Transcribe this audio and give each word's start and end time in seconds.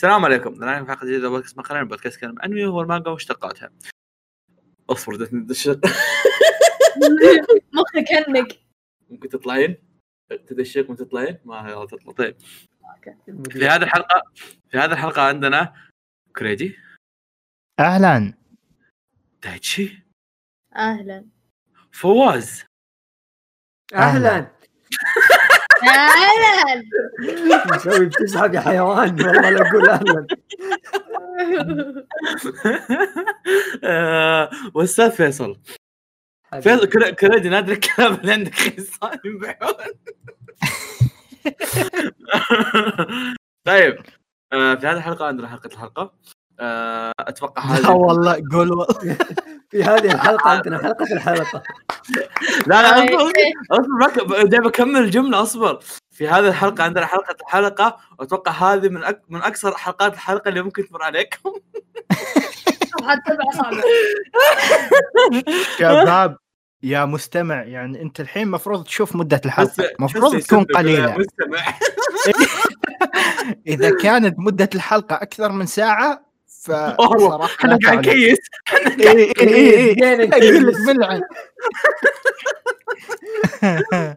السلام 0.00 0.24
عليكم. 0.24 0.62
الآن 0.62 0.84
في 0.84 0.90
حلقة 0.90 1.06
جديدة 1.06 1.28
بودكاست 1.28 1.58
مقالين 1.58 1.84
بودكاست 1.84 2.20
كلام 2.20 2.40
أنمي 2.40 2.66
هو 2.66 2.80
المانجا 2.80 3.10
ومشتقاتها 3.10 3.70
أصبر 4.90 5.16
دتني 5.16 5.40
دشق 5.44 5.80
مخك 7.74 8.12
هنك 8.12 8.58
ممكن 9.10 9.28
تطلعين؟ 9.28 9.76
تدشق 10.46 10.90
وتطلعين 10.90 11.38
ما 11.44 11.70
يلا 11.70 11.86
تطلع. 11.86 12.12
طيب. 12.12 12.36
في 13.50 13.68
هذه 13.68 13.82
الحلقة 13.82 14.22
في 14.70 14.78
هذه 14.78 14.92
الحلقة 14.92 15.22
عندنا 15.22 15.74
كريدي. 16.36 16.76
أهلا. 17.80 18.34
دايتشي. 19.42 20.02
أهلا. 20.76 21.26
فواز. 21.92 22.64
أهلا. 23.94 24.50
أهلا 25.88 26.84
مسوي 27.76 28.06
بتسحب 28.06 28.54
يا 28.54 28.60
حيوان 28.60 29.26
والله 29.26 29.50
لا 29.50 29.68
أقول 29.68 29.88
أهلا 29.90 30.26
آه، 33.84 34.50
والاستاذ 34.74 35.10
فيصل. 35.10 35.56
فيصل 36.62 36.86
كر- 36.86 37.10
كريدي 37.10 37.48
نادر 37.48 37.72
الكلام 37.72 38.14
اللي 38.14 38.32
عندك 38.32 38.54
ينبحون 39.24 39.76
طيب 43.64 43.98
آه، 44.52 44.74
في 44.74 44.86
هذه 44.86 44.96
الحلقة 44.96 45.26
عندنا 45.26 45.48
حلقة 45.48 45.66
الحلقة. 45.72 46.12
آه، 46.60 47.12
أتوقع 47.20 47.64
لا 47.64 47.78
هذه 47.78 47.90
والله 47.90 48.42
قول. 48.52 48.70
والله. 48.72 48.86
في 49.70 49.84
هذه 49.84 50.12
الحلقة 50.14 50.50
عندنا 50.50 50.78
حلقة 50.78 51.12
الحلقة. 51.12 51.62
لا 52.66 52.82
لا 52.82 52.98
طيب. 52.98 53.14
أصبر 53.70 54.22
أصبر 54.22 54.44
بدي 54.44 54.58
بكمل 54.58 55.00
الجمله 55.00 55.42
أصبر. 55.42 55.80
في 56.10 56.28
هذه 56.28 56.48
الحلقة 56.48 56.84
عندنا 56.84 57.06
حلقة 57.06 57.36
الحلقة 57.40 57.96
وأتوقع 58.18 58.52
هذه 58.52 58.88
من 58.88 59.04
أك... 59.04 59.22
من 59.28 59.42
أكثر 59.42 59.76
حلقات 59.76 60.14
الحلقة 60.14 60.48
اللي 60.48 60.62
ممكن 60.62 60.88
تمر 60.88 61.02
عليكم. 61.02 61.50
شباب 65.78 66.36
يا 66.82 67.04
مستمع 67.04 67.62
يعني 67.62 68.02
أنت 68.02 68.20
الحين 68.20 68.42
المفروض 68.42 68.84
تشوف 68.84 69.16
مدة 69.16 69.40
الحلقة. 69.44 69.90
المفروض 69.98 70.38
تكون 70.38 70.64
قليلة. 70.64 71.16
مستمع. 71.18 71.74
إذا 73.66 73.96
كانت 74.02 74.38
مدة 74.38 74.70
الحلقة 74.74 75.16
أكثر 75.16 75.52
من 75.52 75.66
ساعة 75.66 76.29
ف 76.60 76.70
أوه، 76.70 77.18
صراحة 77.18 77.54
إحنا 77.58 77.78
قاعد. 77.84 77.98
نكيس 77.98 78.38
إيه، 79.00 79.08
إيه، 79.10 79.32
إيه، 79.40 80.02
إيه. 80.02 80.28
أقول 80.28 80.66
لك 80.66 80.74
نكيس. 80.74 80.86
بالعن 80.86 81.20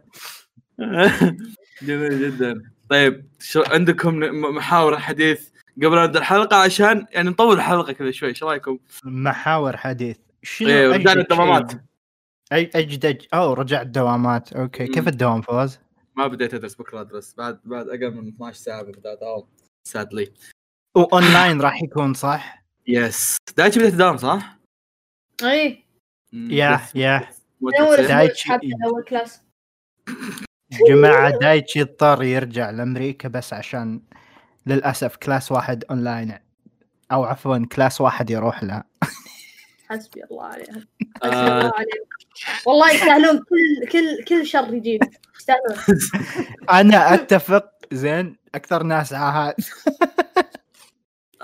جميل 1.81 2.31
جدا 2.31 2.61
طيب 2.89 3.29
شو 3.39 3.63
عندكم 3.67 4.19
محاور 4.55 4.99
حديث 4.99 5.49
قبل 5.77 6.03
نبدأ 6.03 6.19
الحلقة 6.19 6.55
عشان 6.57 7.05
يعني 7.11 7.29
نطول 7.29 7.55
الحلقة 7.55 7.93
كذا 7.93 8.11
شوي 8.11 8.29
إيش 8.29 8.43
رأيكم؟ 8.43 8.77
محاور 9.03 9.77
حديث 9.77 10.17
شنو 10.43 10.69
إيه 10.69 10.87
ورجعنا 10.87 11.11
أجدد 11.11 11.31
الدوامات؟ 11.31 11.71
أي 12.53 12.69
أجدد 12.75 13.21
أو 13.33 13.53
رجعت 13.53 13.87
دوامات 13.87 14.53
أوكي 14.53 14.87
كيف. 14.87 15.07
الدوام 15.07 15.41
فواز؟ 15.41 15.79
ما 16.15 16.27
بديت 16.27 16.53
أدرس 16.53 16.75
بكرة 16.75 17.01
أدرس 17.01 17.35
بعد 17.37 17.59
بعد 17.65 17.87
أقل 17.87 18.11
من 18.11 18.27
12 18.27 18.57
ساعة 18.57 18.81
بدأت 18.81 19.05
اداوم 19.05 19.47
sadly 19.83 20.33
وأونلاين 20.95 21.61
راح 21.61 21.83
يكون 21.83 22.13
صح؟ 22.13 22.63
yes 22.87 23.37
دايتشي 23.57 23.79
بديت 23.79 23.93
تداوم 23.93 24.17
صح؟ 24.17 24.57
إي. 25.43 25.83
يا 26.33 26.81
يا. 26.95 27.29
دايتشي. 27.97 28.49
حتى 28.49 28.71
أول 28.85 29.03
class. 29.03 29.41
جماعة 30.89 31.29
دايتشي 31.29 31.81
اضطر 31.81 32.23
يرجع 32.23 32.69
لأمريكا 32.69 33.29
بس 33.29 33.53
عشان 33.53 34.01
للأسف 34.65 35.15
class 35.15 35.51
واحد 35.51 35.83
أونلاين 35.91 36.39
أو 37.11 37.23
عفوا 37.23 37.65
class 37.71 38.01
واحد 38.01 38.29
يروح 38.29 38.63
لها 38.63 38.83
حسبي 39.89 40.23
الله 40.31 40.43
عليهم. 40.45 40.87
آه. 41.23 41.27
حسبي 41.27 41.47
الله 41.47 41.73
عليهم. 41.75 42.05
والله 42.65 42.91
يستاهلون 42.91 43.37
كل 43.39 43.87
كل 43.91 44.23
كل 44.23 44.47
شر 44.47 44.73
يجينا 44.73 45.09
يستاهلون. 45.35 45.99
أنا 46.79 47.13
أتفق 47.13 47.71
زين 47.91 48.37
أكثر 48.55 48.83
ناس 48.83 49.13
عاهات. 49.13 49.55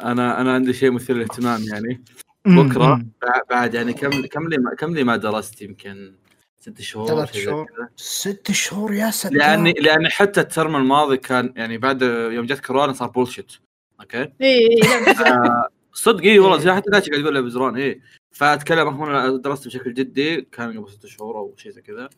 أنا 0.04 0.42
أنا 0.42 0.54
عندي 0.54 0.74
شيء 0.74 0.92
مثير 0.92 1.16
للاهتمام 1.16 1.62
يعني. 1.64 2.04
بكرة 2.46 3.06
بعد 3.50 3.74
يعني 3.74 3.94
كم 3.94 4.26
كم 4.26 4.48
لي 4.48 4.58
ما 4.58 4.76
كم 4.76 4.94
لي 4.94 5.04
ما 5.04 5.16
درست 5.16 5.62
يمكن 5.62 6.16
ست 6.60 6.82
شهور 6.82 7.08
ثلاث 7.08 7.34
شهور. 7.34 7.68
ست 7.96 8.52
شهور 8.52 8.94
يا 8.94 9.12
ساتر 9.12 9.36
لأني 9.36 9.72
لأني 9.72 10.10
حتى 10.10 10.42
ال 10.42 10.49
term 10.49 10.76
الماضي 10.76 11.18
كان 11.18 11.54
يعني 11.56 11.78
بعد 11.78 12.02
يوم 12.32 12.46
جت 12.46 12.60
كورونا 12.66 12.94
صار 12.94 13.08
bullshit 13.10 13.52
okay؟ 14.00 14.32
اي 14.42 14.76
لا 14.76 15.28
آه، 15.28 15.68
صدق 15.94 16.24
اي 16.24 16.40
والله 16.40 16.76
حتى 16.76 16.92
دايتشي 16.92 17.12
قاعد 17.12 17.22
يقول 17.24 17.36
له 17.36 17.42
بزران 17.42 17.76
اي 17.76 18.02
فأتكلم 18.32 18.88
هنا 18.88 19.38
درست 19.38 19.68
بشكل 19.68 19.94
جدي 19.94 20.42
كان 20.42 20.80
قبل 20.80 20.92
ست 20.92 21.06
شهور 21.06 21.38
أو 21.38 21.54
شيء 21.58 21.72
زي 21.72 21.82
كذا. 21.82 22.10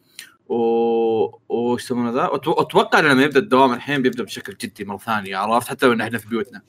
و 0.49 0.55
وش 1.49 1.83
يسمونه 1.83 2.11
ذا؟ 2.11 2.29
أتوقع 2.35 2.99
لما 2.99 3.23
يبدأ 3.23 3.39
الدوام 3.39 3.73
الحين 3.73 4.01
بيبدأ 4.01 4.23
بشكل 4.23 4.53
جدي 4.53 4.85
مرة 4.85 4.97
ثانية 4.97 5.37
عرفت؟ 5.37 5.69
حتى 5.69 5.85
لو 5.85 6.01
إحنا 6.01 6.17
في 6.17 6.29
بيوتنا. 6.29 6.61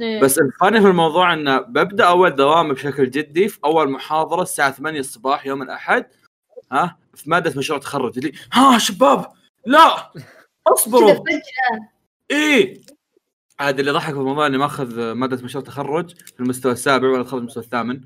إيه. 0.00 0.20
بس 0.20 0.38
الفاني 0.38 0.80
في 0.80 0.86
الموضوع 0.86 1.32
إنه 1.32 1.60
ببدأ 1.60 2.04
أول 2.04 2.30
دوام 2.30 2.72
بشكل 2.72 3.10
جدي 3.10 3.48
في 3.48 3.58
أول 3.64 3.90
محاضرة 3.90 4.42
الساعة 4.42 4.70
8 4.70 5.00
الصباح 5.00 5.46
يوم 5.46 5.62
الأحد 5.62 6.06
ها؟ 6.72 6.98
في 7.14 7.30
مادة 7.30 7.58
مشروع 7.58 7.78
تخرج 7.78 8.18
اللي 8.18 8.32
ها 8.52 8.78
شباب! 8.78 9.26
لا! 9.66 10.12
اصبروا! 10.66 11.24
إيه! 12.30 12.80
عاد 13.60 13.78
اللي 13.78 13.90
ضحك 13.90 14.14
في 14.14 14.20
الموضوع 14.20 14.46
إني 14.46 14.58
ماخذ 14.58 15.12
مادة 15.12 15.44
مشروع 15.44 15.64
تخرج 15.64 16.10
في 16.10 16.40
المستوى 16.40 16.72
السابع 16.72 17.08
وأنا 17.08 17.22
اتخرج 17.22 17.40
المستوى 17.40 17.62
الثامن. 17.64 18.00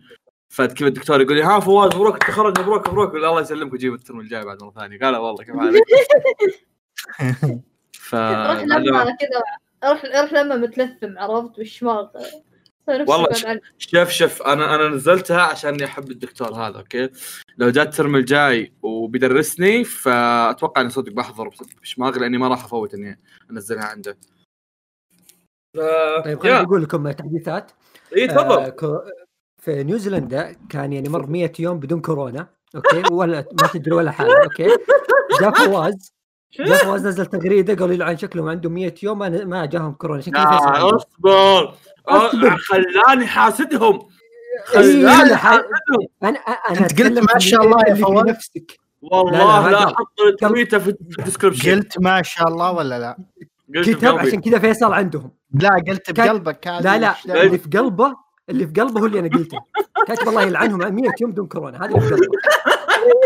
فكيف 0.48 0.86
الدكتور 0.86 1.20
يقول 1.20 1.36
لي 1.36 1.42
ها 1.42 1.60
فواز 1.60 1.94
مبروك 1.94 2.14
التخرج 2.14 2.60
مبروك 2.60 2.88
مبروك 2.88 3.14
الله 3.14 3.40
يسلمك 3.40 3.72
وجيب 3.72 3.94
ال 3.94 4.00
term 4.00 4.20
الجاي 4.20 4.44
بعد 4.44 4.62
مرة 4.62 4.70
ثانية. 4.70 4.98
قال 4.98 5.16
والله 5.16 5.44
كيف 5.44 5.56
حالك؟ 5.56 5.82
ف 7.92 8.10
كذا 8.10 9.42
روح 9.84 10.04
روح 10.04 10.32
لما 10.32 10.56
متلثم 10.56 11.18
عرفت؟ 11.18 11.58
نفسك 11.60 13.08
والله. 13.08 13.60
شوف 13.78 14.10
شوف 14.10 14.42
أنا 14.42 14.74
أنا 14.74 14.88
نزلتها 14.88 15.40
عشان 15.42 15.82
أحب 15.82 16.10
الدكتور 16.10 16.54
هذا 16.54 16.78
okay؟ 16.78 17.10
لو 17.58 17.70
جاء 17.70 17.84
ال 17.84 17.91
term 17.91 18.16
الجاي 18.16 18.72
وبيدرسني 18.82 19.84
فأتوقع 19.84 20.80
إني 20.80 20.90
صدق 20.90 21.12
بحضر 21.12 21.50
بشماغ 21.82 22.18
لأني 22.18 22.38
ما 22.38 22.48
راح 22.48 22.64
أفوت 22.64 22.94
إني 22.94 23.20
أنزلها 23.50 23.84
عنده. 23.84 24.18
ف... 25.76 25.80
طيب. 26.24 26.40
خليني 26.42 26.60
أقول 26.60 26.82
لكم 26.82 27.10
تحديثات 27.10 27.70
إي 28.16 28.24
آه، 28.24 28.26
تفضل 28.26 28.68
كو- 28.70 29.00
في 29.62 29.84
نيوزيلندا 29.84 30.52
كان 30.70 30.92
يعني 30.92 31.08
مر 31.08 31.26
100 31.26 31.52
يوم 31.58 31.78
بدون 31.80 32.00
كورونا 32.00 32.48
okay؟ 32.76 33.02
ولا 33.14 33.44
ما 33.62 33.68
تدري 33.68 33.94
ولا 33.94 34.10
حاجة 34.10 34.42
okay؟ 34.44 34.68
جاء 35.40 35.50
فواز. 35.52 36.12
جاء 36.52 36.84
فواز 36.84 37.06
نزل 37.06 37.26
تغريدة 37.26 37.74
قالوا 37.74 37.96
له 37.96 38.04
عن 38.04 38.18
شكلهم 38.18 38.48
عندهم 38.48 38.72
100 38.72 38.94
يوم 39.02 39.18
ما 39.18 39.44
ما 39.44 39.66
جاهم 39.66 39.92
كورونا 39.92 40.18
عشان 40.18 40.32
كذا 40.32 40.50
فيصل 40.50 40.64
لا 40.64 40.78
عنده. 40.78 40.96
أصبر 40.96 41.74
أصبر. 42.08 42.52
أه، 42.52 42.56
خلاني 42.56 43.26
حاسدهم 43.26 43.94
إيه، 43.94 44.64
خلاني 44.64 45.36
حاسدهم 45.36 45.66
أنا 46.22 46.38
أنا 46.38 46.80
أنت 46.80 47.02
قلت 47.02 47.32
ما 47.34 47.38
شاء 47.38 47.64
الله 47.64 47.78
يا 47.88 47.94
فواز. 47.94 48.26
نفسك 48.26 48.78
والله 49.02 49.70
لا،. 49.70 49.84
أحط 49.84 50.20
ال 50.28 50.35
tweet 50.35 50.71
ه 50.71 50.78
في 50.78 50.88
ال 50.88 50.95
description 50.95 51.70
قلت 51.74 52.00
ما 52.00 52.22
شاء 52.22 52.48
الله 52.48 52.72
ولا 52.72 52.98
لا؟ 52.98 53.16
قلت. 53.76 54.04
عشان 54.04 54.40
كذا 54.40 54.58
فيصل 54.58 54.92
عندهم 54.92 55.30
لا 55.54 55.70
قلت 55.88 56.10
بقلبك 56.20 56.66
لا 56.66 56.98
لا؟ 56.98 57.14
اللي 57.26 57.58
في 57.58 57.68
قلبه 57.78 58.16
اللي 58.50 58.66
في 58.66 58.80
قلبه 58.80 59.00
هو 59.00 59.06
اللي 59.06 59.18
أنا 59.18 59.28
قلته 59.28 59.58
كاتب 60.06 60.28
الله 60.28 60.42
يلعنهم 60.42 60.94
100 60.94 61.10
يوم 61.20 61.32
دون 61.32 61.46
كورونا 61.46 61.78
هذا 61.78 61.86
اللي 61.86 62.00
في 62.00 62.14
قلبه 62.14 62.26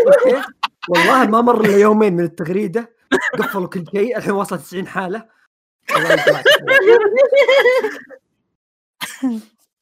okay 0.07 0.41
والله 0.89 1.25
ما 1.27 1.41
مر 1.41 1.61
إلا 1.61 1.77
يومين 1.77 2.13
من 2.13 2.23
التغريدة 2.23 3.00
قفلوا 3.39 3.67
كل 3.67 3.85
شيء 3.91 4.17
الحين 4.17 4.31
وصلت 4.31 4.61
90 4.61 4.87
حالة. 4.87 5.29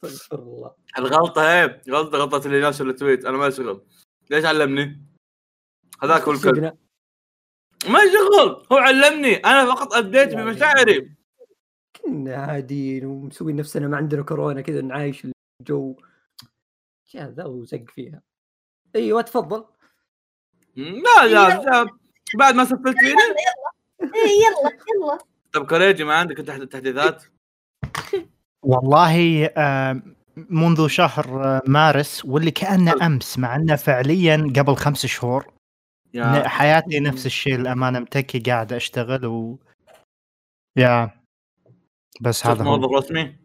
استغفر 0.04 0.40
الله 0.40 0.76
الغلطة 0.98 1.42
هي 1.42 1.82
غلطة 1.90 2.18
غلطة 2.18 2.46
اللي 2.48 2.62
ناشر 2.62 2.90
ال 2.90 2.96
tweet 2.96 3.26
أنا 3.26 3.38
ما 3.38 3.50
شغل. 3.50 3.86
ليش 4.30 4.46
علمني؟ 4.46 5.06
هذاك 6.04 6.22
هو 6.22 6.32
الكلب. 6.32 6.56
سجنة. 6.56 6.78
ما 7.88 8.00
شغل 8.00 8.68
هو 8.72 8.78
علمني. 8.78 9.36
أنا 9.36 9.76
فقط 9.76 9.94
ابديت 9.94 10.36
بمشاعري. 10.36 11.16
كنا 11.96 12.56
هادين 12.56 13.06
ومسوين 13.06 13.56
نفسنا 13.56 13.88
ما 13.88 13.98
عندنا 13.98 14.24
كورونا 14.24 14.62
كذا 14.62 14.82
نعايش 14.82 15.28
الجو. 15.62 15.96
يا 17.14 17.34
ذا 17.38 17.46
وزق 17.46 17.84
فيها. 17.88 18.22
إيوه 18.96 19.22
تفضل. 19.22 19.66
لا 20.76 21.28
لا, 21.28 21.64
لا. 21.64 21.90
بعد 22.36 22.56
ما 22.56 22.66
سفلت 22.66 22.98
فيني؟ 23.00 23.22
إيه، 24.02 24.10
يلا 24.10 24.72
يلا. 24.72 25.18
طب 25.54 25.68
كوريجي 25.68 26.04
ما 26.04 26.14
عندك 26.14 26.40
أنت 26.40 26.64
تحديثات؟ 26.64 27.24
والله 28.64 29.46
آه، 29.46 30.02
منذ 30.36 30.88
شهر 30.88 31.44
آه، 31.44 31.62
مارس 31.68 32.26
واللي 32.26 32.52
كأنه 32.52 33.06
أمس 33.06 33.40
مع 33.40 33.56
أنه 33.56 33.76
فعليا 33.76 34.54
قبل 34.56 34.76
خمس 34.76 35.06
شهور 35.06 35.54
يا 36.14 36.48
حياتي 36.48 37.00
نفس 37.00 37.26
الشيء 37.26 37.56
الأمانة 37.56 38.00
متكي 38.00 38.40
قاعد 38.40 38.74
أشتغل 38.74 39.26
و 39.26 39.60
yeah. 40.78 41.12
بس 42.22 42.48
هذا 42.48 42.64
موظف 42.64 42.92
رسمي؟ 42.92 43.36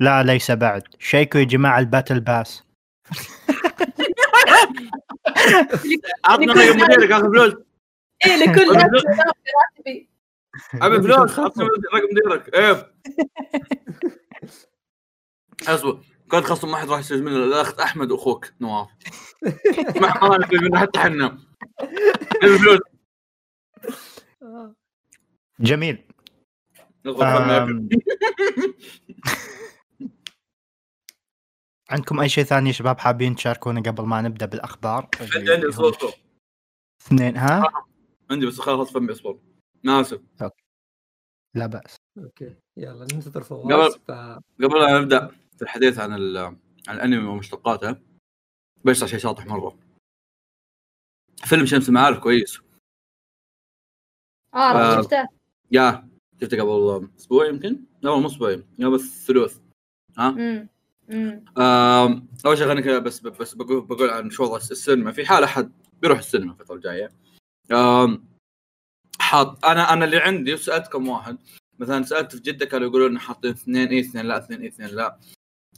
لا 0.00 0.22
ليس 0.22 0.50
بعد. 0.50 0.82
شيكوا 0.98 1.40
يا 1.40 1.44
جماعة 1.44 1.78
ال 1.78 1.84
battle 1.84 2.20
pass. 2.20 2.64
عطنا 6.24 6.52
رقم 6.52 6.76
مديرك 6.80 7.10
اخذ 7.12 7.30
فلوس. 7.32 7.54
إيه 8.26 8.36
لكل. 8.36 8.68
راتبي 8.68 10.08
أبي 10.74 11.02
فلوس. 11.02 11.38
عطنا 11.38 11.64
رقم 11.64 12.08
مديرك 12.12 12.54
إيه. 12.54 12.92
أصبر 15.74 16.00
كنت 16.30 16.44
خصم 16.44 16.70
ما 16.70 16.76
حد 16.76 16.88
راح 16.88 16.98
يستفيد 17.00 17.22
منه 17.22 17.36
الأخت 17.36 17.80
أحمد 17.80 18.10
واخوك 18.10 18.52
نواف. 18.60 18.88
ما 19.96 20.38
نستفيد 20.38 20.62
منه 20.62 20.78
حتى 20.78 20.98
إحنا 20.98 21.38
أبي 22.42 22.58
فلوس. 22.58 22.78
جميل. 25.60 26.04
عندكم 31.90 32.20
أي 32.20 32.28
شيء 32.28 32.44
ثاني 32.44 32.68
يا 32.68 32.72
شباب 32.72 32.98
حابين 32.98 33.34
تشاركونا 33.34 33.80
قبل 33.80 34.04
ما 34.04 34.20
نبدأ 34.22 34.46
بالأخبار؟ 34.46 35.08
عندي 35.36 35.52
عندي 35.52 35.72
صوت. 35.72 36.14
اثنين 37.02 37.36
ها؟ 37.36 37.64
عندي 38.30 38.46
بس 38.46 38.60
خلاص 38.60 38.92
فمي 38.92 39.12
اصبر 39.12 39.38
أنا 39.84 40.00
آسف. 40.00 40.20
لا 41.54 41.66
بأس. 41.66 41.96
أوكي. 42.18 42.56
يلا 42.76 43.02
ننتظر 43.02 43.40
قبل- 43.40 43.44
فواز 43.44 43.94
ف... 43.96 44.10
قبل 44.62 44.78
لا 44.80 45.00
نبدأ 45.00 45.26
في 45.56 45.62
الحديث 45.62 45.98
عن 45.98 46.12
ال- 46.14 46.36
عن 46.88 46.96
الأنمي 46.96 47.26
ومشتقاته 47.28 47.96
بيشرح 48.84 49.08
شيء 49.08 49.18
شاطح 49.18 49.46
مرة. 49.46 49.78
فيلم 51.36 51.66
شمس 51.66 51.88
المعارف 51.88 52.18
كويس. 52.18 52.60
آه 54.54 54.58
آه. 54.58 55.02
شفته. 55.02 55.28
yeah 55.72 56.08
شفته 56.40 56.62
قبل 56.62 57.10
أسبوع 57.18 57.46
يمكن؟ 57.46 57.84
لا 58.02 58.16
مو 58.16 58.26
أسبوع 58.26 58.52
قبل 58.54 58.94
الثلوث. 58.94 59.60
امم 60.18 60.38
آم، 60.40 60.68
أول 62.46 62.58
شيء 62.58 62.66
خليني 62.68 63.00
بس 63.00 63.20
بس 63.20 63.54
بقول 63.54 63.80
بقول 63.86 64.10
عن 64.10 64.30
شو 64.30 64.44
وضع 64.44 64.56
السينما. 64.56 65.12
في 65.12 65.26
حال 65.26 65.44
أحد 65.44 65.72
بيروح 66.02 66.18
السينما 66.18 66.52
الفترة 66.52 66.74
الجاية 66.76 67.10
حاط 69.20 69.64
أنا 69.64 69.92
أنا 69.92 70.04
اللي 70.04 70.16
عندي 70.18 70.54
وسألت 70.54 70.86
كم 70.88 71.08
واحد. 71.08 71.38
مثلا 71.78 72.04
سألت 72.04 72.36
في 72.36 72.42
جدة 72.42 72.66
كانوا 72.66 72.88
يقولون 72.88 73.18
حاطين 73.18 73.50
اثنين 73.50 73.88
اي 73.88 74.00
اثنين 74.00 74.26
لا 74.26 74.38
اثنين 74.38 74.60
اي 74.62 74.68
اثنين 74.68 74.88
لا. 74.90 75.18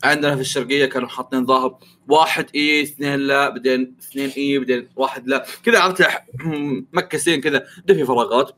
عندنا 0.05 0.35
في 0.35 0.41
الشرقية 0.41 0.87
كانوا 0.87 1.09
حاطين 1.09 1.47
ظاهر 1.47 1.79
واحد 2.09 2.47
اي 2.55 2.83
اثنين 2.83 3.21
لا 3.21 3.49
بعدين 3.49 3.97
اثنين 4.01 4.31
اي 4.31 4.59
بعدين 4.59 4.89
واحد 4.97 5.29
لا. 5.29 5.47
كذا 5.65 5.81
عرفت 5.81 6.07
مكسين 6.97 7.41
كذا. 7.41 7.67
دفي 7.87 8.05
فراغات. 8.05 8.57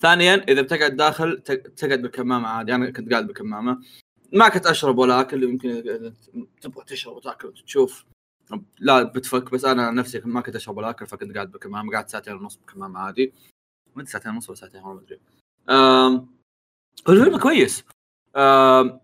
ثانيا 0.00 0.34
إذا 0.48 0.62
بتقعد 0.62 0.96
داخل 0.96 1.42
تقعد 1.76 2.02
بالكمامة 2.02 2.48
عادي. 2.48 2.74
أنا 2.74 2.90
كنت 2.90 3.10
قاعد 3.12 3.26
بالكمامة. 3.26 3.80
ما 4.32 4.48
كنت 4.48 4.66
أشرب 4.66 4.98
ولا 4.98 5.20
أكل 5.20 5.42
يمكن 5.42 6.12
تبغى 6.60 6.84
تشرب 6.84 7.16
وتأكل 7.16 7.48
وتشوف. 7.48 8.04
لا 8.78 9.02
بتفك 9.02 9.50
بس 9.52 9.64
أنا 9.64 9.90
نفسي 9.90 10.20
ما 10.24 10.40
كنت 10.40 10.56
أشرب 10.56 10.76
ولا 10.76 10.90
أكل 10.90 11.06
فكنت 11.06 11.34
قاعد 11.34 11.50
بالكمامه 11.52 11.92
قعدت 11.92 12.08
ساعتين 12.08 12.34
ونص 12.34 12.56
بالكمامه 12.56 13.00
عادي. 13.00 13.32
ما 13.96 14.04
ساعتين 14.04 14.32
ونص 14.32 14.48
ولا 14.48 14.58
ساعتين 14.58 14.82
ما 14.82 15.00
أدري. 15.00 15.20
الفيلم 17.08 17.38
كويس. 17.38 17.84
آم، 18.36 19.00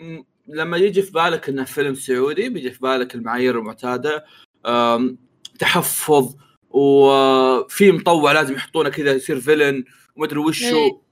م- 0.00 0.22
لما 0.48 0.76
يجي 0.76 1.02
في 1.02 1.12
بالك 1.12 1.48
إنه 1.48 1.64
فيلم 1.64 1.94
سعودي 1.94 2.48
بيجي 2.48 2.70
في 2.70 2.80
بالك 2.80 3.14
المعايير 3.14 3.58
المعتادة. 3.58 4.24
تحفظ 5.58 6.36
وفي 6.70 7.92
مطوع 7.92 8.32
لازم 8.32 8.54
يحطونه 8.54 8.88
كذا 8.88 9.12
يصير 9.12 9.40
فيلن 9.40 9.84
ومدري 10.16 10.38
وشو. 10.38 10.76
إيه. 10.76 11.05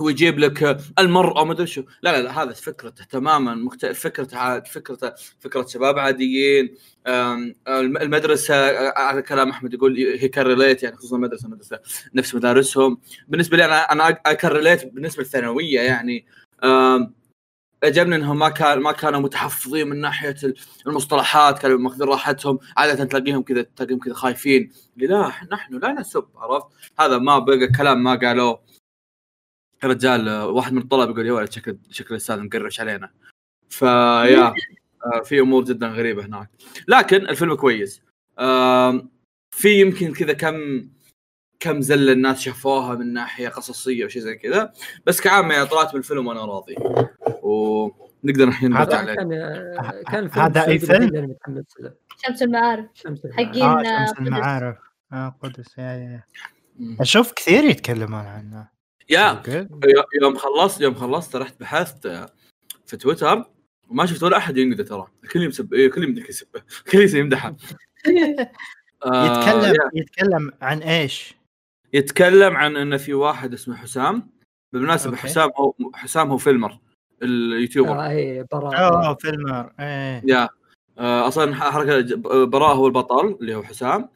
ويجيب 0.00 0.38
لك 0.38 0.78
المرأة 0.98 1.44
ما 1.44 1.52
أدري 1.52 1.66
شو. 1.66 1.82
لا 2.02 2.12
لا 2.16 2.22
لا 2.22 2.42
هذا 2.42 2.52
فكرته 2.52 3.04
تماما 3.04 3.54
مختلف. 3.54 4.00
فكرته 4.00 4.38
عاد 4.38 4.66
فكرته 4.66 5.12
فكرة 5.40 5.66
شباب 5.66 5.98
عاديين 5.98 6.74
آم، 7.06 7.54
الم- 7.68 7.96
المدرسة 7.96 8.54
آه، 8.54 8.98
على 8.98 9.22
كلام 9.22 9.50
أحمد 9.50 9.74
يقول 9.74 9.96
هي 9.96 10.28
كان 10.28 10.46
relate 10.46 10.82
يعني 10.82 10.96
خصوصا 10.96 11.16
المدرسة 11.16 11.48
مدرسة 11.48 11.80
نفس 12.14 12.34
مدارسهم. 12.34 13.00
بالنسبة 13.28 13.56
لي 13.56 13.64
أنا 13.64 13.92
أنا 13.92 14.10
كان 14.10 14.50
relate 14.50 14.84
بالنسبة 14.94 15.22
للثانوية 15.22 15.80
يعني 15.80 16.26
عجبني 17.84 18.16
إنهم 18.16 18.38
ما 18.38 18.48
كان 18.48 18.78
ما 18.78 18.92
كانوا 18.92 19.20
متحفظين 19.20 19.88
من 19.88 20.00
ناحية 20.00 20.36
المصطلحات 20.86 21.58
كانوا 21.58 21.78
ماخذين 21.78 22.08
راحتهم. 22.08 22.58
عادة 22.76 23.04
تلاقيهم 23.04 23.42
كذا 23.42 23.62
تلاقيهم 23.62 23.98
كذا 23.98 24.14
خايفين. 24.14 24.72
لا 24.96 25.32
نحن 25.52 25.78
لا 25.78 25.92
نسب 25.92 26.24
عرفت؟ 26.36 26.66
هذا 27.00 27.18
ما 27.18 27.38
بقى 27.38 27.66
كلام 27.78 28.02
ما 28.02 28.14
قالوه. 28.14 28.60
الرجال 29.84 30.28
آه، 30.28 30.46
واحد 30.46 30.72
من 30.72 30.82
الطلبة 30.82 31.12
يقول 31.12 31.26
يا 31.26 31.32
ولد 31.32 31.52
شكل 31.52 31.78
شكل 31.90 32.14
الأستاذ 32.14 32.40
مقرش 32.40 32.80
علينا. 32.80 33.10
فيا 33.68 34.54
آه، 35.06 35.22
في 35.24 35.40
أمور 35.40 35.64
جدا 35.64 35.88
غريبة 35.88 36.24
هناك. 36.24 36.50
لكن 36.88 37.16
الفيلم 37.16 37.54
كويس. 37.54 38.02
في 39.50 39.80
يمكن 39.80 40.12
كذا 40.12 40.32
كم 40.32 40.88
كم 41.60 41.80
زلة 41.80 42.12
الناس 42.12 42.40
شافوها 42.40 42.94
من 42.94 43.12
ناحية 43.12 43.48
قصصية 43.48 44.04
وشيء 44.04 44.22
زي 44.22 44.34
كذا. 44.34 44.72
بس 45.06 45.20
كعامة 45.20 45.54
يا 45.54 45.64
طلعت 45.64 45.94
من 45.94 45.98
الفيلم 46.00 46.26
وأنا 46.26 46.44
راضي. 46.44 46.74
ونقدر 47.42 48.48
الحين 48.48 48.70
نرجع 48.70 48.98
عليه 48.98 49.14
كان 49.14 49.28
كان 50.10 50.24
الفيلم 50.24 50.44
هذا 50.44 50.72
السعودي 50.72 51.08
فيلم؟ 51.08 51.36
شمس 52.24 52.42
المعارف. 52.42 52.86
حقين 53.32 53.62
آه، 53.62 54.06
شمس. 54.06 54.18
المعارف. 54.18 54.76
آه 55.12 55.36
قدس 55.42 55.78
يا 55.78 55.84
يا. 55.84 56.22
أشوف 57.00 57.32
كثير 57.32 57.64
يتكلمون 57.64 58.24
عنه. 58.26 58.75
يا 59.08 59.30
أوكي. 59.30 59.68
يوم 60.22 60.36
خلصت 60.36 60.80
يوم 60.80 60.94
خلصت 60.94 61.36
رحت 61.36 61.60
بحثت 61.60 62.06
في 62.86 62.96
تويتر 62.96 63.44
وما 63.88 64.06
شفت 64.06 64.22
ولا 64.22 64.36
أحد 64.36 64.56
ينقده 64.56 64.84
ترى 64.84 65.06
الكل 65.24 65.42
يمسب 65.42 65.74
الكل 65.74 66.04
يمدح 66.04 66.28
يسبه 66.28 66.62
الكل 66.86 67.16
يمدحه 67.18 67.56
آه، 69.06 69.26
يتكلم. 69.26 69.90
يتكلم 69.94 70.52
عن 70.62 70.78
إيش؟ 70.82 71.34
يتكلم 71.92 72.56
عن 72.56 72.76
إن 72.76 72.96
في 72.96 73.14
واحد 73.14 73.52
اسمه 73.52 73.76
حسام 73.76 74.30
بالمناسبة 74.72 75.10
أوكي. 75.10 75.22
حسام 75.22 75.50
هو 75.58 75.74
حسام 75.94 76.30
هو 76.30 76.36
فيلمر 76.38 76.78
اليوتيوبر 77.22 77.90
آه 77.92 78.08
اي 78.08 78.44
براء 78.52 78.80
اوه 78.80 79.14
فيلمر 79.14 79.72
إيه 79.80 80.22
يا 80.24 80.48
آه، 80.98 81.28
أصلا 81.28 81.54
حركة 81.54 82.16
براء 82.44 82.74
هو 82.74 82.86
البطل 82.86 83.38
اللي 83.40 83.54
هو 83.54 83.62
حسام 83.62 84.08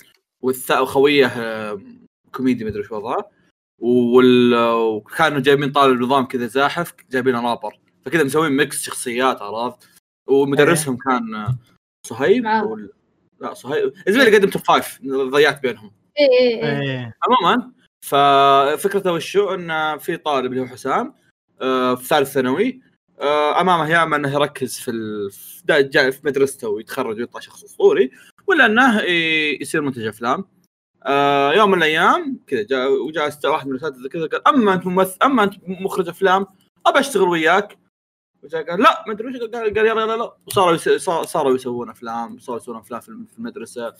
وخوية 0.43 1.27
آه، 1.27 1.81
كوميدي 2.33 2.65
مدري 2.65 2.83
شو 2.85 2.97
وضعه. 2.97 3.31
وكانوا 3.81 5.41
جايبين 5.41 5.73
طالب 5.73 6.00
نظام 6.03 6.25
كذا 6.25 6.47
زاحف 6.47 6.94
جايبين 7.11 7.37
رابر. 7.37 7.79
فكذا 8.05 8.25
مسوين 8.25 8.53
ميكس 8.53 8.82
شخصيات 8.82 9.43
عرفت؟ 9.43 9.88
ومدرسهم 10.28 10.97
كان 10.97 11.35
آه، 11.35 11.59
صهيب 12.07 12.45
معاهم. 12.45 12.66
وال... 12.66 12.90
لا 13.40 13.55
صهيب. 13.55 13.93
الزميل 14.09 14.26
اللي 14.26 14.38
قدم 14.38 14.50
توب 14.50 14.62
فايف 14.62 14.99
ضيعت 15.07 15.62
بينهم. 15.62 15.93
إيه 16.19 16.28
إيه 16.40 16.64
إيه. 16.64 16.81
إيه. 16.81 17.14
عموما 17.23 17.73
ففكرته 18.05 19.12
وشو 19.12 19.55
إن 19.55 19.99
في 19.99 20.16
طالب 20.16 20.52
اللي 20.52 20.62
هو 20.62 20.66
حسام 20.66 21.14
آه، 21.62 21.95
في 21.95 22.05
ثالث 22.05 22.33
ثانوي 22.33 22.81
آه، 23.21 23.61
أمامه 23.61 23.90
يا 23.90 24.02
اما 24.02 24.16
إنه 24.16 24.33
يركز 24.35 24.78
في 24.78 24.90
ال... 24.90 25.31
في 25.31 25.62
دا- 25.64 25.81
جاي 25.81 26.12
في 26.12 26.21
مدرسته 26.25 26.69
ويتخرج 26.69 27.19
ويطلع 27.19 27.40
شخص 27.40 27.64
أسطوري 27.64 28.11
ولا 28.47 28.66
إنه 28.66 29.00
يصير 29.61 29.81
منتج 29.83 30.07
أفلام. 30.07 30.45
آه، 31.07 31.52
يوم 31.52 31.71
من 31.71 31.78
الأيام 31.78 32.38
كذا 32.47 32.62
جاء 32.62 32.92
وجاء 32.92 33.30
واحد 33.45 33.66
من 33.66 33.73
الاساتذه 33.73 34.09
كذا 34.09 34.26
قال 34.26 34.49
أما 34.49 34.75
أنت 34.75 34.87
ممثل 34.87 35.16
أما 35.23 35.42
أنت 35.42 35.54
مخرج 35.66 36.09
أفلام 36.09 36.47
أبى 36.87 36.99
أشتغل 36.99 37.28
وياك. 37.28 37.78
وجاء 38.42 38.71
قال 38.71 38.80
لا 38.80 39.04
ما 39.07 39.12
أدري 39.12 39.28
وش. 39.28 39.37
قال 39.37 39.50
قال 39.75 39.76
يلا 39.87 40.02
يلا 40.02 40.16
لا 40.16 40.35
وصاروا 40.47 40.76
صاروا 41.25 41.54
يسوون 41.54 41.90
أفلام 41.90 42.38
صاروا 42.38 42.61
يسوون 42.61 42.76
أفلام 42.76 43.00
في 43.00 43.38
المدرسة 43.38 43.95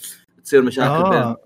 تصير 0.45 0.63
مشاكل 0.63 1.03
بين 1.11 1.13
آه 1.23 1.37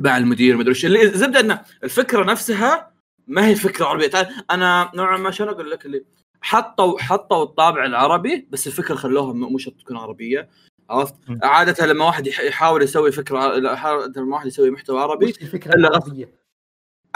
مع 0.00 0.16
المدير 0.16 0.54
ما 0.56 0.60
أدري 0.62 0.70
وش. 0.70 0.84
اللي 0.84 1.08
زبدة 1.08 1.40
ان 1.40 1.58
الفكرة 1.84 2.24
نفسها 2.24 2.90
ما 3.26 3.46
هي 3.46 3.54
فكرة 3.54 3.86
عربية. 3.86 4.06
تعال 4.06 4.44
أنا 4.50 4.90
نوعا 4.94 5.16
ما 5.18 5.30
شلون 5.30 5.48
أقول 5.50 5.70
لك؟ 5.70 5.86
اللي 5.86 6.04
حطوا 6.42 6.98
حطوا 6.98 7.42
الطابع 7.42 7.84
العربي 7.84 8.48
بس 8.50 8.66
الفكرة 8.66 8.94
خلوها 8.94 9.32
م- 9.32 9.36
مو 9.52 9.58
شرط 9.58 9.74
تكون 9.80 9.96
عربية. 9.96 10.48
عرفت؟ 10.90 11.14
م. 11.28 11.38
عادة 11.42 11.86
لما 11.86 12.04
واحد 12.04 12.26
يح- 12.26 12.40
يحاول 12.40 12.82
يسوي 12.82 13.12
فكرة 13.12 13.38
عادة 13.38 14.20
لما 14.20 14.34
واحد 14.34 14.46
يسوي 14.46 14.70
محتوى 14.70 15.00
عربي 15.00 15.26
وش 15.26 15.42
الفكرة 15.42 15.74
إلا 15.74 15.88
العربية 15.88 16.40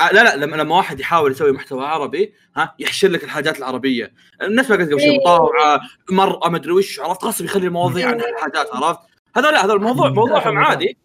آه، 0.01 0.13
لا 0.13 0.25
لا 0.25 0.37
لما 0.37 0.57
لما 0.57 0.77
واحد 0.77 1.01
يحاول 1.01 1.31
يسوي 1.31 1.53
محتوى 1.53 1.85
عربي 1.87 2.35
ها 2.57 2.75
يحشر 2.79 3.09
لك 3.09 3.25
الحاجات 3.25 3.59
العربية 3.59 4.13
الناس 4.43 4.71
ما 4.71 4.77
قلت 4.77 4.93
قبل 4.93 5.01
شوي 5.01 5.11
إيه. 5.11 5.21
مطاوعة 5.21 5.81
مرأة 6.11 6.49
ما 6.49 6.57
أدري 6.57 6.73
وش 6.73 7.01
عرفت 7.01 7.25
غصب 7.25 7.45
يخلي 7.45 7.67
المواضيع 7.67 8.09
عن 8.09 8.21
إيه. 8.21 8.31
الحاجات 8.31 8.67
عرفت؟ 8.73 9.01
هذا 9.37 9.51
لا 9.51 9.65
هذا 9.65 9.73
الموضوع 9.73 10.09
موضوعهم 10.09 10.59
عادي 10.59 10.99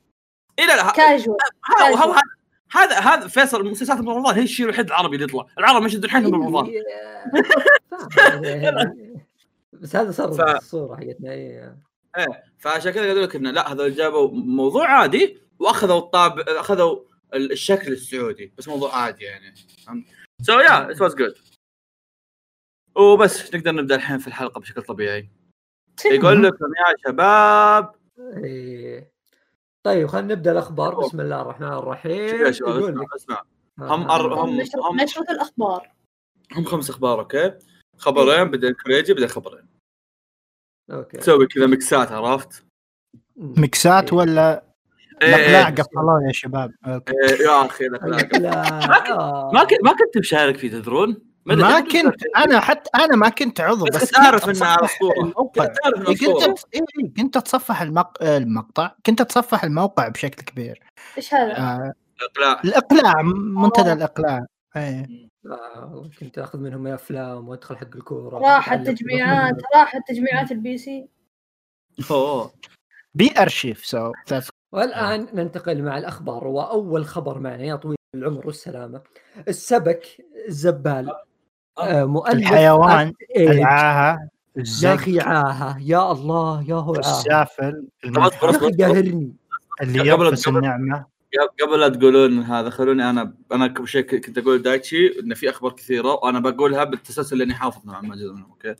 اي 0.60 0.66
لا 0.66 0.76
لا 0.76 0.92
كاجوال 0.92 1.38
هذا 2.72 3.00
هذا 3.00 3.28
فيصل 3.28 3.70
مسلسلات 3.70 4.00
رمضان 4.00 4.36
هي 4.36 4.44
الشيء 4.44 4.66
الوحيد 4.66 4.88
العربي 4.88 5.16
اللي 5.16 5.26
يطلع 5.26 5.46
العرب 5.58 5.84
مش 5.84 5.94
يدرون 5.94 6.12
حيلهم 6.12 6.32
برمضان 6.32 6.66
إيه،. 6.66 6.84
بس 9.82 9.96
هذا 9.96 10.12
صار 10.12 10.58
الصورة 10.58 10.96
حقتنا 10.96 11.32
إيه. 11.32 11.78
فعشان 12.60 12.92
كذا 12.92 13.08
قالوا 13.08 13.24
لك 13.25 13.36
إنه 13.36 13.51
لا 13.51 13.72
هذول 13.72 13.96
جابوا 13.96 14.32
موضوع 14.32 14.88
عادي 14.88 15.38
وأخذوا 15.60 15.98
الطابع 16.00 16.44
أخذوا 16.48 17.04
ال- 17.34 17.51
الشكل 17.51 17.92
السعودي 17.92 18.54
بس 18.58 18.68
موضوع 18.68 18.96
عادي 18.96 19.24
يعني. 19.24 19.54
so 20.41 20.60
yeah 20.60 20.91
it 20.91 21.01
was 21.01 21.15
good 21.15 21.38
وبس 22.96 23.56
نقدر 23.56 23.72
نبدأ 23.72 23.96
الحين 23.96 24.18
في 24.18 24.28
الحلقة 24.28 24.60
بشكل 24.60 24.82
طبيعي. 24.82 25.30
يقول 26.06 26.44
لكم 26.44 26.66
يا 26.66 26.96
شباب. 27.08 27.96
إيه. 28.44 29.12
طيب 29.84 30.08
خلينا 30.08 30.34
نبدأ 30.34 30.51
الأخبار. 30.51 30.96
بسم 30.96 31.22
الله 31.22 31.42
الرحمن 31.42 31.68
الرحيم. 31.68 32.30
شوف 32.30 32.39
يا 32.39 32.51
شباب؟ 32.51 32.84
اسمع 32.84 33.06
اسمع. 33.16 33.44
آه. 33.80 33.96
هم 33.96 34.08
أر- 34.08 34.38
هم 34.38 34.62
نشرة 34.62 34.82
هم 34.89 35.01
نشرة 35.01 35.32
الأخبار. 35.32 35.92
هم 36.51 36.63
خمس 36.66 36.89
أخبار 36.89 37.20
okay؟ 37.20 37.53
خبرين 37.98 38.51
بعدين 38.51 38.74
كوريجي 38.74 39.13
بعدين 39.13 39.28
خبرين. 39.28 39.69
okay 40.91 41.18
تسوي 41.17 41.48
كذا 41.48 41.67
mix 41.68 42.00
ات 42.00 42.12
عرفت؟ 42.12 42.63
mix 43.38 43.95
ات 43.95 44.13
إيه. 44.13 44.19
ولا 44.19 44.63
إيه، 45.22 45.36
الاقلاع 45.36 45.67
إيه، 45.67 45.75
قفلوه 45.75 46.24
يا 46.27 46.31
شباب. 46.31 46.72
إيه، 46.88 47.41
يا 47.46 47.65
أخي 47.65 47.88
آه. 47.88 49.51
ما 49.53 49.63
كنت 49.63 49.84
ما 49.84 49.91
كنت 49.91 50.17
مشارك 50.17 50.58
فيه 50.58 50.72
تدرون؟ 50.72 51.17
ما 51.46 51.79
كنت 51.79 52.24
أنا 52.38 52.60
حتى 52.60 52.89
أنا 52.96 53.15
ما 53.15 53.29
كنت 53.29 53.62
عضو 53.62 53.86
بس 53.86 53.96
بس 53.96 54.12
أتصفح 54.15 54.84
أسطورة. 54.84 55.19
الموقع 55.19 55.65
كنت 55.65 56.10
إيه، 56.10 56.34
كنت. 56.34 56.60
إيه، 56.74 56.81
إيه، 57.17 57.25
أتصفح 57.36 57.81
المق... 57.81 58.24
المقطع 58.24 58.91
كنت 59.05 59.22
أتصفح 59.22 59.63
الموقع 59.63 60.08
بشكل 60.08 60.43
كبير 60.43 60.79
إيش 61.17 61.34
هذا؟ 61.34 61.58
آه 61.58 61.93
اقلاع 62.22 62.62
الإقلاع 62.65 63.22
منتدى 63.22 63.89
آه. 63.89 63.93
الإقلاع 63.93 64.46
إيه 64.75 65.28
آه، 65.46 66.10
كنت 66.19 66.39
آخذ 66.39 66.60
منهم 66.60 66.88
أفلام 66.88 67.50
وأدخل 67.50 67.77
حق 67.77 67.96
الكورة 67.96 68.38
راحت. 68.39 68.88
تجميعات 68.88 69.55
راحت 69.75 70.01
تجميعات 70.08 70.51
البي 70.51 70.77
سي 70.77 71.08
أوه. 72.12 72.51
بي 73.13 73.34
ارشيف 73.39 73.86
سو 73.86 74.12
والآن 74.72 75.27
ننتقل 75.34 75.84
مع 75.84 75.98
الأخبار 75.98 76.48
وأول 76.48 77.05
خبر 77.05 77.39
معنا 77.39 77.63
يا 77.63 77.75
طويل 77.75 77.98
العمر 78.15 78.48
والسلامة 78.48 79.01
السبك 79.48 80.25
الزبال 80.48 81.12
آه، 81.79 82.05
مؤلف 82.05 82.34
الحيوان 82.36 83.10
Act 83.13 83.38
Age. 83.38 83.41
العاهة 83.41 84.29
يا 84.84 84.93
أخي 84.93 85.19
عاهة 85.19 85.77
يا 85.81 86.12
الله 86.12 86.69
يا 86.69 86.75
هو 86.75 86.93
عاهة. 86.93 87.00
السافل. 87.00 87.88
يا 88.03 88.27
أخي 88.50 88.72
قاهرني. 88.72 89.34
اللي 89.81 90.12
قبل- 90.12 90.38
النعمة. 90.48 91.05
قبل 91.62 91.79
لا 91.79 91.89
تقولون 91.89 92.39
هذا 92.39 92.69
خلوني 92.69 93.09
أنا 93.09 93.33
أنا 93.51 93.65
قبل 93.67 93.88
شيء 93.88 94.01
كنت 94.01 94.38
أقول 94.38 94.62
دايتشي 94.62 95.19
إن 95.19 95.33
في 95.33 95.50
أخبار 95.50 95.71
كثيرة 95.71 96.13
وأنا 96.13 96.39
بقولها 96.39 96.83
بالتسلسل 96.83 97.38
لاني 97.38 97.53
حافظ 97.53 97.86
نوعا 97.86 98.01
ما 98.01 98.15
جزء 98.15 98.31
منهم 98.33 98.50
أوكي؟ 98.51 98.75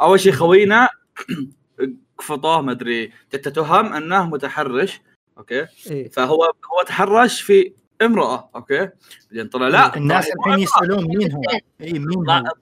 أول 0.00 0.20
شيء 0.20 0.32
خوينا 0.32 0.88
قفطوه 2.18 2.62
ما 2.62 2.72
أدري 2.72 3.12
تتهم 3.30 3.92
أنه 3.92 4.26
متحرش 4.26 5.00
okay؟ 5.38 5.66
إيه. 5.90 6.08
فهو 6.10 6.44
هو 6.44 6.82
تحرش 6.86 7.40
في 7.42 7.72
امرأة 8.02 8.50
okay؟ 8.56 8.90
بعدين 9.30 9.48
طلع 9.48 9.68
لا 9.68 9.96
الناس 9.96 10.24
طلع- 10.28 10.34
الحين 10.46 10.58
يسألون 10.62 11.04
مين 11.16 11.32
هو. 11.32 11.42
اي 11.80 11.92
مين 11.92 12.16
هو؟ 12.16 12.24
طلعت 12.24 12.52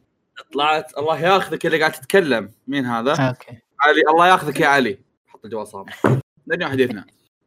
طلعت 0.52 0.99
الله 0.99 1.20
ياخذك 1.20 1.66
اللي 1.66 1.78
قاعد 1.78 1.92
تتكلم. 1.92 2.52
مين 2.68 2.85
هذا؟ 2.87 3.12
okay. 3.28 3.59
علي 3.80 4.00
الله 4.11 4.28
ياخذك 4.28 4.61
يا 4.61 4.66
علي. 4.66 4.99
حط 5.26 5.44
الجوال 5.44 5.66
صامت. 5.66 5.88
دنيا 6.46 6.68
حديثنا 6.68 7.04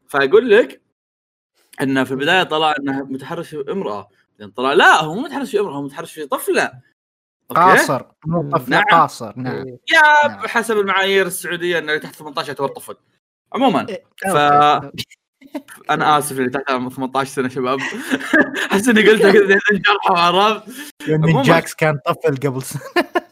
فيقول 0.07 0.49
لك 0.49 0.81
إنه 1.81 2.03
في 2.03 2.12
البداية 2.12 2.43
طلع 2.43 2.74
إنه 2.79 3.03
متحرش 3.03 3.50
في 3.50 3.71
امرأة. 3.71 4.09
بعدين 4.39 4.53
طلع 4.53 4.74
لا 4.74 5.03
هو 5.03 5.13
مو 5.15 5.21
متحرش 5.21 5.51
في 5.51 5.59
امرأة 5.59 5.74
هو 5.75 5.81
متحرش 5.81 6.13
في 6.13 6.25
طفلة. 6.25 6.71
قاصر 7.50 8.01
مو 8.25 8.50
طفل 8.50 8.69
نعم. 8.71 8.83
قاصر 8.91 9.33
نعم. 9.36 9.55
إيه. 9.55 9.79
yeah 9.93 10.27
نعم. 10.27 10.48
حسب 10.48 10.77
المعايير 10.77 11.25
السعودية 11.25 11.77
انه 11.79 11.88
اللي 11.88 12.00
تحت 12.00 12.15
18 12.15 12.48
يعتبر 12.50 12.67
طفل 12.67 12.95
عموما 13.53 13.86
إيه، 13.89 14.03
ف-. 14.17 14.89
أنا 15.91 16.17
آسف 16.17 16.31
اللي 16.39 16.50
تحت 16.50 16.67
18 16.67 17.29
سنة 17.31 17.50
شباب. 17.50 17.79
أحس 18.71 18.89
إني 18.89 19.09
قلتها 19.09 19.31
كذا 19.31 19.59
شرحه 19.86 20.17
عرفت 20.19 20.74
عموماً. 21.09 21.43
جاكس 21.43 21.74
كان 21.74 22.00
طفل 22.05 22.36
قبل 22.48 22.63
سنه 22.63 22.81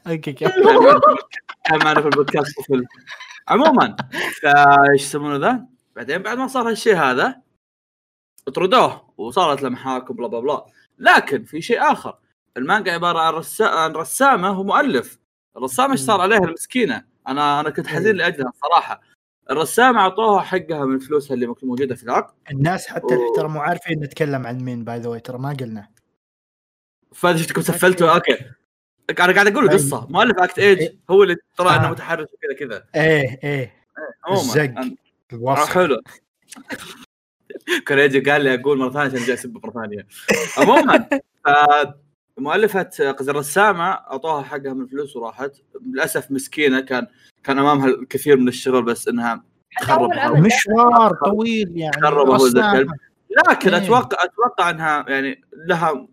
كان 1.65 1.79
معنا 1.83 2.01
في 2.01 2.07
البودكاست 2.07 2.59
طفل. 2.59 2.85
عموما 3.47 3.95
فايش 4.41 5.01
يسمونه 5.01 5.35
ذا؟ 5.35 5.65
بعدين 5.95 6.17
بعد 6.17 6.37
ما 6.37 6.47
صار 6.47 6.69
هالشيء 6.69 6.95
هذا 6.95 7.35
طردوه 8.49 9.13
وصارت 9.17 9.61
له 9.61 9.69
محاكم 9.69 10.15
بلا 10.15 10.27
بلا 10.27 10.39
بلا. 10.39 10.65
لكن 10.99 11.43
في 11.43 11.61
شيء 11.61 11.91
آخر. 11.91 12.17
المانجا 12.57 12.91
عبارة 12.91 13.19
عن, 13.19 13.33
رسا... 13.33 13.63
عن 13.63 13.91
رسامة 13.91 14.59
ومؤلف. 14.59 15.19
الرسامة 15.57 15.91
إيش 15.91 15.99
صار 15.99 16.21
عليها؟ 16.21 16.37
المسكينة. 16.39 17.03
أنا 17.27 17.59
أنا 17.59 17.69
كنت 17.69 17.87
حزين 17.87 18.15
لأجلها 18.15 18.51
صراحة. 18.61 19.01
الرسامة 19.51 19.99
أعطوها 19.99 20.41
حقها 20.41 20.85
من 20.85 20.99
فلوسها 20.99 21.35
اللي 21.35 21.47
موجودة 21.63 21.95
في 21.95 22.03
العقد. 22.03 22.33
الناس 22.51 22.87
حتى 22.87 23.15
أوه. 23.15 23.35
ترى 23.35 23.47
مو 23.47 23.59
عارفين 23.59 23.99
نتكلم 23.99 24.47
عن 24.47 24.57
مين 24.57 24.83
by 24.83 24.99
the 24.99 25.09
way 25.09 25.19
ترى 25.19 25.37
ما 25.37 25.49
قلنا. 25.59 25.87
فهذا 27.13 27.37
شفتكم 27.37 27.61
سفلتوا؟ 27.61 28.13
أوكي. 28.13 28.37
أنا 29.19 29.33
قاعد 29.33 29.47
أقول 29.47 29.69
قصة. 29.69 30.07
مؤلف 30.09 30.39
Act-Age 30.39 30.89
هو 31.09 31.23
اللي 31.23 31.35
ترى 31.57 31.69
إنه 31.69 31.87
آه. 31.87 31.91
متحرش 31.91 32.27
وكذا 32.33 32.67
كذا. 32.67 32.85
إيه 32.95 33.39
إيه. 33.43 33.73
عموما. 34.23 34.41
الزق. 34.41 35.67
حلو 35.73 36.01
كوريجي 37.87 38.19
قال 38.19 38.41
لي 38.41 38.53
أقول 38.53 38.77
مرة 38.77 38.89
ثانية 38.89 39.05
عشان 39.13 39.25
جاي 39.25 39.33
اسب 39.33 39.57
مرة 39.63 39.71
ثانية 39.71 40.07
عموما 40.57 41.09
ف- 41.45 41.87
مؤلفة 42.37 42.81
قصدي 43.11 43.31
الرسامة 43.31 43.83
أعطوها 43.91 44.41
حقها 44.43 44.73
من 44.73 44.81
الفلوس 44.81 45.15
وراحت 45.15 45.51
للأسف 45.85 46.31
مسكينة 46.31 46.79
كان 46.79 47.07
كان 47.43 47.59
أمامها 47.59 47.87
الكثير 47.87 48.37
من 48.37 48.47
الشغل 48.47 48.83
بس 48.83 49.09
هذا. 49.09 49.41
عمل. 50.19 50.41
مشوار 50.41 51.13
طويل 51.25 51.77
يعني 51.77 52.01
خرب 52.01 52.27
هو. 52.29 52.35
الكلب 52.45 52.91
لكن 53.49 53.73
إيه. 53.73 53.83
أتوقع 53.83 54.23
أتوقع 54.23 54.69
إنها 54.69 55.05
يعني 55.07 55.41
لها 55.67 56.07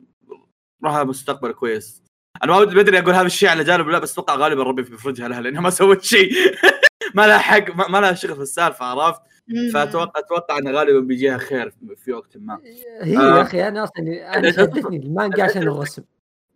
لها 0.83 1.05
مستقبل 1.05 1.53
كويس 1.53 2.03
أنا 2.45 2.53
ما 2.53 2.59
ودي 2.59 2.75
بدري 2.77 2.99
أقول 2.99 3.15
هذا 3.15 3.27
الشيء 3.27 3.49
على 3.49 3.65
جانب 3.65 3.89
لا 3.89 3.99
بس 3.99 4.13
أتوقع 4.13 4.35
غالبا 4.35 4.63
ربي 4.63 4.83
بيفرجها 4.83 5.29
لها 5.29 5.41
لأنها 5.41 5.61
ما 5.61 5.71
سوت 5.71 6.03
شيء 6.03 6.33
ما 7.15 7.27
لها 7.27 7.39
حق 7.39 7.89
ما 7.91 7.99
لها 7.99 8.13
شغل 8.15 8.35
في 8.37 8.43
السالفة 8.43 8.85
عرفت 8.85 9.21
مم. 9.49 9.71
فأتوقع 9.73 10.21
أتوقع 10.21 10.59
أنه 10.59 10.71
غالبا 10.71 11.01
بيجيها 11.01 11.39
خير 11.39 11.73
في 11.97 12.13
وقت 12.13 12.37
ما 12.37 12.61
هي 13.03 13.19
آه. 13.19 13.37
يا 13.37 13.43
أخي 13.43 13.69
أنا 13.69 13.85
أصلا 13.85 14.37
أنا 14.39 14.51
شدتني 14.53 14.97
المانجا 14.97 15.45
عشان 15.45 15.63
الرسم 15.63 16.03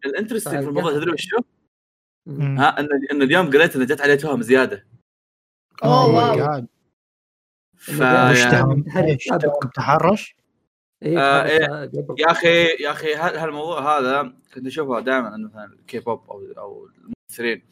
ال 0.06 0.11
interesting 0.11 0.62
في 0.62 0.68
الموضوع 0.68 0.92
تدري 0.92 1.12
وش 1.12 1.34
هو؟ 1.34 1.42
مم. 2.26 2.58
ها 2.58 2.80
إن 2.80 2.88
إن 3.12 3.22
اليوم 3.22 3.50
قريت 3.50 3.76
إن 3.76 3.86
جت 3.86 4.00
عليه 4.00 4.14
تهم 4.14 4.42
زيادة 4.42 4.86
أوه، 5.84 6.04
Oh 6.04 6.34
wow. 6.38 6.66
ف 7.76 8.02
تحرش؟ 9.74 10.36
إيه، 11.02 11.18
آه، 11.18 11.44
إيه. 11.44 11.90
يا 12.18 12.30
أخي 12.30 12.64
يا 12.64 12.90
أخي 12.90 13.14
هال- 13.14 13.36
هالموضوع 13.38 13.98
هذا 13.98 14.32
كنت 14.54 14.66
أشوفه 14.66 15.00
دائما 15.00 15.34
إنه 15.34 15.48
مثلا 15.48 15.64
الكي 15.64 15.98
بوب 16.00 16.30
أو 16.30 16.42
أو 16.58 16.88
الممثلين 16.98 17.62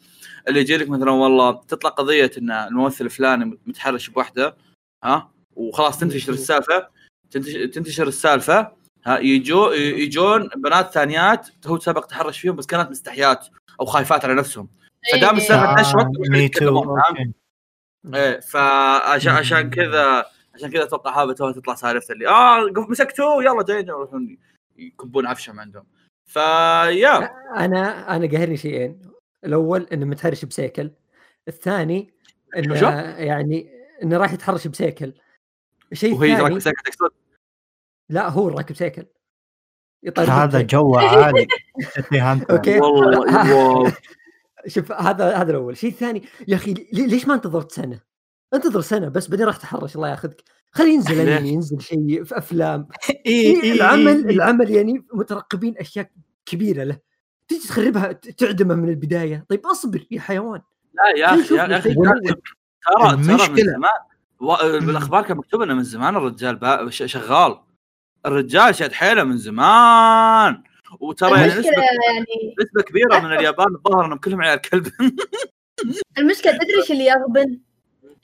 اللي 0.47 0.59
يجي 0.59 0.77
لك 0.77 0.89
مثلا 0.89 1.11
والله 1.11 1.51
تطلع 1.51 1.89
قضية 1.89 2.31
إن 2.37 2.51
الممثل 2.51 3.05
الفلاني 3.05 3.59
متحرش 3.65 4.09
بوحدة 4.09 4.55
ها؟ 5.03 5.31
وخلاص 5.55 5.99
تنتشر 5.99 6.33
السالفة. 6.33 6.87
تنتشر, 7.31 7.65
تنتشر 7.65 8.07
السالفة. 8.07 8.71
ها 9.05 9.19
يجو 9.19 9.71
يجون 9.71 10.49
بنات 10.57 10.91
ثانيات 10.91 11.47
هو 11.67 11.79
سبق 11.79 12.05
تحرش 12.05 12.39
فيهم 12.39 12.55
بس 12.55 12.65
كانت 12.65 12.89
مستحيات 12.89 13.47
أو 13.81 13.85
خايفات 13.85 14.25
على 14.25 14.33
نفسهم. 14.33 14.69
فدام 15.11 15.29
إيه. 15.35 15.41
السالفة 15.41 15.75
فاهم؟ 16.85 17.07
أوكي. 17.07 17.31
إيه 18.15 18.39
فعشان 18.39 19.33
عشان 19.33 19.69
كذا 19.69 20.25
عشان 20.55 20.71
كذا 20.71 20.83
أتوقع 20.83 21.23
هذا 21.23 21.33
توها 21.33 21.51
تطلع 21.51 21.75
سالفة 21.75 22.13
اللي 22.13 22.27
آه 22.27 22.69
قف- 22.69 22.89
مسكتوه 22.89 23.43
يلا 23.43 23.63
جايين 23.63 23.87
يروحون 23.87 24.37
يكبون 24.77 25.25
عفشهم 25.25 25.59
عندهم. 25.59 25.85
فيا 26.25 27.17
أنا 27.57 28.15
أنا 28.15 28.27
قاهرني 28.31 28.57
شيئين. 28.57 29.01
الأول 29.45 29.87
إنه 29.93 30.05
متهرش 30.05 30.45
بسيكل. 30.45 30.91
الثاني 31.47 32.13
إنه؟ 32.57 32.75
يعني 33.19 33.76
إنه 34.03 34.17
راح 34.17 34.33
يتحرش 34.33 34.67
بسيكل. 34.67 35.13
الشيء 35.91 36.13
وهي 36.13 36.31
الثاني 36.31 36.43
راكبه 36.43 36.59
ساكت 36.59 36.85
تقصد؟ 36.87 37.11
لا 38.09 38.29
هو 38.29 38.47
راكب 38.49 38.75
سيكل. 38.75 39.05
يطير 40.03 40.31
هذا. 40.31 40.61
جو 40.61 40.95
عالي. 40.97 41.47
والله 42.81 43.55
واو. 43.55 43.87
شوف 44.67 44.91
هذا 44.91 45.35
هذا 45.35 45.51
الأول. 45.51 45.73
الشيء 45.73 45.89
الثاني 45.89 46.23
يا 46.47 46.55
أخي 46.55 46.73
لي- 46.73 47.07
ليش 47.07 47.27
ما 47.27 47.33
انتظرت 47.33 47.71
سنة؟ 47.71 47.99
انتظر 48.53 48.81
سنة 48.81 49.07
بس 49.09 49.27
بعدين 49.27 49.45
راح 49.45 49.57
تحرش 49.57 49.95
الله 49.95 50.09
ياخذك. 50.09 50.43
خليه 50.71 50.93
ينزل؟ 50.93 51.29
أنمي 51.29 51.49
ينزل 51.49 51.81
شيء 51.81 52.23
في 52.23 52.37
أفلام. 52.37 52.87
إيه، 53.25 53.71
العمل 53.73 54.07
إيه. 54.27 54.35
العمل 54.35 54.71
يعني 54.71 55.05
مترقبين 55.13 55.77
أشياء 55.77 56.09
كبيرة 56.45 56.83
له. 56.83 56.99
تيجي 57.47 57.67
تخربها 57.67 58.11
تعدمه 58.11 58.75
من 58.75 58.89
البداية. 58.89 59.45
طيب 59.49 59.65
أصبر 59.65 60.07
يا 60.11 60.19
حيوان. 60.21 60.61
لا 60.93 61.19
يا 61.19 61.25
أخي 61.41 61.55
يا 61.55 61.77
أخي 61.77 61.95
ترى 62.87 63.17
من 63.17 63.85
و- 64.39 64.55
بالاخبار 64.79 65.23
كان 65.23 65.37
مكتوب 65.37 65.61
إنه 65.61 65.73
من 65.73 65.83
زمان 65.83 66.15
الرجال 66.15 66.59
شغال. 66.93 67.59
الرجال 68.25 68.75
شاد 68.75 68.91
حيله 68.93 69.23
من 69.23 69.37
زمان. 69.37 70.63
وترى 70.99 71.31
يعني 71.39 71.47
نسبه 71.47 71.71
يعني 71.71 72.55
نسبة 72.59 72.81
كبيرة 72.81 73.19
من 73.19 73.33
اليابان 73.33 73.67
الظاهر 73.75 74.05
إنهم 74.05 74.17
كلهم 74.17 74.41
عيال 74.41 74.61
كلب. 74.61 74.87
المشكلة 76.17 76.51
تدري 76.53 76.77
إيش 76.81 76.91
اللي 76.91 77.05
يغبن؟ 77.05 77.59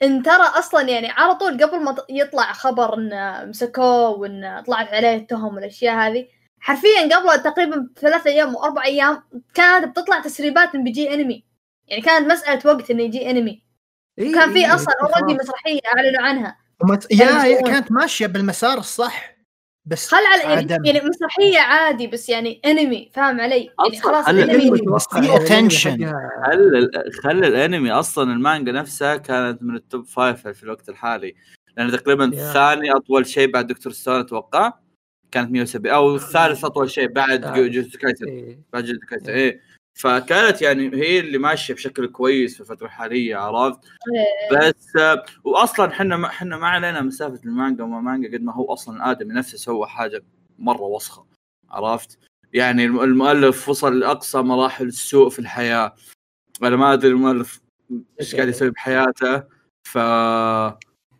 إن 0.02 0.22
ترى 0.22 0.42
أصلا 0.42 0.80
يعني 0.88 1.10
على 1.10 1.34
طول 1.34 1.64
قبل 1.64 1.80
ما 1.84 1.96
يطلع 2.10 2.52
خبر 2.52 2.94
إن 2.98 3.48
مسكوه 3.48 4.08
وإن 4.08 4.62
طلعت 4.66 4.88
عليه 4.88 5.16
التهم 5.16 5.54
والأشياء 5.54 5.96
هذه 5.96 6.26
حرفيا 6.60 7.16
قبل 7.16 7.42
تقريبا 7.42 7.88
ثلاث 7.96 8.26
أيام 8.26 8.54
واربع 8.54 8.84
أيام 8.84 9.22
كانت 9.54 9.88
بتطلع 9.98 10.20
تسريبات 10.20 10.74
إن 10.74 10.84
بيجي 10.84 11.14
أنمي. 11.14 11.44
يعني 11.88 12.02
كانت 12.02 12.32
مسألة 12.32 12.70
وقت 12.72 12.90
انه 12.90 13.02
يجي 13.02 13.30
أنمي. 13.30 13.62
إيه 14.18 14.34
كان 14.34 14.52
في 14.52 14.58
إيه 14.58 14.74
أصلا. 14.74 14.94
already 15.02 15.38
مسرحية 15.42 15.80
أعلنوا 15.96 16.22
عنها 16.22 16.56
ومت... 16.82 17.12
yeah. 17.12 17.62
كانت 17.62 17.92
ماشية 17.92 18.26
بالمسار 18.26 18.78
الصح 18.78 19.34
بس 19.86 20.08
خل 20.08 20.16
على 20.32 20.42
يعني, 20.42 20.54
عدم. 20.74 20.84
يعني 20.84 21.00
مسرحية 21.08 21.58
عادي 21.58 22.06
بس 22.06 22.28
يعني 22.28 22.60
انمي 22.64 23.10
فاهم 23.14 23.40
علي؟ 23.40 23.70
يعني 23.84 24.00
خلاص 24.00 24.28
هل- 24.28 24.40
الأنمي 24.40 24.78
في 24.78 24.84
خلى 26.46 26.78
ال- 26.78 27.12
خلى 27.22 27.46
الأنمي 27.48 27.90
أصلا 27.92 28.32
المانجا 28.32 28.72
نفسها 28.72 29.16
كانت 29.16 29.62
من 29.62 29.76
ال 29.76 29.83
top 29.83 30.06
five 30.06 30.48
في 30.48 30.62
الوقت 30.62 30.88
الحالي 30.88 31.34
لأن 31.76 31.90
تقريبا. 31.92 32.30
ثاني 32.52 32.92
أطول 32.92 33.26
شيء 33.26 33.50
بعد 33.50 33.66
دكتور 33.66 33.92
ستون 33.92 34.20
أتوقع 34.20 34.72
كانت 35.32 35.50
170 35.50 35.94
أو 35.94 36.18
ثالث 36.18 36.64
أطول 36.64 36.90
شيء 36.90 37.08
بعد. 37.08 37.40
جو- 37.40 37.54
جوجوتسو 37.54 37.98
كايسن 37.98 38.24
إيه. 38.28 38.58
بعد 38.72 38.84
جوجوتسو 38.84 39.06
كايسن 39.06 39.30
إيه 39.32 39.60
فكانت 39.94 40.62
يعني 40.62 40.96
هي 40.96 41.20
اللي 41.20 41.38
ماشية 41.38 41.74
بشكل 41.74 42.06
كويس 42.06 42.54
في 42.54 42.60
الفترة 42.60 42.86
الحالية 42.86 43.36
عرفت؟ 43.36 43.78
بس 44.52 44.92
واصلا 45.44 45.88
إحنا 45.90 46.16
ما 46.16 46.26
إحنا 46.28 46.56
ما 46.56 46.68
علينا 46.68 47.00
مسافة 47.00 47.40
المانجا 47.44 47.84
وما 47.84 48.00
مانجا 48.00 48.28
قد 48.38 48.42
ما 48.42 48.54
هو 48.54 48.72
أصلا 48.72 48.96
الآدمي 48.96 49.34
نفسه 49.34 49.58
سوى 49.58 49.86
حاجة 49.86 50.22
مرة 50.58 50.82
وسخة 50.82 51.26
عرفت؟ 51.70 52.18
يعني 52.52 52.84
الم- 52.84 53.00
المؤلف 53.00 53.68
وصل 53.68 53.98
لأقصى 54.00 54.38
مراحل 54.38 54.86
السوء 54.86 55.28
في 55.28 55.38
الحياة. 55.38 55.94
أنا 56.62 56.76
ما 56.76 56.92
أدري 56.92 57.10
المؤلف 57.10 57.60
إيش 58.20 58.34
قاعد 58.34 58.48
يسوي 58.48 58.70
بحياته 58.70 59.42
ف 59.82 59.98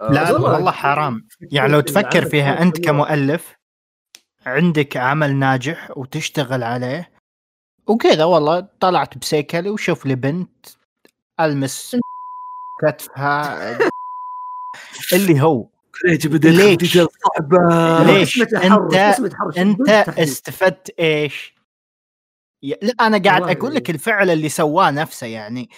لا 0.01 0.33
والله 0.33 0.71
حرام. 0.71 1.29
يعني 1.41 1.73
لو 1.73 1.81
تفكر 1.81 2.25
فيها 2.25 2.63
أنت 2.63 2.81
كمؤلف 2.85 3.55
عندك 4.47 4.97
عمل 4.97 5.37
ناجح 5.37 5.97
وتشتغل 5.99 6.63
عليه 6.63 7.11
وكذا 7.87 8.25
والله 8.25 8.69
طلعت 8.81 9.19
بسيكلي 9.19 9.71
وشوف 9.71 10.07
لي 10.07 10.15
بنت 10.15 10.67
ألمس 11.41 11.97
كتفها 12.83 13.79
اللي 15.13 15.43
هو 15.43 15.67
ليش؟ 16.05 16.99
صعبة 16.99 18.03
ليش؟ 18.05 18.39
تحرش، 18.39 19.59
انت 19.59 19.87
تحريف. 19.87 20.19
استفدت 20.19 20.91
إيش؟ 20.99 21.55
لا 22.63 22.95
أنا 23.01 23.19
قاعد 23.19 23.57
أقول 23.57 23.75
لك 23.75 23.91
الفعل 23.91 24.31
اللي 24.31 24.49
سواه 24.49 24.91
نفسه 24.91 25.27
يعني 25.27 25.71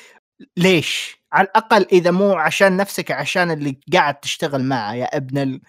ليش؟ 0.56 1.18
على 1.32 1.48
الأقل 1.48 1.86
إذا 1.92 2.10
مو 2.10 2.34
عشان 2.34 2.76
نفسك 2.76 3.10
عشان 3.10 3.50
اللي 3.50 3.80
قاعد 3.92 4.20
تشتغل 4.20 4.64
معه 4.64 4.94
يا 4.94 5.16
ابن 5.16 5.38
ال... 5.38 5.60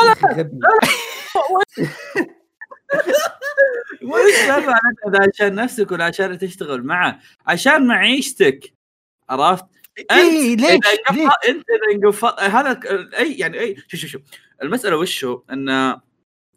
يا 3.58 3.82
أخي 3.82 4.06
غبي. 4.06 4.12
وش 4.12 4.34
سالفه 4.34 4.72
هذا 5.06 5.28
عشان 5.34 5.54
نفسك 5.54 5.92
ولا 5.92 6.04
عشان 6.04 6.38
تشتغل 6.38 6.82
معه. 6.82 7.20
عشان 7.46 7.86
معيشتك 7.86 8.72
عرفت؟ 9.30 9.66
اي 10.10 10.52
أنت 10.52 10.60
ليش؟ 10.60 11.28
أنت 11.48 11.64
إذا 11.70 11.94
انقفل 11.94 12.44
هذا 12.44 12.80
أي 13.18 13.32
يعني 13.32 13.60
أي 13.60 13.76
شوف 13.88 14.00
شوف 14.00 14.10
شوف 14.10 14.22
المسألة 14.62 14.96
وشو 14.96 15.42
ان 15.50 15.68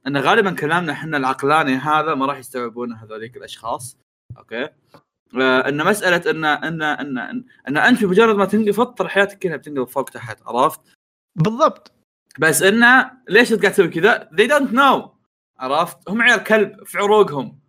إن 0.08 0.18
غالبا 0.18 0.52
كلامنا 0.52 0.92
إحنا 0.92 1.18
العقلاني 1.18 1.76
هذا 1.76 2.16
ما 2.16 2.26
راح 2.26 2.38
يستوعبونه 2.38 3.04
هذوليك 3.04 3.38
الأشخاص. 3.38 3.98
أوكي؟ 4.38 4.70
آه، 5.36 5.70
إن 5.70 5.86
مسألة 5.86 6.32
ان 6.32 6.46
ان 6.46 6.82
ان 6.82 7.18
إن, 7.18 7.46
إن 7.68 7.78
انت 7.78 8.04
بمجرد 8.04 8.36
ما 8.36 8.46
تنقبض 8.46 8.94
ترى 8.94 9.10
حياتك 9.10 9.40
كلها 9.40 9.58
بتنقلب 9.58 9.88
فوق 9.88 10.10
تحت 10.10 10.40
عرفت؟ 10.46 10.80
بالضبط. 11.36 11.92
بس 12.40 12.62
انه 12.62 13.12
ليش 13.30 13.54
أنت 13.54 13.62
قاعد 13.62 13.74
تسوي 13.74 13.88
كذا؟ 13.88 14.30
they 14.34 14.48
don't 14.50 14.72
know. 14.74 15.19
عرفت؟ 15.60 15.98
هم 16.10 16.22
عيال 16.22 16.44
كلب 16.44 16.84
في 16.86 16.98
عروقهم. 16.98 17.60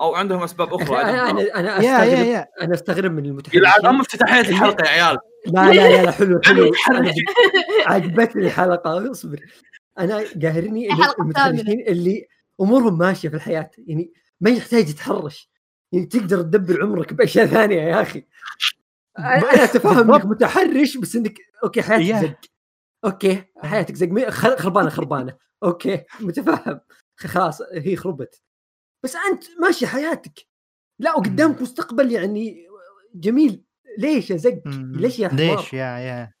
أو 0.00 0.14
عندهم 0.14 0.42
أسباب 0.42 0.74
أخرى 0.74 1.00
أنا. 1.00 1.30
أنا 1.30 1.54
أنا 1.60 1.78
استغرب 1.78 2.46
أنا 2.62 2.74
أستغرب 2.74 3.12
من 3.12 3.24
المتحدثين. 3.26 3.60
يلعن 3.60 3.86
ام 3.86 4.00
افتتاحيه 4.00 4.40
الحلقة 4.40 4.84
يا 4.84 4.88
عيال. 4.88 5.18
لا 5.46 5.72
لا 5.72 5.72
لا, 5.72 6.02
لا 6.02 6.10
حلو 6.10 6.40
حلو. 6.44 6.72
عجبتني 7.86 8.46
الحلقة 8.46 9.10
اصبر. 9.10 9.40
أنا 9.98 10.24
قاهرني 10.42 10.88
المتحدثين 11.18 11.80
اللي 11.88 12.26
أمورهم 12.60 12.98
ماشية 12.98 13.28
في 13.28 13.34
الحياة. 13.36 13.70
يعني 13.86 14.12
ما 14.40 14.50
يحتاج 14.50 14.88
يتحرش 14.88 15.50
يعني 15.92 16.06
تقدر 16.06 16.42
تدبر 16.42 16.82
عمرك 16.82 17.12
بأشياء 17.12 17.46
ثانية 17.46 17.82
يا 17.82 18.02
أخي. 18.02 18.24
أنا 19.18 19.64
أتفهم 19.64 20.14
إنك. 20.14 20.24
متحرش 20.24 20.96
بس 20.96 21.16
إنك 21.16 21.38
أوكي 21.64 21.82
حياتك 21.82 22.04
يا. 22.04 22.20
زق. 22.22 22.34
أوكي 23.04 23.42
حياتك 23.62 23.94
زق. 23.94 24.28
خربانة 24.30 24.88
خربانة. 24.88 25.36
أوكي 25.62 26.00
متفهم. 26.20 26.80
خلاص 27.26 27.62
هي 27.72 27.96
خربت. 27.96 28.42
بس 29.04 29.16
أنت 29.16 29.44
ماشي 29.60 29.86
حياتك. 29.86 30.46
لا 30.98 31.14
وقدامك 31.16 31.62
مستقبل 31.62 32.12
يعني 32.12 32.66
جميل. 33.14 33.62
ليش 33.98 34.30
يا 34.30 34.36
زق. 34.36 34.62
ليش 34.66 35.18
يا 35.18 35.28
حمار 35.28 35.40
ليش؟ 35.56 35.72
يا 35.72 35.98
يا. 35.98 36.32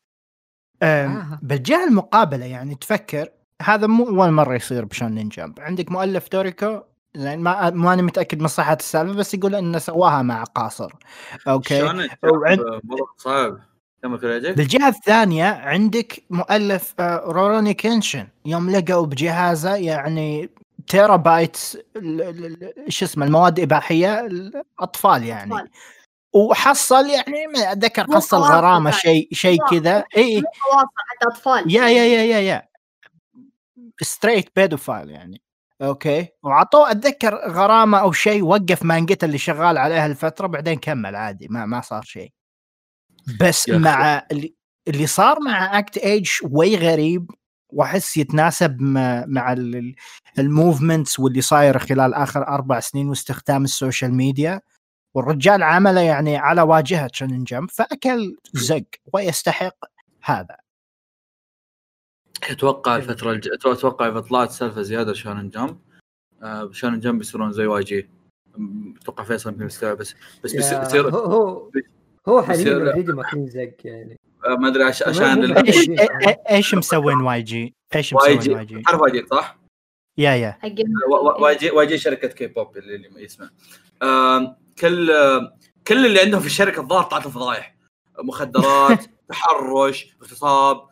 آه. 0.82 1.38
بالجهة 1.42 1.84
المقابلة 1.84 2.44
يعني 2.46 2.74
تفكر 2.74 3.28
هذا 3.62 3.86
مو 3.86 4.08
اول 4.08 4.30
مرة 4.30 4.54
يصير 4.54 4.84
بشونن 4.84 5.28
جمب 5.28 5.60
عندك 5.60 5.92
مؤلف 5.92 6.28
توريكو 6.28 6.80
لأن 7.14 7.38
ما 7.38 7.70
ماني 7.70 8.02
متأكد 8.02 8.40
من 8.40 8.48
صحة 8.48 8.74
السالفة 8.80 9.14
بس 9.14 9.34
يقول 9.34 9.54
إنه 9.54 9.78
سواها 9.78 10.22
مع 10.22 10.44
قاصر. 10.44 10.92
أوكي؟ 11.48 11.78
شلون 11.78 12.08
وعند- 12.24 12.80
صعب. 13.16 13.60
بالجهة 14.56 14.88
الثانية 14.88 15.44
عندك 15.44 16.22
مؤلف 16.30 16.94
آه، 17.00 17.16
روروني 17.26 17.74
كينشن. 17.74 18.26
يوم 18.46 18.70
لقوا 18.70 19.06
بجهازه 19.06 19.74
يعني 19.76 20.50
terabytes 20.90 21.74
ال- 21.96 22.22
ال- 22.22 22.64
ال- 22.86 22.92
شو 22.92 23.04
اسمه 23.04 23.26
المواد 23.26 23.60
إباحية 23.60 24.20
الأطفال 24.26 25.24
يعني. 25.24 25.54
أطفال. 25.54 25.70
وحصل 26.34 27.06
يعني 27.10 27.46
ما 27.46 27.72
أتذكر 27.72 28.06
حصل 28.14 28.36
غرامة. 28.36 28.90
شيء 28.90 29.28
شيء. 29.32 29.58
كذا. 29.70 30.04
إي 30.16 30.42
أطفال. 31.22 31.74
يا 31.74 31.88
يا 31.88 32.04
يا 32.04 32.22
يا 32.24 32.40
يا. 32.40 32.68
ستريت 34.02 34.48
بيدوفايل 34.56 35.10
يعني. 35.10 35.42
أوكي. 35.82 36.28
وعطوه 36.42 36.90
أتذكر 36.90 37.34
غرامة 37.50 37.98
أو 38.00 38.12
شيء 38.12 38.42
وقف 38.42 38.82
مانجته 38.84 39.24
اللي 39.24 39.38
شغال 39.38 39.78
عليها 39.78 40.06
الفترة 40.06 40.46
بعدين 40.46 40.78
كمل 40.78 41.16
عادي 41.16 41.48
ما 41.50 41.66
ما 41.66 41.80
صار 41.80 42.02
شيء. 42.02 42.32
بس. 43.40 43.68
مع 43.68 44.26
اللي, 44.32 44.54
اللي 44.88 45.06
صار 45.06 45.40
مع 45.40 45.78
Act-Age 45.78 46.26
شوي 46.26 46.76
غريب. 46.76 47.30
وأحس 47.72 48.16
يتناسب 48.16 48.80
مع, 48.80 49.24
مع 49.26 49.52
ال 50.38 50.46
movements 50.46 51.20
واللي 51.20 51.40
صاير 51.40 51.78
خلال 51.78 52.14
آخر 52.14 52.48
أربع 52.48 52.80
سنين 52.80 53.08
واستخدام 53.08 53.64
ال 53.64 53.71
social 53.71 54.14
media. 54.14 54.60
والرجال 55.14 55.62
عمله 55.62 56.00
يعني 56.00 56.36
على 56.36 56.62
واجهة 56.62 57.10
شونن 57.12 57.44
جمب 57.44 57.70
فأكل 57.70 58.36
زق 58.52 58.84
ويستحق 59.12 59.76
هذا. 60.22 60.56
أتوقع 62.50 62.96
الفترة 62.96 63.32
الج... 63.32 63.48
أتوقع 63.52 64.08
إذا 64.08 64.20
طلعت 64.20 64.50
سالفة 64.50 64.82
زيادة 64.82 65.12
شونن 65.12 65.50
جمب 65.50 65.78
آه 66.42 66.70
شونن 66.72 67.00
جمب 67.00 67.20
يصيرون 67.20 67.52
زي 67.52 67.66
YG. 67.66 68.08
أتوقع 69.02 69.24
فيصل 69.24 69.50
يمكن 69.52 69.66
يستوعب 69.66 69.96
بس 69.96 70.14
بس 70.44 70.52
بيصير 70.52 71.10
هو 71.10 71.18
هو 71.18 71.70
هو 72.28 72.42
حاليا 72.42 72.64
بيصير- 72.64 72.90
already 72.90 73.12
ماكلين 73.12 73.46
زق 73.46 73.74
يعني. 73.84 74.19
ما 74.48 74.68
أدري 74.68 74.82
عشان 74.84 75.44
ال- 75.44 75.66
إيش 75.66 75.76
جي. 75.86 75.96
إي- 75.96 76.50
إيش 76.50 76.74
مسوين 76.74 77.20
واي 77.20 77.42
جي؟ 77.42 77.74
إيش 77.94 78.12
واي 78.12 78.22
مسوين 78.22 78.38
جي 78.38 78.50
واي 78.54 78.64
جي؟ 78.64 78.82
تعرف 78.82 79.00
YG 79.00 79.26
صح؟ 79.30 79.58
يا 80.18 80.30
يا 80.34 80.58
و- 81.12 81.42
واي 81.42 81.56
جي 81.56 81.70
واي 81.70 81.86
جي 81.86 81.98
شركة 81.98 82.28
كي 82.28 82.46
بوب 82.46 82.76
اللي, 82.76 83.08
آم، 84.02 84.56
كل 84.80 85.10
كل 85.86 86.06
اللي 86.06 86.20
عندهم 86.20 86.40
في 86.40 86.46
الشركة 86.46 86.80
الظاهر 86.80 87.02
طلعت 87.02 87.22
لهم 87.22 87.32
فضايح 87.32 87.74
مخدرات 88.18 89.04
تحرش 89.28 90.16
اغتصاب 90.22 90.88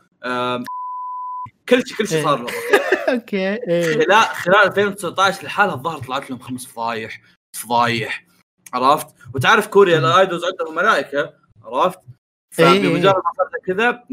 كل 1.69 1.87
شيء 1.87 1.97
كل 1.97 2.09
شيء 2.09 2.25
صار 2.25 2.39
لهم 2.39 2.49
أوكي 3.15 3.55
إيه. 3.55 3.83
خلال 4.05 4.23
خلال 4.23 4.57
2019 4.65 5.45
لحالها 5.45 5.75
الظاهر 5.75 5.99
طلعت 5.99 6.31
لهم 6.31 6.39
خمس 6.39 6.67
فضايح 6.67 7.21
فضايح 7.57 8.25
عرفت 8.73 9.07
وتعرف 9.35 9.67
كوريا. 9.67 9.99
ال 9.99 10.07
idols 10.07 10.45
عندهم 10.45 10.75
ملائكة 10.75 11.33
عرفت 11.65 11.99
إيه. 11.99 12.18
فبمجرد 12.59 13.15
ما 13.15 13.33
صار 13.37 13.49
كذا 13.67 14.05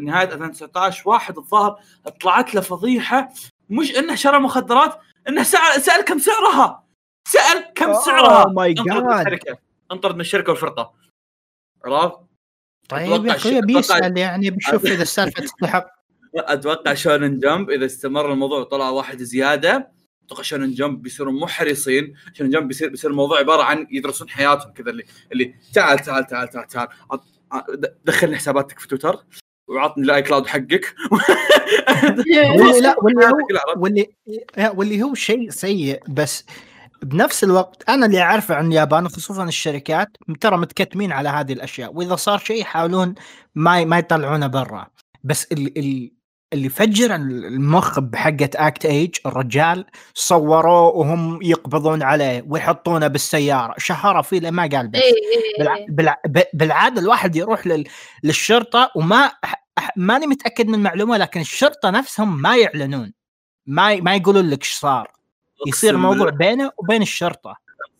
نهاية 0.00 0.24
2019 0.34 1.08
واحد 1.10 1.38
الظاهر 1.38 1.80
طلعت 2.20 2.54
له 2.54 2.60
فضيحة 2.60 3.28
مش 3.70 3.96
إنه 3.96 4.14
شرى 4.14 4.38
مخدرات 4.38 4.98
إنه 5.28 5.42
سأل 5.42 5.82
سأل 5.82 6.04
كم 6.04 6.18
سعرها 6.18 6.84
سأل 7.28 7.72
كم 7.74 7.92
Oh 7.94 8.04
سعرها. 8.04 8.46
من 8.48 8.74
God. 8.74 9.12
الشركة. 9.18 9.58
انطرد 9.92 10.14
من 10.14 10.20
الشركة 10.20 10.50
والفرقة. 10.52 10.92
عرفت؟ 11.84 12.16
طيب 12.88 13.26
يا 13.26 13.36
أخوي 13.36 13.60
بيسال 13.60 14.18
يعني 14.18 14.50
بشوف 14.50 14.84
إذا 14.86 15.02
السالفة 15.02 15.42
تستحق. 15.44 15.86
أتوقع 16.36 16.94
شونن 16.94 17.38
جمب 17.38 17.70
إذا 17.70 17.86
استمر 17.86 18.32
الموضوع 18.32 18.58
وطلع 18.58 18.88
واحد 18.88 19.22
زيادة 19.22 19.92
أتوقع 20.26 20.42
شونن 20.42 20.72
جمب 20.74 21.02
بيصيروا 21.02 21.32
محرصين. 21.32 22.14
شونن 22.34 22.50
جمب 22.50 22.68
بيصير 22.68 22.88
بيصير 22.88 23.10
الموضوع 23.10 23.38
عبارة 23.38 23.62
عن 23.62 23.86
يدرسون 23.90 24.28
حياتهم 24.28 24.72
كذا 24.72 24.90
اللي 24.90 25.04
اللي 25.32 25.54
تعال 25.74 25.98
تعال 25.98 26.26
تعال 26.26 26.48
تعال 26.48 26.66
تعال. 26.66 26.88
دخلني 28.04 28.36
حساباتك 28.36 28.78
في 28.78 28.88
تويتر 28.88 29.24
وعطني 29.68 30.04
ال 30.04 30.22
iCloud 30.22 30.46
حقك. 30.46 30.94
واللي 32.58 32.80
لا 32.80 32.96
واللي 33.02 33.26
هو 33.26 33.46
كلها 33.48 33.62
عرفت؟ 33.68 33.78
واللي 33.78 34.10
واللي 34.74 35.02
هو 35.02 35.14
شيء 35.14 35.50
سيء 35.50 36.02
بس 36.08 36.44
بنفس 37.02 37.44
الوقت 37.44 37.88
أنا 37.88 38.06
اللي 38.06 38.20
أعرفه 38.20 38.54
عن 38.54 38.66
اليابان 38.66 39.08
خصوصا 39.08 39.44
الشركات 39.44 40.08
ترى 40.40 40.56
متكتمين 40.56 41.12
على 41.12 41.28
هذه 41.28 41.52
الأشياء. 41.52 41.94
وإذا 41.94 42.16
صار 42.16 42.38
شيء 42.38 42.60
يحاولون 42.60 43.14
ما 43.54 43.84
ما 43.84 43.98
يطلعونه 43.98 44.46
برا. 44.46 44.86
بس 45.24 45.52
ال 45.52 45.78
ال 45.78 46.10
اللي 46.52 46.68
فجر 46.68 47.14
المخ 47.14 48.00
بحقة 48.00 48.50
Act-Age 48.54 49.16
الرجال 49.26 49.86
صوروه 50.14 50.88
وهم 50.88 51.38
يقبضون 51.42 52.02
عليه 52.02 52.44
ويحطونه 52.48 53.06
بالسيارة. 53.06 53.74
شهره 53.78 54.22
فيه 54.22 54.40
لما 54.40 54.62
قال 54.62 54.88
بس. 54.88 55.00
بالع... 55.58 55.76
اي 55.76 55.86
بالع... 55.88 56.20
ب- 56.26 56.42
بالعادة 56.54 57.00
الواحد 57.00 57.36
يروح 57.36 57.66
لل... 57.66 57.88
للشرطة 58.24 58.90
وما 58.96 59.30
ماني 59.96 60.26
متأكد 60.26 60.66
من 60.66 60.74
المعلومة 60.74 61.16
لكن 61.16 61.40
الشرطة 61.40 61.90
نفسهم 61.90 62.42
ما 62.42 62.56
يعلنون. 62.56 63.12
ما 63.66 63.92
ي... 63.92 64.00
ما 64.00 64.14
يقولون 64.16 64.50
لك 64.50 64.62
إيش 64.62 64.72
صار. 64.72 65.10
يصير 65.66 65.96
موضوع. 65.96 66.30
بينه 66.30 66.70
وبين 66.78 67.02
الشرطة. 67.02 67.56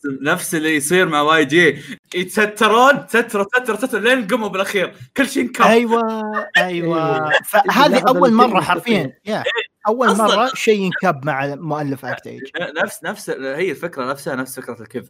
نفس 0.06 0.54
اللي 0.54 0.76
يصير 0.76 1.08
مع 1.08 1.20
YG. 1.20 1.82
يتسترون 2.14 3.06
تستر 3.06 3.44
تستر 3.44 3.74
تستر 3.74 3.98
لين 4.00 4.26
قموا 4.26 4.48
بالأخير. 4.48 4.94
كل 5.16 5.28
شيء 5.28 5.42
انكب 5.42 5.62
أيوه 5.64 6.22
أيوه. 6.58 7.30
فهذه 7.44 7.86
اللحظة 7.86 8.08
أول 8.18 8.32
مرة 8.32 8.60
حرفيا 8.60 9.18
يا. 9.24 9.44
أول 9.88 10.12
أصلاً. 10.12 10.26
مرة 10.36 10.50
شيء 10.54 10.80
ينكب 10.80 11.26
مع 11.26 11.54
مؤلف 11.54 12.04
Act-Age 12.04 12.42
نفس 12.82 13.04
نفس 13.04 13.30
هي 13.30 13.70
الفكرة 13.70 14.04
نفسها 14.04 14.34
نفس 14.36 14.60
فكرة 14.60 14.80
الكذب. 14.82 15.08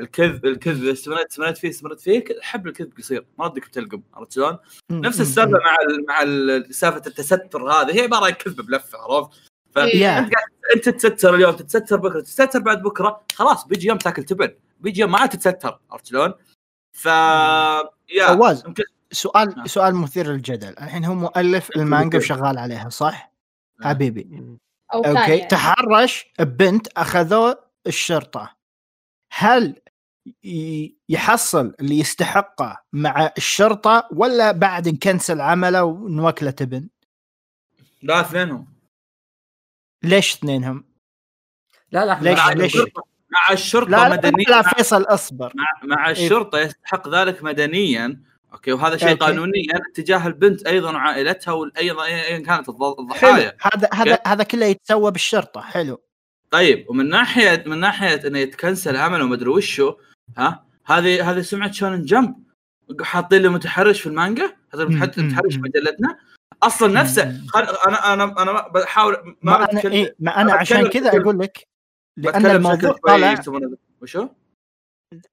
الكذب 0.00 0.46
الكذب 0.46 0.84
استمرت 0.84 1.26
استمرت 1.30 1.58
فيه 1.58 1.68
استمرت 1.68 2.00
فيه 2.00 2.24
حب 2.42 2.66
الكذب 2.66 2.92
قصير 2.98 3.26
ما 3.38 3.44
ردك 3.44 3.66
بتلقم 3.68 4.02
عرفت 4.14 4.32
شلون؟ 4.32 4.58
نفس 4.90 5.20
السالفة 5.20 5.58
مع 5.58 5.76
ال 5.88 6.06
مع 6.08 6.22
ال- 6.22 6.74
سالفة 6.74 7.02
التستر 7.06 7.70
هذه. 7.70 7.96
هي 7.96 8.00
عبارة 8.00 8.24
عن 8.24 8.30
كذبه 8.30 8.62
بلفة 8.62 8.98
عرفت؟ 8.98 9.30
فانت 9.74 10.02
قاعد 10.02 10.30
أنت 10.76 10.88
تتستر 10.88 11.34
اليوم 11.34 11.56
تتستر 11.56 11.96
بكرة 11.96 12.20
تتستر 12.20 12.58
بعد 12.58 12.82
بكرة 12.82 13.24
خلاص 13.34 13.66
بيجي 13.66 13.88
يوم 13.88 13.98
تاكل 13.98 14.24
تبن 14.24 14.54
بيجي 14.80 15.00
يوم 15.00 15.12
ما 15.12 15.18
عاد 15.18 15.28
تتستر 15.28 15.80
عرفت 15.90 16.06
شلون؟ 16.06 16.34
ف 16.92 17.06
يا 17.06 18.26
فواز 18.26 18.64
سؤال 19.12 19.54
نعم. 19.56 19.66
سؤال 19.66 19.94
مثير 19.94 20.26
للجدل 20.26 20.68
الحين 20.68 21.04
هو 21.04 21.14
مؤلف 21.14 21.70
المانجا 21.76 22.18
وشغال 22.18 22.58
عليها 22.58 22.88
صح؟ 22.88 23.32
نعم. 23.80 23.90
حبيبي 23.90 24.58
أوكي 24.94 25.12
يعني. 25.12 25.46
تحرش 25.46 26.26
ببنت 26.38 26.88
اخذوه 26.96 27.64
الشرطة 27.86 28.56
هل 29.32 29.80
يحصل 31.08 31.74
اللي 31.80 31.98
يستحقه 31.98 32.82
مع 32.92 33.32
الشرطة 33.36 34.08
ولا 34.12 34.52
بعد 34.52 34.88
نكنسل 34.88 35.40
عمله 35.40 35.84
ونوكله 35.84 36.50
تبن؟ 36.50 36.88
لا 38.02 38.20
اثنينهم 38.20 38.73
ليش 40.04 40.34
اثنينهم؟ 40.34 40.84
لا 41.92 42.04
لا 42.04 42.18
ليش- 42.22 42.38
مع 42.38 42.52
ليش؟ 42.52 42.76
مع 43.30 43.52
الشرطة 43.52 43.90
لا 43.90 44.08
لا, 44.08 44.16
مدنيا. 44.16 44.44
لا 44.48 44.62
فيصل 44.62 45.02
اصبر. 45.02 45.52
مع, 45.54 45.96
مع 45.96 46.10
الشرطة 46.10 46.58
يستحق 46.58 47.08
ذلك 47.08 47.44
مدنيا. 47.44 48.20
أوكي 48.52 48.72
وهذا 48.72 48.96
شيء. 48.96 49.16
قانونيا 49.16 49.80
تجاه 49.94 50.26
البنت 50.26 50.66
أيضا 50.66 50.92
وعائلتها 50.92 51.52
وأيضا 51.52 52.04
ايا 52.04 52.38
كانت 52.38 52.68
الضحايا. 52.68 53.56
هذا 53.60 53.88
هذا 53.92 54.18
هذا 54.26 54.44
كله 54.44 54.66
يتسوى 54.66 55.10
بالشرطة. 55.10 55.60
حلو. 55.60 56.02
طيب 56.50 56.90
ومن 56.90 57.08
ناحيه 57.08 57.64
من 57.66 57.78
ناحية 57.78 58.26
إنه 58.26 58.38
يتكنسل 58.38 58.96
عمل 58.96 59.22
ومدري 59.22 59.48
وشو 59.48 59.94
ها؟ 60.38 60.64
هذه 60.86 61.30
هذه 61.30 61.40
سمعة 61.40 61.72
شونن 61.72 62.04
جمب. 62.04 62.34
حاطين 63.02 63.42
له 63.42 63.48
متحرش 63.48 64.00
في 64.00 64.06
المانجا. 64.06 64.56
هذا 64.74 64.84
متحرش. 64.84 65.56
مجلتنا. 65.56 66.18
أصلا 66.62 66.92
نفسه. 67.00 67.22
أنا 67.56 68.12
أنا 68.12 68.24
أنا 68.42 68.52
ما- 68.52 68.68
بحاول 68.68 69.12
ما, 69.12 69.34
ما 69.42 69.56
أنا 69.56 69.66
بتكلم 69.66 69.92
إيه 69.92 70.14
ما 70.18 70.30
أنا 70.34 70.42
أنا 70.42 70.54
عشان 70.54 70.88
كذا 70.88 71.20
أقول 71.20 71.38
لك 71.38 71.68
لأن 72.16 72.46
الموضوع 72.46 72.96
يسمونه- 73.32 73.76
وشو؟ 74.02 74.28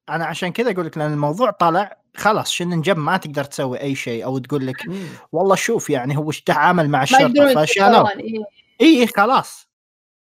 أنا 0.09 0.25
عشان 0.25 0.49
كذا 0.51 0.71
أقول 0.71 0.85
لك 0.85 0.97
لأن 0.97 1.13
الموضوع 1.13 1.51
طلع 1.51 1.97
خلاص 2.17 2.51
شن 2.51 2.81
جنب 2.81 2.97
ما 2.97 3.17
تقدر 3.17 3.43
تسوي 3.43 3.81
أي 3.81 3.95
شيء 3.95 4.25
أو 4.25 4.37
تقول 4.37 4.67
لك. 4.67 4.85
والله 5.31 5.55
شوف 5.55 5.89
يعني 5.89 6.17
هو 6.17 6.27
إيش 6.27 6.41
تعامل 6.41 6.89
مع 6.89 7.03
الشرطة 7.03 7.55
فشالوه 7.65 8.11
إيه. 8.11 8.43
اي 8.81 9.01
إي 9.01 9.07
خلاص 9.07 9.69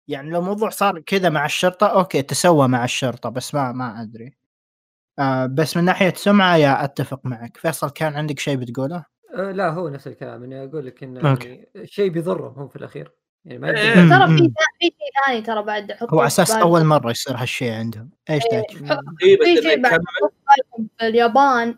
يعني 0.08 0.30
لو 0.30 0.38
الموضوع 0.40 0.70
صار 0.70 1.00
كذا 1.00 1.28
مع 1.28 1.44
الشرطة 1.44 1.86
أوكي 1.86 2.22
تسوى 2.22 2.68
مع 2.68 2.84
الشرطة 2.84 3.28
بس 3.28 3.54
ما 3.54 3.72
ما 3.72 4.02
أدري 4.02 4.36
آه 5.18 5.46
بس 5.46 5.76
من 5.76 5.84
ناحية 5.84 6.14
سمعة 6.16 6.56
يا 6.56 6.84
أتفق 6.84 7.20
معك 7.24 7.56
فيصل 7.56 7.90
كان 7.90 8.14
عندك 8.16 8.38
شيء 8.38 8.56
بتقوله 8.56 9.04
لا 9.34 9.68
هو 9.68 9.88
نفس 9.88 10.06
الكلام 10.06 10.44
إني 10.44 10.64
أقول 10.64 10.86
لك 10.86 11.02
إنه. 11.02 11.20
يعني 11.20 11.68
شيء 11.84 12.10
بيضرهم 12.10 12.54
هم 12.56 12.68
في 12.68 12.76
الأخير 12.76 13.12
يعني 13.44 13.58
ما 13.58 13.70
إيه. 13.70 13.88
يقدر 13.88 14.16
ترى 14.16 14.26
مم. 14.26 14.36
في 14.36 14.52
في 14.80 14.86
شيء 14.86 15.26
ثاني 15.26 15.42
ترى 15.42 15.62
بعد 15.62 15.96
هو 16.12 16.18
على 16.18 16.26
أساس. 16.26 16.50
أول 16.50 16.84
مرة 16.84 17.10
يصير 17.10 17.36
هالشيء 17.36 17.72
عندهم 17.72 18.10
إيش 18.30 18.42
إيه. 18.52 18.66
إيه، 19.22 19.38
بس 19.38 19.44
في 19.44 19.62
شيء 19.62 19.82
بعد 19.82 20.00
في 20.98 21.06
اليابان 21.06 21.74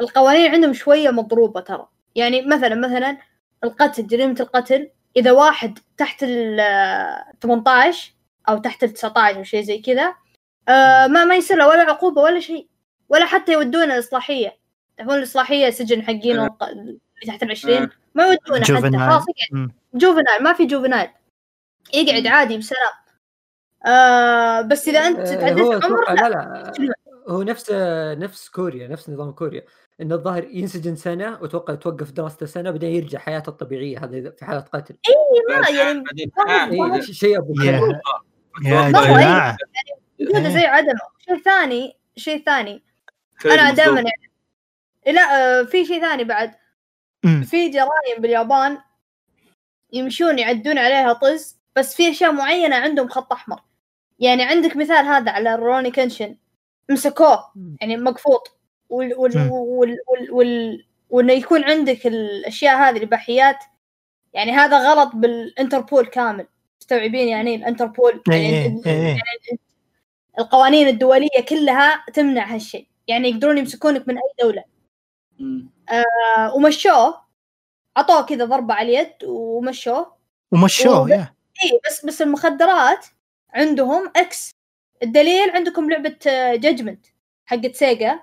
القوانين 0.00 0.50
عندهم 0.50 0.72
شوية 0.72 1.10
مضروبة 1.10 1.60
ترى 1.60 1.86
يعني 2.14 2.42
مثلا 2.42 2.74
مثلا 2.74 3.18
القتل 3.64 4.06
جريمة 4.06 4.36
القتل 4.40 4.90
إذا 5.16 5.32
واحد 5.32 5.78
تحت 5.96 6.22
ال 6.22 6.60
18 7.42 8.12
أو 8.48 8.58
تحت 8.58 8.84
ال 8.84 8.92
19 8.92 9.38
أو 9.38 9.42
شيء 9.42 9.62
زي 9.62 9.78
كذا 9.78 10.14
آه 10.68 11.06
ما 11.06 11.24
ما 11.24 11.34
يصير 11.34 11.56
له 11.56 11.68
ولا 11.68 11.82
عقوبة 11.82 12.22
ولا 12.22 12.40
شيء 12.40 12.68
ولا 13.08 13.26
حتى 13.26 13.52
يودونه 13.52 13.94
الإصلاحية 13.94 14.59
تعرفون 15.00 15.18
الإصلاحية 15.18 15.70
سجن 15.70 16.02
حقين. 16.02 16.40
الق- 16.40 16.62
اللي 16.64 16.98
تحت 17.26 17.42
ال 17.42 17.50
20 17.50 17.76
آه. 17.82 17.90
ما 18.14 18.24
يودونه 18.24 18.60
حتى 18.64 18.72
juvenile. 18.72 19.10
خلاص 19.10 19.24
يقعد. 19.52 19.70
juvenile 19.94 20.42
ما 20.42 20.52
في 20.52 20.66
juvenile 20.66 21.08
يقعد. 21.94 22.26
عادي 22.26 22.58
بسلام 22.58 22.92
آه 23.86 24.60
بس 24.60 24.88
إذا 24.88 24.98
أنت 24.98 25.18
آه، 25.18 25.34
تعديت 25.34 25.64
هو 25.64 25.72
عمر 25.72 26.14
لا 26.14 26.28
لا 26.28 26.72
لا 26.78 26.94
هو 27.28 27.42
نفس 27.42 27.70
نفس 28.18 28.48
كوريا 28.48 28.88
نفس 28.88 29.10
نظام 29.10 29.30
كوريا 29.32 29.62
انه 30.00 30.14
الظاهر 30.14 30.44
ينسجن 30.44 30.96
سنة 30.96 31.38
وأتوقع 31.42 31.74
توقف 31.74 32.10
دراسته 32.10 32.46
سنة 32.46 32.70
بعدين 32.70 32.90
يرجع 32.94 33.18
حياته 33.18 33.50
الطبيعية 33.50 34.04
هذا 34.04 34.16
إذا 34.16 34.30
في 34.30 34.44
حالة 34.44 34.60
قتل 34.60 34.96
يعني 36.48 36.94
إي 36.94 37.02
ش- 37.02 37.10
شيء 37.10 37.38
أبو 37.38 37.54
يا. 37.62 37.80
جماعة 38.62 39.56
إيه. 40.20 40.48
زي 40.48 40.66
عدمه 40.66 41.00
شيء 41.28 41.38
ثاني 41.42 41.96
شيء 42.16 42.44
ثاني 42.44 42.82
أنا. 43.46 43.70
دائما 43.70 44.00
يعني 44.00 44.29
لا 45.06 45.60
آه، 45.60 45.62
في 45.62 45.84
شيء 45.84 46.00
ثاني 46.00 46.24
بعد. 46.24 46.54
في 47.42 47.68
جرائم 47.68 48.18
باليابان 48.18 48.78
يمشون 49.92 50.38
يعدون 50.38 50.78
عليها 50.78 51.12
طز 51.12 51.56
بس 51.76 51.94
في 51.94 52.10
أشياء 52.10 52.32
معينة 52.32 52.76
عندهم 52.76 53.08
خط 53.08 53.32
أحمر. 53.32 53.62
يعني 54.18 54.42
عندك 54.42 54.76
مثال 54.76 55.06
هذا 55.06 55.30
على 55.30 55.56
روني 55.56 55.90
كنشن. 55.90 56.36
مسكوه 56.90 57.52
يعني 57.80 57.96
مقفوط. 57.96 58.58
وال 58.88 59.14
وال. 59.14 59.50
وال 59.50 59.98
وال 60.08 60.32
وال 60.32 60.84
وإنه 61.10 61.32
يكون 61.32 61.64
عندك 61.64 62.06
الأشياء 62.06 62.76
هذه 62.76 62.96
الاباحيات 62.96 63.56
يعني 64.32 64.52
هذا 64.52 64.78
غلط 64.78 65.10
بالإنتربول 65.14 66.06
كامل. 66.06 66.46
مستوعبين 66.80 67.28
يعني 67.28 67.54
الإنتربول؟ 67.54 68.22
إيه، 68.32 68.34
يعني 68.34 68.82
إيه، 68.86 68.92
إيه. 68.92 69.16
القوانين 70.38 70.88
الدولية 70.88 71.40
كلها 71.48 72.04
تمنع 72.14 72.54
هالشيء. 72.54 72.86
يعني 73.08 73.28
يقدرون 73.30 73.58
يمسكونك 73.58 74.08
من 74.08 74.14
أي 74.16 74.22
دولة. 74.42 74.64
آه 75.90 76.54
ومشوه. 76.54 77.20
عطوه 77.96 78.22
كذا 78.22 78.44
ضربة 78.44 78.74
على 78.74 78.88
اليد 79.00 79.12
ومشوه. 79.24 80.16
ومشوه 80.52 81.00
وب- 81.00 81.08
يا 81.08 81.34
إي 81.64 81.80
بس 81.86 82.06
بس 82.06 82.22
المخدرات 82.22 83.06
عندهم 83.54 84.12
إكس 84.16 84.50
الدليل 85.02 85.50
عندكم 85.50 85.90
لعبة 85.90 86.16
Judgment 86.54 87.06
حقت 87.46 87.74
Sega. 87.74 88.20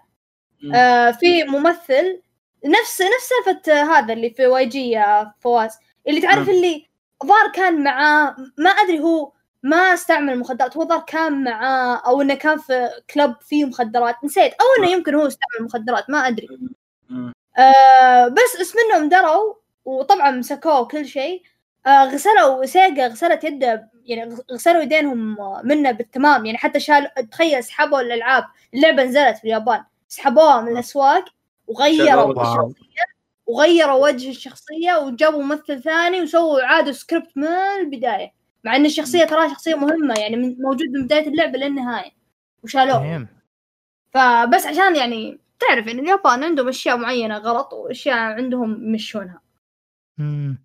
آه 0.75 1.12
في 1.12 1.43
ممثل 1.43 2.21
نفس 2.65 3.01
نفس 3.01 3.30
سالفة 3.45 3.71
آه، 3.71 3.84
هذا 3.84 4.13
اللي 4.13 4.30
في 4.30 4.47
YG 4.47 4.89
يا 4.89 5.34
فواز. 5.39 5.71
اللي 6.08 6.21
تعرف 6.21 6.38
نعم. 6.47 6.49
اللي 6.49 6.86
ظهر 7.25 7.51
كان 7.53 7.84
مع 7.84 8.36
ما 8.58 8.69
أدري 8.69 8.99
هو 8.99 9.32
ما 9.63 9.77
استعمل 9.77 10.34
المخدرات 10.34 10.77
هو 10.77 10.86
ظهر 10.88 10.99
كان 11.08 11.43
مع 11.43 12.01
أو 12.06 12.21
إنه 12.21 12.36
كان 12.36 12.58
في 12.58 12.89
كلب 13.13 13.36
فيه 13.41 13.65
مخدرات. 13.65 14.15
نسيت. 14.23 14.53
أو 14.53 14.65
إنه 14.84 14.91
يمكن 14.91 15.15
هو 15.15 15.27
استعمل 15.27 15.65
مخدرات 15.65 16.10
ما 16.10 16.27
أدري. 16.27 16.47
آه 17.58 18.28
بس 18.28 18.58
بس 18.62 18.74
منهم 18.76 19.10
دروا 19.10 19.54
وطبعا 19.86 20.32
مسكوه 20.32 20.82
وكل 20.82 21.06
شيء. 21.06 21.41
آه 21.88 22.06
غسلوا 22.06 22.65
Sega 22.65 23.08
غسلت 23.08 23.43
يده 23.43 23.89
يعني 24.06 24.34
غ- 24.36 24.54
غسلوا 24.54 24.82
يدينهم 24.82 25.38
منه 25.63 25.91
بالتمام. 25.91 26.46
يعني 26.46 26.58
حتى 26.58 26.80
شال 26.80 27.10
تخيل 27.32 27.63
سحبوا 27.63 28.02
الالعاب 28.02 28.43
اللعبة 28.74 29.04
نزلت 29.04 29.38
في 29.38 29.43
اليابان. 29.43 29.84
سحبوها 30.08 30.62
من 30.62 30.72
الأسواق 30.72 31.26
وغيروا. 31.67 32.32
الشخصية 32.32 33.17
وغيروا 33.48 34.08
وجه 34.08 34.30
الشخصية 34.30 34.96
وجابوا 34.98 35.43
ممثل 35.43 35.82
ثاني 35.82 36.22
وسووا 36.22 36.63
عادوا 36.63 36.91
سكريبت 36.91 37.32
من 37.38 37.48
البداية. 37.48 38.34
مع 38.63 38.76
إن 38.76 38.86
الشخصية 38.86 39.26
تراها 39.26 39.50
شخصية 39.54 39.76
مهمة 39.76 40.13
يعني 40.20 40.36
من 40.36 40.56
موجود 40.62 40.88
من 40.89 41.06
بداية 41.06 41.28
اللعبة 41.28 41.58
للنهاية. 41.58 42.12
وشالوه. 42.63 43.06
فبس 44.13 44.65
عشان 44.65 44.96
يعني 44.96 45.39
تعرف 45.60 45.88
إن 45.88 46.00
اليابان 46.00 46.43
عندهم 46.43 46.67
أشياء 46.67 46.98
معينة 46.98 47.38
غلط 47.38 47.74
وأشياء 47.74 48.17
عندهم 48.17 48.89
يمشونها 48.89 49.41
مم. 50.17 50.63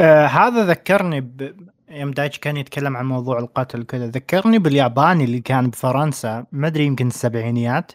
آه 0.00 0.26
هذا 0.26 0.64
ذكرني 0.66 1.20
ب... 1.20 1.70
يوم 1.90 2.10
دايتش 2.10 2.38
كان 2.38 2.56
يتكلم 2.56 2.96
عن 2.96 3.06
موضوع 3.06 3.38
القتل 3.38 3.82
كذا 3.82 4.06
ذكرني 4.06 4.58
بالياباني 4.58 5.24
اللي 5.24 5.40
كان 5.40 5.70
بفرنسا 5.70 6.46
ما 6.52 6.66
أدري 6.66 6.84
يمكن 6.84 7.06
السبعينيات. 7.06 7.92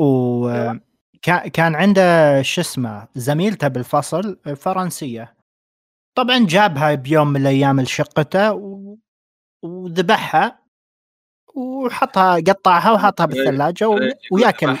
وكان 0.00 1.74
عنده 1.74 2.42
شو 2.42 2.60
اسمه 2.60 3.08
زميلته 3.14 3.68
بالفصل 3.68 4.38
فرنسية. 4.56 5.36
طبعا 6.14 6.46
جابها 6.46 6.94
بيوم 6.94 7.28
من 7.28 7.40
الأيام 7.40 7.80
لشقته 7.80 8.52
و... 8.52 8.96
وذبحها. 9.62 10.59
وحطها 11.54 12.34
قطعها 12.34 12.92
وحطها 12.92 13.26
بالثلاجة 13.26 13.88
و... 13.88 13.98
وياكل. 14.32 14.76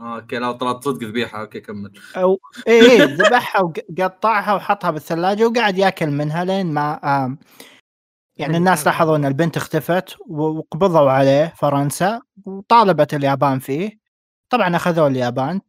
أوكي 0.00 0.38
لو 0.38 0.52
طلعت 0.52 0.84
صدق 0.84 1.08
ذبيحة 1.08 1.40
أوكي 1.40 1.60
كمل. 1.60 1.92
أو 2.16 2.40
إيه 2.66 2.82
إيه، 2.82 3.04
ذبحها 3.04 3.62
وقطعها 3.62 4.54
وحطها 4.54 4.90
بالثلاجة 4.90 5.46
وقعد 5.46 5.78
ياكل 5.78 6.10
منها 6.10 6.44
لين 6.44 6.66
ما 6.66 7.36
يعني 8.36 8.56
الناس 8.56 8.86
لاحظوا 8.86 9.16
إن 9.16 9.24
البنت 9.24 9.56
اختفت 9.56 10.16
وقبضوا 10.28 11.10
عليه 11.10 11.52
فرنسا 11.56 12.20
وطالبت 12.44 13.14
اليابان 13.14 13.58
فيه. 13.58 13.98
طبعا 14.50 14.76
أخذوه 14.76 15.06
اليابان. 15.06 15.60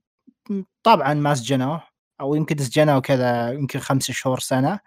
طبعا 0.84 1.14
ما 1.14 1.36
سجنوه 1.36 1.84
أو 2.22 2.36
يمكن 2.36 2.58
سجنوه 2.58 3.00
كذا 3.00 3.52
يمكن 3.52 3.80
خمس 3.80 4.12
شهور 4.12 4.40
سنة. 4.40 4.80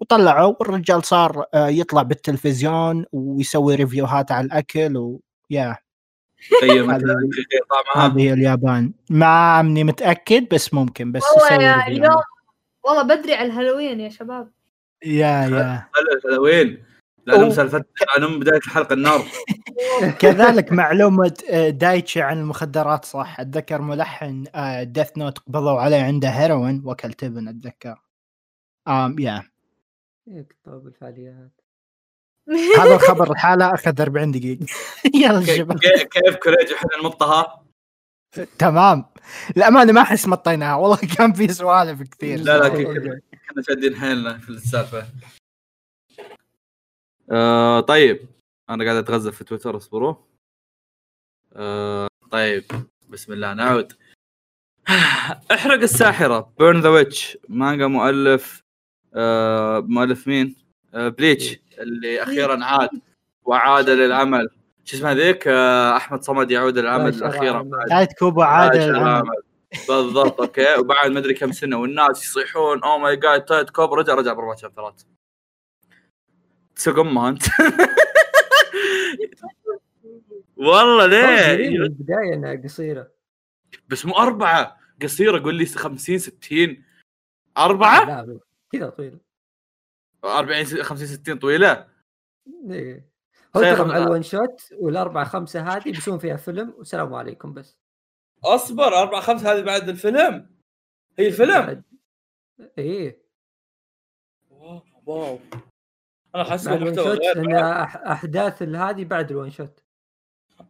وطلعوا 0.00 0.54
والرجال 0.60 1.04
صار 1.04 1.44
آه، 1.54 1.68
يطلع 1.68 2.02
بالتلفزيون 2.02 3.04
ويسوي 3.12 3.74
review 3.74 4.17
هات 4.17 4.32
على 4.32 4.46
الأكل 4.46 4.96
ويا 5.50 5.76
هذه- 7.96 8.32
اليابان. 8.32 8.92
ما 9.10 9.26
عمني 9.26 9.84
متأكد 9.84 10.48
بس 10.54 10.74
ممكن 10.74 11.12
بس 11.12 11.22
والله 11.22 11.46
يسوي 11.46 11.64
يا. 11.64 11.86
اليوم 11.86 12.22
والله 12.84 13.02
بدري 13.02 13.34
على 13.34 13.46
الهالوين 13.46 14.00
يا 14.00 14.08
شباب. 14.08 14.50
يا 15.04 15.28
يا. 15.44 15.88
وين؟ 16.38 16.84
لأنه 17.26 17.40
أوه. 17.40 17.48
مسلفت 17.48 17.86
لأنه 18.18 18.38
بداية 18.38 18.58
الحلقة 18.58 18.92
النار. 18.92 19.22
كذلك 20.20 20.72
معلومة 20.72 21.34
آه، 21.50 21.70
دايتشي 21.70 22.22
عن 22.22 22.38
المخدرات 22.38 23.04
صح. 23.04 23.40
أتذكر 23.40 23.80
ملحن 23.82 24.44
Death 24.82 25.18
Note 25.18 25.38
قبضوا 25.38 25.80
عليه 25.80 26.02
عنده 26.02 26.28
هيروين 26.28 26.82
وكل 26.84 27.12
تبن 27.12 27.48
أتذكر. 27.48 28.02
آم 28.88 29.18
يا. 29.18 29.49
إيه، 30.30 30.42
كتاب 30.42 30.86
الفعاليات. 30.86 31.60
هذا 32.78 32.94
الخبر 32.96 33.30
الحالة 33.32 33.74
أخذ 33.74 34.00
40 34.00 34.30
دقيقة. 34.32 34.66
يلا 35.22 35.44
شباب. 35.56 35.78
كي- 35.78 36.04
كيف 36.04 36.36
كوريج 36.36 36.72
إحنا 36.72 36.90
نمطها؟ 37.02 37.64
تمام. 38.58 39.04
الأمانة 39.56 39.92
ما 39.92 40.00
أحس 40.02 40.26
مطيناها. 40.28 40.74
والله 40.76 40.98
كان 41.18 41.32
في 41.32 41.48
سوالف 41.48 42.02
كثير. 42.02 42.38
لا 42.38 42.58
لا. 42.58 42.68
كنا 42.68 43.20
كنا 43.50 43.62
شادين 43.68 43.96
حيلنا 43.96 44.38
في 44.38 44.50
السالفة. 44.50 45.06
آه 47.30 47.80
طيب. 47.80 48.28
أنا 48.70 48.84
قاعد 48.84 48.96
اتغزل 48.96 49.32
في 49.32 49.44
تويتر 49.44 49.76
اصبروا. 49.76 50.14
آه 51.52 52.08
طيب. 52.30 52.64
بسم 53.08 53.32
الله 53.32 53.54
نعود. 53.54 53.92
احرق 55.54 55.80
الساحرة. 55.82 56.52
Burn 56.58 56.80
the 56.80 56.88
Witch 56.88 57.38
مانجا 57.48 57.86
مؤلف. 57.86 58.62
آه 59.14 59.80
مؤلف 59.80 60.26
مين؟ 60.28 60.56
آه 60.94 61.08
Bleach 61.08 61.58
اللي 61.78 62.22
أخيرا 62.22 62.64
عاد 62.64 62.90
وعاد 63.44 63.90
للعمل 63.90 64.48
شو 64.84 64.96
اسمه 64.96 65.12
ذيك 65.12 65.48
آه 65.48 65.96
أحمد 65.96 66.22
صمد 66.22 66.50
يعود 66.50 66.78
للعمل 66.78 67.22
أخيرا 67.22 67.70
عاد 67.90 68.08
كوبو 68.18 68.44
عاد. 68.44 68.76
العمل. 68.76 69.42
بالضبط 69.88 70.40
أوكي. 70.40 70.74
وبعد 70.80 71.10
مدري 71.10 71.34
كم 71.34 71.52
سنة 71.52 71.76
والناس 71.78 72.24
يصيحون 72.24 72.82
oh 72.82 72.98
my 72.98 73.16
god 73.16 73.44
Tite 73.44 73.70
Kubo. 73.70 73.92
رجع 73.94 74.14
رجع 74.14 74.32
بأربع 74.32 74.54
chapter 74.54 74.91
ات. 74.91 75.02
تسوق 76.76 76.98
امها 76.98 77.28
أنت. 77.28 77.42
والله 80.56 81.06
ليه؟ 81.06 81.54
البداية 81.68 82.34
إنها 82.34 82.62
قصيرة. 82.64 83.08
بس 83.88 84.06
مو 84.06 84.12
أربعة 84.12 84.76
قصيرة. 85.02 85.42
قول 85.42 85.54
لي 85.54 85.66
50 85.66 86.18
60 86.18 86.84
أربعة؟ 87.58 88.04
لا 88.04 88.40
كذا 88.72 88.90
طويلة. 88.90 89.18
40 90.24 90.64
50 90.64 91.06
60 91.06 91.38
طويلة؟ 91.38 91.88
إيه. 92.70 93.10
هو 93.56 93.84
مع. 93.84 93.96
الون 93.96 94.22
شوت 94.22 94.72
والأربعة 94.72 95.24
خمسة 95.24 95.60
هذه 95.76 95.82
بيسوون 95.84 96.18
فيها 96.18 96.36
فيلم 96.36 96.74
والسلام 96.78 97.14
عليكم 97.14 97.54
بس. 97.54 97.78
أصبر 98.44 98.84
أربعة 98.98 99.20
خمسة 99.20 99.52
هذه 99.52 99.60
بعد 99.62 99.88
الفيلم؟ 99.88 100.50
هي 101.18 101.26
الفيلم؟ 101.26 101.60
بعد- 101.66 101.82
إيه. 102.78 103.22
واو 105.06 105.38
أنا 106.34 106.44
حاسس 106.44 106.68
الون 106.68 106.82
المحتوى 106.88 107.16
أحداث 108.12 108.62
هذه 108.62 109.04
بعد 109.04 109.30
ال 109.30 109.35
one 109.35 109.50
shot. 109.50 109.84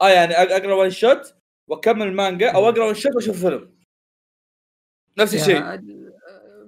آه 0.02 0.08
يعني 0.08 0.34
أق- 0.34 0.52
أقرأ 0.52 0.74
one 0.74 0.90
shot 0.90 1.34
وأكمل 1.68 2.06
المانجا 2.06 2.50
أو 2.50 2.68
أقرأ 2.68 2.86
one 2.86 2.94
shot 2.94 3.14
وأشوف 3.14 3.40
فيلم. 3.46 3.78
نفس 5.18 5.34
الشيء. 5.34 5.60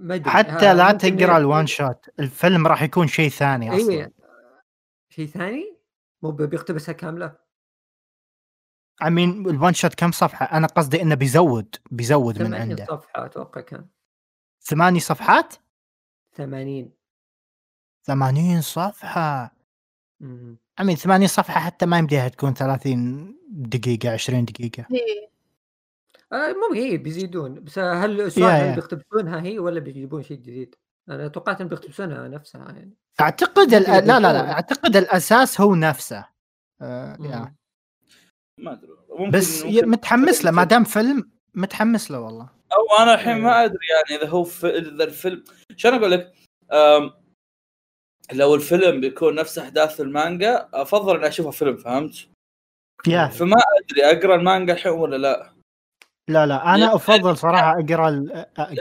ما 0.03 0.15
أدري. 0.15 0.31
حتى 0.31 0.67
ها- 0.67 0.75
لا 0.75 0.93
تقرأ 0.93 1.37
ال 1.39 1.46
one 1.46 1.67
shot 1.67 2.09
الفيلم 2.21 2.67
راح 2.67 2.83
يكون 2.83 3.07
شيء 3.07 3.29
ثاني 3.31 3.77
أصلا. 3.77 3.91
إيه 3.93 4.13
شيء 5.09 5.27
ثاني؟ 5.27 5.77
مو 6.23 6.31
بيقتبسها 6.31 6.93
كاملة؟ 6.93 7.37
امين 9.03 9.31
ال 9.51 9.57
one 9.57 9.75
shot 9.75 9.95
كم 9.95 10.11
صفحة؟ 10.13 10.47
أنا 10.57 10.67
قصدي 10.67 11.03
إنه 11.03 11.15
بيزود 11.15 11.77
بيزود 11.91 12.39
من 12.43 12.47
80 12.47 12.61
عنده. 12.71 12.85
صفحة 12.85 13.27
أتوقع 13.27 13.61
كان. 13.61 13.87
ثماني 14.61 15.01
صفحات؟ 15.01 15.55
80 16.37 16.93
80 18.05 18.61
صفحة. 18.61 19.55
مم. 20.21 20.57
امين 20.81 20.97
80 20.97 21.27
صفحة 21.29 21.61
حتى 21.61 21.87
ما 21.87 21.99
يمديها 21.99 22.29
تكون 22.29 22.55
30 22.55 23.35
دقيقة 23.51 24.13
20 24.13 24.45
دقيقة. 24.45 24.87
إيه. 24.93 25.29
آه 26.33 26.53
مو 26.53 26.75
هي 26.75 26.97
بيزيدون 26.97 27.65
بس 27.65 27.79
هل 27.79 28.21
السؤال 28.21 28.69
هل. 28.69 28.75
بيقتبسونها 28.75 29.43
هي 29.43 29.59
ولا 29.59 29.81
بيجيبون 29.81 30.23
شيء 30.23 30.37
جديد؟ 30.37 30.75
أنا 31.09 31.29
توقعت 31.29 31.61
إن 31.61 31.69
بيقتبسونها 31.69 32.29
نفسها 32.29 32.61
يعني 32.61 32.97
أعتقد 33.21 33.75
لا 33.75 34.01
لا. 34.01 34.21
لا 34.21 34.53
أعتقد 34.53 34.97
الأساس 34.97 35.61
هو 35.61 35.75
نفسه 35.75 36.27
آه. 36.83 37.55
ما 38.59 38.73
أدري 38.73 38.91
ممكن 39.11 39.31
بس 39.31 39.65
ممكن 39.65 39.89
متحمس 39.89 40.45
له 40.45 40.51
ما 40.51 40.65
دام 40.65 40.85
فيلم 40.85 41.31
متحمس 41.55 42.11
له 42.11 42.21
والله 42.21 42.49
أو 42.73 43.03
أنا 43.03 43.15
الحين 43.15 43.39
ما 43.39 43.65
أدري 43.65 43.87
يعني 43.91 44.23
إذا 44.23 44.31
هو 44.31 44.45
في 44.45 44.79
إذا 44.79 45.05
الفيلم 45.05 45.45
شلون 45.77 45.95
أقول 45.95 46.11
لك 46.11 46.33
أم... 46.73 47.13
لو 48.33 48.55
الفيلم 48.55 49.01
بيكون 49.01 49.35
نفس 49.35 49.59
أحداث 49.59 50.01
المانجا 50.01 50.69
أفضل 50.75 51.17
إني 51.17 51.29
أشوفه 51.29 51.51
فيلم 51.51 51.77
فهمت؟ 51.77 52.29
يا 53.07 53.27
فما 53.27 53.57
أدري 53.81 54.05
أقرأ 54.05 54.35
المانجا 54.35 54.73
الحين 54.73 54.93
ولا 54.93 55.17
لا 55.17 55.52
لا 56.29 56.47
لا 56.47 56.75
أنا 56.75 56.95
أفضل 56.95 57.37
صراحة 57.37 57.73
أقرأ 57.81 58.11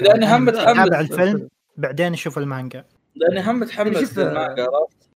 لأني 0.01 0.25
هم 0.35 0.45
متحمس 0.45 0.67
أتابع 0.79 0.99
الفيلم 0.99 1.49
بعدين 1.77 2.13
أشوف 2.13 2.37
المانجا 2.37 2.85
لاني 3.15 3.41
هم 3.51 3.59
متحمس 3.59 4.17
للمانجا 4.17 4.63
عرفت؟ 4.63 5.11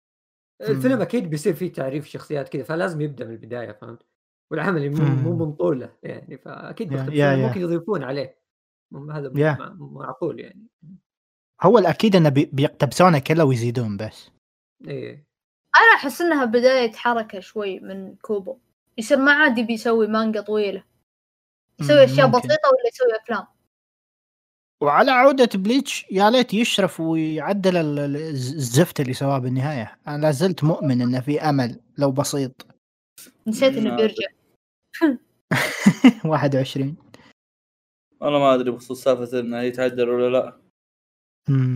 الفيلم. 0.71 1.01
أكيد 1.01 1.31
بيصير 1.31 1.55
فيه 1.55 1.73
تعريف 1.73 2.07
شخصيات 2.07 2.49
كذا 2.49 2.63
فلازم 2.63 3.01
يبدأ 3.01 3.25
من 3.25 3.33
البداية 3.33 3.73
فهمت؟ 3.73 4.03
والعمل 4.51 4.91
مو 4.91 5.05
مم. 5.05 5.23
مو 5.25 5.47
من 5.47 5.53
طولة 5.53 5.93
يعني 6.03 6.39
فأكيد 6.39 6.89
بيقتبسون 6.89 7.15
يا- 7.17 7.33
يا. 7.33 7.47
ممكن 7.47 7.61
يضيفون 7.61 8.03
عليه 8.03 8.39
هذا. 9.11 9.31
مع- 9.35 9.77
معقول 9.79 10.41
يعني 10.41 10.67
هو 11.63 11.79
الأكيد 11.79 12.17
إنه 12.17 12.29
بي- 12.29 12.51
بيقتبسونه 12.53 13.19
كله 13.19 13.45
ويزيدون 13.45 13.97
بس 13.97 14.31
إيه 14.89 15.27
أنا 15.77 15.95
أحس 15.97 16.21
إنها 16.21 16.45
بداية 16.45 16.93
حركة 16.93 17.41
شوي 17.41 17.81
من 17.81 18.15
كوبو 18.17 18.59
يصير 18.99 19.17
ما 19.19 19.33
عاد 19.33 19.59
يبي 19.59 19.73
يسوي 19.73 20.07
مانجا 20.07 20.41
طويلة 20.41 20.85
يسوي 21.85 22.05
أشياء. 22.05 22.27
بسيطة 22.27 22.69
ولا 22.73 22.89
يسوي 22.93 23.17
أفلام؟ 23.23 23.47
وعلى 24.83 25.11
عودة 25.11 25.49
Bleach 25.55 26.07
يا 26.11 26.31
ليت 26.31 26.55
يشرف 26.55 27.01
ويعدل 27.01 27.77
ال- 27.77 27.99
ال- 27.99 28.17
الزفت 28.17 29.01
اللي 29.01 29.13
سواه 29.13 29.39
بالنهاية. 29.39 29.99
أنا 30.09 30.23
لا 30.23 30.31
زلت 30.31 30.65
مؤمن 30.65 31.03
أنه 31.03 31.21
في 31.21 31.41
أمل 31.41 31.81
لو 31.99 32.13
بسيط. 32.13 32.67
نسيت 33.47 33.77
إنه 33.77 33.91
ما 33.91 33.97
بيرجع. 33.97 34.27
21 36.25 36.97
أنا 38.23 38.39
ما 38.39 38.55
أدري 38.55 38.71
بخصوص 38.71 39.05
سالفة 39.05 39.41
إنه 39.41 39.61
يتعدل 39.63 40.09
ولا 40.09 40.31
لا. 40.39 40.59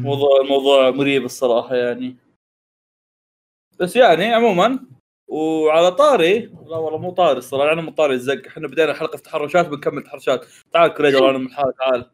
موضوع 0.02 0.40
الموضوع 0.40 0.90
مريب 0.90 1.24
الصراحة 1.24 1.74
يعني. 1.76 2.16
بس 3.80 3.96
يعني 3.96 4.24
عموما 4.34 4.86
وعلى 5.28 5.90
طاري 5.92 6.38
لا 6.66 6.76
والله 6.76 6.98
مو 6.98 7.10
طاري 7.10 7.38
الصراحة 7.38 7.72
أنا 7.72 7.82
مو 7.82 7.90
طاري 7.90 8.14
الزق. 8.14 8.46
إحنا 8.46 8.68
بدينا 8.68 8.90
الحلقة 8.90 9.16
في 9.16 9.22
تحرشات 9.22 9.68
بنكمل 9.68 10.02
تحرشات. 10.02 10.46
تعال 10.72 10.94
كريجر 10.94 11.30
أنا 11.30 11.38
من 11.38 11.46
الحالة 11.46 11.72
تعال. 11.78 12.10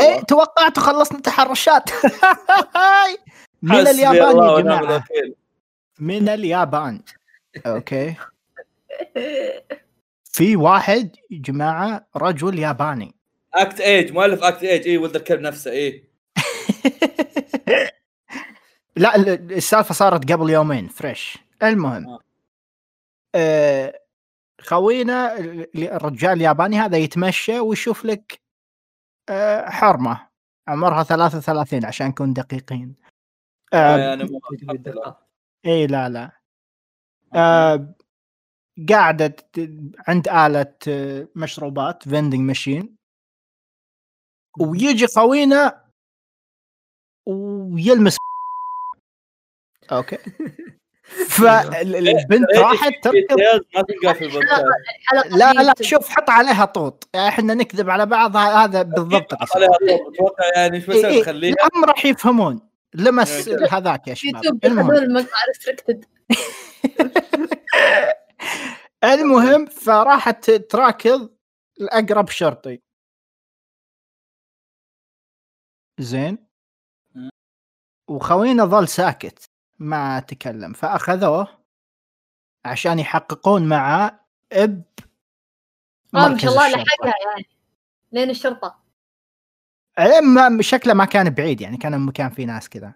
إيه 0.00 0.20
توقعت 0.20 0.78
خلصنا 0.78 1.20
تحرشات. 1.20 1.90
من 3.62 3.74
اليابان 3.74 4.66
يا 4.66 4.80
الوكيل. 4.80 5.34
من 5.98 6.28
اليابان. 6.28 7.00
أوكي. 7.66 8.14
في 10.24 10.56
واحد 10.56 11.16
يا 11.30 11.38
جماعة 11.38 12.06
رجل 12.16 12.58
ياباني. 12.58 13.14
Act-Age 13.54 14.12
مؤلف 14.12 14.42
Act-Age 14.42 14.88
اي 14.88 14.98
ولد 14.98 15.16
الكلب 15.16 15.40
نفسه 15.40 15.70
إيه. 15.70 16.04
لا 18.96 19.16
ال- 19.16 19.52
السالفة 19.52 19.94
صارت 19.94 20.32
قبل 20.32 20.50
يومين 20.50 20.88
fresh 20.88 21.38
المهم 21.62 22.08
آه. 22.08 22.18
آه 23.34 24.00
خوينا 24.60 25.38
ال- 25.38 25.76
الرجال 25.92 26.30
الياباني 26.32 26.76
هذا 26.78 26.96
يتمشى 26.98 27.60
ويشوف 27.60 28.04
لك 28.04 28.40
آه 29.28 29.70
حرمة 29.70 30.28
عمرها 30.68 31.02
33 31.02 31.84
عشان 31.84 32.06
نكون 32.06 32.32
دقيقين. 32.32 32.94
آه. 33.72 34.14
اي 35.66 35.86
لا 35.86 36.08
لا. 36.08 36.30
آه 37.34 37.94
قاعدة 38.88 39.26
ت- 39.26 39.92
عند 40.08 40.28
آلة 40.28 40.74
آه، 40.88 41.28
مشروبات 41.36 42.02
vending 42.08 42.40
machine 42.40 42.96
ويجي 44.60 45.06
خوينا 45.06 45.84
ويلمس. 47.26 48.16
okay. 49.92 50.18
فالبنت 51.28 52.56
راحت 52.56 52.92
تركض. 53.02 53.40
ما 53.74 53.82
تلقاه 53.82 54.12
في 54.12 54.24
البودكاست 54.24 54.64
الحلقة 55.00 55.36
لا 55.36 55.52
لا 55.52 55.74
شوف 55.80 56.08
حط 56.08 56.30
عليها 56.30 56.64
طوط. 56.64 57.08
يعني 57.14 57.28
إحنا 57.28 57.54
نكذب 57.54 57.90
على 57.90 58.06
بعض 58.06 58.36
هذا 58.36 58.82
بالضبط 58.82 59.34
حط 59.34 59.56
عليها. 59.56 59.68
طوب. 59.68 60.14
أتوقع 60.14 60.44
يعني 60.56 60.76
إيش 60.76 60.90
إيه، 60.90 61.06
إيه، 61.06 61.22
خليها. 61.24 61.54
العم 61.54 61.84
راح 61.84 62.06
يفهمون. 62.06 62.60
لمس 62.94 63.48
إيه. 63.48 63.66
هذاك 63.70 64.08
يا 64.08 64.14
شباب. 64.14 64.64
المهم. 64.64 65.26
المهم 69.04 69.66
فراحت 69.66 70.50
تراكض 70.50 71.30
الاقرب 71.80 72.28
شرطي. 72.28 72.80
زين. 76.00 76.46
وخوينا 78.10 78.64
ظل 78.64 78.88
ساكت. 78.88 79.53
ما 79.78 80.20
تكلم 80.20 80.72
فأخذوه 80.72 81.48
عشان 82.64 82.98
يحققون 82.98 83.68
معه 83.68 84.26
إب 84.52 84.82
آه 86.14 86.28
ما 86.28 86.38
شاء 86.38 86.50
الله. 86.50 86.68
لحقها 86.68 87.14
يعني. 87.26 87.48
لين 88.12 88.30
الشرطة. 88.30 88.84
إيه، 89.98 90.20
ما 90.20 90.62
شكله 90.62 90.94
ما 90.94 91.04
كان 91.04 91.30
بعيد 91.30 91.60
يعني 91.60 91.76
كان 91.76 92.00
مكان 92.00 92.30
فيه 92.30 92.46
ناس 92.46 92.68
كذا. 92.68 92.94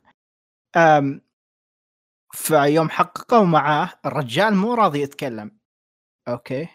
فيوم 2.32 2.90
حققوا 2.90 3.44
معاه 3.44 3.92
الرجال 4.06 4.54
مو 4.54 4.74
راضي 4.74 5.02
يتكلم. 5.02 5.58
أوكي. 6.28 6.68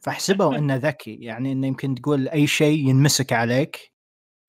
فحسبوا 0.00 0.56
إنه 0.56 0.76
ذكي 0.76 1.14
يعني 1.14 1.52
إنه 1.52 1.66
يمكن 1.66 1.94
تقول 1.94 2.28
أي 2.28 2.46
شيء 2.46 2.88
ينمسك 2.88 3.32
عليك. 3.32 3.91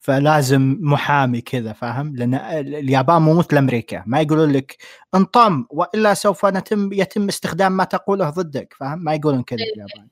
فلازم 0.04 0.78
محامي 0.82 1.42
كذا 1.42 1.74
فاهم؟ 1.74 2.16
لأن 2.16 2.34
ال- 2.34 2.76
اليابان 2.76 3.22
مو 3.22 3.34
مثل 3.34 3.58
أمريكا. 3.58 4.04
ما 4.06 4.22
يقولون 4.22 4.52
لك 4.52 4.78
انطم 5.16 5.66
وإلا 5.70 6.13
سوف 6.13 6.46
نتم 6.46 6.94
يتم 6.94 7.28
استخدام 7.28 7.72
ما 7.72 7.84
تقوله 7.84 8.30
ضدك 8.30 8.74
فاهم؟ 8.80 9.00
ما 9.04 9.13
يقولون 9.13 9.44
كذا 9.44 9.58
في 9.58 9.63
اليابان. 9.76 10.08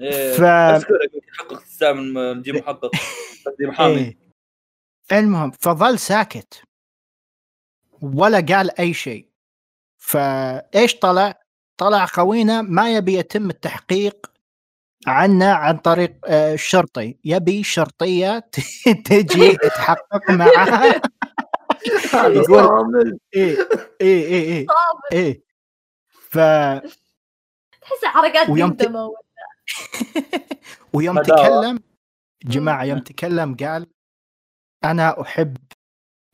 إيه. 0.00 0.32
ف- 0.32 0.40
أذكرك 0.42 1.10
تحقق 1.32 1.62
تستعمل 1.62 2.38
نجيب 2.38 2.54
محقق. 2.56 2.90
تقديم 3.44 3.68
محامي. 3.68 3.94
إيه. 3.98 4.16
المهم 5.12 5.50
فظل 5.50 5.98
ساكت. 5.98 6.62
ولا 8.02 8.40
قال 8.40 8.80
أي 8.80 8.94
شيء. 8.94 9.26
فإيش 9.98 10.94
طلع؟ 10.94 11.40
طلع 11.76 12.06
خوينا 12.06 12.62
ما 12.62 12.94
يبي 12.96 13.18
يتم 13.18 13.50
التحقيق 13.50 14.26
عنه 15.06 15.46
عن 15.52 15.76
طريق 15.78 16.12
آه، 16.26 16.54
الشرطي 16.54 17.16
يبي 17.24 17.62
شرطية 17.62 18.38
تجي 19.06 19.56
تحقق 19.56 20.30
معاه 20.30 21.00
هذا 22.12 22.28
يقول- 22.28 22.64
صامل 22.64 23.18
إيه 23.34 23.56
إيه 24.00 24.26
إيه 24.26 24.44
إيه 24.44 24.66
إيه. 25.12 25.42
ف 26.30 26.38
تحس 27.80 28.04
حركات 28.04 28.50
ويوم 28.50 28.72
ت- 28.72 28.86
ويوم. 30.92 31.22
تكلم 31.22 31.78
جماعة 32.44 32.84
يوم 32.84 32.98
تكلم 32.98 33.54
قال 33.56 33.86
أنا 34.84 35.20
أحب 35.22 35.56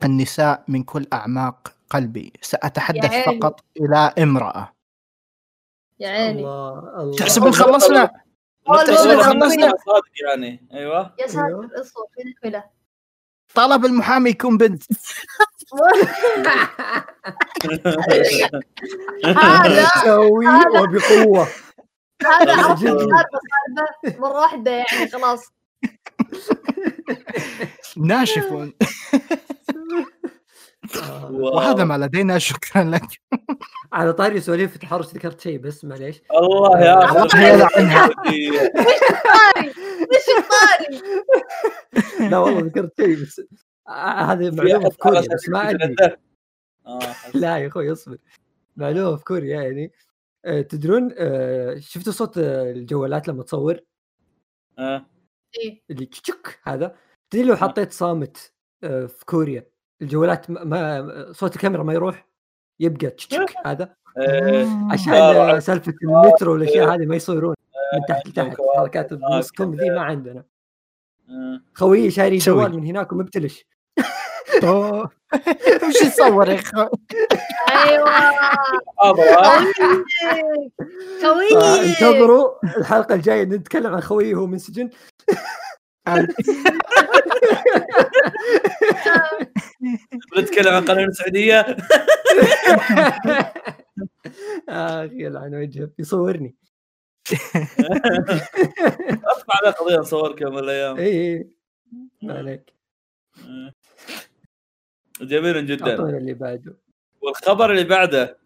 النساء 0.03 0.63
من 0.67 0.83
كل 0.83 1.07
أعماق 1.13 1.73
قلبي. 1.89 2.33
سأتحدث. 2.41 3.25
فقط 3.25 3.63
إلى 3.77 4.13
امرأة. 4.23 4.73
يا 5.99 6.09
عيني. 6.09 6.39
الله 6.39 6.79
الله. 7.01 7.15
تحسب 7.17 7.45
إن 7.45 7.51
خلصنا؟ 7.53 8.11
خلصنا. 8.65 9.73
صادق 9.85 10.11
يعني. 10.29 10.67
أيوه. 10.73 11.13
يا 11.19 11.27
ساتر 11.27 11.69
اصبر 11.81 12.01
في 12.15 12.29
نكمله 12.29 12.63
طلب 13.55 13.85
المحامي 13.85 14.29
يكون 14.29 14.57
بنت. 14.57 14.83
هذا 19.25 20.15
وبقوة. 20.15 21.47
هذا 22.23 22.53
عرفت 22.53 24.19
مرة 24.19 24.41
واحدة 24.41 24.71
يعني 24.71 25.09
خلاص. 25.11 25.51
ناشف. 27.97 28.45
وهذا 31.31 31.83
ما 31.83 31.97
لدينا 31.97 32.37
شكرا 32.37 32.83
لك. 32.83 33.07
على 33.93 34.13
طاري 34.13 34.41
سواليف 34.41 34.75
التحرش 34.75 35.05
ذكرت 35.05 35.41
شيء 35.41 35.59
بس 35.59 35.85
معليش. 35.85 36.21
الله 36.31 36.79
يا 36.79 37.03
أخي. 37.03 37.19
الله 37.19 37.47
يلعنها. 37.47 38.07
طاري؟ 38.07 38.49
إيش 40.13 40.25
الطاري 40.37 41.01
لا 42.29 42.37
والله 42.37 42.59
ذكرت 42.61 43.01
شيء 43.01 43.21
بس. 43.21 43.41
آه، 43.87 43.91
هذه 44.21 44.51
معلومة 44.55 44.89
في 44.89 44.97
كوريا 44.97 45.21
بس 45.21 45.49
ما 45.49 45.69
أدري. 45.69 45.95
آه، 46.87 46.99
لا 47.33 47.57
يا 47.57 47.67
أخوي 47.67 47.91
اصبر. 47.91 48.17
معلومة 48.75 49.15
في 49.15 49.23
كوريا 49.23 49.61
يعني. 49.61 49.91
آه، 50.45 50.61
تدرون 50.61 51.13
آه، 51.17 51.79
شفتوا 51.79 52.13
صوت 52.13 52.37
آه، 52.37 52.71
الجوالات 52.71 53.27
لما 53.27 53.43
تصور؟ 53.43 53.79
آه. 54.79 55.05
إيه. 55.57 55.81
اللي 55.89 56.05
تشك 56.05 56.59
هذا. 56.63 56.95
تدري 57.29 57.45
لو 57.45 57.55
حطيت 57.55 57.91
صامت 57.91 58.53
آه، 58.83 59.05
في 59.05 59.25
كوريا؟ 59.25 59.72
الجوالات 60.03 60.51
ما- 60.51 61.31
صوت 61.31 61.55
الكاميرا 61.55 61.83
ما 61.83 61.93
يروح 61.93 62.27
يبقى 62.79 63.09
تشك 63.09 63.53
هذا 63.65 63.95
إيه. 64.17 64.67
عشان 64.91 65.13
آه، 65.13 65.55
آه، 65.55 65.59
سالفة 65.59 65.93
المترو 66.03 66.53
والأشياء 66.53 66.95
هذه 66.95 67.05
ما 67.05 67.15
يصورون 67.15 67.55
من 67.93 67.99
تحت 68.09 68.27
لتحت. 68.27 68.57
حركات 68.77 69.11
النص 69.11 69.51
كم 69.51 69.73
ذي 69.75 69.89
ما 69.89 70.01
عندنا 70.01 70.43
آه. 71.29 71.61
خويي 71.73 72.11
شاري. 72.11 72.37
جوال 72.37 72.75
من 72.75 72.85
هناك 72.85 73.11
ومبتلش. 73.11 73.65
وش 75.87 76.01
يصور 76.01 76.49
يا 76.49 76.55
أخي 76.59 76.89
أيوه 77.69 78.09
حاضر 78.97 79.23
آه. 79.23 79.59
خوي 81.21 81.49
انتظروا 81.89 82.49
الحلقة 82.77 83.15
الجاية 83.15 83.43
نتكلم 83.43 83.93
عن 83.93 84.01
خويي 84.01 84.33
وهو 84.35 84.47
منسجن 84.47 84.89
بنتكلم 90.35 90.73
عن 90.75 90.85
قانون 90.85 91.07
السعوديه 91.07 91.59
أخي 94.69 95.23
يلعن 95.23 95.55
وجهه 95.55 95.89
يصورني. 95.99 96.55
ارفع 99.31 99.53
على 99.63 99.69
قضيه 99.79 99.97
نصورك 99.97 100.41
يوم 100.41 100.53
من 100.53 100.59
الأيام 100.59 100.97
اي 100.97 101.07
اي 101.07 101.47
ما 102.21 102.37
عليك. 102.37 102.73
آه. 103.37 103.73
جميل 105.21 105.65
جدا. 105.65 105.91
أعطونا 105.91 106.17
اللي 106.17 106.33
بعده. 106.33 106.77
والخبر 107.21 107.71
اللي 107.71 107.83
بعده 107.83 108.37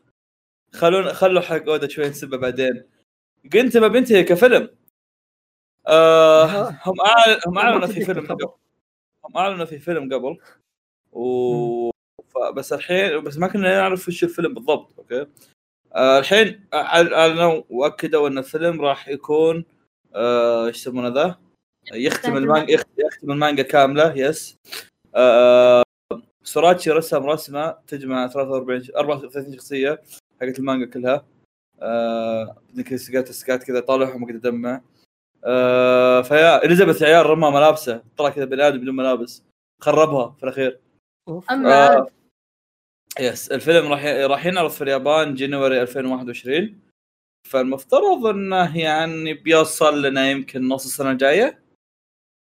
خلونا 0.73 1.13
خلوا 1.13 1.41
حق 1.41 1.69
أودا 1.69 1.87
شوي 1.87 2.09
نسبه 2.09 2.37
بعدين. 2.37 2.83
قنت 3.53 3.77
ما 3.77 3.87
بنتهي 3.87 4.23
كفيلم. 4.23 4.69
آه 5.87 6.45
هم 6.69 6.95
هم 7.47 7.57
أعلنوا 7.57 7.87
في 7.87 8.05
فيلم 8.05 8.27
قبل. 8.27 8.45
هم 9.25 9.37
أعلنوا 9.37 9.65
في 9.65 9.79
فيلم 9.79 10.13
قبل. 10.13 10.37
و 11.11 11.91
بس 12.53 12.73
الحين 12.73 13.21
بس 13.23 13.37
ما 13.37 13.47
كنا 13.47 13.77
نعرف 13.81 14.07
وش 14.07 14.23
الفيلم 14.23 14.53
بالضبط 14.53 14.89
okay؟ 14.99 15.25
آه 15.95 16.19
الحين 16.19 16.67
أعلنوا 16.73 17.63
وأكدوا 17.69 18.27
إن 18.27 18.37
الفيلم 18.37 18.81
راح 18.81 19.07
يكون 19.09 19.65
آه، 20.15 20.65
إيش 20.67 20.75
يسمونه 20.77 21.07
ذا؟ 21.07 21.39
يختم 21.93 22.37
المانجا 22.37 22.73
يخت- 22.73 22.87
يختم 22.97 23.31
المانجا 23.31 23.63
كاملة 23.63 24.13
yes. 24.17 24.55
آه 25.15 25.83
سوراتشي 26.43 26.91
رسم 26.91 27.23
رسمة 27.25 27.71
تجمع 27.87 28.27
43 28.27 28.83
ش- 28.83 28.91
34 28.91 29.53
شخصية 29.55 30.01
حقت 30.41 30.59
المانجا 30.59 30.85
كلها. 30.85 31.25
آه 31.81 32.55
ذيك 32.75 32.93
السكات 32.93 33.29
السكات 33.29 33.63
كذا 33.63 33.79
طالعهم 33.79 34.23
وقاعد 34.23 34.35
يدمع. 34.35 34.81
آه 35.45 36.21
فيا 36.21 36.65
إليزابيث 36.65 37.01
يا 37.01 37.07
عيال 37.07 37.25
رمى 37.25 37.51
ملابسه. 37.51 38.03
طلع 38.17 38.29
كذا 38.29 38.45
بني 38.45 38.67
آدم 38.67 38.79
بدون 38.81 38.95
ملابس. 38.95 39.43
خربها 39.81 40.35
في 40.37 40.43
الأخير. 40.43 40.79
اما 41.51 41.97
آه 41.97 42.07
yes 43.19 43.51
الفيلم 43.51 43.87
راح 43.91 44.05
راح 44.05 44.45
ينعرض 44.45 44.69
في 44.69 44.83
اليابان 44.83 45.35
January 45.35 45.81
2021 45.81 46.79
فالمفترض 47.47 48.25
إنه 48.25 48.77
يعني 48.77 49.33
بيوصل 49.33 50.01
لنا 50.01 50.31
يمكن 50.31 50.67
نص 50.67 50.85
السنة 50.85 51.11
الجاية. 51.11 51.63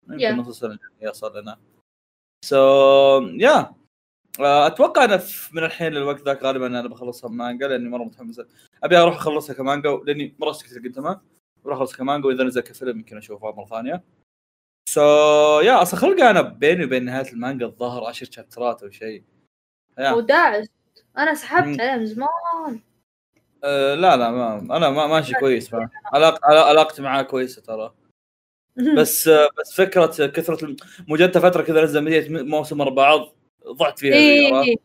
يمكن 0.09 0.19
Yeah. 0.19 0.39
نص 0.39 0.47
السنة 0.47 0.71
الجاية 0.71 1.07
يوصل 1.07 1.37
لنا. 1.41 1.59
so 2.45 2.57
yeah 3.21 3.73
آه، 4.39 4.67
أتوقع 4.67 5.03
أنا 5.03 5.21
من 5.53 5.63
الحين 5.63 5.93
للوقت 5.93 6.21
ذاك 6.21 6.43
غالبا 6.43 6.67
أنا 6.67 6.87
بخلصها 6.87 7.29
مانجا 7.29 7.67
لأني 7.67 7.89
مرة 7.89 8.03
متحمس. 8.03 8.41
أبي 8.83 8.97
أروح 8.97 9.15
أخلصها 9.15 9.53
كمانجا 9.53 9.89
لأني 10.05 10.35
مرة 10.39 10.51
استكتر 10.51 10.79
قدامها 10.89 11.21
أخلص 11.65 11.95
كمانجا 11.95 12.27
وإذا 12.27 12.43
نزل 12.43 12.61
كفيلم 12.61 12.97
يمكن 12.99 13.17
اشوفها 13.17 13.51
مرة 13.51 13.65
ثانية. 13.65 14.03
سو 14.89 15.01
يا 15.59 15.81
أصلا 15.81 15.99
خلقه 15.99 16.29
أنا 16.29 16.41
بيني 16.41 16.85
وبين 16.85 17.05
نهاية 17.05 17.31
المانجا 17.31 17.65
الظاهر 17.65 18.05
10 18.05 18.31
شابترات 18.31 18.83
أو 18.83 18.89
شيء. 18.89 19.23
وداعس 19.99 20.67
أنا. 21.17 21.33
سحبت 21.33 21.79
عليه 21.81 21.95
من 21.95 22.05
زمان. 22.05 22.29
أه 23.63 23.95
لا 23.95 24.17
لا 24.17 24.31
ما 24.31 24.77
أنا 24.77 24.89
ما 24.89 25.07
ماشي 25.07 25.33
كويس. 25.33 25.73
معه 25.73 25.89
علاق 26.13 26.39
علا- 26.45 26.63
علاقتي 26.65 27.01
معاه 27.01 27.21
كويسة 27.21 27.61
ترى. 27.61 27.93
بس 28.97 29.29
بس 29.29 29.73
فكرة 29.77 30.05
كثرة 30.27 30.75
مجدة 31.07 31.39
فترة 31.39 31.61
كذا 31.63 31.81
نزل 31.83 32.47
موسم 32.49 32.79
ورا 32.79 32.89
بعض 32.89 33.35
ضعت 33.67 33.99
فيها 33.99 34.13
اي؟ 34.13 34.45
اي 34.45 34.51
ضعت- 34.51 34.77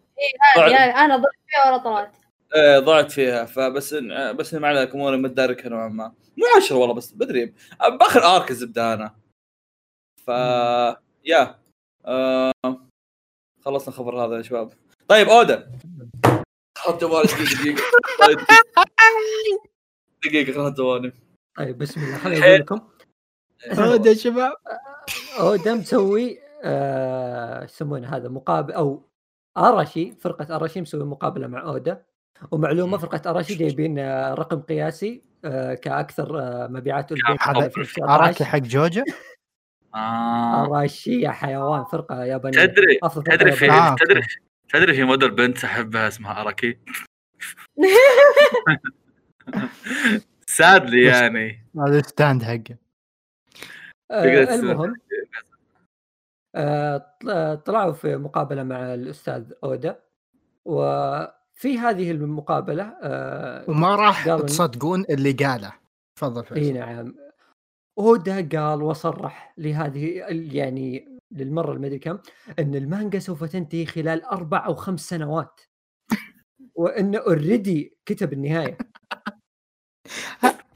هذه 0.58 0.76
هذه 0.84 1.04
أنا 1.04 1.16
ضربت 1.16 1.36
فيها 1.46 1.70
ولا 1.72 1.78
طلعت. 1.82 2.16
إيه 2.54 2.78
ضعت 2.78 3.12
فيها. 3.12 3.44
فبس 3.44 3.94
إن- 3.94 4.32
بس 4.32 4.54
ما 4.54 4.68
عليك 4.68 4.94
أموري 4.94 5.16
متداركها 5.16 5.68
نوعا 5.68 5.88
ما. 5.88 6.12
مو 6.36 6.44
عشرة 6.56 6.76
والله 6.76 6.94
بس 6.94 7.12
بدري. 7.12 7.54
بآخر 8.00 8.20
آرك 8.24 8.50
الزبدة 8.50 8.94
أنا. 8.94 9.14
ف 10.24 10.28
يا. 11.24 11.58
آه... 12.04 12.52
خلصنا 13.64 13.88
الخبر 13.88 14.24
هذا 14.24 14.36
يا 14.36 14.42
شباب. 14.42 14.72
طيب 15.08 15.28
اودا 15.28 15.72
خذ 16.78 16.98
جوالي 16.98 17.26
دقيقة 17.26 17.62
دقيقة. 17.62 17.82
طيب، 18.26 18.38
دقيقة 20.24 20.52
خذ 20.52 20.74
جوالي. 20.74 21.12
طيب 21.56 21.78
بسم 21.78 22.00
الله. 22.00 22.18
خليني 22.18 22.46
أقول 22.46 22.60
لكم. 22.60 22.80
يا 24.06 24.14
شباب. 24.14 24.52
اودا 25.38 25.74
مسوي 25.74 26.38
آه، 26.64 27.62
إيش 27.62 27.70
يسمونه 27.72 28.16
هذا 28.16 28.28
مقابل 28.28 28.72
أو 28.72 29.08
أراشي 29.56 30.12
فرقة 30.12 30.56
أراشي 30.56 30.80
مسوي 30.80 31.04
مقابلة 31.04 31.46
مع 31.46 31.62
اودا 31.62 32.04
ومعلومة 32.50 32.98
فرقة 32.98 33.30
اراشي 33.30 33.54
جايبين 33.54 33.98
آه، 33.98 34.34
رقم 34.34 34.60
قياسي 34.60 35.22
آه، 35.44 35.74
كأكثر 35.74 36.40
آه، 36.40 36.66
مبيعات 36.66 37.12
البيت 37.12 37.42
هذا 37.42 37.68
في 37.68 37.80
2019. 37.80 38.14
اراكي 38.24 38.44
حق 38.44 38.58
جوجا 38.58 39.04
آه. 39.94 40.64
أراشي 40.66 41.20
يا 41.20 41.30
حيوان 41.30 41.84
فرقة 41.84 42.24
يابانية. 42.24 42.64
تدري 42.66 42.98
تدري 43.24 43.52
في. 43.52 43.70
آه، 43.70 43.94
تدري 43.94 44.22
تدري 44.68 44.94
في 44.94 45.04
موديل 45.04 45.30
بنت 45.30 45.64
أحبها 45.64 46.08
اسمها 46.08 46.40
أراكي؟ 46.40 46.78
سادلي 50.46 51.04
يعني. 51.04 51.66
هذا 51.78 51.98
الستاند 51.98 52.42
حقه. 52.42 52.76
المهم 54.10 54.94
طل- 57.20 57.56
طلعوا 57.64 57.92
في 57.92 58.16
مقابلة 58.16 58.62
مع 58.62 58.94
الأستاذ 58.94 59.52
أودا 59.64 60.00
وفي 61.56 61.78
هذه 61.78 62.10
المقابلة 62.10 62.96
آه، 63.02 63.70
وما 63.70 63.96
راح 63.96 64.36
تصدقون 64.36 65.04
اللي 65.10 65.32
قاله. 65.32 65.72
تفضل 66.18 66.56
إي 66.56 66.72
نعم. 66.72 67.14
اودا 67.98 68.48
قال 68.58 68.82
وصرح 68.82 69.54
لهذه 69.58 70.24
يعني 70.54 71.18
للمرة 71.30 71.72
المدري 71.72 71.98
كم 71.98 72.18
إن 72.58 72.74
المانجا 72.74 73.18
سوف 73.18 73.44
تنتهي 73.44 73.86
خلال 73.86 74.24
أربع 74.24 74.66
أو 74.66 74.74
خمس 74.74 75.08
سنوات. 75.08 75.60
وانه 76.80 77.18
already 77.18 77.96
كتب 78.06 78.32
النهاية. 78.32 78.78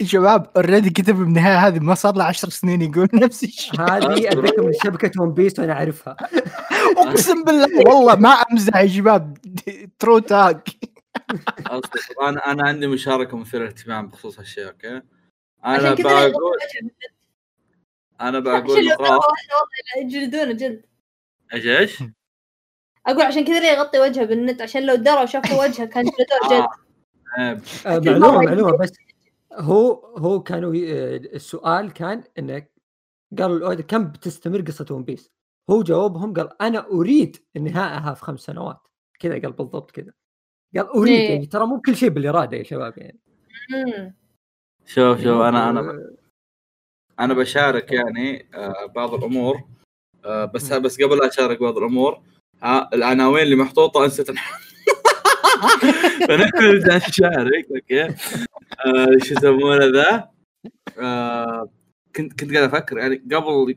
شباب 0.06 0.50
already 0.56 0.90
كتب 0.90 1.14
بالنهاية 1.14 1.66
هذه 1.66 1.78
ما 1.78 1.94
صار 1.94 2.16
له 2.16 2.24
10 2.24 2.50
سنين 2.50 2.82
يقول 2.82 3.08
نفس 3.24 3.44
الشيء. 3.44 3.80
هذه 3.80 4.28
أتذكر 4.28 4.62
من 4.62 4.72
شبكة 4.84 5.22
ون 5.22 5.34
بيس 5.34 5.58
وأنا 5.58 5.72
أعرفها. 5.72 6.16
أقسم 6.96 7.44
بالله 7.44 7.78
والله 7.78 8.16
ما 8.16 8.28
أمزح 8.28 8.76
يا 8.76 8.86
شباب. 8.86 9.38
true 9.98 10.18
أصدق 10.18 10.62
أنا 12.22 12.52
أنا 12.52 12.68
عندي 12.68 12.86
مشاركة 12.86 13.36
مثيرة 13.36 13.62
للاهتمام 13.62 14.08
بخصوص 14.08 14.38
هالشيء 14.38 14.66
okay؟ 14.66 15.02
أنا 15.64 15.94
بقول. 15.94 16.32
أنا 18.20 18.38
بقول 18.38 18.84
يجلدونه 19.98 20.52
جلد 20.52 20.82
إيش 21.54 21.66
إيش؟ 21.66 22.02
أقول 23.06 23.22
عشان 23.22 23.44
كذا 23.44 23.60
لا 23.60 23.72
يغطي 23.72 23.98
وجهه 23.98 24.24
بالنت؟ 24.24 24.62
عشان 24.62 24.86
لو 24.86 24.94
دروا 24.94 25.26
شافوا 25.26 25.64
وجهه 25.64 25.86
كان 25.86 26.04
جلدوه 26.04 26.50
جلد 26.50 26.68
آه،. 27.38 27.60
آه، 27.86 27.98
معلومه 27.98 28.42
معلومة. 28.42 28.76
بس. 28.76 28.92
هو 29.60 29.92
هو 30.16 30.42
كانوا 30.42 30.72
السؤال 31.34 31.92
كان 31.92 32.24
انه 32.38 32.66
قالوا 33.38 33.56
الاودا 33.56 33.82
كم 33.82 34.04
بتستمر 34.04 34.60
قصة 34.60 34.86
ون 34.90 35.04
بيس 35.04 35.30
هو 35.70 35.82
جاوبهم 35.82 36.34
قال 36.34 36.62
أنا 36.62 36.86
أريد 36.86 37.36
انهائها 37.56 38.14
في 38.14 38.24
خمس 38.24 38.40
سنوات. 38.40 38.80
كذا 39.18 39.32
قال 39.32 39.52
بالضبط 39.52 39.90
كذا. 39.90 40.12
قال 40.76 40.86
أريد 40.86 41.12
إيه. 41.12 41.30
يعني 41.30 41.46
ترى 41.46 41.66
مو 41.66 41.80
كل 41.80 41.96
شيء 41.96 42.08
بالإرادة 42.08 42.56
يا 42.56 42.62
شباب 42.62 42.98
يعني. 42.98 43.20
شوف 44.86 45.18
شوف 45.18 45.40
أنا 45.40 45.70
أنا 45.70 45.80
آه، 45.80 46.10
أنا 47.20 47.34
بشارك 47.34 47.92
يعني 47.92 48.48
آه، 48.54 48.86
بعض 48.86 49.14
الأمور. 49.14 49.60
آه، 50.24 50.44
بس 50.44 50.72
بس 50.72 51.02
قبل 51.02 51.18
لا 51.18 51.28
أشارك 51.28 51.60
بعض 51.60 51.78
الأمور 51.78 52.22
آه، 52.62 52.88
العناوين 52.92 53.42
اللي 53.42 53.56
محطوطة 53.56 54.04
أنسى 54.04 54.24
تنحط. 54.24 54.69
فنرجع 56.28 56.96
نشارك 56.96 57.66
okay 57.74 58.14
شو 59.24 59.34
يسمونه 59.34 59.84
ذا 59.86 60.28
كنت 62.16 62.40
كنت 62.40 62.52
قاعد 62.56 62.74
أفكر 62.74 62.98
يعني 62.98 63.16
قبل 63.32 63.76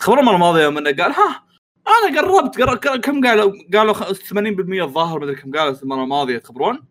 قبل 0.00 0.18
المره 0.18 0.34
الماضيه 0.34 0.62
يوم 0.62 0.78
انه 0.78 0.90
قال 0.90 1.12
ها 1.12 1.44
أنا 1.88 2.20
قربت 2.20 2.60
قر- 2.62 2.74
قر- 2.76 2.96
كم 2.96 3.26
قالوا 3.26 3.52
قالوا 3.74 3.92
خ- 3.92 4.12
80% 4.12 4.82
الظاهر 4.82 5.20
مدري 5.20 5.34
كم 5.34 5.52
قالوا 5.52 5.74
المره 5.82 6.02
الماضيه 6.04 6.38
تخبرون؟ 6.38 6.84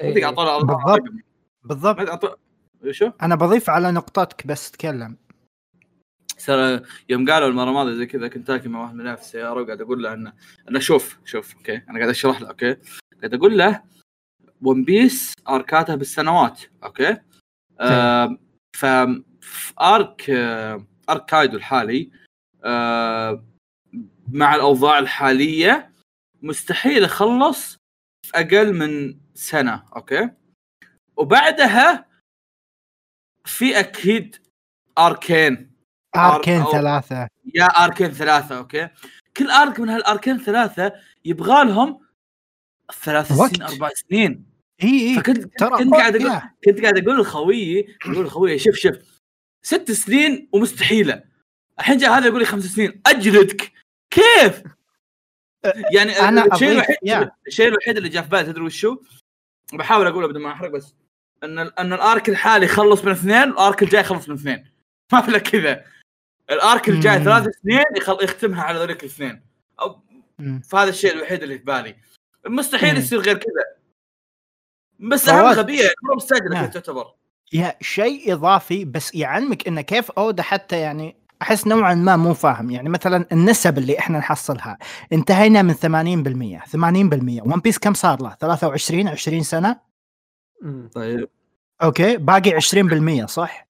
إيه. 0.00 0.14
بالضبط. 0.68 1.02
بالضبط 1.64 2.38
شو؟ 2.90 3.10
أنا 3.22 3.34
بضيف 3.34 3.70
على 3.70 3.92
نقطتك 3.92 4.46
بس 4.46 4.70
تكلم 4.70 5.16
ترى 6.46 6.82
يوم 7.08 7.30
قالوا 7.30 7.48
المرة 7.48 7.68
الماضية 7.68 7.92
زي 7.94 8.06
كذا 8.06 8.28
كنت 8.28 8.50
راكب 8.50 8.70
مع 8.70 8.80
واحد 8.82 8.94
من 8.94 9.14
في 9.14 9.20
السياره 9.22 9.60
وقاعد 9.62 9.80
أقول 9.80 10.02
له 10.02 10.12
انه 10.12 10.32
إنه 10.68 10.78
شوف 10.78 11.18
شوف 11.24 11.56
okay 11.56 11.74
أنا 11.76 11.98
قاعد 11.98 12.08
أشرح 12.08 12.40
له 12.40 12.48
okay 12.48 12.76
قاعد 13.22 13.34
أقول 13.34 13.58
له 13.58 13.82
ون 14.62 14.84
بيس 14.84 15.34
arcاتها 15.48 15.94
بالسنوات 15.96 16.60
okay؟ 16.84 17.16
آه 17.80 18.38
ف 18.76 18.86
في 19.40 19.72
arc 19.80 20.30
آه 20.30 20.86
arc 21.10 21.24
كايدو 21.24 21.56
الحالي 21.56 22.10
آه 22.64 23.44
مع 24.28 24.54
الأوضاع 24.54 24.98
الحالية 24.98 25.92
مستحيل 26.42 27.04
اخلص 27.04 27.76
في 28.26 28.32
أقل 28.34 28.72
من 28.72 29.20
سنة 29.34 29.84
okay؟ 29.96 30.30
وبعدها 31.16 32.08
في 33.44 33.78
أكيد 33.80 34.36
arcين. 34.98 35.72
arcين 36.16 36.64
أو- 36.64 36.72
ثلاثة. 36.72 37.28
يا 37.54 37.64
arcين 37.64 38.08
ثلاثة 38.10 38.58
okay؟ 38.58 38.88
كل 39.36 39.50
arc 39.50 39.80
من 39.80 39.88
هال 39.88 40.02
arcين 40.02 40.38
ثلاثة 40.38 40.92
يبغى 41.24 41.64
لهم 41.64 42.00
ثلاث. 42.92 43.32
سنين 43.32 43.62
أربع 43.62 43.90
سنين 43.94 44.44
إي 44.82 45.08
إي 45.08 45.14
فكنت 45.16 45.58
ترى 45.58 45.78
كنت 45.78 45.94
قاعد 45.94 46.16
أقول. 46.16 46.40
كنت 46.64 46.80
قاعد 46.80 46.98
أقول 46.98 47.20
لخويي 47.20 47.96
أقول 48.04 48.26
لخويي 48.26 48.58
شوف 48.58 48.74
شوف 48.74 48.96
ست 49.62 49.92
سنين 49.92 50.48
ومستحيلة 50.52 51.22
الحين 51.78 51.96
جاء 51.96 52.18
هذا 52.18 52.26
يقول 52.26 52.38
لي 52.38 52.46
خمس 52.46 52.64
سنين 52.64 53.00
أجلدك 53.06 53.72
كيف؟ 54.10 54.62
يعني 55.96 56.12
أنا 56.12 56.54
الشيء 56.54 56.72
الوحيد. 56.72 57.30
الشيء 57.46 57.68
الوحيد 57.68 57.96
اللي 57.96 58.08
جاء 58.08 58.22
في 58.22 58.28
بالي 58.28 58.44
تدري 58.44 58.64
وشو؟ 58.64 58.98
بحاول 59.72 60.06
أقوله 60.06 60.26
بدون 60.26 60.42
ما 60.42 60.52
أحرق 60.52 60.70
بس 60.70 60.94
إن 61.44 61.58
إن 61.58 61.92
الأرك 61.92 62.28
الحالي 62.28 62.64
يخلص 62.66 63.04
من 63.04 63.12
اثنين 63.12 63.50
والارك 63.50 63.82
الجاي 63.82 64.00
يخلص 64.00 64.28
من 64.28 64.34
اثنين 64.34 64.64
ما 65.12 65.20
في 65.20 65.40
كذا 65.40 65.84
الأرك 66.50 66.88
الجاي. 66.88 67.24
ثلاث 67.24 67.48
سنين. 67.62 67.84
يختمها 68.22 68.62
على 68.62 68.78
ذوليك 68.78 69.00
الاثنين. 69.00 69.42
فهذا 70.70 70.90
الشيء 70.90 71.14
الوحيد 71.14 71.42
اللي 71.42 71.58
في 71.58 71.64
بالي 71.64 71.96
مستحيل. 72.48 72.96
يصير 72.98 73.20
غير 73.20 73.38
كذا 73.38 73.64
بس. 74.98 75.28
أهم 75.28 75.46
غبية 75.46 75.88
مو 76.02 76.14
مستعجله 76.16 76.48
نعم. 76.50 76.64
كذا 76.66 76.72
تعتبر 76.80 77.14
يا 77.52 77.74
شيء 77.80 78.32
إضافي 78.32 78.84
بس 78.84 79.14
يعلمك 79.14 79.68
انه 79.68 79.80
كيف 79.80 80.10
أودا 80.10 80.42
حتى 80.42 80.80
يعني 80.80 81.16
أحس 81.42 81.66
نوعا 81.66 81.94
ما 81.94 82.16
مو 82.16 82.34
فاهم 82.34 82.70
يعني 82.70 82.88
مثلا 82.88 83.26
النسب 83.32 83.78
اللي 83.78 83.98
إحنا 83.98 84.18
نحصلها 84.18 84.78
انتهينا 85.12 85.62
من 85.62 85.74
80% 85.74 86.64
80% 87.42 87.46
ون 87.52 87.60
بيس 87.60 87.78
كم 87.78 87.94
صار 87.94 88.22
له 88.22 88.34
23 88.40 89.08
20 89.08 89.42
سنة. 89.42 89.80
طيب 90.94 91.28
okay 91.82 92.16
باقي 92.16 92.60
20% 92.60 93.24
صح 93.26 93.68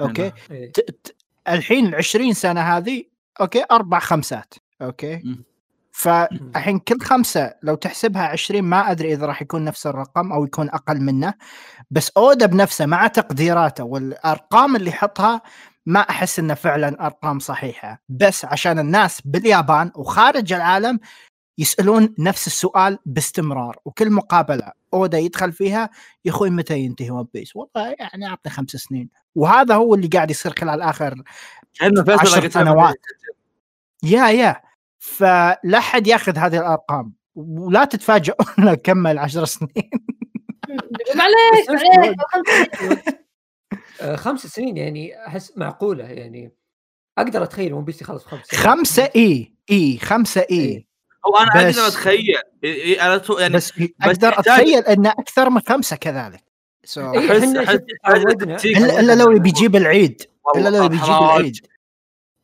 أوكي 0.00 0.32
إيه. 0.50 0.72
ت- 0.72 0.80
ت- 0.80 1.16
الحين 1.48 1.86
ال 1.86 1.94
20 1.94 2.32
سنة 2.32 2.60
هذه 2.60 3.04
okay 3.40 3.64
أربع 3.70 3.98
خمسات 3.98 4.54
okay. 4.82 5.36
فالحين 5.96 6.78
كل 6.78 7.00
خمسة 7.00 7.54
لو 7.62 7.74
تحسبها 7.74 8.22
20 8.22 8.62
ما 8.62 8.90
أدري 8.90 9.12
إذا 9.12 9.26
راح 9.26 9.42
يكون 9.42 9.64
نفس 9.64 9.86
الرقم 9.86 10.32
أو 10.32 10.44
يكون 10.44 10.70
أقل 10.70 11.00
منه 11.00 11.34
بس 11.90 12.10
اودا 12.16 12.46
بنفسه 12.46 12.86
مع 12.86 13.06
تقديراته 13.06 13.84
والأرقام 13.84 14.76
اللي 14.76 14.90
يحطها 14.90 15.42
ما 15.86 16.00
أحس 16.00 16.38
إنه 16.38 16.54
فعلا 16.54 17.06
أرقام 17.06 17.38
صحيحة. 17.38 18.02
بس 18.08 18.44
عشان 18.44 18.78
الناس 18.78 19.20
باليابان 19.24 19.90
وخارج 19.94 20.52
العالم 20.52 21.00
يسألون 21.58 22.14
نفس 22.18 22.46
السؤال 22.46 22.98
باستمرار 23.06 23.76
وكل 23.84 24.10
مقابلة 24.10 24.72
اودا 24.94 25.18
يدخل 25.18 25.52
فيها 25.52 25.90
يا 26.24 26.30
أخوي 26.30 26.50
متى 26.50 26.78
ينتهي 26.78 27.10
ون 27.10 27.26
بيس؟ 27.34 27.56
والله 27.56 27.96
يعني 27.98 28.26
اعطني 28.26 28.52
خمس 28.52 28.70
سنين. 28.70 29.08
وهذا 29.34 29.74
هو 29.74 29.94
اللي 29.94 30.08
قاعد 30.08 30.30
يصير 30.30 30.52
خلال 30.58 30.82
آخر 30.82 31.22
عشر 32.20 32.48
سنوات. 32.50 32.96
yeah 34.02 34.28
yeah. 34.28 34.65
فلا 35.06 35.80
حد 35.80 36.06
يأخذ 36.06 36.38
هذه 36.38 36.58
الأرقام. 36.58 37.12
ولا 37.34 37.84
تتفاجئون 37.84 38.46
لو 38.68 38.76
كمل 38.76 39.18
عشر 39.18 39.44
سنين. 39.44 39.70
معليش 41.16 41.66
بس 41.74 41.82
معليش. 41.96 42.16
آه، 44.00 44.16
خمس 44.16 44.46
سنين 44.46 44.76
يعني 44.76 45.26
أحس 45.26 45.52
معقولة 45.56 46.04
يعني. 46.04 46.52
أقدر 47.18 47.42
أتخيل 47.42 47.72
ون 47.74 47.84
بيس 47.84 48.02
يخلص 48.02 48.24
خمس 48.24 48.46
سنين. 48.46 48.62
خمسة 48.62 49.10
إي 49.16 49.54
إي 49.70 49.98
خمسة 49.98 50.40
إي. 50.40 50.56
إيه. 50.56 50.86
هو 51.26 51.36
أنا 51.36 51.68
بس- 51.68 51.78
أقدر 51.78 51.88
اتخيل 51.88 52.34
أنا 53.00 53.18
تو- 53.18 53.38
يعني 53.38 53.54
بس 53.56 53.72
أقدر 54.02 54.28
يحتاج- 54.28 54.38
أتخيل 54.38 54.78
انه 54.84 55.10
أكثر 55.10 55.50
من 55.50 55.60
خمسة 55.68 55.96
كذلك. 55.96 56.44
احس 56.98 57.56
أحس. 57.56 57.78
الا 58.64 59.00
إلا 59.00 59.12
لو 59.14 59.38
بيجيب 59.38 59.76
العيد. 59.76 60.22
إلا 60.56 60.68
لو 60.68 60.88
بيجيب. 60.88 61.04
العيد. 61.04 61.56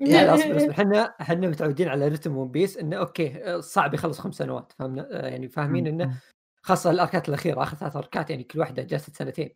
لا 0.02 0.34
اصبر 0.34 0.56
اصبر 0.56 0.70
إحنا 0.70 1.14
إحنا 1.20 1.48
متعودين 1.48 1.88
على 1.88 2.08
رتم 2.08 2.36
One 2.36 2.48
Piece 2.48 2.76
إنه 2.76 2.96
okay 2.96 3.60
صعب 3.60 3.94
يخلص 3.94 4.18
خمس 4.18 4.34
سنوات 4.34 4.72
فهمنا؟ 4.78 5.08
آه، 5.12 5.26
يعني 5.26 5.48
فاهمين 5.48 5.86
إنه 5.86 6.20
خاصة 6.62 6.90
الأركات 6.90 7.28
الأخيرة 7.28 7.62
آخر 7.62 7.76
ثلاث 7.76 7.96
أركات 7.96 8.30
يعني 8.30 8.44
كل 8.44 8.58
واحدة 8.58 8.82
جلست 8.82 9.16
سنتين. 9.16 9.50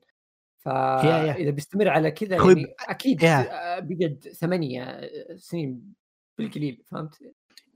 فاذا 0.59 1.51
بيستمر 1.51 1.89
على 1.89 2.11
كذا 2.11 2.37
أخوي 2.37 2.55
يعني 2.55 2.75
أكيد. 2.89 3.25
آه، 3.25 3.79
بيقعد 3.79 4.33
ثمانية 4.35 4.83
آه، 4.83 5.37
سنين 5.37 5.95
بالقليل 6.39 6.83
فهمت؟ 6.91 7.15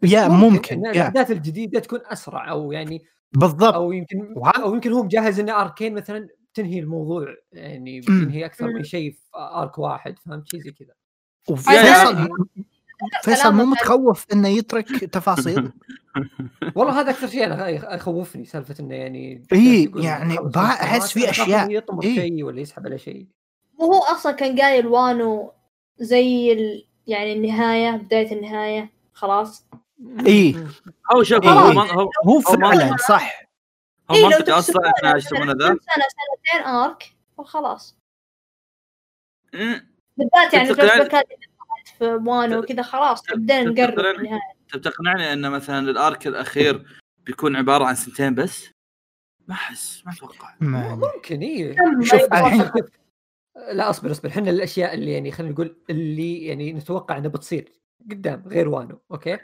يا 0.03 0.29
ممكن 0.29 0.87
الأحداث 0.87 1.31
الجديدة 1.31 1.81
تكون 1.81 2.01
أسرع 2.05 2.51
أو 2.51 2.73
يعني 2.73 3.03
بالضبط. 3.33 3.75
أو 3.75 3.93
يمكن 3.93 4.35
أو 4.57 4.75
يمكن 4.75 4.93
هو 4.93 5.03
مجهز 5.03 5.41
ان 5.41 5.51
أركين 5.51 5.95
مثلا 5.95 6.29
تنهي 6.55 6.79
الموضوع 6.79 7.35
يعني. 7.53 8.01
بتنهي 8.01 8.45
أكثر 8.45 8.68
من 8.68 8.83
شيء 8.83 9.12
في 9.12 9.18
أرك 9.37 9.79
واحد 9.79 10.18
فهمت؟ 10.18 10.49
شيء 10.49 10.61
زي 10.61 10.73
كذا. 10.73 10.95
وفيصل 11.49 12.29
فيصل 13.22 13.53
مو 13.53 13.64
متخوف 13.64 14.26
إنه 14.32 14.48
يترك 14.48 15.05
تفاصيل 15.05 15.72
والله 16.76 17.01
هذا 17.01 17.11
أكثر 17.11 17.26
شيء 17.26 17.44
أنا 17.44 17.68
يخوفني 17.68 18.44
سالفة 18.44 18.74
إنه 18.80 18.94
يعني 18.94 19.44
إيه، 19.53 19.84
يقول 19.84 20.05
يعني 20.05 20.34
سنوات، 20.34 21.05
في. 21.05 21.42
إنه 21.42 21.72
يطمر 21.72 22.03
إيه. 22.05 22.14
شيء 22.14 22.44
ولا 22.44 22.61
يسحب 22.61 22.86
على 22.86 22.98
شيء 22.98 23.26
وهو 23.78 23.98
أصلا 23.98 24.32
كان 24.32 24.61
قايل 24.61 24.86
وانو 24.86 25.53
زي 25.98 26.53
ال... 26.53 26.86
يعني 27.07 27.32
النهاية 27.32 27.96
بداية 27.96 28.32
النهاية 28.32 28.90
خلاص 29.12 29.66
إيه. 30.26 30.66
هو 31.14 31.22
شوف 31.22 31.44
إيه. 31.44 31.51
هو 31.51 32.11
هو 32.26 32.40
فعلا 32.40 32.96
صح 33.09 33.42
هو 34.11 34.14
إيه، 34.14 34.22
لو 34.22 34.28
منطقي 34.28 34.53
أصلا 34.53 34.90
إحنا 34.96 35.14
إيش 35.14 35.24
يسمونه 35.24 35.53
ذا 35.53 35.66
سنة 35.66 35.76
سنتين 35.76 36.66
ارك 36.66 37.14
وخلاص 37.36 37.96
مم. 39.55 39.90
بالذات 40.16 40.55
يعني 40.55 40.74
في 41.99 42.05
وانو 42.05 42.59
وكذا 42.59 42.82
خلاص 42.82 43.22
بدينا 43.34 43.62
نقرب 43.62 43.99
النهايه 44.16 44.41
انت 44.74 44.84
تقنعني 44.84 45.32
إن 45.32 45.51
مثلا 45.51 45.78
الآرك 45.91 46.26
الأخير 46.26 46.84
بيكون 47.26 47.57
عبارة 47.57 47.84
عن 47.84 47.95
سنتين 47.95 48.34
بس؟ 48.34 48.70
ما 49.49 49.55
أحس 49.55 50.03
ما 50.07 50.12
أتوقع. 50.12 50.55
ما- 50.61 50.95
ممكن 50.95 51.41
اي 51.41 51.76
شوف 52.05 52.32
الحين-. 52.32 52.70
لا 53.72 53.91
أصبر 53.91 54.11
أصبر. 54.11 54.28
إحنا 54.28 54.51
الأشياء 54.51 54.95
اللي 54.95 55.12
يعني 55.12 55.32
خلينا 55.32 55.53
نقول 55.53 55.76
اللي 55.91 56.45
يعني 56.47 56.72
نتوقع 56.72 57.16
إنها 57.18 57.28
بتصير 57.28 57.72
قدام 58.11 58.43
غير 58.47 58.68
وانو 58.68 59.01
okay. 59.11 59.38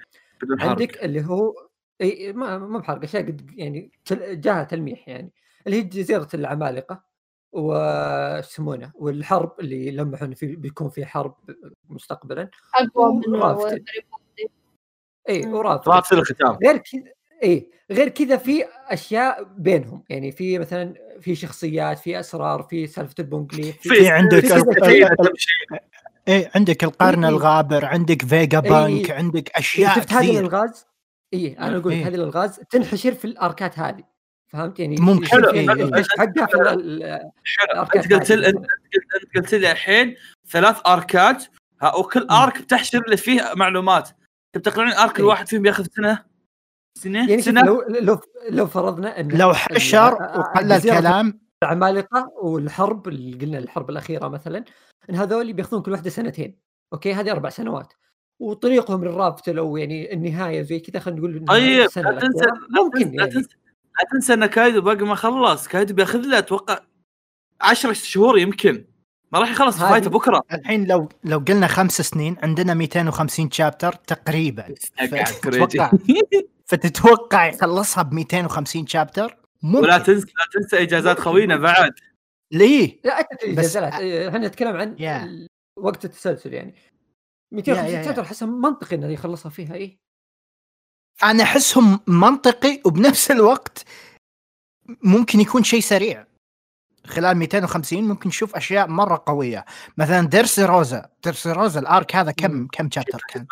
عندك 0.61 1.05
اللي 1.05 1.25
هو 1.27 1.55
إي 2.01 2.33
ما 2.33 2.59
ما 2.59 2.79
بحرق 2.79 3.03
أشياء 3.03 3.23
قد 3.23 3.51
يعني 3.59 3.91
جاها 4.13 4.65
تلميح 4.65 5.09
يعني. 5.09 5.33
اللي 5.67 5.77
هي 5.79 5.83
جزيرة 5.83 6.29
العمالقة. 6.35 7.05
وش 7.53 8.47
يسمونه 8.47 8.93
والحرب 8.95 9.61
اللي 9.61 9.91
لمحوا 9.91 10.27
انه 10.27 10.35
في 10.35 10.57
بيكون 10.57 10.89
في 10.89 11.07
حرب 11.07 11.35
مستقبلا 11.89 12.51
أقوى 12.75 13.23
و 13.29 13.36
Raftel. 13.36 13.83
إي. 15.29 15.47
و 15.47 15.53
Raftel 15.53 15.89
Raftel 15.89 16.17
الختام 16.17 16.59
غير 16.65 16.77
كذا 16.77 17.13
إي 17.43 17.71
غير 17.91 18.09
كذا 18.09 18.37
في 18.37 18.65
أشياء 18.89 19.45
بينهم 19.45 20.05
يعني 20.09 20.33
في 20.33 20.59
مثلا 20.59 20.95
في 21.21 21.35
شخصيات 21.35 21.99
في 21.99 22.21
أسرار 22.21 22.63
في 22.63 22.87
سالفة 22.87 23.15
ال 23.19 23.24
Poneglyph 23.24 23.73
في 23.73 24.09
عندك 24.09 24.45
إيه 26.29 26.51
عندك 26.55 26.85
القرن 26.85 27.25
إيه. 27.25 27.31
الغابر 27.31 27.85
عندك 27.85 28.23
Vega 28.23 28.63
إيه. 28.65 28.71
بانك 28.71 29.11
عندك 29.11 29.51
أشياء 29.51 29.95
شفت 29.95 30.13
هذه 30.13 30.39
الالغاز 30.39 30.87
إي 31.35 31.57
أنا 31.59 31.77
أقول 31.77 31.93
إيه. 31.93 32.09
هذه 32.09 32.15
الالغاز 32.15 32.57
تنحشر 32.57 33.15
في 33.15 33.25
الأركات 33.25 33.79
هذه 33.79 34.05
فهمت 34.57 34.81
يعني 34.81 34.97
ممكن. 35.01 35.27
حقها 35.27 36.47
في 36.47 37.97
أنت 37.97 38.13
قلت 38.13 38.33
لي 38.33 38.49
أنت 38.49 38.67
قلت 39.37 39.55
لي 39.55 39.73
الحين 39.73 40.17
ثلاث 40.49 40.81
أركات 40.87 41.45
ها 41.83 41.95
وكل 41.97 42.27
arc 42.31 42.63
بتحشر 42.63 43.05
اللي 43.05 43.17
فيه 43.17 43.53
معلومات. 43.57 44.11
انت 44.57 44.65
تقنعني 44.65 44.93
ال 44.93 44.99
arc 44.99 45.17
إيه. 45.17 45.21
الواحد 45.21 45.49
فيهم 45.49 45.67
ياخذ 45.67 45.87
سنة؟ 45.97 46.25
سنة؟ 46.99 47.31
يعني 47.31 47.43
سنة؟ 47.43 47.63
لو 47.63 47.83
لو 47.89 48.21
لو 48.51 48.67
فرضنا 48.67 49.21
إن 49.21 49.29
لو 49.29 49.55
حشر 49.55 50.15
وقلل 50.15 50.69
جزيرة 50.69 51.01
كلام 51.01 51.41
العمالقة 51.63 52.33
والحرب 52.43 53.09
اللي 53.09 53.39
قلنا 53.39 53.59
الحرب 53.59 53.91
الأخيرة 53.91 54.29
مثلا 54.29 54.65
إن 55.11 55.15
هذول 55.15 55.53
بياخذون 55.53 55.83
كل 55.83 55.93
واحدة 55.93 56.11
سنتين 56.11 56.59
okay؟ 56.93 57.15
هذه 57.15 57.31
أربع 57.31 57.49
سنوات. 57.49 57.93
وطريقهم 58.41 59.05
ل 59.05 59.11
Raftel 59.11 59.49
لو 59.49 59.77
يعني 59.77 60.13
النهاية 60.13 60.63
زي 60.63 60.81
كذا 60.81 61.01
خلينا 61.01 61.21
نقول 61.21 61.45
طيب 61.45 61.81
لا 61.81 62.21
تنسى. 62.21 62.47
لا 62.71 62.83
ممكن 62.83 63.31
تنسى 63.31 63.57
لا 63.99 64.09
تنسى 64.13 64.35
أن 64.35 64.47
كايدو 64.47 64.81
باقي 64.81 65.05
ما 65.05 65.15
خلص. 65.15 65.69
كايدو 65.69 65.95
بياخذ 65.95 66.19
له 66.21 66.39
أتوقع 66.39 66.79
10 67.61 67.93
شهور 67.93 68.39
يمكن. 68.39 68.85
ما 69.33 69.39
راح 69.39 69.51
يخلص 69.51 69.79
فايته 69.79 70.11
بكرة. 70.11 70.43
الحين 70.53 70.87
لو 70.87 71.09
لو 71.25 71.39
قلنا 71.39 71.67
خمس 71.67 72.01
سنين 72.01 72.37
عندنا 72.43 72.75
250 72.75 73.51
شابتر 73.51 73.93
تقريبا. 73.93 74.75
فتتوقع 75.43 75.91
فتتوقع 76.71 77.47
يخلصها 77.47 78.03
ب 78.03 78.13
250 78.15 78.87
شابتر 78.87 79.37
ممكن. 79.63 79.79
ولا 79.85 79.99
تنسى 79.99 80.27
لا 80.27 80.61
تنسى 80.61 80.83
إجازات 80.83 81.21
خوينا 81.21 81.57
بعد. 81.57 81.93
ليه؟ 82.53 83.01
لا 83.05 83.21
بس- 83.21 83.45
الاجازات 83.45 83.93
إيه، 83.95 84.29
إحنا 84.29 84.39
نتكلم 84.49 84.77
عن. 84.77 84.97
ال- 85.01 85.47
وقت 85.79 86.05
التسلسل 86.05 86.55
يعني. 86.55 86.75
يا- 86.75 87.57
250 87.57 87.95
يا. 87.95 88.03
شابتر 88.05 88.23
احسها 88.23 88.49
منطقي 88.49 88.97
إنه 88.97 89.09
يخلصها 89.09 89.51
فيها 89.51 89.75
إيه؟ 89.75 89.97
أنا 91.23 91.43
أحسهم 91.43 92.01
منطقي 92.07 92.81
وبنفس 92.85 93.31
الوقت 93.31 93.85
ممكن 95.03 95.41
يكون 95.41 95.65
شيء 95.65 95.81
سريع. 95.81 96.27
خلال 97.07 97.37
250 97.37 98.05
ممكن 98.05 98.29
نشوف 98.29 98.57
أشياء 98.57 98.87
مرة 98.87 99.23
قوية. 99.27 99.65
مثلا 99.99 100.29
ديرسي 100.29 100.65
روزا. 100.65 101.09
ديرسي 101.25 101.53
روزا 101.53 101.81
الأرك 101.81 102.17
هذا 102.17 102.33
كم 102.33 102.51
مم. 102.51 102.69
كم 102.73 102.91
شابتر 102.91 103.21
كان؟ 103.29 103.47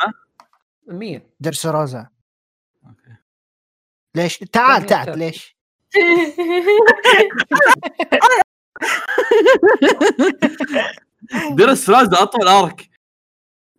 100 0.87 1.23
ديرسي 1.41 1.69
روزا. 1.69 2.07
ليش؟ 4.15 4.39
تعال 4.39 4.87
تعال؟ 4.87 5.19
ليش؟ 5.19 5.57
درس 11.59 11.91
راز 11.91 12.15
أطول 12.15 12.49
أرك. 12.49 12.91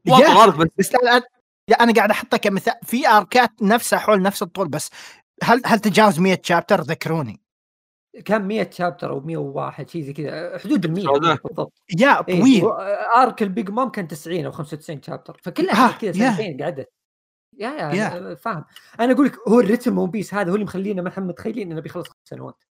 مو 0.06 0.18
يا. 0.18 0.26
اطول 0.26 0.38
أرك 0.38 0.56
بس. 0.58 0.68
بس 0.80 0.92
لا 1.04 1.22
لا 1.68 1.84
أنا 1.84 1.94
قاعد 1.94 2.10
أحطه 2.10 2.38
كمثال 2.38 2.74
في 2.84 3.08
آركات 3.08 3.52
نفسها 3.62 4.00
حول 4.00 4.22
نفس 4.22 4.44
الطول 4.44 4.68
بس 4.68 4.90
هل 5.44 5.62
هل 5.66 5.80
تجاوز 5.80 6.20
100 6.20 6.40
chapter 6.44 6.82
ذكروني. 6.82 7.42
كان 8.26 8.42
100 8.48 8.70
chapter 8.70 9.10
أو 9.10 9.20
101 9.20 9.90
شيء 9.90 10.02
زي 10.04 10.14
كذا 10.14 10.58
حدود 10.58 10.86
ال 10.86 10.92
100 10.94 11.10
هذا. 11.10 11.38
بالضبط. 11.44 11.74
يا 12.00 12.24
إيه، 12.30 12.40
طويل. 12.42 12.66
و- 12.66 12.72
arc 13.18 13.44
ال 13.44 13.50
Big 13.50 13.70
Mom 13.70 13.90
كان 13.90 14.08
90 14.08 14.46
أو 14.46 14.52
95 14.52 15.02
chapter 15.02 15.38
فكلها 15.44 15.90
آه، 15.90 15.98
كذا. 15.98 16.32
سنتين 16.32 16.64
قعدت. 16.64 16.92
يا 17.58 17.70
يا 17.70 18.36
فاهم. 18.36 18.66
أنا 19.00 19.14
أقول 19.14 19.26
لك 19.26 19.48
هو 19.48 19.60
الريتم 19.60 19.98
One 19.98 20.10
Piece 20.10 20.34
هذا 20.34 20.50
هو 20.52 20.56
اللي 20.56 20.66
مخلينا 20.66 21.02
ما 21.02 21.10
إحنا 21.10 21.24
متخيلين 21.24 21.72
إنه 21.72 21.82
بيخلص 21.82 22.08
خمس 22.08 22.18
سنوات. 22.24 22.64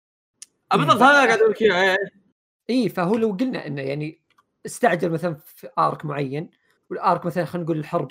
بالضبط 0.74 1.02
هذا 1.02 1.26
قاعد 1.26 1.38
أقول 1.38 1.50
لك 1.50 1.62
اياه 1.62 1.96
إيه. 2.70 2.82
اي 2.84 2.88
فهو 2.88 3.16
لو 3.16 3.32
قلنا 3.40 3.66
إنه 3.66 3.82
يعني 3.82 4.22
استعجل 4.66 5.10
مثلا 5.10 5.34
في 5.34 5.68
arc 5.78 6.04
معين 6.04 6.50
وال 6.90 7.05
arc 7.05 7.26
مثلا 7.26 7.44
خلينا 7.44 7.64
نقول 7.64 7.78
الحرب 7.78 8.08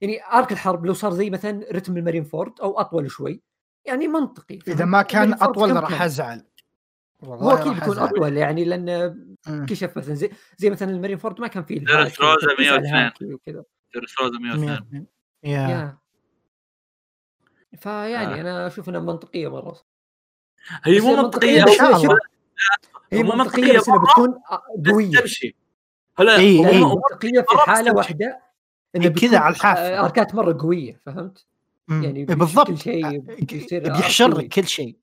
يعني 0.00 0.24
arc 0.24 0.52
الحرب 0.52 0.86
لو 0.86 0.94
صار 0.94 1.12
زي 1.12 1.30
مثلا 1.30 1.66
رتم 1.72 1.96
ال 1.96 2.24
Marineford 2.24 2.60
أو 2.60 2.80
أطول 2.80 3.10
شوي 3.10 3.42
يعني 3.84 4.08
منطقي 4.08 4.58
إذا؟ 4.68 4.84
ما 4.84 5.02
كان 5.02 5.32
أطول 5.32 5.76
راح؟ 5.76 6.02
أزعل 6.02 6.42
هو 7.24 7.50
أكيد 7.50 7.72
بيكون. 7.72 7.98
أطول 7.98 8.36
يعني 8.36 8.64
لأن. 8.64 9.36
كشف 9.68 9.96
مثلا 9.98 10.14
زي 10.14 10.30
زي 10.56 10.70
مثلا 10.70 10.90
ال 10.90 11.18
Marineford 11.18 11.40
ما 11.40 11.46
كان 11.46 11.64
فيه 11.64 11.78
Dress 11.78 11.90
الهاكي 11.90 12.22
Rosa 12.22 12.34
وتركيز 12.34 12.68
على 12.68 12.80
102. 12.80 12.96
الهاكي 12.96 13.34
وكذا 13.34 13.64
Dressrosa 13.94 14.38
102 14.38 15.06
100. 15.42 15.60
يا 15.70 15.98
فيعني 17.76 18.34
آه. 18.34 18.40
أنا 18.40 18.66
أشوف 18.66 18.88
إنها 18.88 19.00
منطقية 19.00 19.48
مرة 19.48 19.80
هي 20.84 21.00
مو 21.00 21.16
منطقية. 21.16 21.64
هي 23.12 23.22
مو 23.22 23.32
منطقية 23.32 23.78
بس 23.78 23.88
إنها 23.88 23.98
بتكون 24.04 24.34
قوية 24.86 25.20
تمشي 25.20 25.56
هلا 26.18 26.36
إي، 26.36 26.56
لأن 26.62 26.66
إي. 26.66 26.80
هم- 26.82 26.90
المنطقيه 26.90 27.40
في 27.40 27.46
مرة 27.54 27.64
حالة 27.64 27.94
واحدة 27.96 28.42
إنه 28.96 29.02
كذا 29.08 29.12
بيكون 29.12 29.34
على 29.38 29.54
الحافة. 29.54 29.80
آه، 29.80 30.04
أركات 30.04 30.34
مرة 30.34 30.58
قوية 30.62 31.00
فهمت؟ 31.06 31.46
مم. 31.88 32.02
يعني 32.04 32.18
إيه، 32.20 32.26
بالضبط 32.26 32.66
كل 32.66 32.78
شيء 32.78 33.18
بيصير 33.20 33.82
بيحشر 33.82 34.32
قوي. 34.32 34.44
لك 34.44 34.48
كل 34.54 34.66
شيء 34.66 34.98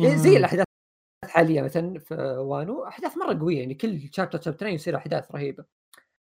إيه، 0.00 0.16
زي. 0.16 0.36
الأحداث 0.36 0.64
الحاليه 1.24 1.62
مثلا 1.62 1.98
في 1.98 2.14
وانو 2.38 2.84
أحداث 2.84 3.16
مرة 3.16 3.38
قوية 3.38 3.58
يعني 3.58 3.74
كل 3.74 4.08
شابتر 4.12 4.40
شابترين 4.40 4.74
يصير 4.74 4.96
أحداث 4.96 5.30
رهيبة 5.32 5.64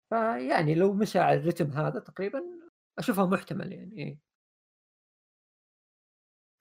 فيعني 0.09 0.75
لو 0.75 0.93
مشى 0.93 1.19
على 1.19 1.39
الرتم 1.39 1.71
هذا 1.71 1.99
تقريبا 1.99 2.41
اشوفها 2.99 3.25
محتمل 3.25 3.73
يعني 3.73 3.97
إيه. 3.97 4.17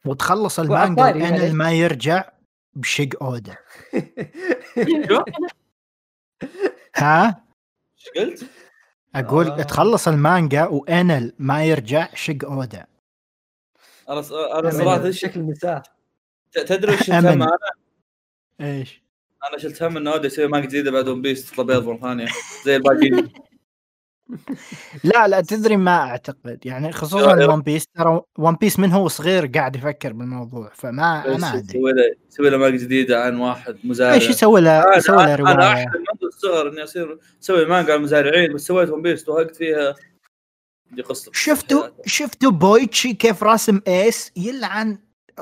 وتخلص 0.06 0.60
المانجا 0.60 1.02
معليش. 1.02 1.52
ما 1.52 1.72
يرجع 1.72 2.30
بشق 2.74 3.22
اودا؟ 3.22 3.56
ها 6.96 7.44
إيش 7.98 8.08
قلت؟ 8.24 8.46
أقول 9.14 9.46
آه. 9.50 9.62
تخلص 9.62 10.08
المانجا 10.08 10.64
وانل 10.66 11.32
ما 11.38 11.64
يرجع 11.64 12.08
شق 12.14 12.44
أودا 12.44 12.86
أنا 14.08 14.22
ص- 14.22 14.32
أنا. 14.32 14.70
صراحة 14.70 15.04
إيش 15.04 15.20
شكل 15.20 15.40
النساء 15.40 15.82
ت- 16.52 16.58
تدري 16.58 16.96
شلت. 16.96 17.10
هم 17.10 17.26
أنا؟ 17.42 17.48
إيش 18.60 19.02
أنا 19.50 19.58
شلت 19.58 19.82
هم 19.82 19.96
انه 19.96 20.12
أودا 20.12 20.26
يسوي 20.26 20.46
مانجا 20.46 20.66
جديدة 20.66 20.90
بعد 20.90 21.08
ون 21.08 21.22
بيس 21.22 21.50
تطلع 21.50 21.64
بيض 21.64 21.84
مره 21.84 21.96
ثانية 22.00 22.26
زي 22.64 22.76
الباقيين 22.76 23.32
لا 25.04 25.28
لا 25.28 25.40
تدري 25.40 25.76
ما 25.76 25.96
أعتقد. 25.96 26.58
يعني 26.64 26.92
خصوصا 26.92 27.46
ون 27.46 27.62
بيس 27.62 27.86
ترى 27.86 28.20
ون 28.38 28.54
بيس 28.54 28.78
من 28.78 28.92
هو 28.92 29.08
صغير 29.08 29.46
قاعد 29.46 29.76
يفكر 29.76 30.12
بالموضوع 30.12 30.70
فما 30.74 31.36
ما 31.36 31.54
أدري. 31.54 31.78
يسوي 31.78 31.92
له؟ 31.92 32.14
يسوي 32.30 32.50
له 32.50 32.56
مانجا 32.58 32.84
جديده 32.84 33.24
عن 33.24 33.36
واحد 33.36 33.78
مزارع. 33.84 34.14
إيش 34.14 34.30
يسوي 34.30 34.60
له؟ 34.60 34.82
أنا 34.82 34.96
يسوي 34.96 35.16
له 35.16 35.24
أنا 35.24 35.36
رواية. 35.36 35.72
احلم 35.72 35.92
منذ 35.92 36.24
الصغر 36.24 36.68
إني 36.68 36.84
أصير 36.84 37.18
أسوي 37.42 37.64
مانجا 37.64 37.92
على 37.92 37.98
المزارعين 37.98 38.52
بس 38.52 38.66
سويت 38.66 38.90
One 38.90 39.02
Piece 39.02 39.24
توهقت 39.24 39.56
فيها. 39.56 39.94
دي 40.90 41.02
قصة. 41.02 41.30
شفتوا 41.34 41.88
شفتوا 42.06 42.50
بويتشي 42.50 43.14
كيف 43.14 43.42
راسم 43.42 43.80
إيس؟ 43.88 44.32
يلعن 44.36 44.98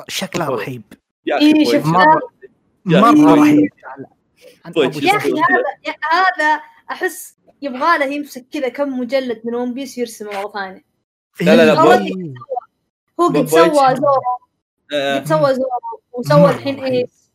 شكله 0.08 0.46
أوه. 0.46 0.56
رهيب. 0.56 0.82
يا 1.26 1.38
إيه، 1.40 1.52
أخي 1.52 1.64
شفت 1.64 1.82
كويس. 1.82 1.86
مرة 2.86 3.32
أخي. 3.32 3.40
رهيب. 3.40 3.70
عن 4.64 4.72
يا 4.76 5.16
أخي 5.16 5.30
شكل. 5.30 5.38
هذا 5.38 5.94
هذا 6.12 6.60
أحس 6.90 7.35
يبغى 7.62 7.98
له 7.98 8.04
يمسك 8.04 8.46
كذا 8.52 8.68
كم 8.68 8.98
مجلد 8.98 9.40
من 9.44 9.54
One 9.54 9.74
Piece 9.74 9.98
يرسمه 9.98 10.30
مرة 10.30 10.50
ثانية 10.52 10.84
لا، 11.40 11.56
لا، 11.56 11.64
لا،. 11.74 11.98
إيه. 12.04 12.34
هو 13.20 13.26
قد 13.28 13.46
سوى. 13.46 13.68
زورو 13.96 14.20
آه، 14.92 15.18
قد 15.18 15.26
سوى 15.26 15.54
زورو 15.54 16.00
وسوى 16.12 16.50
الحين. 16.50 16.84
ايس 16.84 17.30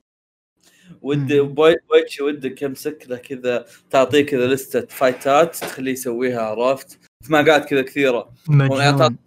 ودي 1.01 1.41
مم. 1.41 1.53
بوي- 1.53 1.77
بويتشي 1.89 2.23
ودك 2.23 2.61
يمسك 2.61 3.05
له 3.09 3.17
كذا 3.17 3.65
تعطيه 3.89 4.25
كذا 4.25 4.47
لستة 4.47 4.85
فايتات 4.95 5.55
تخليه 5.55 5.91
يسويها 5.91 6.41
عرفت 6.41 6.91
في 7.23 7.31
مانجات 7.33 7.65
كذا 7.65 7.81
كثيرة 7.81 8.33
يعني 8.49 8.97
تعطيه 8.97 9.17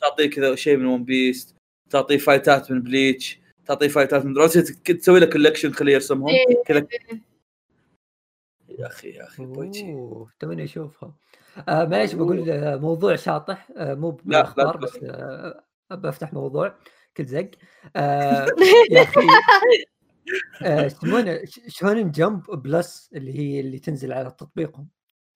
تعطيه 0.00 0.30
كذا 0.30 0.54
شيء 0.54 0.76
من 0.76 0.86
One 0.86 1.04
Piece 1.04 1.54
تعطيه 1.90 2.18
فايتات 2.18 2.70
من 2.70 2.82
Bleach 2.82 3.38
تعطيه 3.66 3.88
فايتات 3.88 4.24
من 4.24 4.32
دروسي 4.32 4.62
تسوي 4.62 5.20
له 5.20 5.26
collection 5.26 5.72
تخليه 5.72 5.94
يرسمهم 5.94 6.28
إيه. 6.28 6.62
كذا 6.66 6.86
يا 8.80 8.86
أخي 8.86 9.08
يا 9.10 9.24
أخي 9.26 9.44
بويتشي 9.46 9.96
تمنى 10.40 10.64
أشوفها. 10.64 11.14
آه 11.68 11.84
معليش 11.84 12.14
بقول 12.14 12.50
آه، 12.50 12.76
موضوع 12.76 13.16
شاطح 13.16 13.68
آه 13.76 13.94
مو 13.94 14.10
لا، 14.10 14.16
لا 14.16 14.22
بالاخبار. 14.24 14.76
بس 14.76 14.98
آه 15.02 15.64
بفتح 15.90 16.32
موضوع. 16.32 16.74
كل 17.16 17.24
زق. 17.24 17.50
آه 17.96 18.46
يا 18.90 19.02
أخي 19.02 19.20
آه، 20.62 20.84
يسمونه 20.84 21.44
ش- 21.44 21.60
Shonen 21.68 22.10
Jump 22.10 22.42
Plus 22.50 23.10
اللي 23.14 23.38
هي 23.38 23.60
اللي 23.60 23.78
تنزل 23.78 24.12
على 24.12 24.30
تطبيقهم؟ 24.30 24.88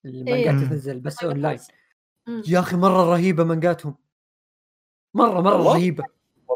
المانجات 0.05 0.55
إيه. 0.63 0.69
تنزل 0.69 1.01
بس 1.01 1.25
أونلاين. 1.25 1.59
مم. 2.27 2.43
يا 2.49 2.61
أخي 2.61 2.77
مرة 2.77 3.05
رهيبة 3.13 3.45
مانجاتهم. 3.45 3.95
مرة 5.15 5.41
مرة؟ 5.41 5.57
رهيبة. 5.73 6.05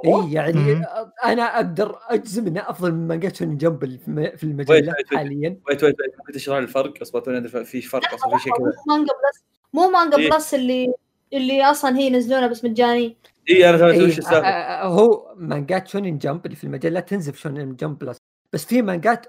اي 0.07 0.33
يعني 0.33 0.75
مم. 0.75 0.85
أنا 1.25 1.57
أقدر 1.57 1.99
أجزم 2.09 2.47
انها 2.47 2.71
أفضل 2.71 2.93
من 2.93 3.09
مانجات 3.09 3.37
Shonen 3.37 3.57
Jump 3.57 3.99
في 4.37 4.45
المجلة. 4.45 4.95
حاليا. 5.15 5.61
wait 5.69 5.85
wait 5.85 5.97
wait. 6.29 6.49
لي 6.49 6.59
الفرق 6.59 6.93
اصبر 7.03 7.21
توني 7.21 7.49
في 7.49 7.83
فرق 7.83 8.15
أصلا 8.15 8.37
في 8.37 8.43
شيء 8.43 8.53
مو 8.61 8.71
كذا 8.71 8.83
Manga 8.89 9.13
Plus 9.13 9.45
مو 9.73 9.91
مانجا 9.91 10.17
إيه. 10.17 10.31
Plus 10.31 10.55
اللي 10.55 10.95
اللي 11.33 11.65
أصلا 11.65 11.99
هي 11.99 12.07
ينزلونها 12.07 12.47
بس 12.47 12.65
مجاني 12.65 13.17
اي 13.51 13.69
أنا 13.71 13.79
فهمت 13.79 13.95
إيه، 13.95 14.07
وش 14.07 14.19
السالفة. 14.19 14.49
آه، 14.49 14.85
آه، 14.85 14.87
هو 14.87 15.35
مانجات 15.37 15.89
Shonen 15.89 16.19
Jump 16.19 16.47
اللي 16.47 16.57
في 16.57 16.65
المجلة 16.65 17.01
تنزل 17.01 17.33
في 17.33 17.41
Shonen 17.41 17.77
Jump 17.77 17.99
Plus. 17.99 18.17
بس 18.53 18.65
في 18.65 18.83
مانجات 18.83 19.27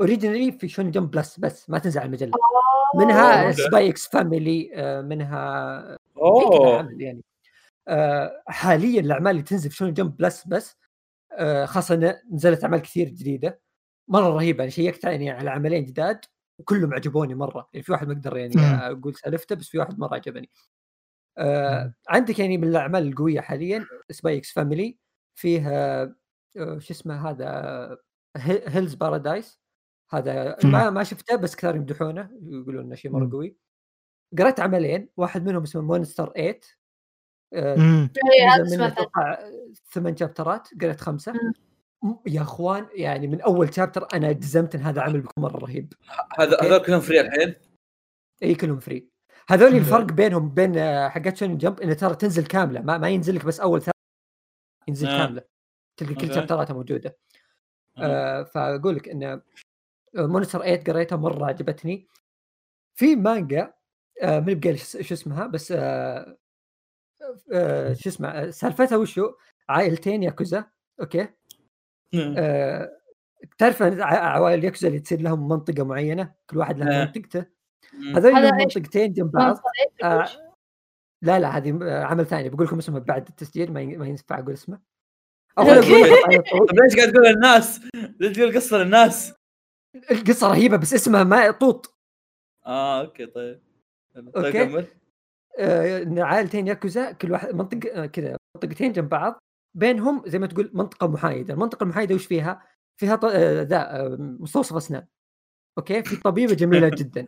original 0.00 0.52
في 0.52 0.68
Shonen 0.68 0.90
Jump 0.90 1.10
Plus 1.10 1.38
بس 1.38 1.70
ما 1.70 1.78
تنزل 1.78 2.00
على 2.00 2.06
المجلة. 2.06 2.30
منها 2.94 3.46
okay. 3.46 3.62
Spy 3.62 3.88
x 3.88 4.08
Family 4.08 4.70
آه، 4.74 5.00
منها 5.00 5.98
أوه. 6.16 6.88
يعني. 6.98 7.18
آه، 7.18 7.29
حاليا 8.48 9.00
الأعمال 9.00 9.30
اللي 9.32 9.42
تنزل 9.42 9.70
في 9.70 9.76
Shonen 9.76 9.94
Jump 9.94 10.16
Plus 10.16 10.46
بس 10.46 10.76
آه، 11.32 11.66
خاصة 11.66 12.20
نزلت 12.32 12.64
أعمال 12.64 12.80
كثير 12.82 13.08
جديدة. 13.08 13.62
مرة 14.08 14.28
رهيبه 14.28 14.58
يعني 14.60 14.70
شيكت 14.70 15.04
يعني 15.04 15.30
على 15.30 15.50
عملين 15.50 15.84
جداد 15.84 16.20
وكلهم 16.60 16.94
عجبوني 16.94 17.34
مرة. 17.34 17.68
يعني 17.74 17.84
في 17.84 17.92
واحد 17.92 18.08
ما 18.08 18.12
أقدر 18.14 18.36
يعني. 18.36 18.54
أقول 18.60 19.14
سالفته 19.16 19.56
بس 19.56 19.68
في 19.68 19.78
واحد 19.78 19.98
مرة 20.00 20.14
عجبني. 20.14 20.50
آه 21.38 21.94
عندك 22.08 22.38
يعني 22.38 22.58
من 22.58 22.68
الأعمال 22.68 23.08
القوية 23.08 23.40
حاليا 23.40 23.86
Spy 24.10 24.38
x 24.38 24.52
Family 24.52 24.98
فيها 25.36 26.02
آه 26.58 26.78
شو 26.80 26.94
اسمه 26.94 27.30
هذا؟ 27.30 27.98
Hell's 28.38 28.94
Paradise 28.94 29.60
هذا. 30.12 30.56
ما 30.64 30.90
ما 30.90 31.04
شفته 31.04 31.36
بس 31.36 31.56
كثار 31.56 31.76
يمدحونه 31.76 32.30
يقولون 32.42 32.84
إنه 32.84 32.94
شيء 32.96 33.10
مرة. 33.12 33.30
قوي. 33.32 33.56
قرأت 34.38 34.60
عملين 34.60 35.08
واحد 35.16 35.44
منهم 35.46 35.62
اسمه 35.62 35.82
Monster 35.82 36.32
8 36.36 36.60
أتوقع 37.52 39.38
ثمان 39.90 40.16
chapter 40.16 40.62
ات 40.62 40.68
قرأت 40.80 41.00
خمسة. 41.00 41.32
يا 42.26 42.42
أخوان 42.42 42.86
يعني 42.94 43.26
من 43.26 43.40
أول 43.40 43.74
chapter 43.74 44.06
أنا 44.14 44.32
جزمت 44.32 44.74
إن 44.74 44.80
هذا 44.80 45.02
عمل 45.02 45.20
بيكون 45.20 45.44
مرة 45.44 45.58
رهيب. 45.58 45.92
هذا. 46.38 46.56
هذول 46.62 46.78
كلهم 46.78 47.00
free 47.00 47.20
الحين؟ 47.20 47.54
إي 48.42 48.54
كلهم 48.54 48.78
free 48.78 49.08
هذول. 49.48 49.74
الفرق 49.74 50.04
بينهم 50.04 50.54
بين 50.54 50.78
آه، 50.78 51.08
حقات 51.08 51.36
Shonen 51.36 51.58
Jump 51.58 51.80
إنه 51.80 51.94
ترى 51.94 52.14
تنزل 52.14 52.46
كاملة 52.46 52.80
ما, 52.80 52.98
ما 52.98 53.08
ينزل 53.08 53.34
لك 53.34 53.44
بس 53.44 53.60
أول 53.60 53.82
ثلاث 53.82 53.94
ينزل 54.88 55.08
آه. 55.08 55.18
كاملة. 55.26 55.42
تلقى 55.96 56.14
كل. 56.14 56.34
chapter 56.34 56.65
اتها 56.65 56.74
موجودة. 56.74 57.16
آه. 57.98 58.40
آه 58.40 58.42
فأقول 58.44 58.96
لك 58.96 59.08
إن 59.08 59.42
Monster 60.14 60.58
8 60.58 60.84
قريتها 60.84 61.16
مرة 61.16 61.46
عجبتني. 61.46 62.08
في 62.94 63.16
مانجا 63.16 63.74
آه 64.22 64.40
من 64.40 64.60
بقال 64.60 64.78
شو 64.78 65.14
اسمها 65.14 65.46
بس 65.46 65.72
آه 65.72 66.36
آه 67.52 67.92
شو 67.92 68.08
اسمه 68.08 68.28
آه، 68.28 68.50
سالفتها 68.50 68.98
وشو 68.98 69.32
عائلتين 69.68 70.22
ياكوزا 70.22 70.64
أوكي 71.00 71.28
آه 72.38 73.00
تعرف 73.58 73.82
عوائل 73.82 74.64
ياكوزا 74.64 74.88
اللي 74.88 75.00
تصير 75.00 75.20
لهم 75.20 75.48
منطقة 75.48 75.84
معينة 75.84 76.34
كل 76.50 76.58
واحد 76.58 76.78
له 76.78 77.02
آه. 77.02 77.04
منطقته. 77.04 77.46
هذول؟ 78.16 78.32
منطقتين 78.32 79.12
جنب 79.12 79.30
بعض؟ 79.30 79.56
آه 80.04 80.28
لا 81.22 81.38
لا 81.38 81.56
هذه 81.56 81.78
عمل 82.04 82.26
ثاني 82.26 82.48
بقول 82.48 82.66
لكم 82.66 82.78
اسمه 82.78 82.98
بعد 82.98 83.28
التسجيل 83.28 83.72
ما 83.72 83.80
ين- 83.80 83.98
ما 83.98 84.06
ينفع 84.06 84.38
أقول 84.38 84.52
اسمه. 84.52 84.80
طيب 85.56 85.84
ليش 86.82 86.96
قاعد 86.96 87.12
تقول 87.12 87.26
للناس؟ 87.26 87.80
ليش 88.20 88.36
تقول 88.36 88.54
قصة 88.56 88.78
للناس؟ 88.78 89.32
القصة 90.10 90.48
رهيبة 90.48 90.76
بس 90.76 90.94
اسمها 90.94 91.24
ما 91.24 91.50
طوط 91.50 91.98
آه 92.66 93.00
أوكي 93.00 93.26
طيب 93.26 93.60
طيب 94.34 94.86
عائلتين 96.18 96.66
ياكوزا 96.66 97.12
كل 97.12 97.32
واحد 97.32 97.54
منطقه 97.54 98.02
آه، 98.02 98.06
كذا 98.06 98.36
منطقتين 98.56 98.92
جنب 98.92 99.08
بعض. 99.08 99.38
بينهم 99.76 100.22
زي 100.26 100.38
ما 100.38 100.46
تقول 100.46 100.70
منطقة 100.74 101.06
محايدة، 101.06 101.54
المنطقة 101.54 101.84
المحايدة 101.84 102.14
وش 102.14 102.26
فيها؟ 102.26 102.62
فيها 103.00 103.16
ط- 103.16 103.24
آه، 103.24 103.62
ذا 103.62 103.76
آه، 104.00 104.16
مستوصف 104.18 104.76
أسنان. 104.76 105.06
أوكي؟ 105.78 106.02
في 106.02 106.16
طبيبة 106.16 106.54
جميلة 106.54 106.88
جدا. 107.00 107.26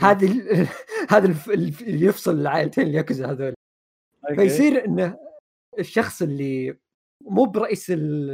هذه 0.00 0.32
ال- 0.32 0.68
هذا 1.12 1.26
الف- 1.26 1.50
اللي 1.50 2.06
يفصل 2.06 2.40
العائلتين 2.40 2.86
الياكوزا 2.86 3.26
هذول. 3.30 3.54
فيصير 4.36 4.84
انه 4.84 5.18
الشخص 5.78 6.22
اللي 6.22 6.76
مو 7.24 7.44
برئيس 7.44 7.90
ال- 7.90 8.30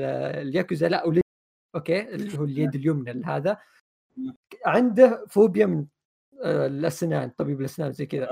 الياكوزا 0.49 0.89
لا 0.89 1.05
أوكي؟ 1.75 2.01
اللي 2.15 2.39
هو 2.39 2.45
اليد 2.45 2.75
اليمنى 2.75 3.25
هذا 3.25 3.59
عنده 4.67 5.27
فوبيا 5.29 5.67
من 5.67 5.79
آه، 5.79 5.87
الأسنان 6.45 7.30
طبيب 7.30 7.61
الأسنان 7.61 7.93
زي 7.93 8.07
كذا. 8.07 8.26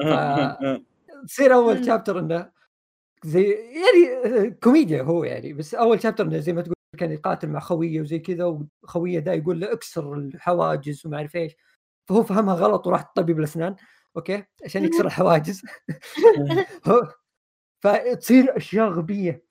فتصير 1.24 1.54
أول. 1.54 1.84
chapter 1.87 2.18
إنه 2.18 2.50
زي 3.24 3.50
يعني 3.50 4.50
كوميديا 4.50 5.02
هو 5.02 5.24
يعني 5.24 5.52
بس 5.52 5.74
أول 5.74 6.02
chapter 6.03 6.24
إنه 6.24 6.38
زي 6.38 6.52
ما 6.52 6.62
تقول 6.62 6.74
كان 6.98 7.12
يقاتل 7.12 7.48
مع 7.48 7.61
خويه 7.61 8.00
وزي 8.00 8.18
كذا 8.18 8.44
وخويه 8.44 9.18
ده 9.18 9.32
يقول 9.32 9.61
له 9.61 9.72
اكسر 9.72 10.14
الحواجز 10.14 11.07
وما 11.07 11.16
أعرف 11.16 11.36
إيش. 11.36 11.52
فهو 12.09 12.22
فهمها 12.22 12.54
غلط 12.54 12.86
وراح 12.86 13.12
طبيب 13.16 13.38
الأسنان 13.38 13.76
أوكي؟ 14.16 14.44
عشان 14.64 14.84
يكسر 14.84 15.07
الحواجز. 15.07 15.62
فتصير 17.82 18.57
أشياء 18.57 18.88
غبية. 18.88 19.44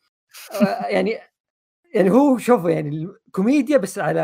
آه، 0.61 0.85
يعني 0.87 1.17
يعني 1.95 2.11
هو 2.11 2.37
شوفوا 2.37 2.69
يعني 2.69 2.89
الكوميديا 3.27 3.77
بس 3.77 3.99
على 3.99 4.21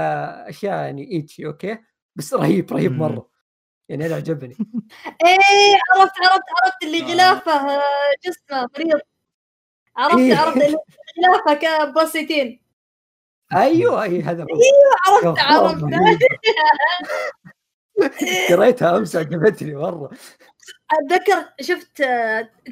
أشياء 0.47 0.73
يعني 0.73 1.11
ecchi 1.11 1.45
أوكي؟ 1.45 1.77
بس 2.15 2.33
رهيب 2.33 2.73
رهيب. 2.73 2.91
مرة. 2.91 3.30
يعني 3.89 4.05
أنا 4.05 4.15
عجبني 4.15 4.57
إيه 5.25 5.77
عرفت 5.95 6.13
عرفت 6.21 6.43
عرفت 6.63 6.83
اللي. 6.83 7.13
غلافه 7.13 7.51
آه، 7.51 7.81
جسمه 8.25 8.69
مريض 8.77 8.99
عرفت 9.97 10.17
إيه. 10.17 10.35
عرفت 10.35 10.57
اللي 10.57 10.77
غلافه 11.27 11.91
بسيطين 12.03 12.61
أيوه 13.55 14.03
اي 14.03 14.21
هذا 14.21 14.43
هو. 14.43 14.47
عرفت 15.07 15.39
عرفت. 15.39 15.83
قريتها 18.51 18.97
أمس 18.97 19.15
عجبتني 19.15 19.73
مرة 19.75 20.09
أتذكر 20.91 21.45
شفت 21.61 21.97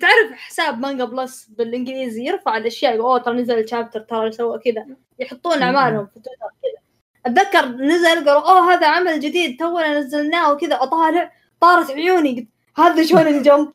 تعرف 0.01 0.32
حساب 0.34 0.80
Manga 0.80 1.06
Plus 1.06 1.46
بالإنجليزي 1.45 2.26
يرفع 2.26 2.57
الأشياء 2.57 2.95
يقول 2.95 3.05
أوه 3.05 3.20
ترى 3.20 3.41
نزل 3.41 3.60
ال 3.60 3.65
chapter 3.65 4.00
ترى 3.99 4.32
سوى 4.32 4.60
كذا 4.60 4.86
يحطون 5.20 5.62
أعمالهم 5.62 6.05
في 6.05 6.14
تويتر 6.14 6.55
كذا 6.64 6.82
أتذكر 7.26 7.66
نزل 7.66 8.26
قالوا 8.30 8.52
أوه 8.52 8.74
هذا 8.74 8.88
عمل 8.88 9.20
جديد 9.20 9.60
تونا 9.60 10.00
نزلناه 10.00 10.54
وكذا. 10.54 10.76
أطالع 10.76 11.32
طارت 11.62 11.92
عيوني 11.92 12.36
قلت 12.36 12.48
هذا 12.80 13.04
Shonen 13.04 13.42
Jump 13.42 13.74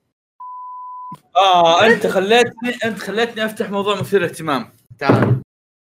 آه 1.37 1.87
أنت 1.87 2.07
خليتني 2.07 2.75
أنت 2.85 2.99
خليتني 2.99 3.45
أفتح 3.45 3.71
موضوع 3.71 4.01
مثير 4.01 4.21
للاهتمام 4.21 4.71
تعال. 4.99 5.41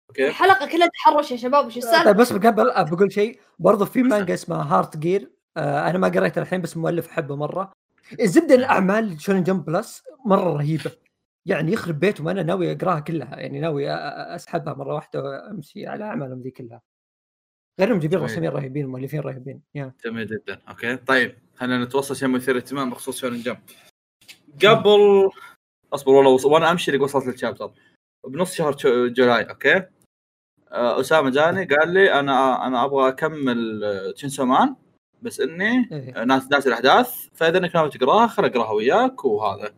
أوكي. 0.10 0.28
الحلقة 0.28 0.68
كلها 0.68 0.88
تحرش 0.88 1.32
يا 1.32 1.38
شباب 1.38 1.66
وش 1.66 1.78
السالفة؟ 1.78 2.04
طيب 2.04 2.16
بس 2.16 2.34
قبل 2.34 2.74
بقول 2.78 3.12
شيء 3.12 3.40
برضو 3.60 3.86
في 3.86 4.04
مانجا 4.04 4.34
اسمها 4.34 4.64
Heart 4.78 4.98
Gear 4.98 5.32
آه 5.58 5.90
أنا 5.90 5.98
ما 5.98 6.08
قريتها 6.08 6.42
الحين 6.42 6.62
بس 6.62 6.78
مؤلف 6.78 7.10
أحبه 7.10 7.36
مرة. 7.36 7.72
الزبدة 8.20 8.56
الأعمال 8.56 9.22
Shonen 9.22 9.44
Jump 9.44 9.66
Plus 9.66 10.04
مرة 10.26 10.54
رهيبة. 10.54 10.92
يعني 11.46 11.72
يخرب 11.72 12.00
بيتهم 12.00 12.28
أنا 12.28 12.44
ناوي 12.44 12.72
أقراها 12.72 13.00
كلها 13.00 13.36
يعني 13.40 13.60
ناوي 13.60 13.92
أسحبها 14.36 14.74
مرة 14.74 14.96
واحدة 14.96 15.24
وأمشي 15.24 15.88
على 15.88 16.04
أعمالهم 16.04 16.42
ذي 16.42 16.52
كلها. 16.52 16.82
غير 17.80 17.88
إنهم 17.88 18.00
جايبين. 18.00 18.20
رسامين 18.20 18.50
رهيبين 18.50 18.88
مؤلفين 18.88 19.20
رهيبين. 19.20 19.62
يا. 19.76 19.94
جميل 20.06 20.28
جدا. 20.28 20.62
أوكي. 20.70 20.96
طيب 20.96 21.36
خلينا 21.56 21.84
نتوصل 21.84 22.16
شيء 22.16 22.28
مثير 22.28 22.56
للاهتمام 22.56 22.90
بخصوص 22.90 23.22
Shonen 23.22 23.42
Jump. 23.42 23.60
قبل 24.66 25.30
أصبر 25.94 26.12
والله 26.12 26.32
وص... 26.32 26.46
وأنا 26.46 26.72
أمشي 26.72 26.98
وصلت 26.98 27.28
لل 27.28 27.38
chapter 27.38 27.72
بنص 28.28 28.54
شهر 28.54 28.76
جولاي 29.08 29.44
أوكي؟ 29.44 29.84
آه، 30.72 31.00
أسامة 31.00 31.30
جاني 31.30 31.66
قال 31.66 31.94
لي 31.94 32.20
أنا 32.20 32.68
أنا 32.68 32.86
أبغى 32.86 33.08
أكمل 33.10 34.14
Chainsaw 34.16 34.46
Man 34.46 34.76
بس 35.22 35.40
إني 35.40 35.90
إيه. 35.92 36.24
ناس 36.24 36.52
ناس 36.52 36.68
الأحداث 36.68 37.28
فإذا 37.34 37.58
إنك 37.58 37.76
ناوي 37.76 37.90
تقراها 37.90 38.28
خل 38.28 38.46
أقراها 38.46 38.72
وياك 38.72 39.26
وهذا. 39.26 39.76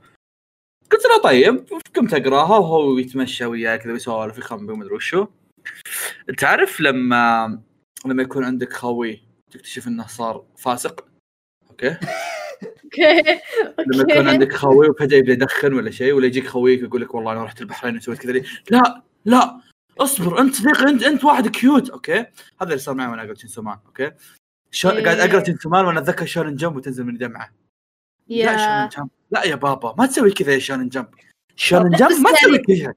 قلت 0.91 1.06
له 1.06 1.22
طيب 1.24 1.66
قمت 1.96 2.14
أقراها 2.14 2.58
وهو 2.58 2.98
يتمشى 2.98 3.46
وياي 3.46 3.78
كذا 3.78 3.93
ويسولف 3.93 4.38
يخمم 4.38 4.70
ومدري 4.70 4.96
وشو. 4.96 5.28
تعرف 6.38 6.82
لما 6.82 7.62
لما 8.08 8.24
يكون 8.24 8.43
عندك 8.43 8.74
خوي 8.74 9.24
تكتشف 9.51 9.88
إنه 9.88 10.08
صار 10.08 10.45
فاسق. 10.58 11.06
أوكي؟ 11.70 11.97
أوكي 12.84 13.39
لما 13.78 14.06
يكون 14.10 14.30
عندك 14.30 14.53
خوي 14.53 14.89
وفجاه 14.89 15.18
يبدا 15.18 15.34
يدخن 15.34 15.74
ولا 15.74 15.91
شيء 15.91 16.14
ولا 16.14 16.26
يجيك 16.26 16.47
خويك 16.47 16.82
يقول 16.82 17.01
لك 17.01 17.16
والله 17.16 17.32
أنا 17.32 17.43
رحت 17.43 17.62
البحرين 17.62 17.97
وسويت 17.97 18.20
كذا 18.20 18.43
لا 18.70 19.03
لا 19.26 19.62
اصبر 19.99 20.39
أنت 20.41 20.56
صديقي 20.56 20.89
أنت 20.89 21.03
أنت 21.03 21.24
واحد 21.26 21.47
cute. 21.48 21.89
أوكي؟ 21.89 22.14
هذا 22.14 22.28
اللي 22.62 22.78
صار 22.78 22.95
معي 22.95 23.08
وأنا 23.08 23.24
اقرا 23.24 23.34
Chainsaw 23.34 23.62
Man 23.62 23.78
أوكي؟ 23.86 24.12
شو... 24.72 24.89
إيه. 24.89 25.03
قاعد 25.03 25.20
أقرأ 25.20 25.39
Chainsaw 25.39 25.70
Man 25.70 25.86
وأنا 25.86 25.99
أتذكر 25.99 26.26
Shonen 26.26 26.56
Jump 26.56 26.76
وتنزل 26.76 27.03
من 27.03 27.18
دمعة. 27.18 27.53
لا 28.28 28.36
يا. 28.38 28.58
Shonen 28.58 28.89
Jump. 28.89 29.10
لا 29.32 29.43
يا 29.43 29.56
بابا 29.56 29.95
ما 29.97 30.06
تسوي 30.06 30.32
كذا 30.32 30.53
يا 30.53 30.60
Shonen 30.60 30.89
Jump. 30.89 31.08
Shonen 31.56 31.91
لا، 31.91 31.97
Jump 31.98 32.20
ما 32.20 32.32
تسوي 32.32 32.51
يعني- 32.51 32.64
كذا. 32.82 32.93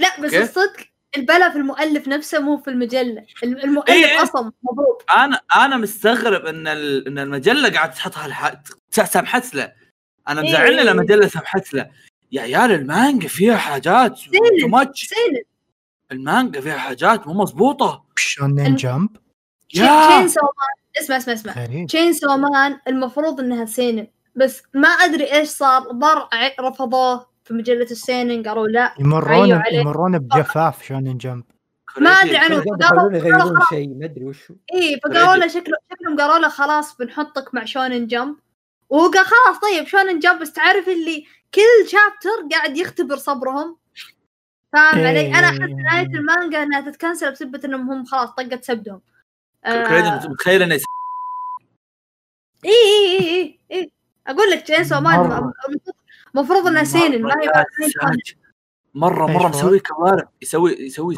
لا 0.00 0.20
بس. 0.20 0.34
الصدق 0.34 0.89
البلا 1.16 1.50
في 1.50 1.56
المؤلف 1.58 2.08
نفسه 2.08 2.38
مو 2.40 2.56
في 2.58 2.70
المجلة. 2.70 3.24
الم- 3.42 3.56
المؤلف 3.58 3.88
إيه، 3.88 4.04
إيه. 4.06 4.22
أصلا 4.22 4.52
مضروب 4.62 5.02
أنا 5.16 5.40
أنا 5.56 5.76
مستغرب 5.76 6.46
إن 6.46 6.68
ال... 6.68 7.06
إن 7.08 7.18
المجلة 7.18 7.70
قاعد 7.70 7.90
تحطها 7.90 8.26
الح... 8.26 8.52
سمحت 8.90 9.54
له 9.54 9.72
أنا 10.28 10.40
إيه، 10.42 10.48
مزعلني 10.48 10.78
إيه. 10.78 10.82
لما 10.84 10.92
المجله 11.02 11.28
سمحت 11.28 11.74
له 11.74 11.90
يا 12.32 12.42
عيال 12.42 12.72
المانجا 12.72 13.28
فيها 13.28 13.56
حاجات. 13.56 14.18
too 14.60 14.68
much 14.68 15.08
المانجا 16.12 16.60
فيها 16.60 16.78
حاجات 16.78 17.26
مو 17.26 17.34
مضبوطة. 17.34 18.04
Shonen 18.16 18.66
الم- 18.66 18.76
Jump 18.76 19.16
يا! 19.74 20.08
Chainsaw 20.08 20.40
Man 20.40 21.02
اسمع 21.02 21.16
اسمع 21.16 21.32
اسمع. 21.34 21.84
Chainsaw 21.86 22.36
Man 22.36 22.78
المفروض 22.88 23.40
إنها 23.40 23.64
seinen 23.64 24.06
بس 24.36 24.62
ما 24.74 24.88
أدري 24.88 25.32
إيش 25.32 25.48
صار. 25.48 25.82
ضر 25.82 26.28
رفضوه. 26.60 27.29
في 27.50 27.56
مجلة 27.56 27.90
ال 27.90 27.98
seinen 27.98 28.48
قالوا 28.48 28.68
لا 28.68 28.94
يمرون. 28.98 29.62
يمرون 29.72 30.18
بجفاف 30.18 30.82
Shonen 30.82 31.18
Jump 31.18 31.44
ما 31.98 32.10
أدري 32.10 32.36
عنه. 32.36 32.64
قالوا 32.82 33.12
يغيرون 33.12 33.60
شيء 33.68 33.88
ما 33.88 34.04
أدري 34.04 34.24
وشو. 34.24 34.54
اي 34.74 35.00
فقالوا 35.04 35.36
له 35.36 35.46
شكله 35.46 35.76
شكلهم 35.92 36.20
قالوا 36.20 36.38
له 36.38 36.48
خلاص 36.48 36.96
بنحطك 36.96 37.54
مع 37.54 37.64
Shonen 37.64 38.06
Jump 38.06 38.36
وهو 38.88 39.10
قال 39.10 39.26
خلاص 39.26 39.58
طيب 39.58 39.86
Shonen 39.86 40.18
Jump 40.18 40.40
بس 40.40 40.52
تعرف 40.52 40.88
اللي 40.88 41.24
كل 41.54 41.88
chapter 41.88 42.56
قاعد 42.56 42.76
يختبر 42.76 43.16
صبرهم؟ 43.16 43.76
فاهم 44.72 45.06
علي؟ 45.06 45.26
أنا 45.26 45.46
أحس 45.46 45.58
نهايه 45.58 46.06
المانجا 46.06 46.62
إنها 46.62 46.80
تتكنسل 46.80 47.32
بسبة 47.32 47.60
إنهم 47.64 47.90
هم 47.90 48.04
خلاص 48.04 48.30
طقت 48.30 48.64
سبدهم. 48.64 49.00
آه. 49.64 50.28
متخيل 50.28 50.62
إنه 50.62 50.74
اي 50.74 50.80
اي 52.64 53.18
اي 53.18 53.18
اي 53.20 53.58
اي 53.72 53.92
أقول 54.26 54.50
لك 54.50 54.62
Chainsaw 54.62 55.00
Man. 55.00 55.52
المفروض 56.34 56.66
انها 56.66 56.84
seinen 56.84 57.22
ما. 57.22 57.34
ساج. 58.00 58.36
مرة 58.94 59.26
مرة؟ 59.26 59.48
مسوي 59.48 59.78
كوارث. 59.78 60.24
يسوي 60.42 60.72
يسوي 60.72 61.14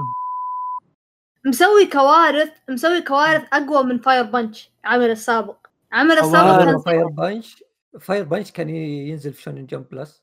مسوي 1.47 1.87
كوارث 1.87 2.51
مسوي 2.69 3.03
كوارث 3.03 3.43
أقوى 3.53 3.85
من 3.85 3.99
Fire 3.99 4.23
Punch 4.23 4.71
عمل 4.85 5.11
السابق. 5.11 5.67
عمل 5.93 6.19
السابق. 6.19 6.65
كان 6.65 6.79
Fire 6.79 7.07
Punch؟ 7.07 7.65
Fire 8.01 8.25
Punch 8.25 8.51
كان 8.51 8.69
ينزل 8.69 9.33
في 9.33 9.43
Shonen 9.43 9.67
Jump 9.67 9.89
Plus 9.91 10.23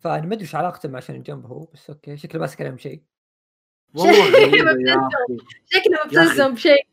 فأنا 0.00 0.26
ما 0.26 0.34
أدري 0.34 0.40
إيش 0.44 0.54
علاقته 0.54 0.88
مع 0.88 1.00
Shonen 1.00 1.22
Jump 1.22 1.46
هو 1.46 1.64
بس 1.74 1.90
أوكي. 1.90 2.16
شكله 2.16 2.40
ماسك 2.40 2.60
عليهم 2.60 2.78
شيء. 2.78 3.02
والله 3.94 4.30
شكله. 5.66 5.98
مبتسم 6.04 6.54
بشيء. 6.54 6.86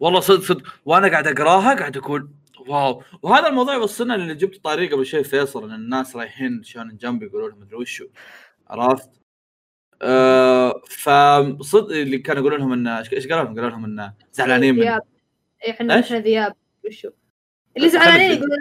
والله 0.00 0.20
صدق 0.20 0.40
صدق. 0.42 0.62
وأنا 0.84 1.08
قاعد 1.08 1.26
أقراها 1.26 1.74
قاعد 1.74 1.96
أقول 1.96 2.30
واو 2.68 3.02
وهذا 3.22 3.48
الموضوع 3.48 3.74
يوصلنا 3.74 4.14
اللي 4.14 4.34
جبت 4.34 4.64
طريقة 4.64 4.94
قبل 4.94 5.06
شوي 5.06 5.24
فيصل 5.24 5.64
إن 5.64 5.74
الناس 5.74 6.16
رايحين 6.16 6.62
شلون 6.62 6.96
جنب 6.96 7.22
يقولوا 7.22 7.48
لهم 7.48 7.60
مدري 7.60 7.76
وشو 7.76 8.06
عرفت؟ 8.68 9.10
أه 10.02 10.82
فصدق 10.88 11.90
اللي 11.96 12.18
كانوا 12.18 12.40
يقولون 12.40 12.60
لهم 12.60 12.72
انه 12.72 12.98
إيش 12.98 13.26
قالوا 13.26 13.44
لهم؟ 13.44 13.54
قالوا 13.54 13.70
لهم 13.70 13.84
انه 13.84 14.14
زعلانين 14.32 14.74
من 14.74 14.80
ذياب 14.80 15.02
إحنا؟ 15.70 16.00
إحنا 16.00 16.18
ذياب 16.18 16.54
وشو 16.86 17.10
اللي 17.76 17.88
زعلانين 17.88 18.30
يقولون 18.30 18.58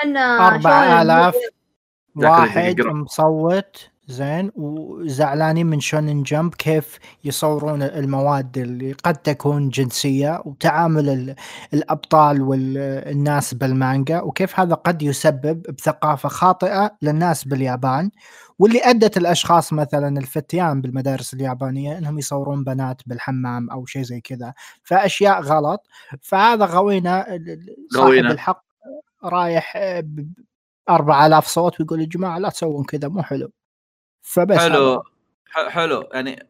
إحنا 0.00 0.20
إحنا 0.28 0.46
أربعة 0.48 0.84
شلون 0.84 1.00
آلاف 1.02 1.34
ذاك 1.34 1.44
اللي 2.16 2.28
واحد 2.28 2.78
يقرأ. 2.78 2.92
مصوت 2.92 3.90
زين 4.10 4.50
وزعلانين 4.54 5.66
من 5.66 5.80
شونن 5.80 6.22
جمب 6.22 6.54
كيف 6.54 6.98
يصورون 7.24 7.82
المواد 7.82 8.58
اللي 8.58 8.92
قد 8.92 9.16
تكون 9.16 9.68
جنسية 9.68 10.42
وتعامل 10.44 11.08
ال- 11.08 11.34
الأبطال 11.74 12.42
والناس 12.42 13.54
بالمانجا 13.54 14.20
وكيف 14.20 14.60
هذا 14.60 14.74
قد 14.74 15.02
يسبب 15.02 15.62
بثقافة 15.62 16.28
خاطئة 16.28 16.96
للناس 17.02 17.44
باليابان 17.44 18.10
واللي 18.58 18.80
أدت 18.84 19.16
الأشخاص 19.16 19.72
مثلا 19.72 20.18
الفتيان 20.20 20.80
بالمدارس 20.80 21.34
اليابانية 21.34 21.98
أنهم 21.98 22.18
يصورون 22.18 22.64
بنات 22.64 23.02
بالحمام 23.06 23.70
أو 23.70 23.86
شيء 23.86 24.02
زي 24.02 24.20
كذا. 24.20 24.52
فأشياء 24.82 25.40
غلط. 25.42 25.86
فهذا 26.22 26.64
غوينا 26.64 27.26
صاحب 27.92 28.04
غوينا. 28.06 28.30
الحق 28.32 28.64
رايح 29.24 29.72
آه، 29.76 30.00
ب- 30.00 30.32
4000 30.90 31.46
صوت 31.46 31.80
ويقول 31.80 32.00
يا 32.00 32.06
جماعة 32.06 32.38
لا 32.38 32.48
تسوون 32.48 32.84
كذا 32.84 33.08
مو 33.08 33.22
حلو. 33.22 33.50
فبس 34.32 34.56
هذا. 34.58 34.72
حلو 34.74 35.02
ح- 35.50 35.68
حلو. 35.68 36.08
يعني 36.12 36.46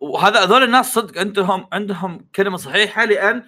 وهذا 0.00 0.44
هذول 0.44 0.62
الناس 0.62 0.94
صدق 0.94 1.18
عندهم 1.18 1.66
عندهم 1.72 2.26
كلمة 2.36 2.56
صحيحة 2.56 3.04
لأن 3.04 3.42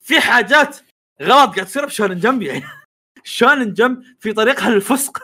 في 0.00 0.20
حاجات 0.20 0.76
غلط 1.22 1.54
قاعد 1.54 1.66
تصير 1.66 1.86
ب 1.86 1.91
Shonen 1.91 2.18
Jump 2.20 2.42
يعني. 2.42 2.64
Shonen 3.24 3.72
Jump 3.72 4.02
في 4.20 4.32
طريقها 4.32 4.70
للفسق. 4.70 5.18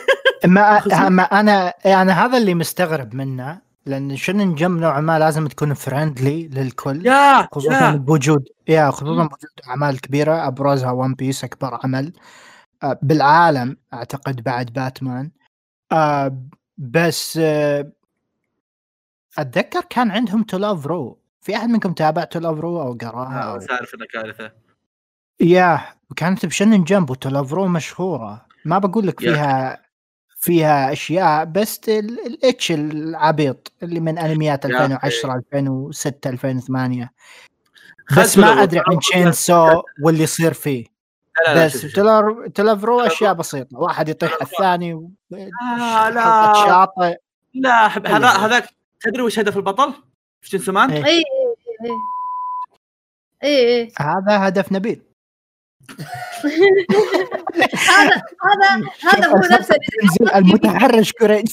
ما, 0.44 0.82
ما 1.08 1.22
أنا 1.22 1.74
يعني 1.84 2.12
هذا 2.12 2.38
اللي 2.38 2.54
مستغرب 2.54 3.14
منه 3.14 3.60
لأن 3.86 4.16
Shonen 4.16 4.54
Jump 4.54 4.78
نوعا 4.80 5.00
ما 5.00 5.18
لازم 5.18 5.46
تكون 5.46 5.74
friendly 5.74 6.48
للكل 6.48 7.06
يا 7.06 7.48
خصوصا 7.52 7.90
يا. 7.90 7.90
بوجود 7.90 8.48
يا 8.68 8.90
خصوصا 8.90 9.22
بوجود 9.22 9.50
أعمال 9.68 10.00
كبيرة. 10.00 10.46
أبرزها 10.46 10.90
One 10.90 11.14
Piece 11.14 11.44
أكبر 11.44 11.78
عمل. 11.84 12.12
بالعالم 13.02 13.76
أعتقد 13.94 14.42
بعد 14.42 14.72
باتمان 14.72 15.30
بس 16.78 17.38
آه، 17.42 17.92
أتذكر 19.38 19.80
كان 19.90 20.10
عندهم 20.10 20.42
To 20.42 20.56
Love 20.58 20.86
Ru 20.86 21.18
في 21.40 21.56
أحد 21.56 21.68
منكم 21.68 21.92
تابع 21.92 22.24
To 22.24 22.38
Love 22.38 22.58
Ru 22.58 22.82
أو 22.82 22.92
قرأها 22.92 23.58
أعرف 23.70 23.94
انها 23.94 24.06
كارثه 24.06 24.52
يا 25.40 25.80
كانت 26.16 26.46
بشنن 26.46 26.84
جمب 26.84 27.10
وتلافرو 27.10 27.66
مشهورة. 27.66 28.46
ما 28.64 28.78
بقول 28.78 29.06
لك. 29.06 29.20
فيها 29.20 29.82
فيها 30.38 30.92
أشياء 30.92 31.44
بس 31.44 31.80
ال- 31.88 32.26
ال 32.26 32.34
ecchi 32.34 32.72
العبيط 32.72 33.72
اللي 33.82 34.00
من 34.00 34.18
أنميات 34.18 34.64
يا 34.64 34.70
2010 34.70 35.34
2006 35.34 36.30
2008 36.30 37.12
خذ 38.06 38.22
بس 38.22 38.38
ما. 38.38 38.62
أدري 38.62 38.80
عن 38.86 38.98
Chainsaw 38.98 39.82
واللي 40.02 40.22
يصير 40.22 40.52
فيه. 40.52 40.86
بس. 41.56 41.92
تلر 41.92 42.48
To 42.48 42.61
Love 42.61 42.87
Ru 42.87 43.00
أشياء 43.00 43.32
بسيطة 43.32 43.78
واحد 43.78 44.08
يطيح 44.08 44.32
على 44.32 44.42
الثاني 44.42 44.94
و- 44.94 45.10
آه، 45.34 46.10
لا. 46.10 46.52
شاطئ 46.66 47.16
لا 47.54 47.86
هذا. 47.86 48.26
هذاك 48.28 48.68
تدري 49.00 49.22
وش 49.22 49.38
هدف 49.38 49.56
البطل؟ 49.56 49.92
في 50.40 50.56
Chainsaw 50.58 50.68
Man؟ 50.68 50.90
إيه. 50.90 51.04
اي 51.04 51.22
اي 51.84 51.90
اي 53.44 53.80
اي 53.82 53.92
هذا 54.00 54.48
هدف 54.48 54.72
نبيل 54.72 55.02
هذا 57.88 58.22
هذا 58.44 58.90
هذا 59.12 59.26
هو 59.28 59.36
نفسه 59.36 59.74
المتحرش 60.36 61.12
كوريج 61.12 61.52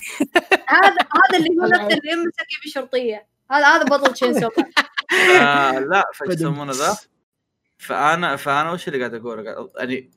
هذا 0.68 0.90
هذا 0.90 1.38
اللي 1.38 1.50
هو 1.62 1.66
نفسه 1.74 1.88
اللي 1.88 2.12
يمسك 2.12 2.46
يبي 2.60 2.70
شرطيه 2.74 3.28
هذا 3.52 3.66
هذا 3.68 3.84
بطل 3.84 4.14
Chainsaw 4.14 4.50
آه 5.42 5.80
لا 5.80 6.04
فايش 6.16 6.34
يسمونه 6.34 6.72
ذا؟ 6.74 6.98
فانا 7.82 8.36
فأنا 8.36 8.72
وش 8.72 8.88
اللي 8.88 9.00
قاعد 9.00 9.14
أقول 9.14 9.48
قاعد- 9.48 9.70
يعني 9.78 10.12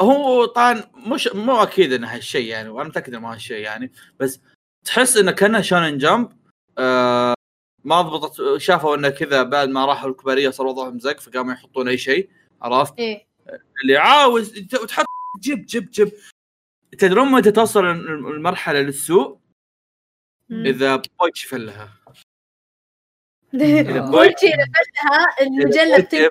هو 0.00 0.44
طبعا 0.44 0.82
مش 0.96 1.28
مو 1.34 1.62
أكيد 1.62 1.92
إنه 1.92 2.14
هالشيء 2.14 2.46
يعني 2.46 2.68
وأنا 2.68 2.88
متأكد 2.88 3.08
إنه 3.14 3.18
ما 3.22 3.34
هالشيء 3.34 3.56
يعني 3.62 3.92
بس 4.20 4.40
تحس 4.86 5.16
إنه 5.16 5.32
كأنه 5.32 5.60
شونن 5.60 5.98
جمب 5.98 6.32
آه 6.78 7.34
ما 7.84 8.02
ضبطت 8.02 8.56
شافوا 8.56 8.96
إنه 8.96 9.08
كذا 9.08 9.42
بعد 9.42 9.68
ما 9.68 9.86
راحوا 9.86 10.10
الكبارية 10.10 10.50
صار 10.50 10.66
وضعهم 10.66 10.98
زق 10.98 11.20
فقاموا 11.20 11.52
يحطون 11.52 11.88
أي 11.88 11.98
شيء 11.98 12.30
عرفت؟ 12.62 12.98
إيه. 12.98 13.26
اللي 13.82 13.96
عاوز 13.96 14.58
وتحط 14.82 15.04
جيب 15.40 15.66
جيب 15.66 15.90
جيب. 15.90 16.12
تدرون 16.98 17.28
متى 17.32 17.52
توصل 17.52 17.84
المرحلة 17.86 18.80
للسوء؟ 18.80 19.38
إذا 20.50 20.96
بويتش 21.20 21.44
فلها 21.44 21.92
إذا 23.54 24.00
بولتشي 24.10 24.46
نفسها 24.46 25.26
المجله 25.40 25.98
بتنتهي 25.98 26.30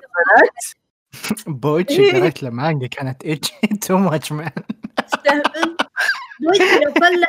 بويتش 1.46 1.92
إيه. 1.98 2.12
قريت 2.20 2.42
له 2.42 2.50
مانجا 2.50 2.86
كانت 2.86 3.24
ecchi 3.24 3.44
too 3.80 3.96
much 3.98 4.32
man 4.32 4.50
لو 6.40 6.52
فلها 6.52 6.90
بتقلب 6.90 7.26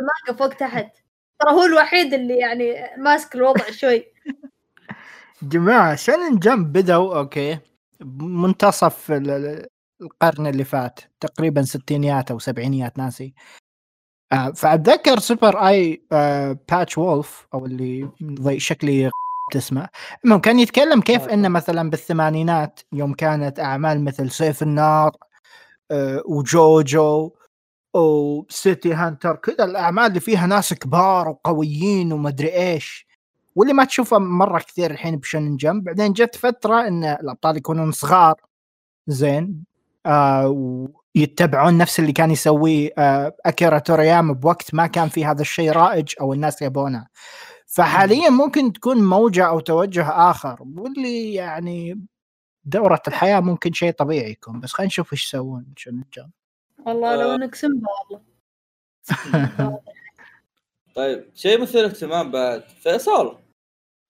المانجا 0.00 0.38
فوق 0.38 0.48
تحت. 0.48 0.86
ترى 1.40 1.52
هو 1.52 1.64
الوحيد 1.64 2.14
اللي 2.14 2.36
يعني 2.38 2.74
ماسك 3.02 3.34
الوضع 3.34 3.64
شوي. 3.70 4.04
جماعة 5.42 5.94
Shonen 5.94 6.38
Jump 6.38 6.72
بدوا 6.72 7.18
okay. 7.18 7.58
منتصف 8.20 9.10
ال- 9.12 9.30
ال- 9.30 9.66
القرن 10.02 10.46
اللي 10.46 10.64
فات. 10.64 11.00
تقريبا 11.20 11.62
ستينيات 11.62 12.30
أو 12.30 12.38
سبعينيات 12.38 12.98
ناسي. 12.98 13.34
آه 14.32 14.50
فأتذكر 14.50 15.18
Super 15.18 15.68
Eyepatch 15.68 16.98
Wolf 16.98 17.46
أو 17.54 17.66
اللي 17.66 18.10
شكلي 18.56 19.10
اسمه 19.56 19.88
المهم 20.24 20.40
كان 20.40 20.58
يتكلم 20.58 21.00
كيف 21.00 21.28
آه. 21.28 21.34
إنه 21.34 21.48
مثلا 21.48 21.90
بالثمانينات 21.90 22.80
يوم 22.92 23.14
كانت 23.14 23.60
أعمال 23.60 24.04
مثل 24.04 24.30
سيف 24.30 24.62
النار 24.62 25.16
آه 25.90 26.22
وجوجو 26.26 27.32
و 27.94 28.14
City 28.14 28.94
Hunter 28.94 29.36
كذا 29.36 29.64
الأعمال 29.64 30.06
اللي 30.06 30.20
فيها 30.20 30.46
ناس 30.46 30.74
كبار 30.74 31.28
وقويين 31.28 32.12
ومدري 32.12 32.54
إيش 32.54 33.08
واللي 33.56 33.72
ما 33.74 33.84
تشوفه 33.84 34.18
مرة 34.18 34.58
كثير 34.58 34.90
الحين 34.90 35.16
ب 35.16 35.22
Shonen 35.22 35.56
Jump 35.56 35.84
بعدين 35.84 36.12
جت 36.12 36.36
فترة 36.36 36.88
إن 36.88 37.04
الأبطال 37.04 37.56
يكونون 37.56 37.92
صغار. 37.92 38.34
زين 39.06 39.64
آه 40.06 40.48
ويتبعون 41.16 41.78
نفس 41.78 42.00
اللي 42.00 42.12
كان 42.12 42.30
يسويه 42.30 42.90
آه 42.98 43.36
أكيرا 43.46 43.78
تورياما 43.78 44.32
بوقت 44.32 44.74
ما 44.74 44.86
كان 44.86 45.08
في 45.08 45.24
هذا 45.26 45.40
الشيء 45.42 45.70
رائج 45.72 46.14
أو 46.20 46.32
الناس 46.32 46.62
يبونه. 46.62 47.06
فحاليا 47.78 48.30
ممكن 48.30 48.72
تكون 48.72 49.04
موجة 49.04 49.48
أو 49.48 49.60
توجه 49.60 50.30
آخر 50.30 50.62
واللي 50.62 51.34
يعني 51.34 52.06
دورة 52.64 53.02
الحياة 53.08 53.40
ممكن 53.40 53.72
شيء 53.72 53.90
طبيعي 53.90 54.30
يكون 54.30 54.60
بس 54.60 54.72
خلينا 54.72 54.86
نشوف 54.86 55.12
إيش 55.12 55.24
يسوون 55.24 55.66
Shonen 55.76 56.02
Jump 56.02 56.30
والله 56.86 57.16
لو 57.16 57.30
آه. 57.30 57.34
إنك 57.34 57.54
سمبا 57.54 57.88
والله 58.10 58.24
طيب 60.96 61.30
شيء 61.34 61.60
مثير 61.62 61.84
اهتمام 61.84 62.30
بعد. 62.30 62.68
فيصل. 62.68 63.38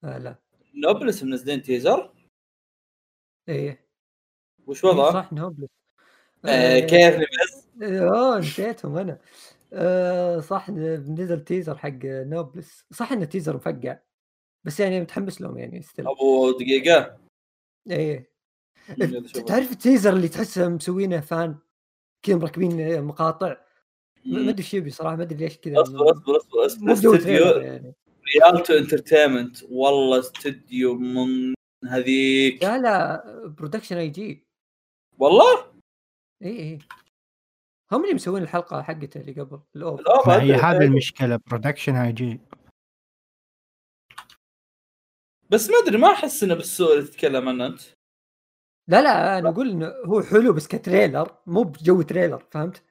آه 0.05 0.19
لا. 0.19 0.35
Noblesse 0.75 1.23
منزلين 1.23 1.63
teaser. 1.63 2.13
إيه. 3.49 3.87
وش 4.67 4.85
وضعه؟ 4.85 5.13
صح 5.13 5.33
Noblesse. 5.33 5.71
آه 6.45 6.79
كيف 6.81 7.17
بس 7.17 7.67
اوه 7.83 8.39
نسيتهم 8.39 8.99
أنا. 8.99 9.19
آه 9.73 10.41
صح 10.41 10.71
نزل 10.71 11.45
teaser 11.45 11.79
حق 11.79 11.99
Noblesse. 12.05 12.85
صح 12.91 13.13
إنه 13.13 13.25
teaser 13.25 13.57
مفقع 13.57 13.99
بس 14.65 14.81
يعني 14.81 15.01
متحمس 15.01 15.41
لهم 15.41 15.59
يعني 15.59 15.83
still 15.83 16.09
أبو 16.09 16.51
دقيقة. 16.51 17.19
إيه. 17.91 18.31
تعرف 19.47 19.73
ال 19.73 19.78
teaser 19.78 20.13
اللي 20.13 20.29
تحسه 20.29 20.69
مسوينه 20.69 21.21
fan؟ 21.21 21.59
كذا 22.23 22.37
مركبين 22.37 23.03
مقاطع. 23.03 23.57
ما 24.25 24.51
أدري 24.51 24.59
إيش 24.59 24.75
يبي 24.75 24.91
صراحة 24.91 25.17
ما 25.17 25.23
أدري 25.23 25.39
ليش 25.39 25.59
كذا 25.59 25.83
أصبر 25.83 26.11
أصبر 26.11 26.37
أصبر 26.37 26.67
أصبر. 26.67 26.93
استوديو 26.93 27.45
يعني. 27.45 27.95
Rialto 28.35 28.75
Entertainment 28.75 29.63
والله 29.71 30.19
استوديو 30.19 30.95
من 30.95 31.55
هذيك. 31.89 32.63
لا 32.63 32.79
لا 32.79 33.47
Production 33.47 33.97
I.G 33.97 34.47
والله؟ 35.19 35.73
اي 36.43 36.59
اي 36.59 36.79
هم 37.93 38.03
اللي 38.05 38.15
مسوين 38.15 38.43
الحلقة 38.43 38.83
حقته 38.83 39.21
اللي 39.21 39.33
قبل 39.41 39.61
ال 39.77 39.83
OVA 39.83 40.01
لا 40.01 40.17
ما 40.27 40.37
ما 40.37 40.43
هي. 40.43 40.55
هذه 40.55 40.85
المشكلة 40.85 41.41
Production 41.47 41.95
I.G 41.97 42.41
بس 45.51 45.71
ما 45.71 45.77
أدري 45.83 45.99
ما 45.99 46.13
أحس 46.13 46.43
إنه 46.43 46.55
بالسوء 46.55 46.95
اللي 46.95 47.07
تتكلم 47.07 47.49
عنه 47.49 47.67
أنت. 47.67 47.81
لا 48.89 49.03
لا 49.03 49.39
أنا 49.39 49.49
أقول 49.49 49.71
إنه 49.71 49.87
هو 50.07 50.23
حلو 50.23 50.53
بس 50.53 50.67
ك 50.69 50.77
trailer 50.77 51.37
مو 51.47 51.63
بجو 51.63 52.03
trailer 52.03 52.47
فهمت؟ 52.51 52.83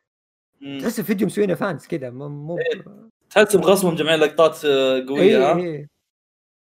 تحس 0.82 1.00
الفيديو 1.00 1.28
مسوينه 1.28 1.56
fans 1.56 1.88
كذا 1.88 2.10
مو 2.10 2.30
مو 2.30 2.60
تحس 3.30 3.56
بغصبهم 3.56 3.94
مجمعين 3.94 4.20
لقطات 4.20 4.66
آه، 4.66 5.06
قوية 5.08 5.52
ها؟ 5.52 5.56
اي 5.56 5.78
اي 5.78 5.88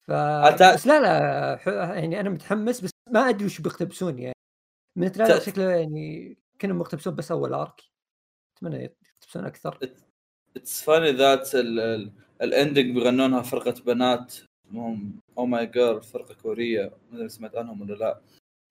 ف... 0.06 0.10
أتا- 0.10 0.74
بس 0.74 0.86
لا 0.86 1.00
لا 1.00 1.56
ح- 1.56 1.68
يعني 1.68 2.20
أنا 2.20 2.30
متحمس 2.30 2.80
بس 2.80 2.90
ما 3.10 3.28
أدري 3.28 3.44
وش 3.44 3.60
بيقتبسون 3.60 4.18
يعني. 4.18 4.34
من 4.98 5.06
ال 5.06 5.10
trailer 5.10 5.40
شكله 5.40 5.70
يعني 5.70 6.36
كانوا 6.58 6.76
مقتبسون 6.76 7.14
بس 7.14 7.30
أول 7.32 7.54
arc 7.54 7.80
أتمنى 8.56 8.84
يقتبسون 8.84 9.44
أكثر. 9.44 9.78
it's 10.56 10.82
funny 10.82 11.10
that 11.10 11.54
ال 12.42 12.50
ending 12.50 12.94
بيغنونها 12.94 13.42
فرقة 13.42 13.74
بنات. 13.86 14.34
اسمهم 14.66 15.20
Oh 15.38 15.46
My 15.46 15.66
Girl 15.66 16.02
فرقة 16.02 16.34
كورية. 16.34 16.92
ما 17.10 17.16
أدري 17.16 17.28
سمعت 17.28 17.56
عنهم 17.56 17.80
ولا 17.80 17.94
لا. 17.94 18.20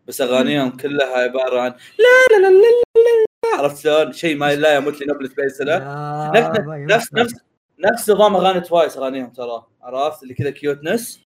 بس 0.07 0.21
أغانيهم 0.21 0.77
كلها 0.77 1.17
عبارة 1.17 1.61
عن 1.61 1.71
لا 1.71 2.37
لا 2.37 2.41
لا 2.41 2.49
لا 2.49 2.59
لا 2.59 3.25
لا. 3.53 3.57
عرفت 3.57 3.83
شلون؟ 3.83 4.11
شيء 4.11 4.37
ما 4.37 4.55
لا 4.55 4.75
يموت 4.75 5.01
لنبلة 5.01 5.29
بيسله 5.35 5.77
لا، 5.77 6.51
نفس 6.67 7.13
نفس. 7.13 7.33
نفس 7.33 7.43
نفس 7.79 8.09
نظام 8.09 8.35
أغاني 8.35 8.61
Twice 8.61 8.97
أغانيهم 8.97 9.29
ترى. 9.29 9.67
عرفت؟ 9.81 10.23
اللي 10.23 10.33
كذا 10.33 10.49
cuteness 10.49 11.23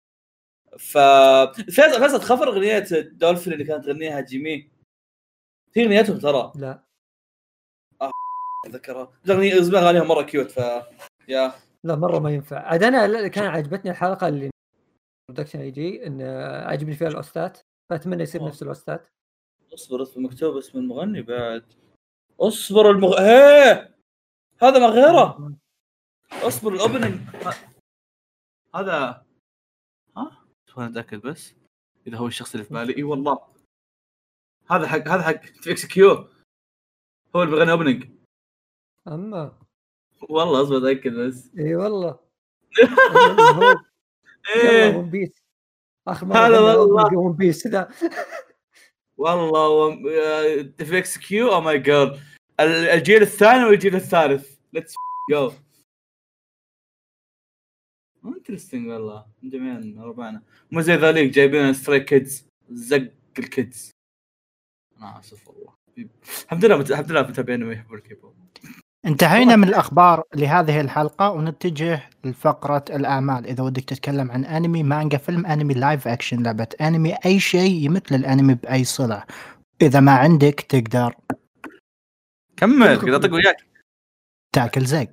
ف 0.78 0.97
فيصل 0.97 1.99
فيصل 1.99 2.20
تخفر 2.20 2.47
أغنية 2.47 2.80
دولفين 3.12 3.54
اللي 3.54 3.64
كانت 3.64 3.86
تغنيها 3.86 4.22
جيمي 4.22 4.70
هي 5.76 5.84
أغنيتهم 5.84 6.20
ترى. 6.20 6.51
لا. 6.56 6.84
اتذكرها 8.66 9.11
اغنيه 9.30 9.61
اسمها 9.61 9.82
اغانيهم 9.82 10.07
مرة 10.07 10.22
cute 10.22 10.52
ف 10.51 10.57
yeah. 11.28 11.54
لا 11.84 11.95
مرة 11.95 12.20
ما 12.20 12.32
ينفع. 12.32 12.59
عاد 12.59 12.84
أنا 12.84 13.28
كان 13.28 13.45
عجبتني 13.45 13.91
الحلقة 13.91 14.28
اللي 14.28 14.49
Production 15.30 15.60
I.G 15.60 16.08
إن 16.07 16.22
عجبني 16.68 16.95
فيها 16.95 17.07
ال 17.08 17.18
OST 17.18 17.49
ات 17.49 17.60
فأتمنى 17.89 18.24
يصير 18.24 18.41
آه. 18.41 18.47
نفس 18.47 18.64
ال 18.64 18.72
OST 18.72 18.99
ات 18.99 19.08
أصبر 19.74 20.01
أصبر 20.01 20.22
مكتوب 20.22 20.57
اسم 20.57 20.78
المغني 20.78 21.22
بعد. 21.22 21.74
أصبر 22.39 22.91
المغ 22.91 23.22
هيه 23.22 23.95
هذا 24.61 24.80
ما 24.80 24.86
غيره! 24.86 25.57
أصبر 26.32 26.74
ال 26.74 26.79
opening. 26.79 27.20
هذا 28.76 29.26
ها؟ 30.18 30.45
خلينا 30.68 30.89
نتاكد 30.89 31.22
بس. 31.22 31.55
إذا 32.07 32.18
هو 32.18 32.28
الشخص 32.28 32.53
اللي 32.53 32.66
في 32.66 32.74
بالي. 32.74 32.97
إي 32.97 33.03
والله. 33.03 33.47
هذا 34.70 34.88
حق 34.88 35.07
هذا 35.07 35.22
حق 35.22 35.68
XQ 35.68 36.30
هو 37.36 37.43
اللي 37.43 37.55
بيغني 37.55 37.72
opening 37.72 38.10
أما 39.08 39.58
والله 40.30 40.62
أصبر 40.62 40.78
أتأكد 40.78 41.12
بس. 41.14 41.51
إي 41.60 41.76
والله. 41.76 42.20
إيه. 44.56 44.95
One 44.98 45.10
Piece 45.10 45.32
آخر 46.08 46.26
مرة 46.26 46.38
هذا 46.38 46.60
والله. 46.60 47.18
One 47.18 47.34
Piece 47.34 47.68
ذا 47.68 47.91
والله 49.18 49.93
XQ 50.98 51.54
oh 51.54 51.62
my 51.62 51.80
God 51.80 52.20
الجيل 52.60 53.22
الثاني 53.22 53.66
والجيل 53.66 53.95
الثالث. 53.95 54.60
let's 54.74 54.94
go 55.32 55.52
interesting 58.26 58.88
والله. 58.88 59.26
جميعا 59.43 59.95
ربعنا. 59.99 60.41
مو 60.72 60.82
زي 60.82 60.95
ذوليك 60.95 61.32
جايبين 61.34 61.74
Stray 61.74 62.00
Kids 62.00 62.48
زق 62.70 63.12
ال 63.39 63.50
kids 63.50 63.91
أنا 64.97 65.20
آسف 65.20 65.47
والله. 65.47 65.74
الحمد 66.43 66.66
لله 66.66 66.82
الحمد 66.82 67.12
لله 67.12 67.22
متابعين 67.22 67.64
ما 67.64 67.74
يحبون 67.74 67.97
الكيبوب. 67.97 68.36
انتهينا 69.06 69.56
من 69.56 69.68
الأخبار 69.68 70.24
لهذه 70.36 70.82
الحلقة 70.82 71.32
ونتجه 71.32 72.10
لفقرة 72.24 72.86
الاعمال 72.89 73.47
إذا 73.47 73.64
ودك 73.64 73.84
تتكلم 73.84 74.32
عن 74.32 74.45
أنمي 74.45 74.84
مانجا 74.84 75.18
فيلم 75.18 75.45
أنمي 75.45 75.74
live 75.74 76.08
action 76.08 76.44
لعبة 76.43 76.68
أنمي 76.82 77.16
أي 77.26 77.39
شيء 77.39 77.86
يمثل 77.86 78.16
الأنمي 78.16 78.54
بأي 78.54 78.84
صلة. 78.84 79.24
إذا 79.82 79.99
ما 79.99 80.12
عندك 80.12 80.66
تقدر 80.70 81.16
كمل 82.58 82.88
اذا 82.88 83.18
طق 83.18 83.34
وياك. 83.34 83.58
تاكل 84.56 84.86
زق 84.86 85.12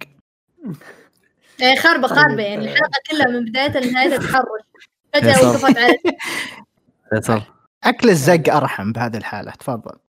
يعني 1.59 1.77
خربة 1.77 2.09
طيب، 2.09 2.19
خربة 2.19 2.43
يعني 2.43 2.69
آه. 2.69 2.73
الحلقة 2.73 3.01
كلها 3.11 3.27
من 3.27 3.45
بدايتها 3.45 3.81
لنهايتها 3.81 4.19
تحرش 4.19 4.63
فجأة 5.15 5.33
فيصل. 5.33 5.47
وقفت 5.47 5.79
على 5.79 5.99
فيصل. 7.11 7.43
أكل 7.85 8.11
الزق 8.11 8.55
أرحم 8.55 8.93
بهذه 8.93 9.17
الحالة. 9.17 9.51
تفضل. 9.51 10.10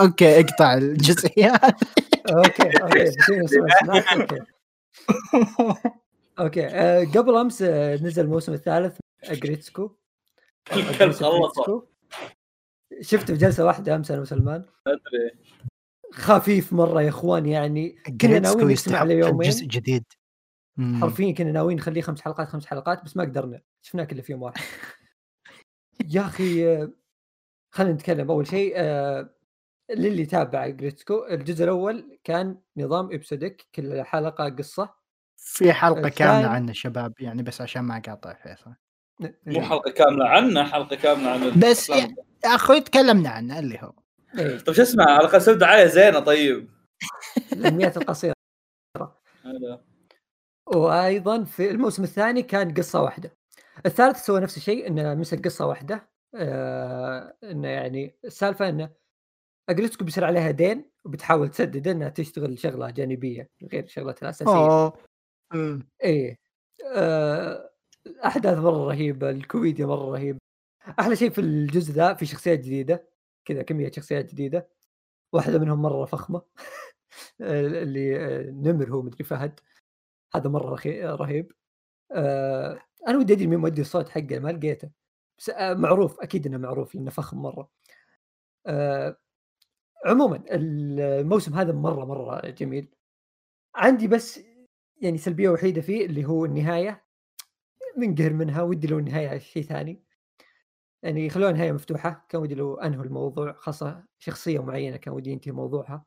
أوكي 0.00 0.40
اقطع 0.40 0.74
الجزئيات 0.74 1.60
أوكي 2.36 2.82
أوكي. 2.82 3.10
أوكي. 4.20 4.40
أوكي 6.38 6.66
آه، 6.66 7.04
قبل 7.04 7.36
أمس 7.36 7.62
آه، 7.62 7.96
نزل 7.96 8.24
الموسم 8.24 8.52
الثالث 8.52 8.98
اجريتسكو 9.24 9.90
الكلب 10.72 11.12
خلصه 11.12 11.86
شفته 13.00 13.34
بجلسه 13.34 13.64
واحدة 13.64 13.94
أمس 13.96 14.10
أنا 14.10 14.20
وسلمان. 14.20 14.64
أدري. 14.86 15.30
خفيف 16.12 16.72
مرة 16.72 17.02
يا 17.02 17.08
إخوان 17.08 17.46
يعني 17.46 17.90
كنا 18.20 18.38
ناويين 18.38 18.68
نسمع 18.68 19.02
له 19.02 19.14
يومين. 19.14 19.50
جزء 19.50 19.66
جديد. 19.66 20.04
حرفيا 21.00 21.32
كنا 21.32 21.52
ناويين 21.52 21.78
نخليه 21.78 22.02
خمس 22.02 22.20
حلقات 22.20 22.48
خمس 22.48 22.66
حلقات 22.66 23.04
بس 23.04 23.16
ما 23.16 23.24
قدرنا. 23.24 23.60
شفناه 23.82 24.04
كله 24.04 24.22
في 24.22 24.32
يوم 24.32 24.42
واحد. 24.42 24.60
يا 26.14 26.20
أخي 26.20 26.68
آه، 26.68 26.92
خلينا 27.70 27.92
نتكلم. 27.94 28.30
أول 28.30 28.46
شيء 28.46 28.74
للي 29.90 30.26
تابع 30.26 30.66
جريتسكو 30.68 31.24
الجزء 31.26 31.64
الأول 31.64 32.18
كان 32.24 32.58
نظام 32.76 33.12
episodic 33.12 33.66
كل 33.74 34.02
حلقة 34.02 34.48
قصة. 34.48 34.94
في 35.36 35.72
حلقة 35.72 35.98
الثاني- 35.98 36.10
كاملة 36.10 36.48
عنه 36.48 36.72
شباب 36.72 37.12
يعني 37.20 37.42
بس 37.42 37.60
عشان 37.60 37.82
ما 37.82 37.96
أقاطع 37.96 38.34
فيصل. 38.34 38.74
مو 39.46 39.62
حلقة 39.62 39.90
كاملة 39.90 40.28
عنه 40.28 40.64
حلقة 40.64 40.96
كاملة 40.96 41.30
عن 41.30 41.60
بس. 41.60 41.90
يعني- 41.90 42.16
يا 42.44 42.54
أخوي 42.54 42.80
تكلمنا 42.80 43.28
عنه 43.30 43.58
اللي 43.58 43.78
هو. 43.82 43.92
إيه، 44.38 44.58
طيب 44.58 44.74
شو 44.76 44.82
اسمه؟ 44.82 45.04
على 45.04 45.20
الأقل 45.20 45.42
سوي 45.42 45.54
دعايه 45.54 45.86
زينة 45.86 46.20
طيب. 46.20 46.70
الانميات 47.52 47.96
القصيرة. 47.96 48.34
هذا. 49.44 49.84
وأيضا 50.66 51.44
في 51.44 51.70
الموسم 51.70 52.02
الثاني 52.02 52.42
كان 52.42 52.74
قصة 52.74 53.02
واحدة. 53.02 53.36
الثالث 53.86 54.24
سوى 54.24 54.40
نفس 54.40 54.56
الشيء 54.56 54.86
إنه 54.86 55.14
مسك 55.14 55.44
قصة 55.44 55.66
واحدة. 55.66 56.08
آه 56.34 57.36
إنه 57.44 57.68
يعني 57.68 58.16
السالفة 58.24 58.68
إنه 58.68 58.90
اجريتسكو 59.68 60.04
بيصير 60.04 60.24
عليها 60.24 60.50
دين 60.50 60.90
وبتحاول 61.04 61.48
تسدد 61.50 61.88
إنها 61.88 62.08
تشتغل 62.08 62.58
شغلة 62.58 62.90
جانبية 62.90 63.50
غير 63.72 63.86
شغلتها 63.86 64.22
الأساسية. 64.26 64.52
اوه 64.52 64.92
مم. 65.54 65.88
إيه. 66.04 66.38
آه 66.96 67.70
الاحداث 68.06 68.58
مرة 68.58 68.84
رهيبة 68.88 69.30
الكوميديا 69.30 69.86
مرة 69.86 70.12
رهيبة. 70.12 70.38
أحلى 71.00 71.16
شيء 71.16 71.30
في 71.30 71.40
الجزء 71.40 71.92
ذا 71.92 72.14
في 72.14 72.26
شخصيات 72.26 72.58
جديدة 72.58 73.08
كذا 73.44 73.62
كمية 73.62 73.90
شخصيات 73.90 74.30
جديدة. 74.32 74.68
واحدة 75.32 75.58
منهم 75.58 75.82
مرة 75.82 76.04
فخمة 76.04 76.42
اللي 77.40 78.16
آه، 78.20 78.50
نمر 78.50 78.90
هو 78.90 79.02
مدري 79.02 79.24
فهد. 79.24 79.60
هذا 80.34 80.50
مرة 80.50 80.70
رخي- 80.74 81.02
رهيب. 81.04 81.52
آه 82.12 82.80
أنا 83.08 83.18
ودي 83.18 83.32
أدري 83.34 83.46
مين 83.46 83.58
مودي 83.58 83.80
الصوت 83.80 84.08
حقه 84.08 84.38
ما 84.38 84.50
لقيته. 84.50 84.90
بس 85.38 85.50
آه 85.50 85.74
معروف 85.74 86.20
أكيد 86.20 86.46
إنه 86.46 86.58
معروف 86.58 86.94
لأنه 86.94 87.10
فخم 87.10 87.38
مرة. 87.42 87.70
آه 88.66 89.16
عموما 90.04 90.44
الموسم 90.50 91.54
هذا 91.54 91.72
مرة 91.72 92.04
مرة 92.04 92.50
جميل. 92.50 92.88
عندي 93.74 94.08
بس 94.08 94.40
يعني 95.02 95.18
سلبية 95.18 95.48
وحيدة 95.48 95.80
فيه 95.80 96.06
اللي 96.06 96.24
هو 96.24 96.44
النهاية. 96.44 97.04
منقهر 97.96 98.32
منها 98.32 98.62
ودي 98.62 98.86
لو 98.86 98.98
النهاية 98.98 99.38
شيء 99.38 99.62
ثاني. 99.62 100.04
يعني 101.02 101.30
خلوها 101.30 101.52
نهاية 101.52 101.72
مفتوحة. 101.72 102.26
كان 102.28 102.40
ودي 102.42 102.54
لو 102.54 102.74
انهوا 102.74 103.04
الموضوع 103.04 103.52
خاصة 103.52 104.04
شخصية 104.18 104.62
معينة 104.62 104.96
كان 104.96 105.14
ودي 105.14 105.30
ينتهي 105.30 105.52
موضوعها. 105.52 106.04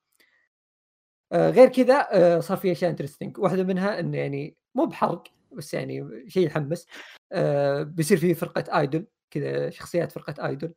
آه 1.31 1.49
غير 1.49 1.69
كذا 1.69 2.07
آه 2.11 2.39
صار 2.39 2.57
في 2.57 2.71
اشياء 2.71 2.91
انترستنج 2.91 3.37
واحدة 3.37 3.63
منها 3.63 3.99
انه 3.99 4.17
يعني 4.17 4.57
مو 4.75 4.85
بحرق 4.85 5.23
بس 5.51 5.73
يعني 5.73 6.23
شيء 6.29 6.45
يحمس. 6.47 6.87
آه 7.31 7.83
بيصير 7.83 8.17
في 8.17 8.33
فرقة 8.33 8.79
ايدول 8.79 9.07
كذا 9.31 9.69
شخصيات 9.69 10.11
فرقة 10.11 10.47
ايدول 10.47 10.73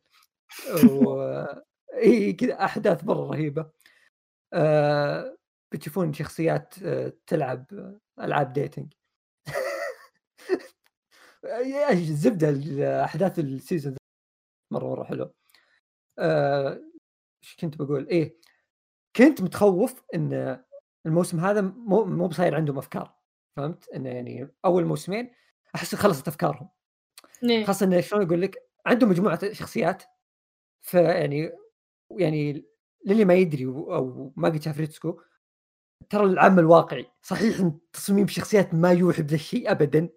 و 0.91 1.45
إي 1.93 2.33
كذا 2.33 2.65
أحداث 2.65 3.03
مرة 3.03 3.29
رهيبة. 3.31 3.71
آه 4.53 5.37
بتشوفون 5.73 6.13
شخصيات 6.13 6.83
آه 6.83 7.13
تلعب 7.27 7.65
ألعاب 8.19 8.53
dating 8.53 8.93
الزبدة 11.91 12.49
احداث 13.05 13.39
ال 13.39 13.47
season 13.47 13.95
مرة 14.73 14.87
مرة 14.87 15.03
حلو 15.03 15.33
آه، 16.19 16.81
إيش 17.43 17.55
كنت 17.55 17.77
بقول؟ 17.77 18.07
إيه 18.07 18.37
كنت 19.15 19.41
متخوف 19.41 20.01
إن 20.15 20.63
الموسم 21.05 21.39
هذا 21.39 21.61
مو 21.61 22.05
مو 22.05 22.27
بصاير 22.27 22.55
عندهم 22.55 22.77
أفكار 22.77 23.15
فهمت؟ 23.57 23.89
إنه 23.89 24.09
يعني 24.09 24.49
أول 24.65 24.85
موسمين 24.85 25.31
أحس 25.75 25.95
خلصت 25.95 26.27
أفكارهم. 26.27 26.69
إيه. 27.43 27.65
خاصة 27.65 27.85
انه 27.85 28.01
شلون 28.01 28.25
أقول 28.25 28.41
لك 28.41 28.69
عندهم 28.85 29.09
مجموعة 29.09 29.53
شخصيات 29.53 30.03
فيعني 30.81 31.51
يعني 32.17 32.65
للي 33.05 33.25
ما 33.25 33.33
يدري 33.33 33.65
أو 33.65 34.33
ما 34.35 34.49
قد 34.49 34.61
شاف 34.61 34.79
ريتسكو 34.79 35.21
ترى 36.09 36.23
العمل 36.23 36.65
واقعي. 36.65 37.05
صحيح 37.21 37.59
إن 37.59 37.79
تصميم 37.93 38.27
شخصيات 38.27 38.73
ما 38.73 38.91
يوحي 38.91 39.21
بذا 39.21 39.35
الشيء 39.35 39.71
ابدا 39.71 40.09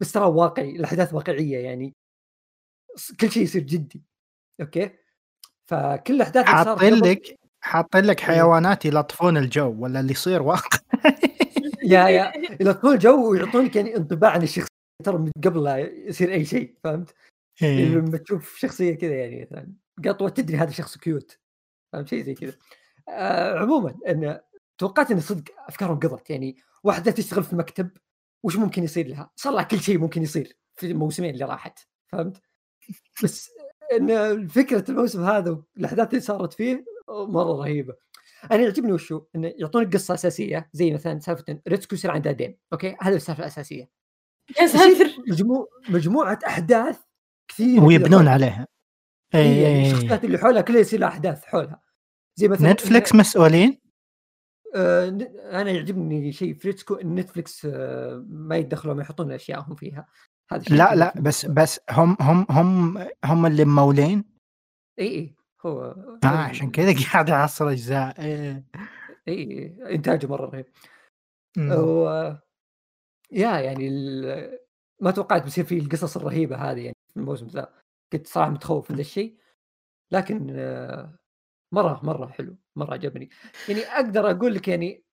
بس 0.00 0.12
ترى 0.12 0.24
واقعي 0.24 0.70
الأحداث 0.70 1.14
واقعية 1.14 1.58
يعني. 1.58 1.94
كل 3.20 3.30
شيء 3.30 3.42
يصير 3.42 3.62
جدي. 3.62 4.04
okay؟ 4.60 4.90
فكل 5.66 6.14
الأحداث 6.14 6.46
حاطين 6.46 6.94
لك 6.94 7.38
حاطين 7.60 8.04
لك 8.04 8.20
حيوانات 8.20 8.84
يلطفون 8.84 9.36
الجو 9.36 9.74
ولا 9.78 10.00
اللي 10.00 10.12
يصير 10.12 10.42
واقع. 10.42 10.78
yeah 11.82 12.08
yeah 12.08 12.32
يلطفون 12.60 12.92
الجو 12.92 13.30
ويعطونك 13.30 13.76
يعني 13.76 13.96
انطباع 13.96 14.30
عن 14.30 14.42
الشخصية 14.42 14.70
ترى 15.04 15.18
من 15.18 15.30
قبل 15.44 15.64
لا 15.64 15.78
يصير 15.78 16.32
أي 16.32 16.44
شيء 16.44 16.74
فهمت؟ 16.84 17.14
إيه. 17.62 17.84
لما 17.84 18.18
تشوف 18.18 18.56
شخصية 18.56 18.94
كذا 18.94 19.14
يعني 19.14 19.42
مثلا. 19.42 19.72
قطوة 20.08 20.28
تدري 20.28 20.56
هذا 20.56 20.70
شخص 20.70 20.98
كيوت. 20.98 21.38
فهمت؟ 21.92 22.08
شيء 22.08 22.24
زي 22.24 22.34
كذا. 22.34 22.52
آه 23.08 23.58
عموما 23.58 23.98
إن 24.08 24.40
توقعت 24.78 25.10
إن 25.10 25.20
صدق 25.20 25.44
أفكارهم 25.68 25.98
قضت. 25.98 26.30
يعني 26.30 26.56
واحدة 26.84 27.10
تشتغل 27.10 27.44
في 27.44 27.56
مكتب 27.56 27.90
وش 28.42 28.56
ممكن 28.56 28.84
يصير 28.84 29.08
لها؟ 29.08 29.30
صار 29.36 29.52
لها 29.52 29.62
كل 29.62 29.80
شيء 29.80 29.98
ممكن 29.98 30.22
يصير 30.22 30.56
في 30.74 30.86
الموسمين 30.86 31.34
اللي 31.34 31.44
راحت. 31.44 31.78
فهمت؟ 32.12 32.42
بس 33.24 33.50
إن 33.92 34.48
فكرة 34.48 34.90
الموسم 34.90 35.24
هذا 35.24 35.62
والأحداث 35.76 36.08
اللي 36.08 36.20
صارت 36.20 36.52
فيه 36.52 36.84
مرة 37.08 37.60
رهيبة. 37.60 37.94
أنا 38.52 38.62
يعجبني 38.62 38.92
وشو؟ 38.92 39.22
انه 39.36 39.52
يعطونك 39.56 39.94
قصة 39.94 40.14
أساسية 40.14 40.70
زي 40.72 40.90
مثلا 40.90 41.18
سالفة 41.18 41.60
ريتسكو 41.68 41.94
يصير 41.94 42.10
عنده 42.10 42.32
دين. 42.32 42.58
okay؟ 42.72 42.96
هذا 43.00 43.16
السالفة 43.16 43.40
الأساسية. 43.40 43.90
يا 44.60 44.66
ساتر! 44.66 45.10
مجموع 45.28 45.68
مجموعة 45.88 46.38
أحداث 46.46 46.98
كثير 47.48 47.84
ويبنون 47.84 48.28
عليها. 48.28 48.66
إيه 49.34 49.62
يعني 49.62 49.84
إيه. 49.84 49.92
الشخصيات 49.92 50.24
اللي 50.24 50.38
حولها 50.38 50.62
كلها 50.62 50.80
يصير 50.80 51.04
أحداث 51.04 51.44
حولها 51.44 51.82
زي 52.36 52.48
مثلا 52.48 52.72
نتفلكس 52.72 53.14
مسؤولين 53.14 53.80
آه 54.76 55.08
أنا 55.50 55.70
يعجبني 55.70 56.32
شيء 56.32 56.54
في 56.54 56.68
ريتسكو 56.68 56.94
إن 56.94 57.14
نتفلكس 57.14 57.66
آه 57.66 58.24
ما 58.28 58.56
يتدخلوا 58.56 58.94
ما 58.94 59.02
يحطون 59.02 59.32
اشيائهم 59.32 59.74
فيها 59.74 60.08
هذا 60.52 60.76
لا 60.76 60.94
لا 60.94 61.20
بس. 61.20 61.46
بس 61.46 61.80
هم 61.90 62.16
هم 62.20 62.46
هم 62.50 62.98
هم 63.24 63.46
اللي 63.46 63.64
ممولين 63.64 64.24
اي 64.98 65.06
اي 65.08 65.34
هو 65.66 65.82
آه 66.24 66.26
عشان 66.26 66.70
كذا 66.70 66.94
قاعد 67.12 67.30
أعصر 67.30 67.68
أجزاء 67.68 68.20
إيه. 68.20 68.64
اي 69.28 69.74
إنتاجه 69.90 70.26
مرة 70.26 70.46
رهيب. 70.46 70.66
و 71.58 72.08
يا 73.32 73.58
يعني 73.58 73.88
ال... 73.88 74.58
ما 75.00 75.10
توقعت 75.10 75.42
بيصير 75.42 75.64
في 75.64 75.78
القصص 75.78 76.16
الرهيبة 76.16 76.56
هذه 76.56 76.80
يعني 76.80 76.96
في 77.14 77.16
الموسم 77.20 77.46
ذا 77.46 77.79
كنت 78.12 78.26
صراحة 78.26 78.50
متخوف 78.50 78.90
من 78.90 78.98
الشيء 79.00 79.38
لكن 80.12 80.48
آه، 80.50 81.18
مرة 81.72 82.00
مرة 82.04 82.26
حلو 82.28 82.58
مرة 82.76 82.94
عجبني. 82.94 83.30
يعني 83.68 83.80
أقدر 83.82 84.30
أقول 84.30 84.54
لك 84.54 84.68
يعني 84.68 85.04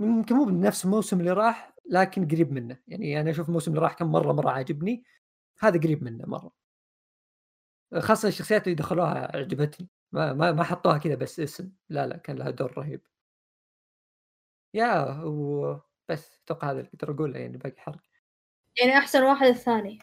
يمكن 0.00 0.34
مو 0.36 0.44
بنفس 0.44 0.84
الموسم 0.84 1.20
اللي 1.20 1.32
راح 1.32 1.74
لكن 1.90 2.28
قريب 2.28 2.52
منه. 2.52 2.78
يعني 2.88 3.20
أنا 3.20 3.30
أشوف 3.30 3.48
الموسم 3.48 3.70
اللي 3.72 3.82
راح 3.82 3.94
كان 3.94 4.08
مرة 4.08 4.32
مرة 4.32 4.50
عاجبني 4.50 5.04
هذا 5.60 5.80
قريب 5.80 6.04
منه 6.04 6.26
مرة. 6.26 6.52
خاصة 7.98 8.28
الشخصيات 8.28 8.64
اللي 8.64 8.74
دخلوها 8.74 9.36
عجبتني. 9.36 9.88
ما 10.12 10.32
ما, 10.32 10.52
ما 10.52 10.62
حطوها 10.64 10.98
كذا 10.98 11.14
بس 11.14 11.40
اسم. 11.40 11.72
لا 11.88 12.06
لا 12.06 12.16
كان 12.16 12.36
لها 12.36 12.50
دور 12.50 12.78
رهيب. 12.78 13.00
يا 14.74 15.20
وبس 15.24 16.40
أتوقع 16.44 16.70
هذا 16.70 16.78
اللي 16.80 16.90
أقدر 16.94 17.14
أقوله 17.14 17.38
يعني 17.38 17.56
باقي 17.58 17.80
حرق. 17.80 18.00
يعني 18.80 18.98
أحسن 18.98 19.22
واحد 19.24 19.46
الثاني. 19.46 19.98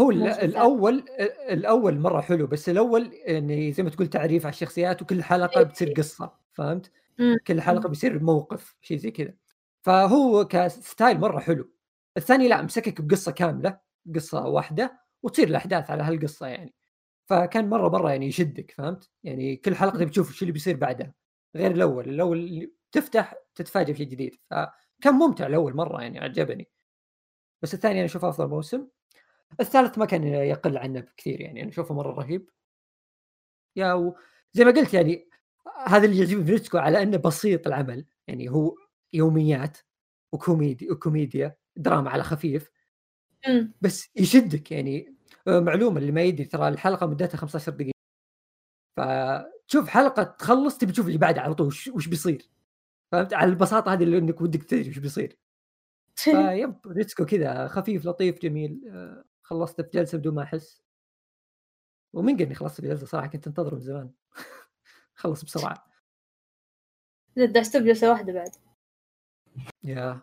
هو 0.00 0.10
ال- 0.10 0.16
الموسم 0.16 0.32
الثاني. 0.34 0.52
الأول 0.52 1.04
الأول 1.50 1.98
مرة 1.98 2.20
حلو 2.20 2.46
بس 2.46 2.68
الأول 2.68 3.10
يعني 3.12 3.72
زي 3.72 3.82
ما 3.82 3.90
تقول 3.90 4.06
تعريف 4.06 4.46
على 4.46 4.52
الشخصيات 4.52 5.02
وكل 5.02 5.22
حلقة 5.22 5.58
إيه. 5.58 5.64
بتصير 5.64 5.92
قصة 5.92 6.32
فهمت؟ 6.52 6.90
مم. 7.18 7.36
كل 7.46 7.60
حلقة 7.60 7.88
بيصير 7.88 8.22
موقف 8.22 8.76
شيء 8.80 8.96
زي 8.96 9.10
كذا 9.10 9.34
فهو 9.84 10.44
كستايل 10.44 11.20
مرة 11.20 11.38
حلو 11.40 11.70
الثاني 12.16 12.48
لا 12.48 12.62
مسكك 12.62 13.00
بقصة 13.00 13.32
كاملة 13.32 13.80
قصة 14.14 14.46
واحدة 14.46 15.00
وتصير 15.22 15.48
الأحداث 15.48 15.90
على 15.90 16.02
هالقصة 16.02 16.46
يعني 16.46 16.74
فكان 17.30 17.68
مرة 17.68 17.88
مرة 17.88 18.10
يعني 18.10 18.26
يشدك 18.26 18.70
فهمت؟ 18.70 19.10
يعني 19.24 19.56
كل 19.56 19.74
حلقة 19.74 19.98
تبي 19.98 20.10
تشوف 20.10 20.32
شو 20.32 20.42
اللي 20.42 20.52
بيصير 20.52 20.76
بعدها 20.76 21.14
غير 21.56 21.70
الأول 21.70 22.08
الأول 22.08 22.38
اللي 22.38 22.72
تفتح 22.92 23.34
تتفاجئ 23.54 23.92
بشيء 23.92 24.06
جديد 24.08 24.34
فكان 24.50 25.14
ممتع 25.14 25.46
الأول 25.46 25.76
مرة 25.76 26.02
يعني 26.02 26.18
عجبني 26.20 26.68
بس 27.62 27.74
الثاني 27.74 27.94
أنا 27.98 28.04
أشوفه 28.04 28.28
أفضل 28.28 28.48
موسم 28.48 28.86
الثالث 29.60 29.98
ما 29.98 30.04
كان 30.06 30.24
يقل 30.24 30.76
عنه 30.78 31.00
بكثير 31.00 31.40
يعني 31.40 31.62
أنا 31.62 31.70
أشوفه 31.70 31.94
مرة 31.94 32.12
رهيب. 32.12 32.50
يا 33.76 33.92
و... 33.92 34.16
زي 34.52 34.64
ما 34.64 34.70
قلت 34.70 34.94
يعني 34.94 35.28
هذا 35.86 36.04
اللي 36.04 36.18
يعجبني 36.18 36.44
في 36.44 36.52
ريتسكو 36.52 36.78
على 36.78 37.02
أنه 37.02 37.16
بسيط 37.16 37.66
العمل 37.66 38.06
يعني 38.28 38.50
هو 38.50 38.74
يوميات 39.12 39.78
وكوميدي 40.32 40.90
وكوميديا 40.90 41.56
دراما 41.76 42.10
على 42.10 42.22
خفيف. 42.22 42.70
بس 43.80 44.10
يشدك 44.16 44.72
يعني. 44.72 45.14
آه، 45.48 45.60
معلومة 45.60 45.98
اللي 45.98 46.12
ما 46.12 46.22
يدري 46.22 46.44
ترى 46.44 46.68
الحلقة 46.68 47.06
مدتها 47.06 47.36
15 47.38 47.72
دقيقة. 47.72 47.92
فتشوف 48.96 49.88
حلقة 49.88 50.22
تخلص 50.22 50.78
تبي 50.78 50.92
تشوف 50.92 51.06
اللي 51.06 51.18
بعدها 51.18 51.42
على 51.42 51.54
طول 51.54 51.66
وش, 51.66 51.88
وش 51.88 52.08
بيصير؟ 52.08 52.50
فهمت؟ 53.12 53.34
على 53.34 53.50
البساطة 53.50 53.92
هذه 53.92 54.02
اللي 54.02 54.18
إنك 54.18 54.40
ودك 54.40 54.64
تدري 54.64 54.90
وش 54.90 54.98
بيصير. 54.98 55.38
vibe 56.16 56.74
ريتسكو 56.86 57.24
كذا 57.26 57.68
خفيف 57.68 58.06
لطيف 58.06 58.38
جميل. 58.42 58.80
آه، 58.88 59.24
خلصت 59.50 59.80
في 59.80 59.90
جلسه 59.90 60.18
بدون 60.18 60.34
ما 60.34 60.42
أحس. 60.42 60.82
ومن 62.12 62.36
قال 62.36 62.42
اني 62.42 62.54
خلصت 62.54 62.80
في 62.80 62.86
جلسه 62.88 63.06
صراحة 63.06 63.26
كنت 63.26 63.46
انتظره 63.46 63.74
من 63.74 63.80
زمان. 63.80 64.10
خلص 65.14 65.44
بسرعة. 65.44 65.86
دعست 67.36 67.76
بجلسة 67.76 68.10
واحدة 68.10 68.32
بعد. 68.32 68.50
يا. 69.82 70.20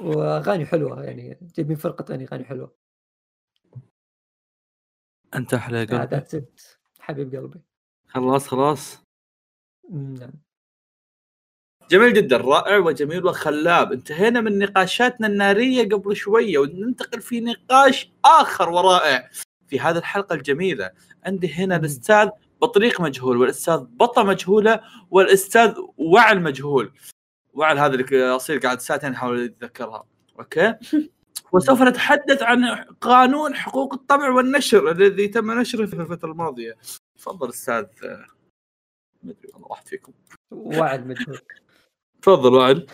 وأغاني 0.00 0.66
حلوة 0.66 1.04
يعني 1.04 1.38
جايبين 1.42 1.76
فرقة 1.76 2.04
اغاني 2.10 2.24
أغاني 2.24 2.44
حلوة. 2.44 2.76
أنت 5.34 5.54
أحلى 5.54 5.78
يا 5.78 5.84
قلبي. 5.84 6.46
حبيب 7.00 7.34
قلبي. 7.34 7.60
خلاص 8.06 8.48
خلاص. 8.48 9.02
نعم. 9.90 10.32
جميل 11.90 12.12
جدا 12.12 12.36
رائع 12.36 12.76
وجميل 12.76 13.26
وخلاب. 13.26 13.92
انتهينا 13.92 14.40
من 14.40 14.58
نقاشاتنا 14.58 15.26
النارية 15.26 15.88
قبل 15.88 16.16
شوية 16.16 16.58
وننتقل 16.58 17.20
في 17.20 17.40
نقاش 17.40 18.10
آخر 18.24 18.70
ورائع 18.70 19.30
في 19.68 19.80
هذه 19.80 19.98
الحلقة 19.98 20.34
الجميلة. 20.34 20.90
عندي 21.26 21.54
هنا 21.54 21.78
مم. 21.78 21.84
الأستاذ 21.84 22.28
بطريق 22.62 23.00
مجهول 23.00 23.36
والأستاذ 23.36 23.78
بطة 23.78 24.22
مجهولة 24.22 24.80
والأستاذ 25.10 25.74
وعل 25.96 26.40
مجهول. 26.42 26.92
وعل 27.54 27.78
هذا 27.78 27.94
اللي 27.94 28.36
اصير 28.36 28.58
قاعد 28.58 28.80
ساعتين 28.80 29.12
أحاول 29.12 29.44
أتذكرها. 29.44 30.04
أوكي؟ 30.38 30.74
وسوف 31.52 31.82
نتحدث 31.82 32.42
عن 32.42 32.64
قانون 33.00 33.54
حقوق 33.54 33.94
الطبع 33.94 34.30
والنشر 34.30 34.90
الذي 34.90 35.28
تم 35.28 35.60
نشره 35.60 35.86
في 35.86 35.94
الفترة 35.94 36.32
الماضية. 36.32 36.76
تفضل 37.18 37.48
أستاذ 37.48 37.84
ما 39.22 39.30
ادري 39.30 39.48
والله 39.54 39.68
راحت 39.68 39.88
فيكم. 39.88 40.12
وعد 40.50 41.06
مجهول 41.06 41.38
تفضل 42.22 42.54
وعد 42.54 42.90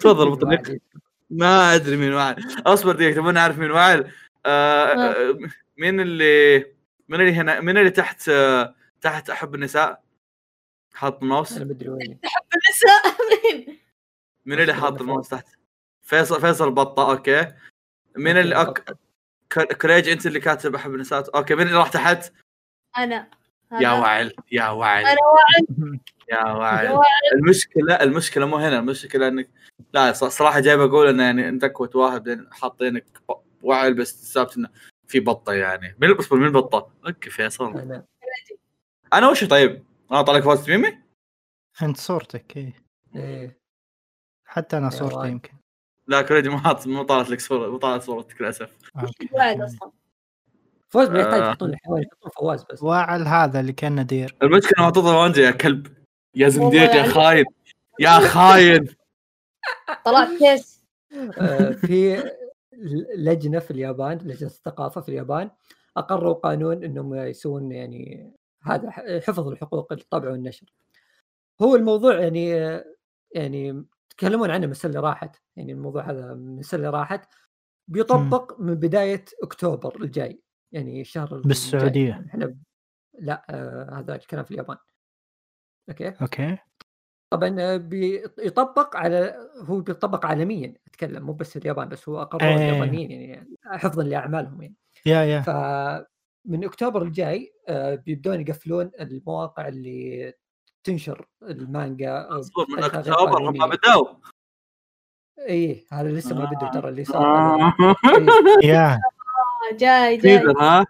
تفضل 0.00 0.30
بطريق 0.30 0.68
وعد. 0.68 0.80
ما 1.30 1.74
أدري 1.74 1.96
مين 1.96 2.12
وعل 2.14 2.36
أصبر 2.66 2.92
دقيقة 2.96 3.14
تبون 3.14 3.36
اعرف 3.36 3.58
مين 3.58 3.70
وعل 3.70 4.12
آه 4.46 4.86
آه 4.92 5.38
مين 5.76 6.00
اللي 6.00 6.58
من 7.08 7.20
اللي 7.20 7.32
هنا 7.32 7.60
من 7.60 7.78
اللي 7.78 7.90
تحت 7.90 8.28
آه 8.28 8.74
تحت 9.00 9.30
أحب 9.30 9.54
النساء؟ 9.54 10.02
حاط 10.94 11.22
الماوس. 11.22 11.52
أنا 11.56 11.64
مدري 11.64 11.88
وين. 11.88 12.18
النساء؟ 12.54 13.16
مين؟ 13.52 13.78
من 14.46 14.60
اللي 14.60 14.74
حاط 14.74 15.00
الماوس 15.00 15.28
تحت؟ 15.28 15.46
فيصل 16.02 16.40
فيصل 16.40 16.70
بطة 16.70 17.10
أوكي. 17.10 17.52
من 18.16 18.36
اللي 18.36 18.54
أوك... 18.56 18.78
ك- 19.50 19.72
كريج 19.76 20.08
أنت 20.08 20.26
اللي 20.26 20.40
كاتب 20.40 20.74
أحب 20.74 20.94
النساء؟ 20.94 21.36
أوكي 21.36 21.54
من 21.54 21.62
اللي 21.62 21.78
راح 21.78 21.88
تحت؟ 21.88 22.32
أنا. 22.98 23.30
يا 23.72 23.78
أنا. 23.78 23.92
وعل 23.92 24.32
يا 24.52 24.68
وعل. 24.68 25.04
أنا 25.06 25.10
يا 25.10 25.98
يا 26.28 26.44
وعل 26.52 26.88
وعل. 26.90 27.04
المشكلة 27.34 27.94
المشكلة 27.94 28.46
مو 28.46 28.56
هنا 28.56 28.78
المشكلة 28.78 29.28
انك 29.28 29.48
لا 29.94 30.12
ص- 30.12 30.24
صراحة 30.24 30.60
جاي 30.60 30.76
بقول 30.76 31.08
إنه 31.08 31.22
يعني 31.22 31.48
أنت 31.48 31.64
كوت 31.64 31.96
واحد 31.96 32.46
حاطينك 32.52 33.04
وعل 33.62 33.94
بس 33.94 34.32
ثابت 34.34 34.56
إنه 34.56 34.68
في 35.06 35.20
بطة 35.20 35.52
يعني. 35.52 35.96
من 35.98 36.10
اصبر 36.16 36.36
من 36.36 36.46
البطه 36.46 36.90
أوكي 37.06 37.30
فيصل. 37.30 37.78
أنا 37.78 38.04
أنا 39.12 39.28
وش 39.28 39.44
طيب؟ 39.44 39.84
أنا 40.12 40.22
طالع 40.22 40.40
فوز 40.40 40.70
ميمي؟ 40.70 40.98
أنت 41.82 41.96
صورتك 41.96 42.56
إيه. 42.56 42.84
إيه. 43.16 43.58
حتى 44.44 44.76
أنا 44.78 44.90
صورتي. 44.90 45.28
يمكن. 45.28 45.52
لا 46.06 46.22
كريدي 46.22 46.48
ما 46.48 46.58
حاط 46.58 46.86
مو 46.86 47.02
طالعت 47.02 47.30
لك 47.30 47.40
صورة 47.40 47.70
مو 47.70 47.76
طالعت 47.76 48.02
صورتك 48.02 48.40
للأسف. 48.40 48.76
أصلا. 48.96 49.90
فوز 50.88 51.08
ما 51.10 51.18
يحتاج 51.20 51.42
آه. 51.42 51.48
يحطون 51.48 51.70
لي 51.70 51.76
حوالي 51.84 52.06
يحطون 52.12 52.30
فواز 52.36 52.64
بس. 52.72 52.82
وعل 52.82 53.22
هذا 53.22 53.60
اللي 53.60 53.72
كان 53.72 54.00
ندير 54.00 54.36
المشكلة 54.42 54.84
محطوطه 54.84 55.16
وانجا 55.18 55.42
يا 55.42 55.50
كلب. 55.50 55.95
يا 56.36 56.48
زنديق 56.48 56.82
يا 56.82 56.96
يعني- 56.96 57.08
خاين. 57.08 57.44
يا 58.00 58.18
خاين. 58.28 58.86
طلعت 60.06 60.28
كيس. 60.38 60.84
آه، 61.38 61.70
في 61.70 62.22
لجنة 63.16 63.58
في 63.58 63.70
اليابان 63.70 64.18
لجنة 64.18 64.48
الثقافة 64.50 65.00
في 65.00 65.08
اليابان 65.08 65.50
أقروا 65.96 66.34
قانون 66.34 66.84
إنهم 66.84 67.14
يسوون 67.14 67.72
يعني 67.72 68.32
هذا 68.62 68.90
حفظ 69.26 69.48
الحقوق 69.48 69.92
الطبع 69.92 70.30
والنشر. 70.30 70.66
هو 71.62 71.76
الموضوع 71.76 72.20
يعني 72.20 72.50
يعني 73.34 73.84
تكلمون 74.10 74.50
عنه 74.50 74.66
من 74.66 74.74
اللي 74.84 74.98
راحت. 75.00 75.36
يعني 75.56 75.72
الموضوع 75.72 76.10
هذا 76.10 76.34
من 76.34 76.62
اللي 76.74 76.88
راحت. 76.88 77.34
بيطبق 77.88 78.60
من 78.60 78.74
بداية 78.74 79.24
أكتوبر 79.42 80.02
الجاي. 80.02 80.42
يعني 80.72 81.00
الشهر 81.00 81.28
الجاي. 81.28 81.48
بالسعودية. 81.48 82.24
إحنا 82.28 82.56
لا 83.18 83.46
آه 83.50 83.98
هذا 83.98 84.14
الكلام 84.14 84.44
في 84.44 84.50
اليابان. 84.50 84.76
okay. 85.88 86.08
okay. 86.22 86.58
طبعا 87.32 87.56
آه، 87.60 87.76
بيطبق 87.76 88.96
على 88.96 89.48
هو 89.64 89.80
بيطبق 89.80 90.26
عالميا 90.26 90.74
أتكلم 90.86 91.22
مو 91.26 91.32
بس 91.32 91.56
اليابان 91.56 91.88
بس 91.88 92.08
هو 92.08 92.22
أقروا 92.22 92.48
إيه. 92.48 92.54
اليابانيين 92.56 93.10
يعني 93.10 93.56
حفظا 93.64 94.02
لأعمالهم 94.02 94.62
يعني. 94.62 94.74
yeah 95.06 95.22
yeah. 95.22 95.40
فمن 95.40 96.64
أكتوبر 96.64 97.02
الجاي 97.02 97.52
آه، 97.68 97.94
بيبدون 97.94 98.40
يقفلون 98.40 98.90
المواقع 99.00 99.68
اللي 99.68 100.32
تنشر 100.84 101.26
المانجا 101.42 102.38
أصبر 102.38 102.66
من 102.76 102.84
أكتوبر 102.84 103.50
هم. 103.50 103.70
بدأوا. 103.70 104.06
إيه 105.38 105.84
هذا 105.92 106.08
لسه 106.08 106.34
ما 106.38 106.44
بدوا 106.44 106.68
ترى 106.70 106.88
اللي 106.88 107.04
صار 107.04 107.24
آه. 107.24 107.72
إيه. 108.64 108.68
يا. 108.68 108.92
آه، 108.94 109.76
جاي 109.76 110.16
جاي. 110.16 110.36
ها؟ 110.60 110.86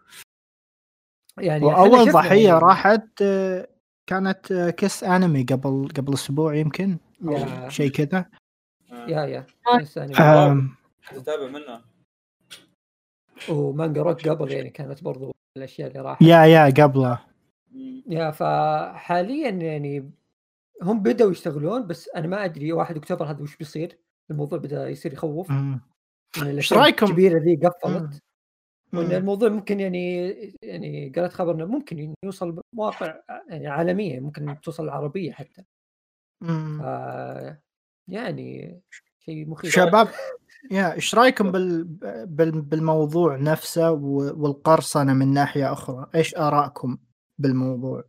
يعني 1.39 1.65
وأول 1.65 2.13
ضحية 2.13 2.49
يعني- 2.49 2.59
راحت 2.61 3.23
آه، 3.23 3.69
كانت 4.07 4.53
آه، 4.53 4.71
كيس 4.71 5.05
انمي 5.05 5.43
قبل 5.43 5.89
قبل 5.97 6.15
أسبوع 6.15 6.55
يمكن 6.55 6.99
يا. 7.25 7.69
شيء 7.69 7.91
كذا. 7.91 8.27
يا 8.93 9.25
يا. 9.27 9.47
آه. 10.21 10.47
آم، 10.51 10.75
تتابع 11.13 11.47
منه. 11.47 11.81
ومانجا 13.49 14.03
روك 14.03 14.29
قبل 14.29 14.53
يعني 14.53 14.71
كانت 14.71 15.03
برضو 15.05 15.33
الأشياء 15.57 15.89
اللي 15.89 16.01
راحت. 16.01 16.23
يا 16.23 16.45
يا 16.45 16.65
قبله. 16.67 17.19
يا 18.09 18.31
فحاليا 18.31 19.51
يعني 19.51 20.11
هم 20.83 21.03
بدأوا 21.03 21.31
يشتغلون 21.31 21.87
بس 21.87 22.09
أنا 22.09 22.27
ما 22.27 22.45
أدري 22.45 22.73
1 22.73 22.97
اكتوبر 22.97 23.25
هذا 23.31 23.43
وش 23.43 23.57
بيصير؟ 23.57 23.99
الموضوع 24.31 24.59
بدأ 24.59 24.89
يصير 24.89 25.13
يخوف. 25.13 25.51
الأشياء 26.43 26.81
رأيكم؟ 26.81 27.07
الكبيرة 27.07 27.39
ذي 27.43 27.57
مم. 27.57 27.69
قفلت 27.69 28.23
وان 28.99 29.07
مم. 29.07 29.13
الموضوع 29.13 29.49
ممكن 29.49 29.81
يعني 29.81 30.29
يعني 30.63 31.13
قرأت 31.17 31.33
خبر 31.33 31.55
انه 31.55 31.65
ممكن 31.65 32.15
يوصل 32.25 32.63
مواقع 32.73 33.21
يعني 33.49 33.67
عالمية 33.67 34.21
ممكن 34.21 34.61
توصل 34.61 34.85
العربيه 34.85 35.33
حتى 35.33 35.65
مم. 36.41 36.79
ف 36.79 36.83
يعني 38.09 38.81
شيء 39.19 39.49
مخيف 39.49 39.73
شباب 39.73 40.09
يا 40.71 40.93
إيش 40.93 41.15
رأيكم 41.15 41.53
بال... 41.53 41.85
بال... 42.27 42.63
بالموضوع 42.63 43.37
نفسه 43.37 43.91
والقرصنة 43.93 45.15
من 45.15 45.33
ناحية 45.33 45.73
أخرى؟ 45.73 46.11
إيش 46.15 46.35
آرائكم 46.35 46.99
بالموضوع؟ 47.39 48.05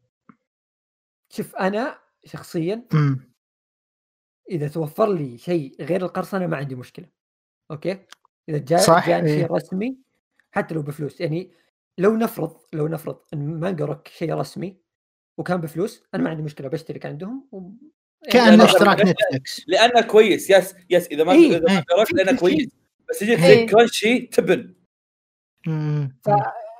شوف 1.29 1.55
أنا 1.55 1.99
شخصيا 2.25 2.85
مم. 2.93 3.33
إذا 4.51 4.67
توفر 4.67 5.13
لي 5.13 5.37
شيء 5.37 5.83
غير 5.83 6.05
القرصنة 6.05 6.47
ما 6.47 6.57
عندي 6.57 6.75
مشكلة 6.75 7.09
okay 7.71 8.05
إذا 8.49 8.57
جاء 8.57 8.79
صح، 8.79 9.07
جاني 9.07 9.29
إيه. 9.29 9.39
شيء 9.39 9.51
رسمي 9.51 9.97
حتى 10.57 10.75
لو 10.75 10.81
بفلوس. 10.81 11.21
يعني 11.21 11.51
لو 11.97 12.15
نفرض 12.15 12.57
لو 12.73 12.87
نفرض 12.87 13.19
إن 13.33 13.59
مانجا 13.59 13.85
روك 13.85 14.07
شيء 14.07 14.33
رسمي 14.33 14.77
وكان 15.37 15.61
بفلوس 15.61 16.03
أنا 16.15 16.23
ما 16.23 16.29
عندي 16.29 16.41
مشكلة 16.41 16.67
بشترك 16.67 17.05
عندهم 17.05 17.47
و... 17.51 17.69
كان 18.31 18.57
لا، 18.57 18.65
اشتراك. 18.65 19.01
نتفلكس 19.01 19.61
لأنه 19.67 20.01
كويس 20.01 20.49
yes 20.49 20.75
yes 20.89 21.07
إذا 21.07 21.23
ما 21.23 21.31
إيه، 21.31 21.49
اذا 21.49 21.59
ما 21.59 21.71
إيه. 21.71 22.05
لأنه 22.13 22.39
كويس. 22.39 22.69
بس 23.09 23.21
يجيك 23.21 23.39
زي 23.39 23.45
إيه. 23.47 23.67
كرانشي 23.67 24.19
تبن. 24.19 24.73
ف... 26.23 26.29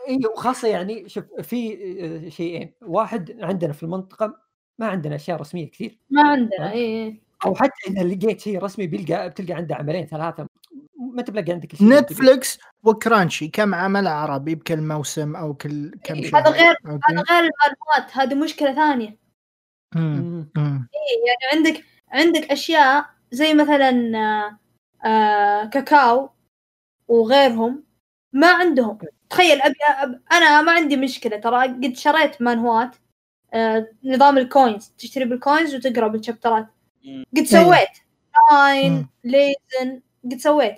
اي 0.08 0.20
وخاصة 0.34 0.68
يعني 0.68 1.10
شوف 1.10 1.26
في 1.42 1.74
آه، 2.02 2.30
شيئين. 2.30 2.74
واحد 2.82 3.38
عندنا 3.42 3.74
في 3.74 3.84
المنطقة 3.84 4.38
ما 4.80 4.88
عندنا 4.88 5.16
أشياء 5.16 5.40
رسمية 5.40 5.72
كثير. 5.72 6.00
ما 6.10 6.22
عندنا 6.30 6.72
اي 6.72 7.22
أو 7.46 7.56
حتى 7.56 7.74
إذا 7.88 8.04
لقيت 8.04 8.40
شيء 8.40 8.64
رسمي 8.64 8.88
بيلقى 8.88 9.30
بتلقى 9.30 9.54
عنده 9.54 9.76
عملين 9.76 10.06
ثلاثة. 10.06 10.48
ما 10.98 11.20
أنت 11.20 11.32
بلاقي 11.32 11.52
عندك. 11.52 11.82
نتفلكس 11.82 12.60
وكرانشي 12.84 13.48
كم 13.48 13.76
عمل 13.76 14.08
عربي 14.08 14.56
بكل 14.56 14.82
موسم 14.82 15.36
أو 15.36 15.54
كل 15.54 15.92
كم 16.04 16.16
إيه، 16.16 16.32
شهر 16.32 16.42
هذا 16.42 16.50
غير. 16.50 16.76
هذا 16.86 17.24
غير 17.30 17.50
المعلومات 17.50 18.18
هذه 18.18 18.36
مشكلة 18.36 18.74
ثانية 18.74 19.18
مم. 19.96 20.02
مم. 20.02 20.50
مم. 20.58 20.88
يعني 21.28 21.54
عندك 21.54 21.84
عندك 22.10 22.52
أشياء 22.52 23.06
زي 23.32 23.54
مثلا 23.54 23.92
آه، 25.06 25.66
كاكاو 25.66 26.30
وغيرهم 27.08 27.84
ما 28.34 28.54
عندهم 28.54 28.98
تخيل 29.30 29.62
أبي 29.62 29.76
أب 29.88 30.22
أنا 30.32 30.62
ما 30.62 30.72
عندي 30.72 30.98
مشكلة 30.98 31.38
ترى 31.38 31.68
قد 31.68 31.96
شريت 31.96 32.42
مانهوات 32.42 32.96
آه، 33.54 33.88
نظام 34.04 34.38
ال 34.38 34.47
coins 34.47 34.94
تشتري 34.98 35.26
بال 35.26 35.40
coins 35.40 35.76
وتقرأ 35.76 36.08
بالشابترات. 36.08 36.68
قد 37.38 37.44
سويت 37.44 37.90
لاين. 38.52 39.08
ليزن 39.24 40.02
قد 40.26 40.38
سويت 40.38 40.76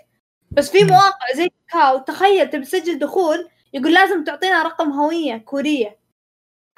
بس 0.51 0.71
في. 0.71 0.83
مواقع 0.83 1.25
زي 1.35 1.49
كاكاو 1.67 1.97
تخيل 1.97 2.49
تبي 2.49 2.65
تسجل 2.65 2.99
دخول 2.99 3.49
يقول 3.73 3.93
لازم 3.93 4.23
تعطينا 4.23 4.63
رقم 4.63 4.91
هوية 4.91 5.37
كورية. 5.37 5.99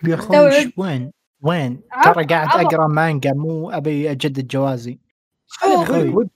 يا 0.03 0.15
أخوي 0.15 0.73
وين؟ 0.77 1.11
وين؟ 1.41 1.81
ترى 2.03 2.25
قاعد. 2.25 2.65
أقرأ 2.65 2.87
مانجا 2.87 3.33
مو 3.33 3.69
أبي 3.69 4.11
أجدد 4.11 4.47
جوازي. 4.47 4.99
ويب 5.65 5.87
تون 5.87 6.27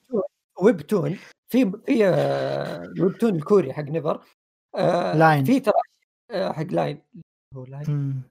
ويب 0.60 0.80
تون 0.80 1.18
في 1.48 1.72
في 1.86 2.06
آه، 2.06 2.92
ويب 3.00 3.18
تون 3.18 3.34
الكوري 3.34 3.72
حق 3.72 3.82
نيفر. 3.82 4.20
آه، 4.76 5.16
لاين. 5.16 5.44
في 5.44 5.60
ترى 5.60 5.74
آه، 6.30 6.52
حق 6.52 6.66
لاين 6.70 7.02
هو 7.56 7.64
لاين. 7.64 8.22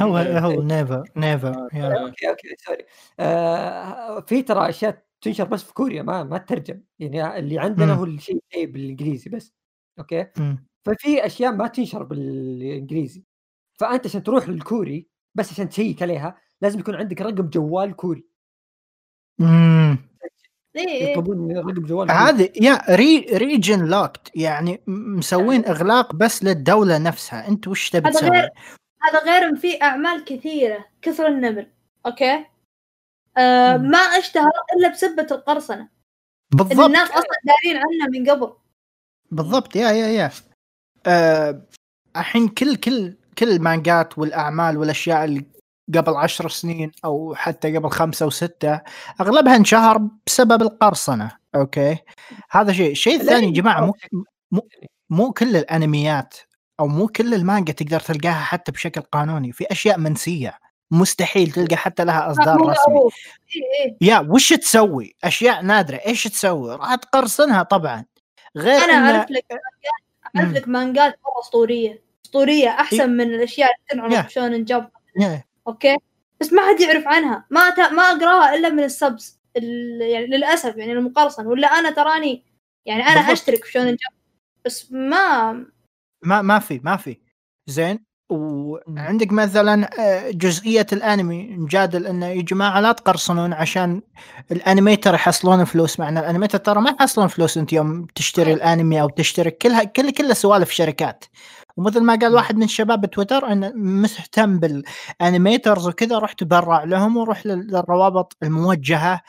هو 0.00 0.16
هو 0.16 0.62
نيفر 0.62 1.10
نيفر 1.16 1.54
okay 1.64 2.28
okay 2.28 2.56
sorry 2.66 2.86
آه، 3.20 4.20
في 4.20 4.42
ترى 4.42 4.68
أشياء 4.68 5.05
تنشر 5.20 5.44
بس 5.44 5.62
في 5.62 5.74
كوريا 5.74 6.02
ما 6.02 6.24
ما 6.24 6.38
تترجم. 6.38 6.80
يعني 6.98 7.38
اللي 7.38 7.58
عندنا 7.58 7.86
مم. 7.94 7.98
هو 7.98 8.04
الشيء 8.04 8.38
شيء 8.52 8.66
بالإنجليزي 8.66 9.30
بس 9.30 9.52
okay؟ 9.98 10.26
ففي 10.86 11.26
أشياء 11.26 11.52
ما 11.52 11.66
تنشر 11.68 12.02
بالإنجليزي. 12.02 13.24
فأنت 13.80 14.06
عشان 14.06 14.22
تروح 14.22 14.48
للكوري 14.48 15.08
بس 15.34 15.52
عشان 15.52 15.68
تشيك 15.68 16.02
عليها 16.02 16.38
لازم 16.60 16.78
يكون 16.80 16.94
عندك 16.94 17.20
رقم 17.20 17.48
جوال 17.48 17.96
كوري. 17.96 18.24
إيه، 20.76 20.88
إيه. 20.88 21.10
يطلبون 21.12 21.56
رقم 21.56 21.72
جوال 21.86 22.08
كوري. 22.08 22.18
هذه 22.18 22.50
يا 22.60 22.82
re 22.90 23.18
region 23.32 23.84
locked 23.86 24.30
يعني 24.34 24.80
مسوين 24.86 25.64
إغلاق 25.66 26.14
بس 26.14 26.44
للدولة 26.44 26.98
نفسها. 26.98 27.48
أنت 27.48 27.68
وش 27.68 27.90
تبي 27.90 28.08
هذا 28.08 28.18
تسوي؟ 28.18 28.30
غير- 28.30 28.50
هذا 29.02 29.24
غير 29.24 29.56
في 29.56 29.82
أعمال 29.82 30.24
كثيرة 30.24 30.84
كثر 31.02 31.26
النمل 31.26 31.72
okay؟ 32.06 32.44
آه. 33.38 33.76
ما 33.76 33.98
أشتهر 33.98 34.50
إلا 34.76 34.88
بسبة 34.88 35.26
القرصنة. 35.30 35.88
بالضبط. 36.50 36.80
الناس 36.86 37.10
أصلا 37.10 37.36
دارين 37.44 37.76
عنها 37.76 38.08
من 38.12 38.30
قبل. 38.30 38.52
بالضبط 39.30 39.76
yeah 39.76 39.90
yeah 39.90 40.06
yeah. 40.06 40.30
آه، 41.06 41.62
الحين 42.16 42.48
كل 42.48 42.76
كل 42.76 43.16
كل 43.38 43.48
المانجات 43.48 44.18
والأعمال 44.18 44.76
والأشياء 44.78 45.24
اللي 45.24 45.44
قبل 45.94 46.14
عشر 46.16 46.48
سنين 46.48 46.92
أو 47.04 47.34
حتى 47.34 47.76
قبل 47.76 47.90
خمسة 47.90 48.26
وستة 48.26 48.80
أغلبها 49.20 49.56
انشهر 49.56 50.08
بسبب 50.26 50.62
القرصنة 50.62 51.30
okay؟ 51.54 51.98
هذا 52.50 52.72
شيء. 52.72 52.90
الشيء 52.90 53.20
الثاني 53.20 53.46
يا 53.46 53.52
جماعة 53.52 53.86
مو 53.86 53.92
مو, 54.50 54.68
مو 55.10 55.32
كل 55.32 55.56
الأنميات 55.56 56.34
أو 56.80 56.86
مو 56.86 57.06
كل 57.08 57.34
المانجا 57.34 57.72
تقدر 57.72 58.00
تلقاها 58.00 58.40
حتى 58.40 58.72
بشكل 58.72 59.00
قانوني. 59.00 59.52
في 59.52 59.64
أشياء 59.70 59.98
منسية. 59.98 60.58
مستحيل 60.90 61.50
تلقى 61.50 61.76
حتى 61.76 62.04
لها 62.04 62.30
أصدار 62.30 62.58
مو 62.58 62.68
رسمي. 62.68 63.00
اي 63.56 63.84
اي 63.84 63.96
yeah 64.00 64.18
وش 64.18 64.48
تسوي؟ 64.52 65.14
أشياء 65.24 65.62
نادرة. 65.62 65.96
إيش 65.96 66.24
تسوي؟ 66.24 66.74
راح 66.74 66.94
تقرصنها 66.94 67.62
طبعا. 67.62 68.04
غير 68.56 68.78
أنا 68.84 68.92
إن- 68.92 69.14
أعرف 69.14 69.30
لك 69.30 69.44
أعرف. 70.36 70.52
لك 70.52 70.68
مانجات 70.68 71.18
أسطورية. 71.40 72.02
أسطورية 72.26 72.68
أحسن 72.68 73.10
من 73.10 73.34
الأشياء 73.34 73.70
اللي. 73.92 74.08
تنعرض 74.08 74.26
ب 74.26 74.31
Shonen 74.31 74.64
Jump. 74.64 74.88
okay؟ 75.68 75.96
بس 76.40 76.52
ما 76.52 76.62
حد 76.68 76.80
يعرف 76.80 77.06
عنها. 77.06 77.46
ما 77.50 77.70
ت... 77.70 77.80
ما 77.80 78.02
أقراها 78.02 78.54
إلا 78.54 78.68
من 78.68 78.84
ال 78.84 78.93
subs. 78.93 79.38
ال... 79.56 80.00
يعني 80.00 80.26
للأسف 80.26 80.76
يعني 80.76 80.92
المقرصن 80.92 81.46
ولا 81.46 81.68
أنا 81.68 81.90
تراني 81.90 82.44
يعني 82.86 83.02
أنا 83.02 83.14
بالضبط. 83.14 83.30
اشترك 83.30 83.64
في 83.64 83.72
Shonen 83.72 83.86
Jump 83.90 84.18
بس 84.64 84.92
ما 84.92 85.52
ما 86.22 86.42
ما 86.42 86.58
في 86.58 86.80
ما 86.84 86.96
في. 86.96 87.20
زين؟ 87.66 88.05
وعندك 88.30 89.32
مثلا 89.32 89.90
آه، 90.00 90.30
جزئية 90.30 90.86
الأنمي 90.92 91.42
نجادل 91.56 92.06
انه 92.06 92.26
يا 92.26 92.42
جماعة 92.42 92.80
لا 92.80 92.92
تقرصنون 92.92 93.52
عشان 93.52 94.02
ال 94.52 94.59
animator 94.59 95.14
يحصلون 95.14 95.64
فلوس. 95.64 96.00
مع 96.00 96.08
ان 96.08 96.18
ال 96.18 96.22
animator 96.22 96.58
ترى 96.58 96.80
ما 96.80 96.90
يحصلون 96.90 97.28
فلوس 97.28 97.58
أنت 97.58 97.72
يوم 97.72 98.06
تشتري 98.14 98.52
الأنمي 98.52 99.00
أو 99.02 99.08
تشترك 99.08 99.58
كلها 99.58 99.84
كل 99.84 100.10
كلها 100.10 100.34
سوالف 100.34 100.70
شركات. 100.70 101.24
ومثل 101.76 102.00
ما 102.02 102.14
قال 102.14 102.34
واحد 102.34 102.56
من 102.56 102.68
شباب 102.68 103.00
بتويتر 103.00 103.52
انه 103.52 103.72
مهتم 103.74 104.58
بال 104.58 104.82
animators 104.82 105.88
وكذا 105.88 106.18
روح 106.18 106.32
تبرع 106.32 106.84
لهم 106.84 107.16
وروح 107.16 107.46
لل- 107.46 107.66
للروابط 107.66 108.36
الموجهة 108.42 109.20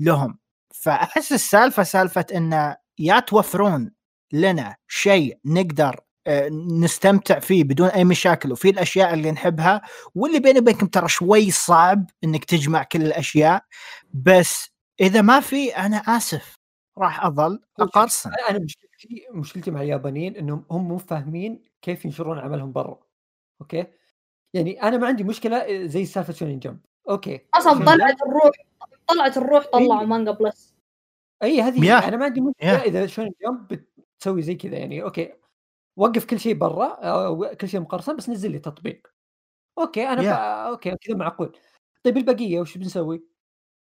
لهم. 0.00 0.38
فأحس 0.74 1.32
السالفة 1.32 1.82
سالفة 1.82 2.26
انه 2.34 2.76
يا 2.98 3.20
توفرون 3.20 3.90
لنا 4.32 4.76
شيء 4.88 5.38
نقدر 5.44 6.00
نستمتع 6.80 7.38
فيه 7.38 7.64
بدون 7.64 7.88
أي 7.88 8.04
مشاكل 8.04 8.52
وفي 8.52 8.70
الأشياء 8.70 9.14
اللي 9.14 9.30
نحبها 9.30 9.82
واللي 10.14 10.40
بيني 10.40 10.58
وبينكم 10.58 10.86
ترى 10.86 11.08
شوي 11.08 11.50
صعب 11.50 12.10
إنك 12.24 12.44
تجمع 12.44 12.82
كل 12.82 13.02
الأشياء 13.02 13.64
بس 14.12 14.70
إذا 15.00 15.22
ما 15.22 15.40
في 15.40 15.76
أنا 15.76 15.96
آسف 15.96 16.54
راح 16.98 17.24
أظل 17.24 17.60
أقرصن. 17.80 18.30
أنا 18.30 18.50
أنا 18.50 18.64
مشكلتي 18.64 19.26
مشكلتي 19.32 19.70
مع 19.70 19.82
اليابانيين 19.82 20.36
إنهم 20.36 20.64
هم 20.70 20.88
مو 20.88 20.98
فاهمين 20.98 21.62
كيف 21.82 22.04
ينشرون 22.04 22.38
عملهم 22.38 22.72
برا. 22.72 22.98
okay؟ 23.60 23.86
يعني 24.54 24.82
أنا 24.82 24.96
ما 24.96 25.06
عندي 25.06 25.24
مشكلة 25.24 25.86
زي 25.86 26.04
سالفة 26.04 26.32
Shonen 26.32 26.58
Jump 26.58 26.78
okay. 27.10 27.40
أصلا 27.54 27.84
طلعت 27.84 28.22
الروح 28.22 28.50
طلعت 29.06 29.36
الروح 29.36 29.66
طلعوا 29.72 30.00
إيه. 30.00 30.06
Manga 30.06 30.30
Plus. 30.30 30.74
اي 31.42 31.60
هذه. 31.60 32.08
أنا 32.08 32.16
ما 32.16 32.24
عندي 32.24 32.40
مشكلة. 32.40 32.82
إذا 32.82 33.06
Shonen 33.06 33.32
Jump 33.46 33.68
بتسوي 34.18 34.42
زي 34.42 34.54
كذا 34.54 34.76
يعني. 34.76 35.02
okay. 35.02 35.32
وقف 35.98 36.24
كل 36.24 36.40
شيء 36.40 36.54
برا 36.54 36.86
أو 36.94 37.50
كل 37.60 37.68
شيء 37.68 37.80
مقرصن 37.80 38.16
بس 38.16 38.28
نزل 38.28 38.50
لي 38.50 38.58
تطبيق 38.58 39.06
okay 39.78 40.08
أنا. 40.08 40.22
بقى 40.22 40.68
okay 40.68 40.96
كذا 41.00 41.16
معقول 41.16 41.56
طيب 42.04 42.16
البقية 42.16 42.60
وش 42.60 42.78
بنسوي؟ 42.78 43.24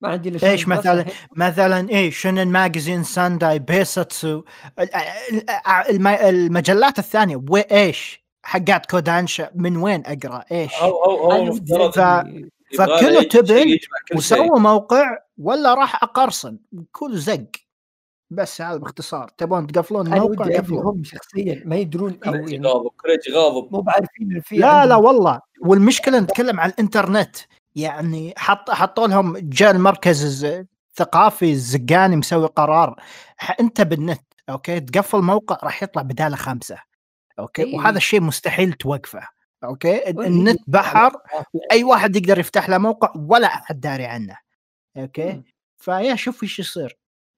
ما 0.02 0.10
عندي 0.10 0.30
إلا 0.30 0.38
Plus 0.52 0.68
مثلاً؟ 0.68 1.06
مثلا 1.36 1.90
إيه 1.90 2.12
Shonen 2.12 2.48
Magazine 2.48 3.04
Sunday 3.04 3.60
Bessatsu 3.60 4.44
ال- 4.80 4.96
ال- 4.96 5.50
الم- 5.90 6.08
المجلات 6.08 7.00
الثانية 7.00 7.42
وايش 7.50 8.26
حقات 8.44 8.86
كودانشا 8.86 9.50
من 9.56 9.78
وين 9.78 10.04
أقرأ 10.06 10.44
إيش 10.52 10.74
هو 10.76 11.32
أنا 11.32 11.44
مفترض 11.44 11.92
ف- 11.92 12.78
فكله 12.78 13.24
تبن. 13.24 13.78
وسووا 14.16 14.60
موقع 14.60 15.18
ولا 15.38 15.74
راح 15.74 16.04
أقرصن 16.04 16.60
كل 16.92 17.18
زق 17.18 17.48
بس 18.32 18.62
هذا 18.62 18.78
باختصار. 18.78 19.30
تبون 19.38 19.68
تقفلون 19.68 20.14
الموقع؟ 20.14 20.46
ودي 20.46 20.58
قفلوه. 20.58 20.92
هم 20.92 21.04
شخصيا 21.04 21.62
ما 21.66 21.76
يدرون 21.76 22.20
أو 22.26 22.32
كوريجي 22.32 22.52
يعني 22.52 22.68
غاضب 22.68 22.92
كوريجي 23.02 23.36
غاضب. 23.36 23.72
مو 23.72 23.82
بعارفين 23.82 24.42
في 24.46 24.58
لا 24.58 24.86
لا 24.86 24.96
والله. 24.96 25.40
والمشكلة 25.62 26.20
نتكلم 26.20 26.60
عن 26.60 26.70
الإنترنت. 26.70 27.36
يعني 27.76 28.34
حط 28.38 28.72
حطوا 28.72 29.08
لهم 29.08 29.38
جاء 29.38 29.72
المركز 29.72 30.46
الثقافي 30.46 31.52
الزقاني 31.52 32.16
مسوي 32.16 32.48
قرار. 32.48 33.04
أنت 33.60 33.82
بالنت 33.82 34.22
okay؟ 34.50 34.80
تقفل 34.80 35.22
موقع 35.22 35.58
راح 35.64 35.84
يطلع 35.84 36.02
بدالة 36.02 36.36
خمسه 36.36 36.78
okay؟ 37.40 37.64
إيه. 37.64 37.76
وهذا 37.76 37.98
الشيء 37.98 38.22
مستحيل 38.22 38.74
توقفه. 38.74 39.28
okay؟ 39.64 40.10
النت 40.10 40.60
بحر. 40.68 41.12
واي 41.54 41.84
واحد 41.84 42.16
يقدر 42.16 42.40
يفتح 42.40 42.70
له 42.70 42.78
موقع 42.78 43.14
ولا 43.16 43.48
أحد 43.48 43.80
داري 43.80 44.06
عنه. 44.06 44.38
أوكي. 44.98 45.42
فيا 45.78 46.16
شوف 46.16 46.44
إيش 46.44 46.60
يصير. 46.60 46.98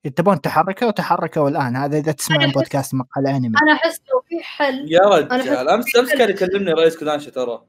تبون 0.10 0.42
تحركوا 0.42 0.88
وتحركوا 0.88 1.50
الان 1.50 1.76
هذا 1.76 1.98
إذا 1.98 2.12
تسمعون 2.12 2.52
بودكاست 2.52 2.94
مقهى 2.96 3.22
الأنمي. 3.22 3.58
أنا 3.64 3.74
أحس 3.74 4.02
لو 4.14 4.22
في 4.22 4.44
حل. 4.44 4.92
يا 4.92 5.18
أنا 5.18 5.36
رجال 5.38 5.70
امس 5.70 5.96
أمس 5.96 6.14
كان 6.14 6.30
يكلمني 6.30 6.72
رئيس 6.72 6.98
كودانشا 6.98 7.32
ترى. 7.32 7.66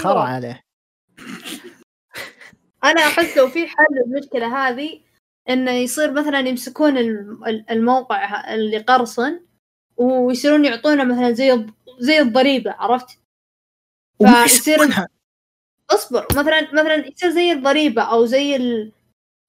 خرا 0.00 0.20
عليه. 0.20 0.60
أنا 2.84 3.00
أحس 3.00 3.36
لو 3.36 3.48
في 3.48 3.66
حل 3.66 3.86
للمشكلة 4.06 4.68
هذه 4.68 5.00
إنه 5.48 5.70
يصير 5.70 6.12
مثلا 6.12 6.38
يمسكون 6.38 6.98
الم- 6.98 7.44
ال- 7.44 7.70
الموقع 7.70 8.54
اللي 8.54 8.78
قرصن 8.78 9.40
ويصيرون 9.96 10.64
يعطونه 10.64 11.04
مثلا 11.04 11.32
زي 11.32 11.66
زي 11.98 12.20
الضريبة 12.20 12.72
عرفت؟ 12.78 13.18
فيصير. 14.18 14.78
اصبر 15.90 16.26
مثلا 16.32 16.60
مثلا 16.72 16.94
يصير 16.94 17.30
زي 17.30 17.52
الضريبة 17.52 18.02
أو 18.02 18.24
زي 18.26 18.56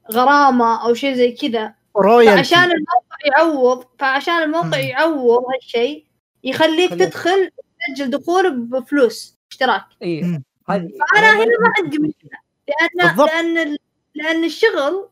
الغرامه 0.09 0.85
أو 0.87 0.93
شيء 0.93 1.13
زي 1.15 1.31
كذا. 1.31 1.76
رويالتي 2.01 2.35
فعشان 2.37 2.71
الموقع 2.71 3.17
يعوض 3.37 3.85
فعشان 3.99 4.33
الموقع 4.33 4.67
مم. 4.67 4.73
يعوض 4.73 5.43
هالشيء 5.53 6.05
يخليك 6.43 6.89
خليه- 6.89 7.05
تدخل 7.05 7.51
تسجل 7.95 8.09
دخول 8.09 8.57
بفلوس 8.59 9.37
اشتراك. 9.51 9.83
إي 10.03 10.41
فأنا 10.67 11.33
هنا 11.35 11.45
ما 11.45 11.71
عندي 11.79 11.97
مشكلة 11.99 12.39
لأن 12.67 13.07
بالضبط. 13.09 13.29
لأن 13.29 13.77
لأن 14.15 14.43
الشغل 14.43 15.09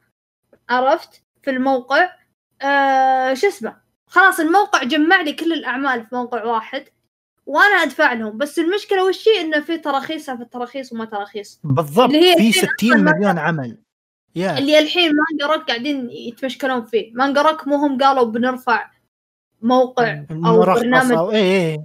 عرفت؟ 0.70 1.22
في 1.44 1.49
الموقع 1.52 2.10
آه 2.62 3.34
شو 3.34 3.48
اسمه؟ 3.48 3.78
خلاص 4.07 4.40
الموقع 4.40 4.84
جمع 4.84 5.22
لي 5.22 5.34
كل 5.34 5.53
الأعمال 5.53 6.02
في 6.07 6.16
موقع 6.16 6.44
واحد 6.44 6.86
وأنا 7.45 7.76
أدفع 7.84 8.14
لهم. 8.14 8.38
بس 8.38 8.60
المشكلة 8.60 9.06
وش 9.06 9.28
هي؟ 9.28 9.41
إنه 9.41 9.60
في 9.60 9.78
تراخيص 9.78 10.30
في 10.30 10.41
التراخيص 10.41 10.91
وما 10.94 11.06
تراخيص. 11.06 11.60
بالضبط. 11.64 12.12
في 12.12 12.34
الحين 12.34 12.52
60 12.52 12.68
أصلاً 12.91 12.95
ما- 13.03 13.12
مليون 13.12 13.38
عمل. 13.40 13.78
يا 14.36 14.57
اللي 14.57 14.80
الحين 14.80 15.12
مانجا 15.16 15.56
روك 15.56 15.68
قاعدين 15.68 16.10
يتمشكلون 16.10 16.86
فيه. 16.86 17.14
مانجا 17.14 17.41
روك 17.41 17.68
مو 17.68 17.76
هم 17.76 17.98
قالوا 17.98 18.24
بنرفع 18.24 18.91
موقع 19.62 20.24
أو 20.32 20.60
برنامج. 20.60 21.12
أو 21.12 21.32
اي 21.32 21.72
اي 21.74 21.84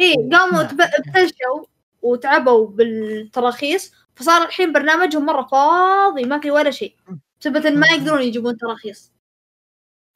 اي 0.00 0.14
قاموا 0.32 0.62
ابتلشوا 0.62 1.64
وتعبوا 2.02 2.66
بالتراخيص 2.68 3.92
فصار 4.14 4.42
الحين 4.46 4.72
برنامجهم 4.72 5.26
مرة 5.26 5.42
فاضي 5.46 6.24
ما 6.24 6.40
في 6.40 6.50
ولا 6.50 6.70
شيء. 6.70 6.96
بسبب 7.40 7.66
ما. 7.66 7.86
يقدرون 7.86 8.22
يجيبون 8.22 8.56
تراخيص. 8.56 9.12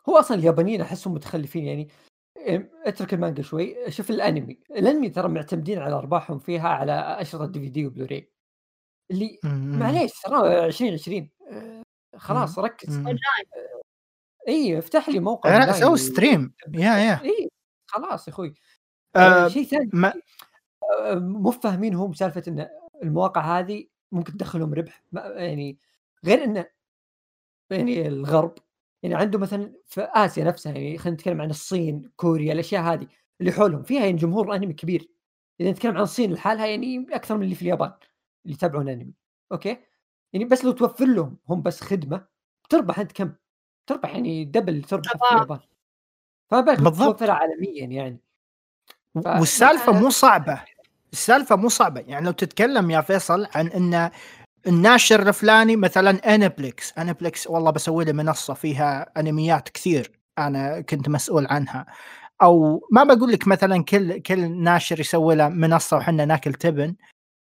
هو 0.08 0.18
أصلا 0.18 0.38
اليابانيين 0.38 0.80
أحسهم 0.80 1.14
متخلفين 1.14 1.64
يعني 1.64 1.88
إيه، 2.36 2.70
اترك 2.84 3.14
المانجا 3.14 3.42
شوي. 3.42 3.76
شوف 3.90 4.10
الأنمي. 4.10 4.58
الأنمي 4.70 5.08
ترى 5.08 5.28
معتمدين 5.28 5.78
على 5.78 5.94
أرباحهم 5.94 6.38
فيها 6.38 6.68
على 6.68 6.92
اشرطه 6.92 7.46
DVD 7.46 7.86
و 7.86 7.91
Blu-ray. 7.91 8.30
اللي. 9.10 9.38
معليش 9.78 10.12
ترى 10.24 10.66
2020 10.66 11.18
آه، 11.22 11.28
خلاص 12.16 12.58
ركز. 12.58 12.98
مم. 12.98 13.18
اي 14.48 14.78
افتح 14.78 15.08
لي 15.08 15.20
موقع 15.20 15.50
لا 15.50 15.56
أونلاين 15.56 15.80
سوي 15.80 15.92
و- 15.92 15.96
stream 15.96 16.54
yeah 16.74 16.94
yeah. 16.98 17.20
اي 17.22 17.48
خلاص 17.86 18.28
يا 18.28 18.32
أخوي. 18.32 18.54
آه، 19.16 19.18
آه 19.18 19.48
شيء 19.48 19.64
ثاني 19.64 19.90
ما- 19.92 20.14
آه، 21.00 21.14
مو 21.14 21.50
فاهمين 21.50 21.94
هم 21.94 22.12
سالفة 22.12 22.42
إن 22.48 22.68
المواقع 23.02 23.58
هذه 23.58 23.86
ممكن 24.12 24.32
تدخلهم 24.32 24.74
ربح 24.74 25.02
يعني 25.12 25.78
غير 26.24 26.44
انه 26.44 26.66
يعني 27.70 28.08
الغرب 28.08 28.54
يعني 29.02 29.14
عنده 29.14 29.38
مثلا 29.38 29.72
في 29.86 30.00
آسيا 30.14 30.44
نفسها 30.44 30.72
يعني 30.72 30.98
خلينا 30.98 31.14
نتكلم 31.16 31.40
عن 31.40 31.50
الصين 31.50 32.10
كوريا 32.16 32.52
الأشياء 32.52 32.82
هذه 32.82 33.06
اللي 33.40 33.52
حولهم. 33.52 33.82
فيها 33.82 34.00
يعني 34.04 34.16
جمهور 34.16 34.54
أنمي 34.54 34.72
كبير. 34.72 35.08
إذا 35.60 35.70
نتكلم 35.70 35.96
عن 35.96 36.02
الصين 36.02 36.32
لحالها 36.32 36.66
يعني 36.66 37.06
أكثر 37.12 37.36
من 37.36 37.42
اللي 37.42 37.54
في 37.54 37.62
اليابان 37.62 37.92
اللي 38.44 38.54
يتابعون 38.54 38.88
أنمي. 38.88 39.14
okay؟ 39.52 39.76
يعني 40.34 40.44
بس 40.44 40.64
لو 40.64 40.72
توفر 40.72 41.04
لهم 41.04 41.36
هم 41.48 41.62
بس 41.62 41.80
خدمة 41.80 42.24
تربح 42.68 42.98
أنت 42.98 43.12
كم؟ 43.12 43.32
تربح 43.86 44.14
يعني 44.14 44.44
double 44.44 44.82
تربح 44.82 45.12
في 45.12 45.18
طبعاً. 45.18 45.32
اليابان. 45.34 45.58
فما 46.50 46.60
بالك 46.60 46.80
بالضبط. 46.80 47.18
توفرها 47.18 47.34
عالميا 47.34 47.84
يعني. 47.86 48.18
ف- 49.14 49.26
والسالفة 49.26 49.92
مو 49.92 50.10
صعبة. 50.10 50.60
السالفة 51.12 51.56
مو 51.56 51.68
صعبة. 51.68 52.00
يعني 52.00 52.26
لو 52.26 52.32
تتكلم 52.32 52.90
يا 52.90 53.00
فيصل 53.00 53.46
عن 53.54 53.66
إن 53.68 54.10
الناشر 54.66 55.28
الفلاني 55.28 55.76
مثلا 55.76 56.34
Aniplex 56.34 56.98
Aniplex 56.98 57.46
والله 57.46 57.70
بسوي 57.70 58.04
لي 58.04 58.12
منصة 58.12 58.54
فيها 58.54 59.06
أنميات 59.20 59.68
كثير 59.68 60.12
أنا 60.38 60.80
كنت 60.80 61.08
مسؤول 61.08 61.46
عنها. 61.46 61.86
أو 62.42 62.88
ما 62.92 63.04
بقول 63.04 63.32
لك 63.32 63.48
مثلا 63.48 63.84
كل 63.84 64.18
كل 64.22 64.50
ناشر 64.62 65.00
يسوي 65.00 65.34
له 65.34 65.48
منصة 65.48 65.96
وحنا 65.96 66.24
ناكل 66.24 66.52
تبن. 66.54 66.94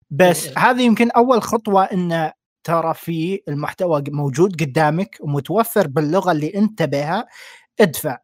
بس 0.09 0.47
إيه. 0.47 0.57
هذه 0.57 0.81
يمكن 0.81 1.11
أول 1.11 1.41
خطوة 1.41 1.83
إن 1.83 2.31
ترى 2.69 2.93
في 2.93 3.43
المحتوى 3.47 4.03
موجود 4.07 4.61
قدامك 4.61 5.17
ومتوفر 5.21 5.87
باللغة 5.87 6.31
اللي 6.31 6.53
انت 6.55 6.83
بها 6.83 7.27
ادفع. 7.79 8.17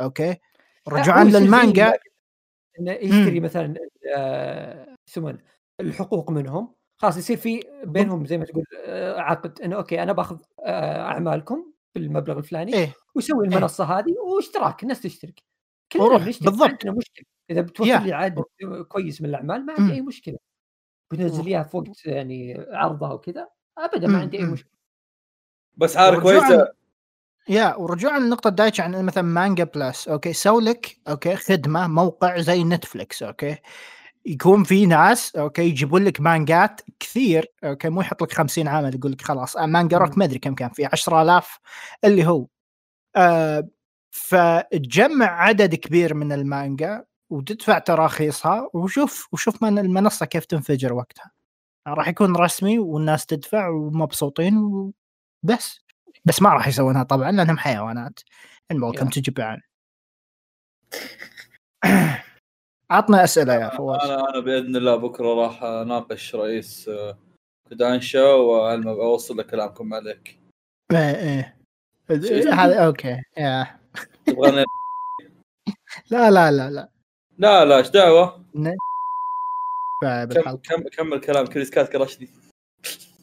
okay؟ 0.00 0.36
رجوعا 0.88 1.24
للمانجا. 1.24 1.92
انه 2.80 2.92
يشتري. 2.92 3.40
مثلا 3.40 3.74
آه، 4.16 4.96
يسمونه 5.08 5.38
الحقوق 5.80 6.30
منهم. 6.30 6.74
خلاص 6.96 7.16
يصير 7.16 7.36
في 7.36 7.60
بينهم 7.84 8.26
زي 8.26 8.38
ما 8.38 8.44
تقول 8.44 8.64
آه، 8.86 9.20
عقد 9.20 9.60
انه 9.60 9.76
أوكي 9.76 10.02
أنا 10.02 10.12
باخذ 10.12 10.38
آه، 10.64 11.00
أعمالكم 11.02 11.72
بالمبلغ 11.94 12.38
الفلاني 12.38 12.74
إيه. 12.74 12.94
ويسوي 13.14 13.46
المنصة 13.46 13.84
هذه 13.84 14.14
واشتراك 14.18 14.82
الناس 14.82 15.02
تشترك. 15.02 15.42
وروح، 15.96 16.24
بالضبط. 16.24 16.62
عندنا 16.62 16.92
مشكلة. 16.92 17.26
إذا 17.50 17.60
بتوفر. 17.60 17.98
لي 17.98 18.12
عدد 18.12 18.42
كويس 18.88 19.22
من 19.22 19.28
الأعمال 19.28 19.66
ما. 19.66 19.74
عندي 19.78 19.92
أي 19.92 20.00
مشكلة. 20.00 20.38
بتنزل 21.12 21.46
اياها 21.46 21.62
في 21.62 21.76
وقت 21.76 22.06
يعني 22.06 22.66
عرضها 22.70 23.12
وكذا. 23.12 23.48
ابدا 23.78 24.06
ما 24.06 24.12
مم. 24.12 24.20
عندي 24.20 24.38
أي 24.38 24.42
مم. 24.44 24.52
مشكلة. 24.52 24.70
بس 25.76 25.96
حاله 25.96 26.20
كويسة. 26.20 26.68
يا 27.48 27.74
ورجوعا 27.76 28.18
لنقطة 28.18 28.50
دايتش 28.50 28.80
عن 28.80 29.04
مثلا 29.04 29.22
Manga 29.24 29.64
Plus 29.64 30.08
okay؟ 30.08 30.32
سوي 30.32 30.62
لك 30.64 30.96
okay؟ 31.08 31.36
خدمة 31.36 31.86
موقع 31.88 32.38
زي 32.40 32.64
Netflix 32.64 33.22
okay؟ 33.22 33.56
يكون 34.26 34.64
في 34.64 34.86
ناس 34.86 35.36
okay؟ 35.36 35.62
يجيبون 35.62 36.04
لك 36.04 36.20
مانجات 36.20 36.80
كثير 37.00 37.52
okay؟ 37.64 37.88
مو 37.88 38.00
يحط 38.00 38.22
لك 38.22 38.32
50 38.32 38.68
عامل 38.68 38.94
يقول 38.94 39.12
لك 39.12 39.22
خلاص 39.22 39.56
آه، 39.56 39.66
Manga 39.66 39.98
Rock 39.98 40.10
مم. 40.10 40.14
ما 40.18 40.24
أدري 40.24 40.38
كم 40.38 40.54
كان 40.54 40.70
في 40.70 40.86
10000 40.86 41.58
اللي 42.04 42.26
هو. 42.26 42.46
آه 43.16 43.68
فتجمع 44.10 45.26
عدد 45.26 45.74
كبير 45.74 46.14
من 46.14 46.32
المانجا 46.32 47.04
وتدفع 47.30 47.78
تراخيصها 47.78 48.70
وشوف 48.74 49.28
وشوف 49.32 49.62
من 49.62 49.78
المنصة 49.78 50.26
كيف 50.26 50.44
تنفجر 50.44 50.92
وقتها. 50.92 51.30
راح 51.86 52.08
يكون 52.08 52.36
رسمي 52.36 52.78
والناس 52.78 53.26
تدفع 53.26 53.68
ومبسوطين 53.68 54.56
وبس 54.58 55.80
بس 56.24 56.42
ما 56.42 56.50
راح 56.50 56.68
يسوونها 56.68 57.02
طبعا 57.02 57.32
لأنهم 57.32 57.58
حيوانات. 57.58 58.20
الموكم 58.70 59.04
يا. 59.04 59.10
تجبان. 59.10 59.60
عطنا 62.90 63.24
أسئلة 63.24 63.54
يا 63.54 63.68
فواز. 63.68 64.10
أنا 64.10 64.30
أنا 64.30 64.40
بإذن 64.40 64.76
الله 64.76 64.96
بكرة 64.96 65.34
راح 65.34 65.62
أناقش 65.62 66.34
رئيس 66.34 66.88
آه، 66.88 67.18
كودانشا 67.68 68.32
وعلم 68.34 68.88
أوصل 68.88 69.38
لك 69.38 69.46
كلامكم 69.46 69.94
عليك 69.94 70.38
إيه 70.92 70.98
إيه. 70.98 71.56
هذا 72.52 72.86
أوكي 72.86 73.22
يا. 73.36 73.80
تبغاني؟ 74.26 74.64
لا 76.10 76.30
لا 76.30 76.50
لا 76.50 76.70
لا. 76.70 76.88
لا 77.38 77.64
لا 77.64 77.76
إيش 77.76 77.88
دعوة؟ 77.90 78.44
كفاية 80.04 80.24
كم 80.24 80.28
بالحلقة. 80.34 80.60
كم 80.62 80.82
كمل 80.88 81.20
كلام 81.20 81.46
كريس 81.46 81.70
كات 81.70 81.92
كرشدي 81.92 82.28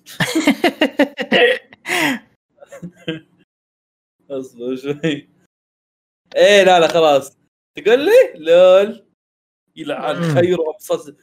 اصبر 4.30 4.76
شوي. 4.76 5.30
إيه 6.36 6.64
لا 6.64 6.80
لا 6.80 6.88
خلاص. 6.88 7.38
تقول 7.78 8.06
لي؟ 8.06 8.12
لول. 8.36 9.06
يلعن. 9.76 10.16
مم. 10.16 10.36
خيره 10.36 10.60
ابسط 10.76 11.16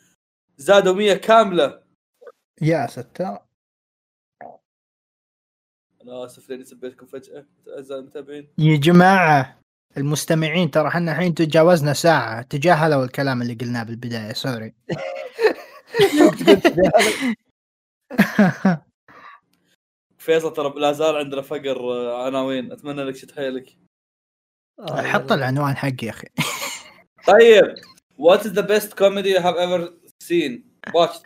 زادوا 0.56 0.94
100 0.94 1.14
كاملة. 1.14 1.82
يا 2.62 2.86
ستار 2.86 3.42
أنا 6.02 6.24
آسف 6.24 6.50
لأني 6.50 6.64
سبيتكم 6.64 7.06
فجأة. 7.06 7.46
اعزائي 7.76 8.00
المتابعين 8.00 8.48
يا 8.58 8.76
جماعة 8.76 9.60
المستمعين 9.96 10.70
ترى 10.70 10.88
إحنا 10.88 11.12
الحين 11.12 11.34
تجاوزنا 11.34 11.92
ساعة. 11.92 12.42
تجاهلوا 12.42 13.04
الكلام 13.04 13.42
اللي 13.42 13.54
قلناه 13.54 13.82
بالبداية 13.82 14.32
سوري 14.32 14.74
فيصل 20.18 20.52
ترى 20.52 20.72
لا 20.76 20.92
زال 20.92 21.16
عندنا 21.16 21.42
فقر 21.42 21.92
آه، 21.92 22.26
عناوين. 22.26 22.72
أتمنى 22.72 23.04
لك 23.04 23.16
شد 23.16 23.30
حيلك. 23.30 23.76
آه، 24.80 25.02
حط 25.02 25.32
العنوان 25.32 25.76
حقي 25.76 26.06
يا 26.06 26.10
أخي. 26.10 26.28
طيب. 27.26 27.74
What 28.18 28.40
is 28.40 28.50
the 28.50 28.62
best 28.62 28.94
comedy 28.94 29.30
you 29.36 29.40
have 29.40 29.56
ever 29.56 29.92
seen? 30.24 30.62
Watched. 30.96 31.22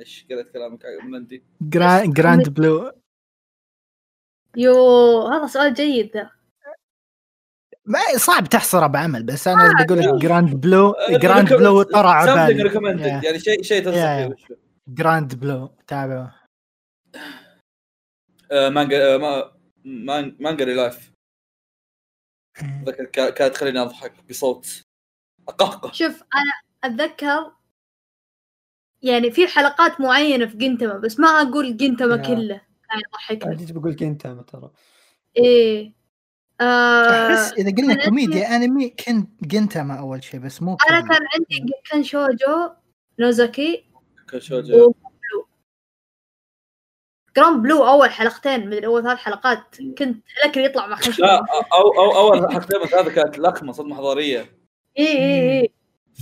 إيش 0.00 0.26
قريت 0.30 0.50
كلامك 0.52 0.84
مندي 1.04 1.44
Gra- 1.62 2.04
Grand 2.06 2.48
Blue 2.48 2.92
يو 4.56 4.74
هذا 5.22 5.46
سؤال 5.46 5.74
جيد. 5.74 6.16
ذا 6.16 6.30
ما 7.86 7.98
صعب 8.16 8.48
تحصره 8.48 8.86
بعمل 8.86 9.22
بس 9.22 9.48
أنا 9.48 9.84
بقول 9.84 9.98
لك 9.98 10.22
Grand 10.22 10.54
Blue 10.54 10.90
آه، 10.90 11.16
Grand 11.18 11.54
Blue 11.54 11.82
طرى 11.82 12.08
عبالي 12.08 12.70
recommended. 12.70 13.00
Yeah. 13.02 13.24
يعني 13.24 13.38
شيء 13.40 13.62
شيء 13.62 13.84
تنصح 13.84 13.96
Yeah, 13.98 14.36
فيه؟ 14.46 14.56
جراند 14.88 15.34
بلو 15.34 15.70
تابعوا 15.86 16.26
آه، 18.52 18.68
مانجا 18.68 19.14
آه، 19.14 19.16
ما- 19.18 19.52
مان- 19.84 20.36
مانجا 20.40 20.64
لايف 20.64 21.10
ذكر 22.86 23.04
كا- 23.04 23.30
كانت 23.30 23.54
تخليني 23.54 23.82
أضحك 23.82 24.12
بصوت 24.30 24.82
أقهقه. 25.48 25.92
شوف 25.92 26.22
أنا 26.34 26.52
أتذكر 26.84 27.52
يعني 29.02 29.30
في 29.30 29.46
حلقات 29.46 30.00
معينة 30.00 30.46
في 30.46 30.56
جنتما 30.56 30.98
بس 30.98 31.20
ما 31.20 31.28
أقول 31.28 31.76
جنتما. 31.76 32.16
كله 32.16 32.26
كان 32.56 32.60
أنا 32.92 33.02
يضحكني 33.08 33.56
جيت 33.56 33.72
بقول 33.72 33.96
كنت 33.96 34.22
ترى. 34.26 34.70
إيه. 35.36 35.86
آه 35.88 35.92
أحس 36.60 37.52
إذا 37.52 37.70
قلنا 37.70 37.92
أنا 37.92 38.04
كوميديا 38.04 38.56
أنمي 38.56 38.88
كنت 38.88 39.28
جنتاما 39.42 39.98
أول 39.98 40.22
شيء 40.24 40.40
بس 40.40 40.62
مو 40.62 40.76
أنا. 40.90 41.00
كان 41.00 41.26
عندي 41.34 41.72
كان 41.90 42.02
شوجو 42.04 42.70
نوزاكي 43.18 43.84
كشوجة 44.28 44.92
جراند 47.36 47.62
بلو 47.62 47.86
أول 47.86 48.10
حلقتين 48.10 48.70
من 48.70 48.84
اول 48.84 49.02
ثلاث 49.02 49.18
حلقات 49.18 49.76
كنت 49.98 50.24
لكن 50.44 50.60
يطلع 50.60 50.86
مع 50.86 50.98
لا 51.18 51.44
أو 51.72 51.88
أو 51.88 52.16
أول 52.16 52.52
حلقتين 52.52 52.82
بس 52.82 52.94
هذا 52.94 53.14
كانت 53.14 53.38
لخمه 53.38 53.72
صدمة 53.72 53.96
حضارية. 53.96 54.40
اي 54.98 55.18
اي 55.18 55.60
اي 55.60 55.70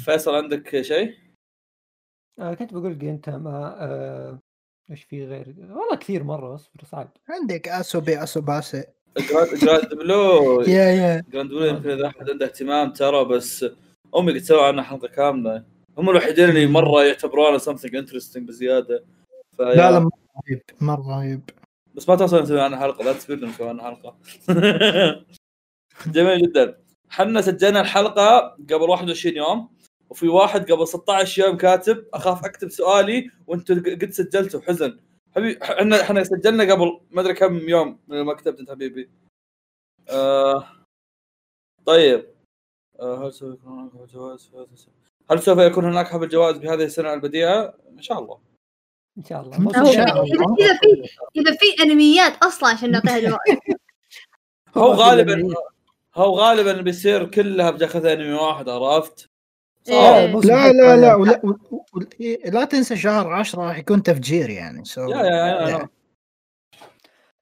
فيصل 0.05 0.35
عندك 0.35 0.81
شيء؟ 0.81 1.15
آه 2.39 2.55
كنت 2.55 2.75
بقول 2.75 2.93
انت 3.03 3.29
ما 3.29 3.77
آه 3.81 4.41
إيش 4.91 5.05
في 5.05 5.27
غير؟ 5.27 5.55
والله 5.59 5.97
كثير 5.97 6.25
مرة 6.25 6.55
أصبر 6.55 6.85
صعب. 6.85 7.17
عندك 7.29 7.69
اسوبي 7.69 8.23
اسوباسي 8.23 8.85
Grand 9.19 9.95
Blue. 9.95 10.61
Yeah 10.61 10.85
yeah. 10.85 11.23
Grand 11.33 11.51
Blue 11.51 11.65
يمكن 11.65 11.91
إذا 11.91 12.07
أحد 12.07 12.31
عنده 12.31 12.47
اهتمام 12.47 12.93
ترى 12.93 13.25
بس 13.25 13.67
أمي 14.17 14.33
قد 14.33 14.39
سووا 14.39 14.67
عنها 14.67 14.85
حلقة 14.85 15.09
كاملة. 15.09 15.65
هم 15.99 16.11
الوحيدين 16.11 16.49
اللي 16.49 16.67
مرة 16.67 17.05
يعتبرونه 17.05 17.59
something 17.59 17.95
interesting 17.95 18.49
بزيادة. 18.49 19.05
فيا- 19.57 19.63
لا 19.63 19.91
لا 19.91 19.99
مرة 19.99 20.11
رهيب 20.49 20.63
مرة 20.81 21.17
رهيب. 21.19 21.41
بس 21.95 22.09
ما 22.09 22.17
توصل 22.17 22.43
نسوي 22.43 22.61
عنها 22.61 22.79
حلقة 22.81 23.05
لا 23.05 23.13
تسبقنا 23.13 23.49
نسوي 23.49 23.69
عنها 23.69 23.85
حلقة. 23.85 24.17
جميل 26.15 26.43
جدا. 26.43 26.79
حنا 27.11 27.41
سجلنا 27.41 27.81
الحلقة 27.81 28.57
قبل 28.71 28.91
21 28.91 29.37
يوم 29.37 29.69
وفي 30.11 30.29
واحد 30.29 30.73
قبل 30.73 30.89
16 30.89 31.43
يوم 31.43 31.57
كاتب 31.57 32.05
أخاف 32.15 32.45
أكتب 32.45 32.69
سؤالي 32.69 33.31
وأنتم 33.47 33.83
قد 33.83 34.11
سجلتوا 34.11 34.61
حزن. 34.61 34.99
حبيبي 35.37 35.65
إحنا 35.65 36.03
إحنا 36.03 36.25
سجلنا 36.25 36.73
قبل 36.73 37.01
ما 37.11 37.21
أدري 37.21 37.35
كم 37.35 37.69
يوم 37.69 37.99
من 38.09 38.21
ما 38.21 38.35
كتبت 38.35 38.61
أنت 38.61 38.71
حبيبي 38.71 39.11
آه 40.09 40.69
طيب 41.87 42.27
آه 43.01 43.27
هل 43.27 43.33
سوف 43.33 43.55
يكون 43.55 43.73
هناك 43.73 43.93
حفل 43.93 44.07
جوائز 44.13 44.47
في 44.47 44.57
هذا 44.57 44.73
السنة؟ 44.73 44.95
هل 45.31 45.43
سوف 45.43 45.59
يكون 45.59 45.85
هناك 45.85 46.07
حفل 46.07 46.29
جوائز 46.29 46.59
بهذه 46.59 46.85
السنة 46.85 47.15
البديهه؟ 47.15 47.75
إن 47.89 48.03
شاء 48.03 48.19
الله 48.19 48.39
إن 49.19 49.25
شاء 49.25 49.41
الله 49.41 49.57
هو 49.57 49.93
شاء 49.93 50.03
إذا 50.03 50.13
الله. 50.13 50.57
إذا 50.61 50.79
في 50.79 51.09
إذا 51.37 51.57
في 51.57 51.83
أنميات 51.83 52.37
أصلا 52.45 52.69
عشان 52.69 52.91
نعطيها 52.91 53.21
جوائز 53.21 53.59
هو 54.77 54.93
غالبا 55.03 55.55
هو 56.15 56.39
غالبا 56.39 56.83
بيصير 56.83 57.31
كلها 57.31 57.71
بجاخذ 57.71 58.07
أنمي 58.07 58.33
واحد 58.33 58.69
عرفت؟ 58.69 59.34
آه، 59.91 60.19
إيه. 60.19 60.27
لا 60.27 60.57
حق- 60.57 60.71
لا 60.71 60.97
لا 60.97 61.15
ولا 61.15 61.41
إيه، 62.21 62.51
لا 62.51 62.65
تنسى 62.65 62.97
شهر 62.97 63.33
10 63.33 63.63
راح 63.63 63.79
يكون 63.79 64.03
تفجير 64.03 64.51
يعني 64.51 64.85
سو 64.85 65.01
يا 65.11 65.17
يا 65.17 65.25
يا 65.25 65.79
أنا- 65.79 65.87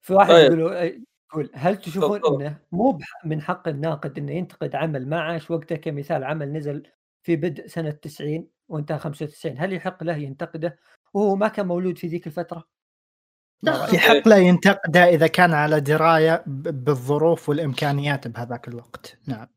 في 0.00 0.14
واحد 0.14 0.30
طيب. 0.30 0.58
يقول 0.58 0.72
يقول 1.32 1.50
هل 1.54 1.76
تشوفون. 1.76 2.42
إنه 2.42 2.56
مو 2.72 2.98
من 3.24 3.42
حق 3.42 3.68
الناقد 3.68 4.18
إنه 4.18 4.32
ينتقد 4.32 4.74
عمل 4.74 5.08
ما 5.08 5.20
عاش 5.20 5.50
وقته 5.50 5.76
كمثال 5.76 6.24
عمل 6.24 6.52
نزل 6.52 6.82
في 7.22 7.36
بدء 7.36 7.66
سنة 7.66 7.90
90 7.90 8.48
وانتهى 8.68 8.98
95 8.98 9.58
هل 9.58 9.72
يحق 9.72 10.02
له 10.04 10.16
ينتقده؟ 10.16 10.78
وهو 11.14 11.36
ما 11.36 11.48
كان 11.48 11.66
مولود 11.66 11.98
في 11.98 12.06
ذيك 12.06 12.26
الفترة؟ 12.26 12.64
يحق 13.92 14.28
له 14.28 14.36
ينتقده 14.36 15.04
إذا 15.08 15.26
كان 15.26 15.52
على 15.54 15.80
دراية 15.80 16.42
ب- 16.46 16.84
بالظروف 16.84 17.48
والإمكانيات 17.48 18.28
بهذاك 18.28 18.68
الوقت. 18.68 19.18
نعم. 19.26 19.48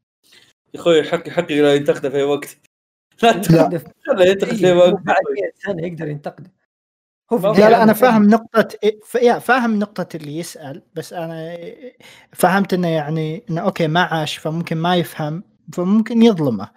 يا 0.73 0.79
أخوي 0.79 1.03
حق 1.03 1.29
حقي 1.29 1.61
لا 1.61 1.75
ينتقده 1.75 2.09
في 2.09 2.15
أي 2.17 2.23
وقت. 2.23 2.57
لا 3.23 3.29
ينتقده 3.35 3.77
في- 3.77 3.85
خله 4.07 4.25
ينتقد 4.25 4.55
في 4.55 4.67
اي 4.67 4.71
هو 4.73 4.77
وقت 4.77 4.93
بعد 4.93 5.17
100 5.35 5.51
سنه 5.65 5.87
يقدر 5.87 6.07
ينتقده. 6.07 6.51
هو 7.33 7.37
لا، 7.53 7.69
لا 7.69 7.83
أنا 7.83 7.93
فاهم 7.93 8.29
نقطة 8.29 8.67
يا 9.21 9.39
فاهم 9.39 9.79
نقطة 9.79 10.17
اللي 10.17 10.37
يسأل 10.37 10.81
بس 10.95 11.13
أنا 11.13 11.57
فهمت 12.33 12.73
إنه 12.73 12.87
يعني 12.87 13.43
إنه 13.49 13.61
أوكي 13.61 13.87
ما 13.87 13.99
عاش 14.03 14.37
فممكن 14.37 14.77
ما 14.77 14.95
يفهم 14.95 15.43
فممكن 15.73 16.21
يظلمه. 16.21 16.69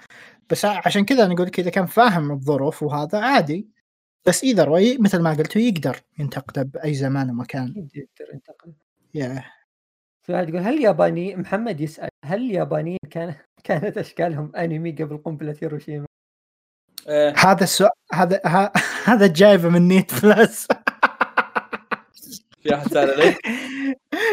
بس 0.51 0.65
عشان 0.65 1.05
كذا 1.05 1.24
أنا 1.24 1.35
أقول 1.35 1.47
لك 1.47 1.59
إذا 1.60 1.70
كان 1.70 1.86
فاهم 1.86 2.32
الظروف 2.32 2.82
وهذا 2.82 3.19
عادي. 3.19 3.69
بس 4.27 4.44
اذا 4.44 4.65
روي 4.65 4.98
مثل 4.98 5.20
ما 5.23 5.31
قلت 5.35 5.56
يقدر 5.56 5.97
ينتقده 6.19 6.62
بأي 6.62 6.94
زمان 6.94 7.31
ومكان. 7.31 7.89
يقدر 7.94 8.35
ينتقده. 8.35 8.73
Yeah. 9.15 9.44
واحد 10.28 10.48
يقول 10.48 10.60
هل 10.62 10.74
الياباني 10.74 11.36
محمد 11.36 11.81
يسأل 11.81 12.09
هل 12.24 12.39
اليابانيين 12.40 12.98
كان 13.10 13.35
كانت 13.65 13.98
أشكالهم 13.98 14.56
أنمي 14.56 14.90
قبل 14.93 15.16
قنبلة 15.19 15.56
هيروشيما؟ 15.62 16.06
إيه. 17.09 17.35
هذا 17.36 17.64
السؤال 17.64 17.90
هذا 18.12 18.40
ه- 18.47 18.72
هذا 19.10 19.26
جايبه 19.26 19.68
من 19.68 19.89
نيت 19.89 20.24
بلس 20.24 20.68
في 22.62 22.74
أحد 22.74 22.89
سأل 22.93 23.10
عليك 23.10 23.39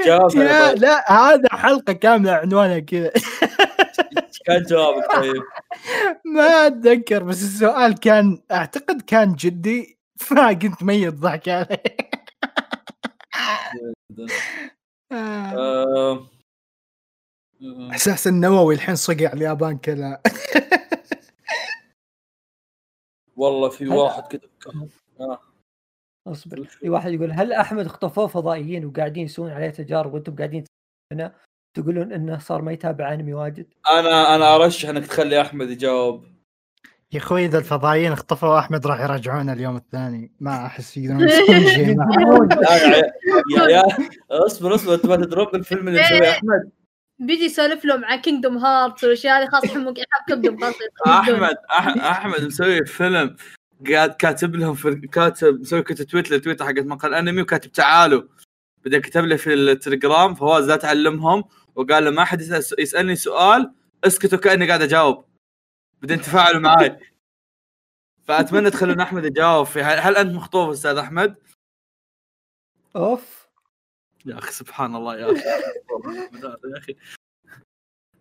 جواب 0.06 0.30
طيب. 0.73 0.77
لا 0.81 1.11
هذا 1.11 1.47
حلقة 1.52 1.93
كاملة 1.93 2.31
عنوانها 2.31 2.80
كذا. 2.80 3.11
كان 4.45 4.64
جوابك 4.64 5.11
طيب. 5.15 5.43
ما 6.35 6.68
أتذكر 6.68 7.23
بس 7.23 7.43
السؤال 7.43 7.99
كان 7.99 8.41
أعتقد 8.52 9.02
كان 9.02 9.34
جدي. 9.35 9.95
فكنت 10.19 10.84
ميت 10.84 11.14
ضحك 11.14 11.49
عليه. 11.49 11.84
آه. 15.11 15.56
آه، 15.56 16.27
احساس 17.91 18.27
النووي 18.27 18.76
الحين 18.76 18.95
صقع 18.95 19.34
اليابان 19.34 19.77
كذا 19.77 20.22
والله 23.36 23.70
في 23.70 23.84
هل- 23.84 23.90
واحد 23.94 24.24
كتب 24.24 24.49
أصبر. 26.28 26.64
في 26.64 26.90
واحد 26.90 27.12
يقول 27.14 27.32
هل 27.32 27.53
أحمد 27.53 27.86
اخطفوه 27.86 28.28
فضائيين 28.28 28.86
وقاعدين 28.86 29.26
يسوون 29.26 29.52
عليه 29.52 29.70
تجارب؟ 29.70 30.14
وأنتم 30.14 30.36
قاعدين 30.36 30.64
هنا 31.14 31.34
تقولون 31.78 32.14
إنه 32.14 32.38
صار 32.40 32.62
ما 32.62 32.72
يتابع 32.72 33.14
أنمي 33.14 33.34
واجد؟ 33.34 33.66
أنا 33.91 34.36
أنا 34.36 34.56
أرشح 34.56 34.90
إنك 34.90 35.06
تخلي 35.07 35.41
أحمد 35.41 35.70
يجاوب. 35.70 36.26
يا 37.12 37.20
أخوي 37.20 37.45
إذا 37.45 37.57
الفضائيين 37.57 38.12
اخطفوا 38.12 38.60
أحمد 38.60 38.88
راح 38.88 38.99
يرجعونه 39.02 39.53
اليوم 39.53 39.76
الثاني. 39.76 40.32
ما 40.40 40.66
أحس 40.66 40.98
يقدرون 40.98 41.30
يسوون 41.30 41.68
شيء 41.68 41.95
معه. 41.98 42.48
يا 43.57 43.68
يا 43.68 43.70
يا 43.70 43.84
أصبر 44.45 44.76
أصبر 44.76 44.94
أنت 44.94 45.06
ما 45.06 45.16
تدروب 45.16 45.56
الفيلم 45.56 45.88
اللي 45.88 46.02
مسويه 46.02 46.32
أحمد. 46.32 46.72
بيجي 47.20 47.44
يسولف 47.44 47.86
له 47.86 47.98
مع 47.98 48.16
كينجدوم 48.16 48.58
هارتس 48.58 49.04
والأشياء 49.04 49.42
هذه 49.42 49.50
خلاص 49.50 49.66
حمق 49.66 50.00
يحب 50.00 50.26
كينجدوم 50.28 50.64
أحمد 51.08 51.58
أحمد 52.00 52.44
مسوي 52.44 52.86
فيلم 52.86 53.36
قاعد 53.92 54.14
كاتب 54.14 54.56
لهم 54.56 54.74
في 54.74 55.08
كاتب 55.08 55.60
مسوي 55.60 55.84
كتب 55.84 56.06
تويت 56.06 56.32
للتويتر 56.32 56.66
حقت 56.66 56.80
مقال 56.80 57.14
أنمي 57.14 57.42
وكاتب 57.42 57.72
تعالوا. 57.72 58.24
بعدين 58.84 59.02
كتب 59.02 59.26
لي 59.26 59.38
في 59.38 59.54
التليجرام 59.54 60.36
فواز 60.36 60.68
لا 60.68 60.76
تعلمهم 60.76 61.44
وقال 61.76 62.06
له 62.06 62.12
ما 62.12 62.26
حد 62.26 62.42
يسألني 62.80 63.16
سؤال 63.16 63.74
اسكتوا 64.04 64.40
كأني 64.40 64.68
قاعد 64.68 64.82
أجاوب. 64.82 65.26
بعدين 66.02 66.22
تفاعلوا 66.22 66.60
معي 66.70 67.00
فأتمنى 68.24 68.72
تخلون 68.72 69.00
أحمد 69.00 69.26
يجاوب 69.26 69.66
في 69.66 69.82
هل, 69.82 70.00
هل 70.00 70.18
أنت 70.18 70.36
مخطوف 70.36 70.70
أستاذ 70.70 70.98
أحمد؟ 70.98 71.36
أوف. 72.96 73.44
يا 74.26 74.38
أخي 74.38 74.52
سبحان 74.52 74.95
الله 74.95 75.18
يا 75.18 75.31
أخي. 75.31 75.41
يا 75.43 76.77
أخي. 76.77 76.95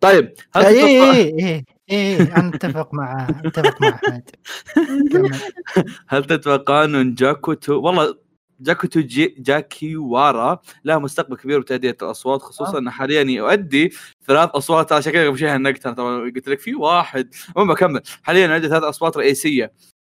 طيب 0.01 0.35
هل 0.57 0.65
اي 0.65 0.75
تتوقع- 0.75 1.15
اي 1.15 1.39
اي 1.47 1.65
اي 1.91 2.23
أنا 2.23 2.49
أتفق 2.55 2.95
مع 2.95 3.29
أتفق 3.45 3.83
مع 3.83 3.89
احمد. 3.89 4.31
هل 6.09 6.25
تتوقعون 6.25 6.95
أن 6.95 7.15
جاكوتو 7.15 7.81
والله 7.81 8.19
جاكوتو 8.61 9.01
جي... 9.01 9.35
كاجيوارا 9.39 10.61
له 10.85 10.99
مستقبل 10.99 11.37
كبير 11.37 11.61
بتأدية 11.61 11.97
الأصوات 12.03 12.43
خصوصا 12.43 12.79
أنه 12.79 12.91
حاليا 12.91 13.23
يؤدي 13.23 13.93
ثلاث 14.27 14.51
أصوات. 14.51 14.93
عشان 14.93 15.13
كذا 15.13 15.27
قبل 15.29 15.39
شوي 15.39 15.49
هنقت 15.51 15.87
أنا 15.87 15.95
طبعا 15.95 16.19
قلت 16.21 16.49
لك 16.49 16.61
في 16.61 16.75
واحد. 16.75 17.35
المهم 17.57 17.69
بكمل 17.75 18.01
حاليا 18.23 18.47
يؤدي 18.49 18.69
ثلاث 18.69 18.83
أصوات 18.83 19.17
رئيسية 19.17 19.73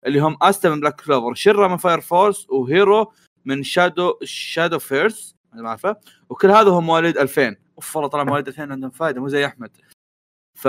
اللي 0.06 0.20
هم 0.20 0.36
أستا 0.42 0.70
من 0.70 0.80
Black 0.80 1.00
Clover 1.00 1.34
شنرا 1.34 1.68
من 1.68 1.76
Fire 1.76 2.00
Force 2.00 2.46
وهيرو 2.50 3.12
من 3.44 3.62
Shadow 3.62 4.18
Shadowverse 4.24 5.34
ما 5.62 5.68
أعرفه 5.68 5.96
وكل 6.28 6.50
هذا 6.50 6.70
هم 6.70 6.86
مواليد 6.86 7.18
2000 7.18 7.56
أوف 7.76 7.96
والله 7.96 8.10
طلع 8.10 8.24
مواليد 8.24 8.48
2000 8.48 8.72
عندهم 8.72 8.90
فائدة 8.90 9.20
مو 9.20 9.28
زي 9.28 9.46
أحمد. 9.46 9.76
ف 10.54 10.68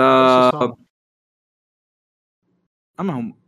أما 3.00 3.12
هم 3.12 3.40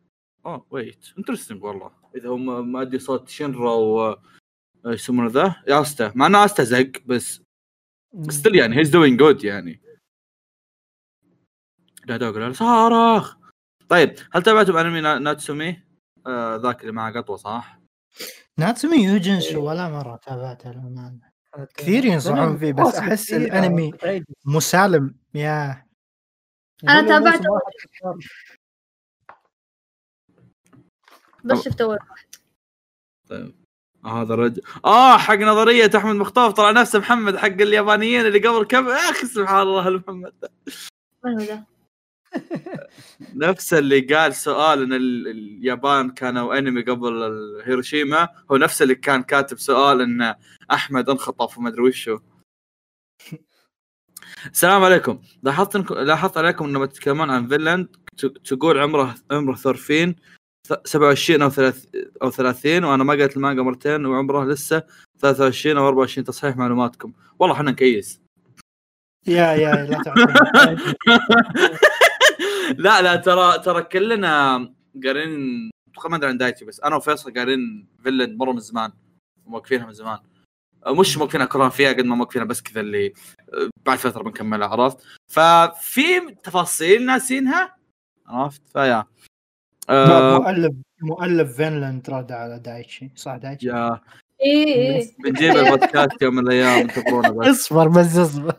oh 0.46 0.66
wait 0.70 1.06
interesting 1.18 1.64
والله. 1.64 1.90
إذا 2.16 2.28
هم 2.28 2.72
مؤدي 2.72 2.98
صوت 2.98 3.28
شنرا 3.28 3.72
و 3.74 4.16
إيش 4.86 5.00
يسمونه 5.02 5.30
ذا؟ 5.30 5.62
استا 5.68 6.12
مع 6.14 6.26
إنه 6.26 6.44
استا 6.44 6.62
زق 6.64 6.92
بس 7.06 7.42
Still 8.28 8.54
يعني 8.56 8.76
he's 8.76 8.90
doing 8.90 9.18
good 9.18 9.44
يعني. 9.44 9.80
لا 12.06 12.18
لا 12.18 12.52
صارخ 12.52 13.36
طيب 13.88 14.14
هل 14.32 14.42
تابعتم 14.42 14.76
أنمي 14.76 15.00
نا- 15.00 15.18
ناتسومي؟ 15.18 15.82
آه 16.26 16.56
ذاك 16.56 16.80
اللي 16.80 16.92
معه 16.92 17.12
قطوة 17.12 17.36
صح؟ 17.36 17.78
ناتسومي 18.58 18.96
يوجنسو 19.04 19.68
ولا 19.68 19.88
مرة 19.88 20.16
تابعته 20.16 20.70
للأمانة. 20.70 21.31
كثير 21.76 22.04
ينصحون 22.04 22.58
فيه، 22.58 22.72
بس 22.72 23.00
كثيرة 23.00 23.38
الأنمي 23.38 23.88
وتعيد. 23.88 24.24
مسالم 24.44 25.14
يا 25.34 25.86
موسم 26.84 27.08
تابعته. 27.08 27.50
واحد. 27.50 28.18
بس 31.44 31.64
شفت 31.64 31.80
أول 31.80 31.98
آه 33.30 33.52
هذا 34.04 34.34
الرجل 34.34 34.62
آه 34.84 35.18
حق 35.18 35.34
نظرية 35.34 35.90
أحمد 35.96 36.14
مخطوف 36.14 36.52
طلع 36.52 36.70
نفسه 36.70 36.98
محمد 36.98 37.36
حق 37.36 37.46
اليابانيين 37.46 38.26
اللي 38.26 38.38
قبل 38.48 38.64
كم 38.64 38.88
يا 38.88 39.10
أخي 39.10 39.26
سبحان 39.26 39.60
الله 39.60 39.90
محمد 39.90 40.32
من 41.24 41.32
هو 41.32 41.38
ذا؟ 41.38 41.64
نفس 43.34 43.74
اللي 43.74 44.00
قال 44.00 44.34
سؤال 44.34 44.82
إن 44.82 44.92
ال- 44.92 45.28
اليابان 45.28 46.10
كانوا 46.10 46.58
انمي 46.58 46.82
قبل 46.82 47.22
هيروشيما 47.64 48.28
هو 48.52 48.56
نفس 48.56 48.82
اللي 48.82 48.94
كان 48.94 49.22
كاتب 49.22 49.58
سؤال 49.58 50.00
إن 50.00 50.34
أحمد 50.70 51.10
انخطف 51.10 51.58
وما 51.58 51.68
أدري 51.68 51.82
وشو 51.82 52.18
السلام 54.52 54.84
عليكم. 54.84 55.18
لاحظت 55.42 55.76
إنكم 55.76 55.94
لاحظت 55.94 56.38
عليكم 56.38 56.66
لما 56.66 56.86
تتكلمون 56.86 57.30
عن 57.30 57.48
فينلاند 57.48 57.96
تقول 58.44 58.78
عمره 58.78 59.14
عمره 59.30 59.54
ثورفين 59.54 60.16
ث- 60.68 60.80
27 60.84 61.42
أو 61.42 61.50
30 61.50 61.90
أو 62.22 62.30
30 62.30 62.84
وأنا 62.84 63.04
ما 63.04 63.12
قريت 63.12 63.36
المانجا 63.36 63.62
مرتين 63.62 64.06
وعمره 64.06 64.44
لسه 64.44 64.82
23 65.18 65.76
أو 65.78 65.88
24 65.88 66.24
تصحيح 66.24 66.56
معلوماتكم. 66.56 67.12
والله 67.38 67.56
إحنا 67.56 67.70
نكيس. 67.70 68.20
يا 69.26 69.52
يا 69.52 69.74
لا 69.74 70.02
لا 72.78 73.02
لا 73.02 73.16
ترى 73.16 73.58
ترى 73.58 73.82
كلنا 73.82 74.56
قارين 75.04 75.70
أتوقع 75.92 76.08
ما 76.08 76.16
أدري 76.16 76.30
عن 76.30 76.36
دايتي 76.38 76.64
بس 76.64 76.80
أنا 76.80 76.96
وفيصل 76.96 77.34
قارين 77.34 77.88
فيلن 78.02 78.36
مره 78.36 78.52
من 78.52 78.60
زمان 78.60 78.92
موقفينها 79.46 79.86
من 79.86 79.92
زمان. 79.92 80.18
أه، 80.86 80.94
مش 80.94 81.18
موقفينها 81.18 81.46
كلها 81.46 81.68
فيها 81.68 81.92
قد 81.92 82.04
ما 82.04 82.14
موقفينها 82.16 82.46
بس 82.46 82.62
كذا 82.62 82.80
اللي 82.80 83.06
أه، 83.06 83.70
بعد 83.86 83.98
فترة 83.98 84.22
بنكملها 84.22 84.68
عرفت؟ 84.68 84.98
ففي 85.28 86.20
تفاصيل 86.42 87.06
ناسينها؟ 87.06 87.76
عرفت؟ 88.26 88.62
ف 88.72 88.78
yeah. 88.78 89.04
آه 89.90 90.38
مؤلف 90.38 90.72
مؤلف 91.02 91.56
فينلاند 91.56 92.10
رد 92.10 92.32
على 92.32 92.58
دايتشي 92.58 93.10
صح 93.16 93.36
دايتشي؟ 93.36 93.66
Yeah. 93.68 94.00
اي 94.42 94.96
اي 94.96 95.14
بنجيب 95.24 95.56
البودكاست 95.56 96.22
يوم 96.22 96.34
من 96.34 96.42
الأيام 96.42 96.80
انتظرونا 96.80 97.30
بس. 97.30 97.46
اصبر 97.50 97.88
بس 97.88 98.16
اصبر. 98.16 98.54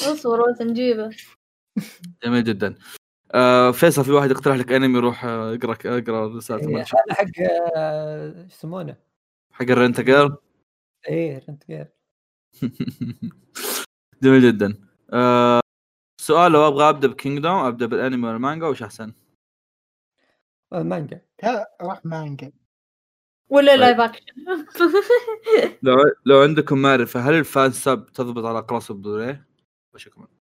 اصبر 0.00 0.50
بس 0.52 0.62
نجيبه. 0.62 1.10
جميل 2.24 2.44
جدا. 2.44 2.74
آه 3.34 3.70
فيصل 3.70 4.04
في 4.04 4.10
واحد 4.10 4.30
يقترح 4.30 4.56
لك 4.56 4.72
أنمي 4.72 4.98
روح 4.98 5.24
آه، 5.24 5.54
اقرأ 5.54 5.76
اقرأ 5.98 6.36
رسالته 6.36 6.68
إيه،. 6.68 6.76
هذا 6.76 7.14
حق 7.14 7.26
آه، 7.76 8.42
إيش 8.42 8.52
يسمونه؟ 8.52 8.96
حق 9.52 9.62
ال 9.62 9.70
Rent 9.70 10.00
Girl 10.00 10.36
إيه 11.08 11.42
Rent 11.48 11.66
Gir 11.66 11.88
جميل 14.22 14.52
جدا 14.52 14.74
آه 15.12 15.60
سؤال 16.20 16.52
لو 16.52 16.68
أبغى 16.68 16.88
أبدأ 16.88 17.08
ب 17.08 17.15
Kingdom 17.15 17.64
أبدأ 17.64 17.86
بالأنمي 17.86 18.26
ولا 18.26 18.36
المانجا 18.36 18.66
وش 18.66 18.82
أحسن؟ 18.82 19.12
آه، 20.72 20.82
مانجا 20.82 21.20
لا 21.42 21.76
راح 21.82 22.00
مانجا 22.04 22.52
ولا 23.48 23.72
طيب. 23.72 23.80
live 23.80 24.00
action 24.00 24.24
لو 25.82 25.96
لو 26.26 26.42
عندكم 26.42 26.78
معرفة 26.78 27.20
هل 27.20 27.34
ال 27.34 27.70
fansub 27.72 28.06
تضبط 28.14 28.44
على 28.44 28.58
اقراص 28.58 28.90
البلوري؟ 28.90 29.42
وشكرا 29.94 30.39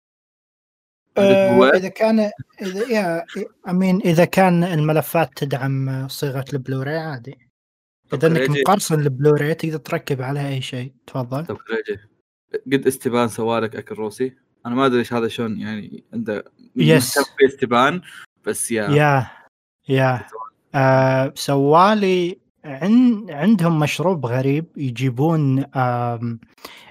آه،؟ 1.19 1.71
إذا 1.77 1.89
كان 1.89 2.31
اذا 2.63 2.89
yeah 2.89 3.25
I 3.69 3.75
mean 3.75 4.01
إذا 4.05 4.25
كان 4.25 4.65
الملفات 4.65 5.31
تدعم 5.37 6.09
صيغه 6.09 6.45
البلوراي 6.53 6.99
عادي. 6.99 7.39
إذا 8.15 8.27
إنك 8.27 8.51
مقرصن 8.51 9.01
البلوراي 9.01 9.55
تقدر 9.55 9.77
تركب 9.77 10.23
عليها 10.23 10.49
أي 10.49 10.63
شيء. 10.63 10.93
تفضل. 11.07 11.47
طب 11.47 11.59
قد 12.73 12.87
استبان 12.87 13.29
سوالك 13.29 13.77
أكل 13.77 13.95
روسي؟ 13.95 14.37
أنا 14.67 14.75
ما 14.75 14.87
أدري 14.87 14.99
إيش 14.99 15.13
هذا 15.13 15.29
شلون 15.29 15.61
يعني 15.61 16.05
عنده 16.13 16.45
يس. 16.77 17.19
في 17.19 17.47
استبان 17.47 18.01
بس 18.45 18.71
يا. 18.71 18.91
يا 18.91 19.27
يا. 19.89 20.27
آه 20.75 21.33
سوالي 21.37 22.39
عن 22.65 23.27
عندهم 23.31 23.79
مشروب 23.79 24.27
غريب 24.27 24.67
يجيبون 24.77 25.65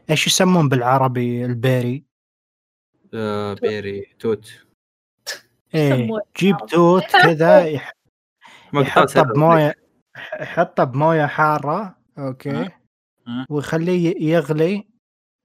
إيش 0.10 0.28
يسمون 0.28 0.70
بالعربي 0.70 1.46
البيري؟ 1.46 2.07
آه 3.18 3.54
بيري 3.54 4.02
توت 4.20 4.52
إيه 5.76 6.10
جيب. 6.38 6.58
توت 6.70 7.04
كذا 7.04 7.66
يح- 7.76 7.94
يحطه. 8.74 9.22
بموية 9.22 9.74
يحطه 10.42 10.84
بموية 10.84 11.26
حارة 11.26 11.98
okay 12.18 12.52
أه. 12.52 12.72
أه. 13.28 13.46
ويخليه 13.50 14.24
يغلي 14.34 14.88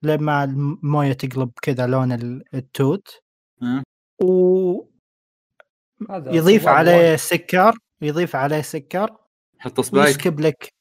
لما 0.03 0.43
الموية 0.43 1.13
تقلب 1.13 1.51
كذا 1.61 1.87
لون 1.87 2.11
ال- 2.11 2.43
التوت. 2.53 3.19
ويضيف 4.23 4.87
هذا 6.11 6.59
صواب 6.59 6.67
عليه 6.67 7.15
سكر 7.15 7.77
يضيف 8.01 8.35
عليه 8.35 8.61
سكر 8.61 9.17
حط 9.59 9.81
spice 9.81 10.05
ويسكب 10.07 10.39
لك 10.39 10.73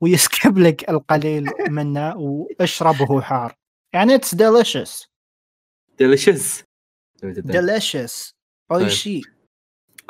ويسكب 0.00 0.58
لك 0.58 0.90
القليل 0.90 1.46
منه 1.68 2.16
واشرب 2.16 3.00
وهو 3.00 3.20
حار 3.20 3.54
يعني 3.94 4.14
it's 4.14 4.34
delicious 4.34 5.06
طيب. 8.68 8.82
اي 8.82 8.90
شيء 8.90 9.24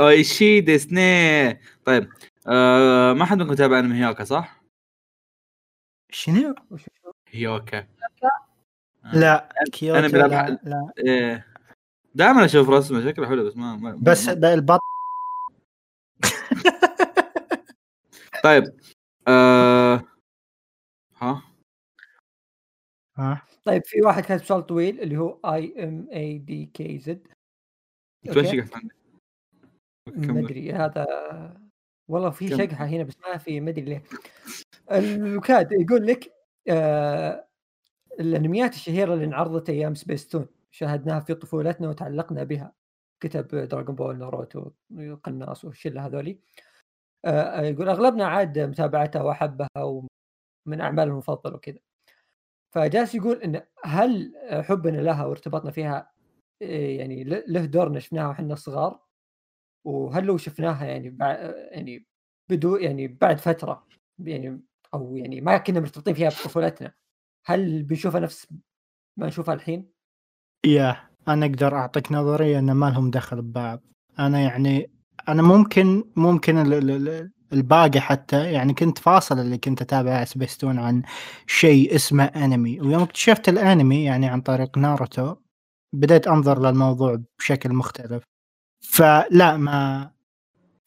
اويشي 0.01 0.61
ديسني 0.61 1.61
طيب. 1.85 2.09
آه 2.47 3.13
ما 3.13 3.25
حد 3.25 3.39
منكم 3.39 3.55
تابع 3.55 3.79
أنمي 3.79 4.05
هيوكا 4.05 4.25
صح؟ 4.25 4.63
شنو؟ 6.11 6.55
هيوكا. 7.29 7.79
آه. 7.79 9.17
لا. 9.19 9.49
أنا 9.99 10.09
بلعب 10.09 10.59
لا, 10.63 10.93
إيه. 10.99 11.47
دائما 12.15 12.45
أشوف 12.45 12.69
رسمة 12.69 13.05
شكله 13.05 13.29
حلو 13.29 13.47
بس 13.47 13.57
ما, 13.57 13.77
ما 13.77 13.99
بس 14.03 14.29
البط 14.29 14.81
طيب. 18.45 18.65
آه... 19.29 20.03
ها 21.17 21.43
ها؟ 23.19 23.43
طيب 23.65 23.83
في 23.85 24.01
واحد 24.01 24.23
كاتب 24.23 24.45
سؤال 24.45 24.67
طويل 24.67 25.01
اللي 25.01 25.17
هو 25.17 25.41
اي 25.45 25.85
ام 25.85 26.09
اي 26.13 26.39
دي 26.39 26.67
كي 26.67 26.99
زد 26.99 27.29
عندك؟ 28.75 28.97
ما 30.07 30.41
أدري 30.41 30.73
هذا 30.73 31.07
والله 32.09 32.31
في 32.31 32.49
شقحة 32.49 32.85
هنا 32.87 33.03
بس 33.03 33.15
ما 33.21 33.37
في 33.37 33.61
ما 33.61 33.71
أدري 33.71 33.85
ليه. 33.85 34.03
الوكاد 34.93 35.73
يقول 35.73 36.07
لك 36.07 36.33
آه 36.69 37.47
الأنميات 38.21 38.75
الشهيرة 38.75 39.15
اللي 39.15 39.25
انعرضت 39.25 39.71
أيام 39.71 39.95
سبيستون 39.95 40.47
شاهدناها 40.71 41.21
في 41.21 41.35
طفولتنا 41.35 41.89
وتعلقنا 41.89 42.45
بها. 42.45 42.73
كتب 43.21 43.49
دراغون 43.49 43.95
بول 43.95 44.19
ناروتو 44.19 44.71
قناص 45.23 45.65
والشلة 45.65 46.07
هذولي. 46.07 46.39
آه 47.25 47.61
يقول 47.61 47.89
أغلبنا 47.89 48.27
عاد 48.27 48.59
متابعتها 48.59 49.23
وأحبها 49.23 49.69
ومن 49.79 50.81
اعماله 50.81 51.13
المفضلة 51.13 51.55
وكذا. 51.55 51.79
فجالس 52.75 53.15
يقول 53.15 53.37
إن 53.43 53.63
هل 53.85 54.33
حبنا 54.51 54.97
لها 55.01 55.25
وارتباطنا 55.25 55.71
فيها 55.71 56.11
إيه 56.63 56.99
يعني 56.99 57.25
له 57.25 57.45
له 57.47 57.65
دور 57.65 57.99
شفناها 57.99 58.29
وإحنا 58.29 58.55
صغار 58.55 59.01
وهل 59.85 60.25
لو 60.25 60.37
شفناها 60.37 60.87
يعني 60.87 61.17
يعني 61.71 62.07
بدو 62.51 62.77
يعني 62.77 63.09
بعد 63.09 63.39
فترة 63.39 63.87
يعني 64.19 64.61
أو 64.95 65.17
يعني 65.17 65.41
ما 65.41 65.59
كنا 65.59 65.81
مرتبطين 65.81 66.15
فيها 66.15 66.29
بطفولتنا 66.29 66.95
هل 67.47 67.83
بنشوفها 67.83 68.21
نفس 68.21 68.47
ما 69.17 69.27
نشوفها 69.27 69.55
الحين؟ 69.55 69.93
يا 70.67 71.11
أنا 71.29 71.47
أقدر 71.47 71.75
أعطيك 71.77 72.13
نظريه 72.13 72.59
ان 72.59 72.73
ما 72.73 72.91
لهم 72.91 73.11
دخل 73.11 73.43
ببعض 73.43 73.83
أنا 74.19 74.41
يعني 74.41 74.91
أنا 75.29 75.43
ممكن 75.43 76.05
ممكن 76.17 76.57
الباقي 77.53 78.01
حتى 78.01 78.53
يعني 78.53 78.75
كنت 78.75 78.99
فاصل 78.99 79.39
اللي 79.39 79.59
كنت 79.59 79.83
أتابع 79.83 80.25
سبيستون 80.25 80.79
عن 80.79 81.03
شيء 81.47 81.95
اسمه 81.95 82.25
أنمي. 82.25 82.81
ويوم 82.81 83.03
اكتشفت 83.03 83.49
الأنمي 83.49 84.05
يعني 84.05 84.29
عن 84.29 84.41
طريق 84.41 84.79
ناروتو 84.79 85.37
بديت 85.93 86.27
أنظر 86.29 86.59
للموضوع 86.61 87.23
بشكل 87.39 87.73
مختلف. 87.73 88.25
فلا 88.85 89.57
ما 89.57 90.11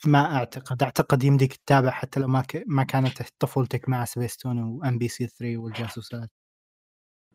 ما 0.05 0.35
أعتقد. 0.35 0.83
أعتقد 0.83 1.23
يمديك 1.23 1.53
تتابع 1.53 1.89
حتى 1.91 2.19
لو 2.19 2.27
ما 2.27 2.41
ك... 2.41 2.63
ما 2.67 2.83
كانت 2.83 3.21
طفولتك 3.39 3.89
مع 3.89 4.05
سبيستون 4.05 4.59
و 4.63 4.97
MBC 4.97 5.27
3 5.27 5.57
والجاسوسات. 5.57 6.29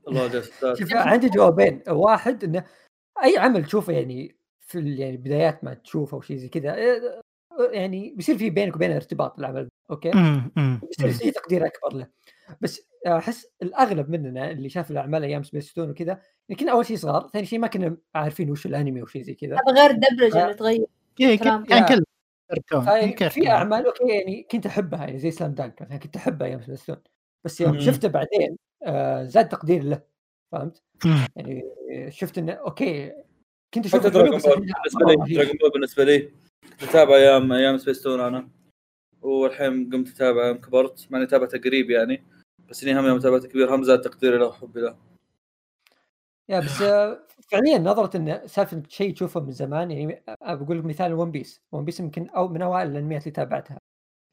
الله 0.09 0.27
جالس 0.27 0.51
شوف 0.79 0.93
عندي 0.93 1.29
جوابين. 1.29 1.83
واحد 1.89 2.45
إنه 2.45 2.65
أي 3.25 3.39
عمل 3.39 3.65
تشوفه 3.65 3.93
يعني 3.93 4.37
في 4.61 4.79
ال- 4.79 5.01
يعني 5.01 5.17
بدايات 5.17 5.65
ما 5.65 5.75
تشوفه 5.75 6.15
أو 6.15 6.21
شيء 6.21 6.37
زي 6.37 6.49
كذا 6.49 6.75
يعني 7.73 8.15
بيصير 8.17 8.39
في 8.39 8.51
بينك 8.51 8.77
وبين 8.77 8.93
ارتباط 8.93 9.39
العمل 9.39 9.69
okay 9.91 10.11
بيصير. 10.83 11.11
في 11.11 11.31
تقدير 11.31 11.67
أكبر 11.67 11.99
له 11.99 12.07
بس 12.61 12.89
أحس 13.07 13.47
الأغلب 13.63 14.11
مننا 14.11 14.51
اللي 14.51 14.69
شاف 14.69 14.91
الأعمال 14.91 15.25
أيام 15.25 15.43
سبيستون 15.43 15.91
وكذا 15.91 16.21
يعني 16.49 16.61
كنا 16.61 16.73
أول 16.73 16.87
شيء 16.87 16.97
صغار 16.97 17.29
ثاني 17.33 17.47
شيء 17.47 17.59
ما 17.59 17.67
كنا 17.67 17.97
عارفين 18.15 18.51
وش 18.51 18.67
الأنمي 18.67 19.03
وشيء 19.03 19.23
زي 19.23 19.35
كذا 19.35 19.55
هذا 19.55 19.81
غير 19.81 19.91
الدبلجة 19.91 20.45
اللي 20.45 20.55
تغير 20.55 20.87
إيه،. 21.21 21.39
كان 21.39 21.87
كل 21.87 22.05
كرتون. 22.51 23.29
في 23.29 23.49
أعمال 23.49 23.87
okay 23.87 24.09
يعني 24.09 24.47
كنت 24.51 24.67
أحبها 24.67 25.05
يعني 25.05 25.19
زي 25.19 25.31
Slam 25.31 25.55
Dunk 25.55 25.83
مثلا 25.83 25.97
كنت 25.97 26.17
أحبها 26.17 26.49
أيام 26.49 26.63
سبيستون 26.63 26.97
بس 27.45 27.61
يوم. 27.61 27.81
شفته 27.81 28.09
بعدين 28.09 28.57
آه 28.83 29.25
زاد 29.25 29.49
تقدير 29.49 29.85
له 29.85 30.03
فهمت؟ 30.53 30.83
يعني 31.37 31.63
شفت 32.09 32.39
إنه 32.39 32.53
okay 32.53 33.13
كنت 33.75 33.87
حتى 33.87 33.97
اشوفه 33.97 34.09
Dragon 34.09 34.39
Ball 34.39 34.55
بالنسبة 34.61 35.25
لي. 35.27 35.35
Dragon 35.35 35.57
Ball 35.61 35.71
بالنسبة 35.71 36.05
لي 36.05 36.31
اتابع 36.83 37.15
أيام 37.15 37.53
أيام 37.53 37.79
سبيستون 37.79 38.21
أنا. 38.21 38.49
والحين 39.23 39.91
قمت 39.91 40.09
أتابع 40.09 40.47
يوم 40.47 40.57
كبرت. 40.57 41.07
مع 41.11 41.19
إني 41.19 41.27
تابعته 41.27 41.59
قريب 41.59 41.91
يعني. 41.91 42.25
بس 42.69 42.85
إني 42.85 43.01
هم 43.01 43.07
يوم 43.07 43.19
تابعته 43.19 43.49
كبير. 43.49 43.75
هم 43.75 43.83
زاد 43.83 44.01
تقديري 44.01 44.39
له 44.39 44.47
وحبي 44.47 44.81
له. 44.81 44.97
يا 46.49 46.61
بس 46.61 46.83
آه، 46.83 47.27
فعليا 47.51 47.79
نظرة 47.79 48.17
انه 48.17 48.47
سالفة 48.47 48.83
شيء 48.89 49.15
تشوفه 49.15 49.41
من 49.41 49.53
زمان 49.53 49.91
يعني 49.91 50.23
آه، 50.43 50.55
بقول 50.55 50.79
لك 50.79 50.85
مثال 50.85 51.15
One 51.15 51.31
Piece 51.31 51.63
One 51.73 51.85
Piece 51.85 52.01
يمكن 52.01 52.29
أو 52.29 52.49
من 52.49 52.63
أوائل 52.63 52.91
الأنميات 52.91 53.23
اللي 53.23 53.33
تابعتها. 53.33 53.81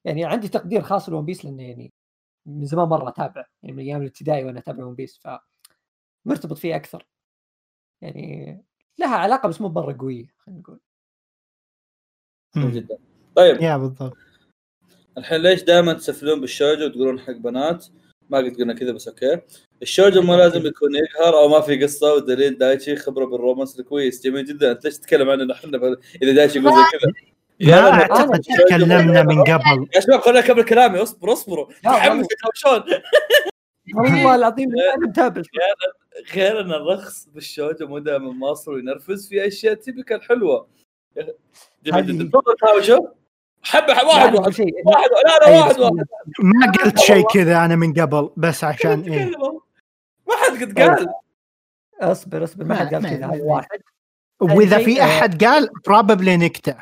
يعني 0.06 0.26
عندي 0.26 0.48
تقدير 0.50 0.82
خاص 0.82 1.10
ل 1.10 1.14
One 1.14 1.26
Piece 1.26 1.46
لأنه 1.46 1.64
يعني 1.64 1.94
من 2.46 2.66
زمان 2.66 2.88
مرة 2.88 3.10
أتابع. 3.10 3.46
يعني 3.64 3.76
من 3.76 3.84
أيام 3.84 4.02
الابتدائي 4.02 4.46
وأنا 4.46 4.60
أتابع 4.60 4.86
One 4.86 4.96
Piece 4.96 5.20
ف 5.24 5.28
مرتبط 6.26 6.58
فيه 6.58 6.76
أكثر. 6.76 7.08
يعني 8.02 8.64
لها 9.00 9.16
علاقة 9.18 9.50
بس 9.50 9.62
مو 9.62 9.70
مرة 9.70 9.98
قوية 10.00 10.28
خلينا 10.38 10.62
نقول. 10.62 10.80
جدا. 12.58 12.98
طيب. 13.36 13.62
yeah 13.62 13.78
بالضبط. 13.78 14.18
الحين 15.18 15.42
ليش 15.42 15.64
دائما 15.64 15.94
تسفلون 15.94 16.42
بالشوجو 16.42 16.86
وتقولون 16.86 17.20
حق 17.20 17.32
بنات؟ 17.32 17.86
ما 18.30 18.38
قد 18.38 18.56
قلنا 18.58 18.74
كذا 18.74 18.92
بس 18.92 19.08
okay. 19.08 19.42
الشوجو 19.82 20.22
مو 20.22 20.36
لازم 20.36 20.66
يكون 20.66 20.90
يقهر 20.96 21.38
أو 21.38 21.48
ما 21.48 21.62
في 21.62 21.84
قصة 21.84 22.14
ودليل 22.14 22.58
دايتشي 22.58 22.96
خبرة 22.96 23.26
بال 23.26 23.38
romance 23.38 23.82
كويس 23.82 24.24
جميل 24.24 24.46
جدا. 24.46 24.72
أنت 24.72 24.86
ليش 24.86 24.98
تتكلم 24.98 25.30
عننا 25.30 25.54
إحنا 25.54 25.98
إذا 26.22 26.34
دايتشي 26.34 26.60
يقول 26.60 26.72
زي 26.72 27.00
كذا. 27.00 27.12
ما 27.12 27.68
يا 27.68 27.92
اعتقد 27.92 28.42
تكلمنا 28.42 29.24
من 29.24 29.44
قبل. 29.44 29.88
يا 29.96 30.00
شباب 30.00 30.22
خلينا 30.22 30.40
اكمل 30.40 30.64
كلامي. 30.64 31.02
اصبروا 31.04 31.34
اصبروا 31.34 31.68
تحمس 31.84 32.26
شلون؟ 32.54 32.84
والله 33.96 34.36
العظيم 34.36 34.70
أنا 34.98 35.08
متابع. 35.08 35.42
غير 36.36 36.62
إن 36.62 36.72
الرخص 36.72 37.28
بالشوجو 37.34 37.88
مو 37.88 38.00
دائما 38.00 38.32
ماصل 38.32 38.72
وينرفز 38.72 39.28
في 39.30 39.48
أشياء 39.48 39.74
typical 39.74 40.24
حلوة. 40.24 40.68
حبه 43.64 43.94
واحد 43.94 44.36
واحد. 44.36 44.50
شيء 44.50 44.74
واحد 44.86 45.10
لا 45.26 45.46
لا 45.46 45.60
واحد 45.60 45.70
بسم 45.74 45.82
واحد. 45.82 46.06
ما 46.40 46.72
قلت 46.72 47.00
شيء 47.00 47.28
كذا 47.34 47.66
أنا 47.66 47.76
من 47.76 47.94
قبل 47.94 48.30
بس 48.38 48.64
عشان 48.64 49.02
إيه. 49.02 49.32
ما 50.28 50.36
حد 50.36 50.64
قد 50.64 50.80
قال. 50.80 51.08
اصبر 52.02 52.44
اصبر 52.44 52.66
ما 52.66 52.76
حد 52.76 52.94
قال 52.94 53.04
كذا 53.04 53.26
هذا 53.26 53.44
واحد. 53.44 53.82
وإذا 54.42 54.78
في 54.78 55.04
أحد 55.04 55.44
قال 55.44 55.70
probably 55.86 56.38
نكتة. 56.38 56.76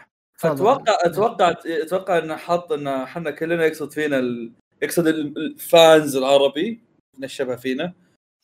أتوقع 0.43 0.97
أتوقع 1.05 1.55
أتوقع 1.65 2.17
انه 2.17 2.35
حط 2.35 2.71
إن 2.71 2.87
إحنا 2.87 3.31
كلنا 3.31 3.65
يقصد 3.65 3.91
فينا 3.91 4.19
ال... 4.19 4.51
يقصد 4.81 5.07
ال- 5.07 5.37
ال 5.37 5.53
fans 5.53 6.15
العربي 6.15 6.83
نشبه 7.19 7.55
فينا. 7.55 7.93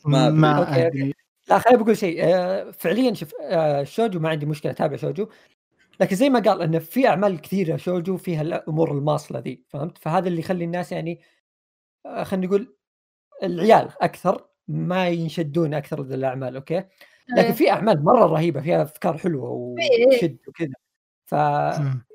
ما. 0.06 0.30
ما 0.30 0.58
okay، 0.58 0.70
okay. 0.70 0.88
أدري. 0.88 1.14
لا 1.50 1.60
خليني 1.60 1.84
بقول 1.84 1.98
شيء. 1.98 2.20
آه، 2.24 2.72
فعليا 2.72 3.14
شوف 3.14 3.32
آه، 3.42 3.82
الشوجو 3.82 4.20
ما 4.20 4.30
عندي 4.30 4.46
مشكلة 4.46 4.72
اتابع 4.72 4.96
شوجو. 4.96 5.28
لكن 6.00 6.16
زي 6.16 6.30
ما 6.30 6.40
قال 6.40 6.62
إنه 6.62 6.80
في 6.80 7.08
أعمال 7.08 7.42
كثيرة 7.42 7.78
شوجو 7.78 8.18
فيها 8.18 8.42
الأمور 8.42 8.92
الماصلة 8.92 9.40
ذي 9.40 9.64
فهمت؟ 9.70 9.98
فهذا 9.98 10.28
اللي 10.28 10.40
يخلي 10.40 10.66
الناس 10.66 10.92
يعني 10.92 11.22
آه، 12.06 12.24
خلينا 12.24 12.48
نقول 12.48 12.76
العيال 13.44 13.90
أكثر 14.02 14.48
ما 14.68 15.08
ينشدون 15.08 15.74
أكثر 15.74 16.02
ذي 16.02 16.16
الأعمال 16.16 16.56
okay؟ 16.56 16.84
لكن 17.38 17.54
في 17.54 17.72
أعمال 17.72 18.04
مرة 18.04 18.26
رهيبة 18.26 18.62
فيها 18.62 18.82
أفكار 18.82 19.18
حلوة 19.18 19.76
إيه. 19.80 20.08
وتشد 20.08 20.38
وكذا. 20.48 20.74
ف. 21.26 21.32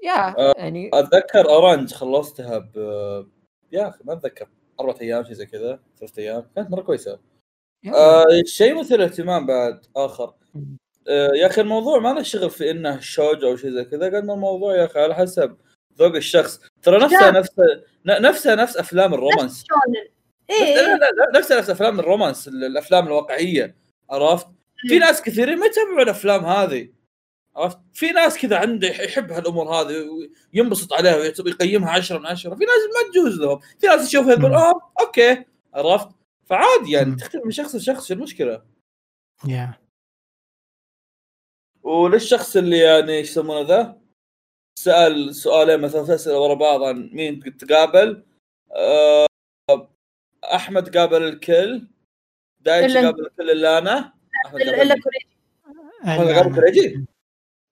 yeah 0.03 0.39
آه، 0.39 0.55
يعني 0.57 0.91
أتذكر 0.95 1.49
Orange 1.49 1.95
خلصتها 1.95 2.59
ب 2.59 2.77
يا 3.73 3.89
أخي 3.89 4.05
ما 4.05 4.13
أتذكر 4.13 4.49
أربع 4.81 4.95
أيام 5.01 5.25
شيء 5.25 5.33
زي 5.33 5.47
كذا 5.47 5.81
ثلاث 5.99 6.19
أيام 6.19 6.47
كانت 6.57 6.71
مرة 6.71 6.83
كويسة. 6.83 7.21
آه 7.87 8.25
شيء 8.45 8.81
مثير 8.81 9.05
اهتمام 9.05 9.47
بعد 9.47 9.87
آخر. 9.97 10.35
يا 11.35 11.47
أخي 11.47 11.61
الموضوع 11.61 11.99
ما 11.99 12.09
له 12.09 12.23
شغل 12.23 12.51
في 12.51 12.71
إنه 12.71 13.01
شوجو 13.01 13.45
أو 13.45 13.57
شيء 13.57 13.71
زي 13.71 13.85
كذا. 13.85 14.07
قد 14.07 14.25
ما 14.25 14.35
الموضوع 14.35 14.75
يا 14.77 14.85
أخي 14.85 15.01
على 15.01 15.15
حسب 15.15 15.57
ذوق 15.99 16.15
الشخص. 16.17 16.61
ترى 16.83 16.99
نفسها 17.05 17.31
نفس 17.31 17.51
ن- 18.07 18.23
نفسها 18.23 18.55
نفس 18.55 18.77
أفلام 18.77 19.15
ال 19.15 19.20
romance. 19.20 19.65
شونن. 19.69 19.95
لا 20.51 20.67
إيه 20.67 20.75
لا 20.75 20.97
لا 20.97 21.39
نفسها 21.39 21.59
نفس 21.59 21.71
أفلام 21.71 22.01
ال 22.01 22.07
romance 22.07 22.49
ال- 22.49 22.65
الأفلام 22.65 23.07
الواقعية. 23.07 23.77
عرفت؟ 24.11 24.47
في 24.89 24.99
ناس 24.99 25.23
كثيرين 25.23 25.59
ما 25.59 25.67
يتابعون 25.67 26.01
الأفلام 26.03 26.45
هذه. 26.45 26.89
عرفت؟ 27.57 27.79
في 27.95 28.11
ناس 28.11 28.39
كذا 28.39 28.57
عنده 28.57 28.89
يح- 28.89 29.01
يحب 29.01 29.33
هالأمور 29.33 29.69
هذه 29.69 30.07
وينبسط 30.55 30.93
عليها 30.93 31.17
ويعتبر- 31.17 31.49
يقيمها 31.51 31.91
10 31.91 32.19
من 32.19 32.27
10 32.27 32.55
في 32.55 32.65
ناس 32.65 32.75
ما 32.95 33.11
تجوز 33.13 33.41
لهم. 33.41 33.59
في 33.79 33.87
ناس 33.87 34.09
تشوفها 34.09 34.33
يقول. 34.33 34.55
آه 34.55 34.93
okay. 35.01 35.45
عرفت؟ 35.75 36.09
فعادي 36.45 36.91
يعني. 36.93 37.17
تختلف 37.17 37.45
من 37.45 37.51
شخص 37.51 37.75
لشخص 37.75 38.09
شو 38.09 38.15
المشكلة؟ 38.15 38.63
yeah 39.49 39.75
وللشخص 41.83 42.57
اللي 42.57 42.79
يعني 42.79 43.13
إيش 43.13 43.31
يسمونه 43.31 43.69
ذا؟ 43.69 44.01
سأل 44.79 45.35
سؤالين 45.35 45.81
مثلا 45.81 46.05
ثلاث 46.05 46.21
اسئله 46.21 46.39
ورا 46.41 46.55
بعض 46.55 46.83
عن 46.83 47.11
مين 47.13 47.57
تقابل 47.57 48.25
آه، 48.73 49.27
أحمد 50.55 50.97
قابل 50.97 51.23
الكل. 51.23 51.87
دايتش 52.61 52.97
قابل 52.97 53.27
الكل 53.27 53.51
إلا 53.51 53.79
أنا. 53.79 54.13
الا 54.55 54.77
قابل 54.77 55.03
كوريجي. 55.03 55.29
أحمد 56.05 56.27
قابل 56.27 56.55
كوريجي؟ 56.55 57.05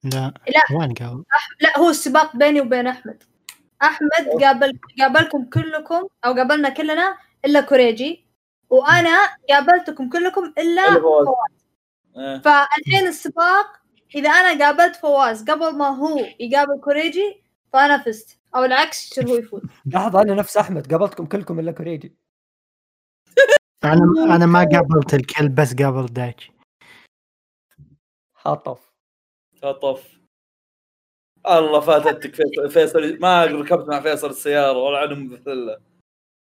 لا 0.04 0.34
لا. 0.48 0.78
وين 0.78 0.94
قال؟ 0.94 1.24
لا 1.60 1.78
هو 1.78 1.90
السباق 1.90 2.36
بيني 2.36 2.60
وبين 2.60 2.86
أحمد. 2.86 3.22
أحمد 3.82 4.42
قابل 4.42 4.78
قابلكم 5.00 5.44
كلكم 5.44 6.08
أو 6.24 6.32
قابلنا 6.32 6.68
كلنا 6.68 7.18
إلا 7.44 7.60
كوريجي. 7.60 8.24
وأنا 8.70 9.18
قابلتكم 9.50 10.08
كلكم 10.10 10.54
إلا. 10.58 11.00
فواز. 11.00 11.28
آه. 12.16 12.38
فالحين 12.38 13.08
السباق 13.08 13.66
إذا 14.14 14.30
أنا 14.30 14.64
قابلت 14.64 14.96
فواز 14.96 15.50
قبل 15.50 15.76
ما 15.76 15.88
هو 15.88 16.18
يقابل 16.40 16.80
كوريجي 16.80 17.42
فأنا 17.72 17.98
فزت. 17.98 18.38
أو 18.54 18.64
العكس 18.64 19.12
يصير 19.12 19.28
هو 19.28 19.34
يفوز؟ 19.34 19.62
لحظة 19.86 20.22
أنا 20.22 20.34
نفس 20.34 20.56
أحمد 20.56 20.92
قابلتكم 20.92 21.26
كلكم 21.26 21.60
إلا 21.60 21.72
كوريجي. 21.72 22.16
أنا 23.84 24.34
أنا 24.36 24.46
ما 24.46 24.58
قابلت 24.58 25.14
الكل 25.14 25.48
بس 25.48 25.74
قابل 25.74 26.06
دايتش. 26.06 26.50
خاطف 28.34 28.92
خطف. 29.62 30.18
الله 31.46 31.80
فاتتك 31.80 32.34
فيصل, 32.34 32.70
فيصل 32.70 33.18
ما 33.20 33.44
ركبت 33.44 33.88
مع 33.88 34.00
فيصل 34.00 34.30
السيارة 34.30 34.78
ولا 34.78 34.98
عنهم 34.98 35.32
مثله 35.32 35.78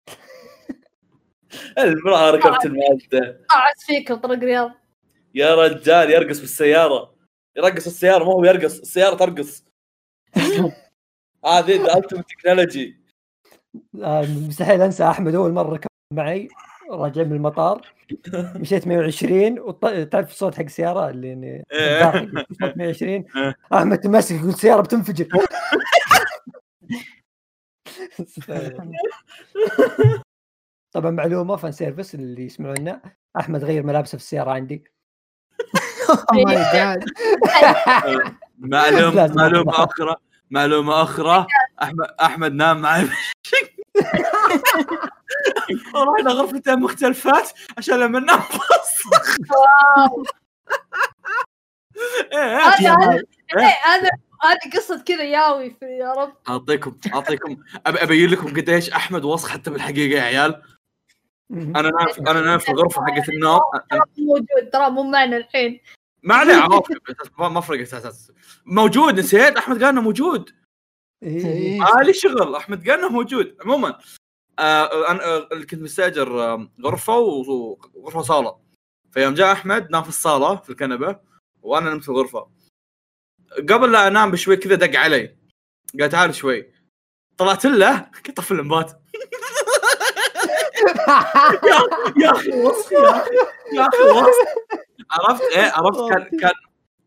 المرأة 1.79 2.31
ركبت 2.31 2.67
الماده 2.67 3.47
قاعد 3.49 3.75
فيك 3.79 4.13
طرق 4.13 4.39
رياض. 4.39 4.71
يا 5.35 5.55
رجال 5.55 6.11
يرقص 6.11 6.41
بالسيارة. 6.41 7.20
يرقص 7.57 7.87
السيارة 7.87 8.25
ما 8.25 8.33
هو 8.33 8.45
يرقص 8.45 8.81
السيارة 8.81 9.15
ترقص. 9.15 9.65
هذه 11.47 11.85
the 11.85 11.99
ultimate 11.99 12.29
technology 12.29 13.01
مستحيل 13.95 14.83
أنسى 14.83 15.05
أحمد 15.05 15.35
أول 15.35 15.53
مرة 15.53 15.75
ركب 15.75 15.89
معي 16.13 16.49
راجع 16.91 17.23
من 17.23 17.33
المطار. 17.33 17.95
مشيت 18.61 18.87
120 18.87 19.59
وتعرف 19.59 20.31
الصوت 20.31 20.55
حق 20.55 20.63
السيارة 20.63 21.11
اللي 21.11 21.29
يعني 21.29 21.65
إيه. 21.73 22.11
الداخل، 22.11 22.45
صوت 22.61 22.77
120 22.77 23.13
إيه. 23.13 23.57
أحمد 23.73 23.99
تمسك 23.99 24.37
يقول 24.37 24.49
السيارة 24.49 24.81
بتنفجر. 24.81 25.29
طبعا 30.93 31.11
معلومة 31.11 31.57
فان 31.57 31.73
سيرفيس 31.73 32.15
اللي 32.15 32.45
يسمعونا. 32.45 33.03
أحمد 33.39 33.65
غير 33.65 33.83
ملابسه 33.83 34.19
في 34.19 34.25
السيارة 34.25 34.51
عندي. 34.51 34.85
Oh 36.33 36.45
my 36.47 36.55
God. 36.75 37.01
معلومة 38.59 39.33
معلومه. 39.35 39.85
أخرى 39.85 40.17
معلومة 40.51 41.03
أخرى 41.03 41.47
احمد 41.83 42.07
أحمد 42.21 42.53
نام 42.53 42.81
معي 42.81 43.09
ورحنا 45.95 46.31
غرفتين 46.31 46.81
مختلفات 46.81 47.51
عشان 47.79 47.95
لما 48.01 48.19
ننام 48.21 48.41
إيه، 52.33 52.39
إيه. 52.39 52.59
هذا 52.59 52.91
هذا 52.91 53.23
إيه. 53.59 53.65
هذا 53.85 54.09
هذه 54.43 54.77
قصة 54.77 55.03
كذا 55.07 55.23
ياوي 55.23 55.71
في 55.81 55.85
يا 55.87 56.13
رب 56.13 56.33
اعطيكم 56.49 56.97
اعطيكم 57.15 57.57
أبي 57.87 58.03
ابين 58.03 58.31
لكم 58.31 58.47
قديش 58.57 58.91
أحمد 58.91 59.25
وسخ 59.25 59.49
حتى 59.49 59.71
بالحقيقة 59.71 60.19
يا 60.19 60.23
عيال 60.23 60.63
أنا 61.53 61.91
نايم 61.91 62.09
في- 62.15 62.21
أنا 62.21 62.41
نايم 62.41 62.59
في 62.59 62.71
الغرفة 62.73 63.03
حقت 63.07 63.29
النوم 63.29 63.61
ترى 63.91 64.01
موجود 64.19 64.71
ترى 64.73 64.91
مو 64.91 65.03
معنا 65.03 65.37
الحين 65.37 65.81
ما 66.23 66.35
عليه 66.35 66.69
ما 67.39 67.49
ما 67.49 67.61
فرقت 67.61 67.95
أساس 67.95 68.33
موجود 68.67 69.19
نسيت 69.19 69.57
أحمد 69.57 69.77
قال 69.85 69.89
إنه 69.89 70.01
موجود. 70.01 70.51
إيه. 71.23 71.79
ما 71.81 72.01
لي 72.03 72.15
شغل 72.15 72.55
أحمد 72.55 72.89
قال 72.89 72.99
إنه 72.99 73.09
موجود. 73.09 73.57
عموما 73.61 73.99
آه 74.59 75.11
أنا 75.11 75.25
آه 75.25 75.49
كنت 75.49 75.75
مستأجر 75.75 76.43
آه 76.43 76.69
غرفة 76.85 77.19
وغرفه 77.19 78.19
وصاله 78.19 78.57
فيوم 79.13 79.35
جاء 79.35 79.53
أحمد 79.53 79.91
نام 79.91 80.03
في 80.03 80.09
الصاله 80.09 80.57
في 80.57 80.71
الكنبة 80.71 81.21
وأنا 81.63 81.91
نمت 81.91 82.03
في 82.03 82.09
الغرفة. 82.09 82.51
قبل 83.69 83.93
لا 83.93 84.07
أنام 84.07 84.31
بشوي 84.31 84.57
كذا 84.57 84.75
دق 84.75 84.99
علي. 84.99 85.37
قال 86.01 86.11
تعال 86.11 86.35
شوي. 86.35 86.73
طلعت 87.39 87.67
له 87.67 87.99
قلت 87.99 88.31
طفل 88.31 88.55
الانبات 88.55 89.03
يا 92.17 92.31
أخي 92.33 92.51
وصف 92.51 92.93
يا 92.93 93.11
أخي 93.11 93.31
يا 93.73 93.89
أخي 93.89 94.03
وصف 94.03 94.80
عرفت؟ 95.11 95.43
إيه 95.57 95.73
عرفت؟ 95.77 96.13
كان 96.13 96.39
كان 96.39 96.53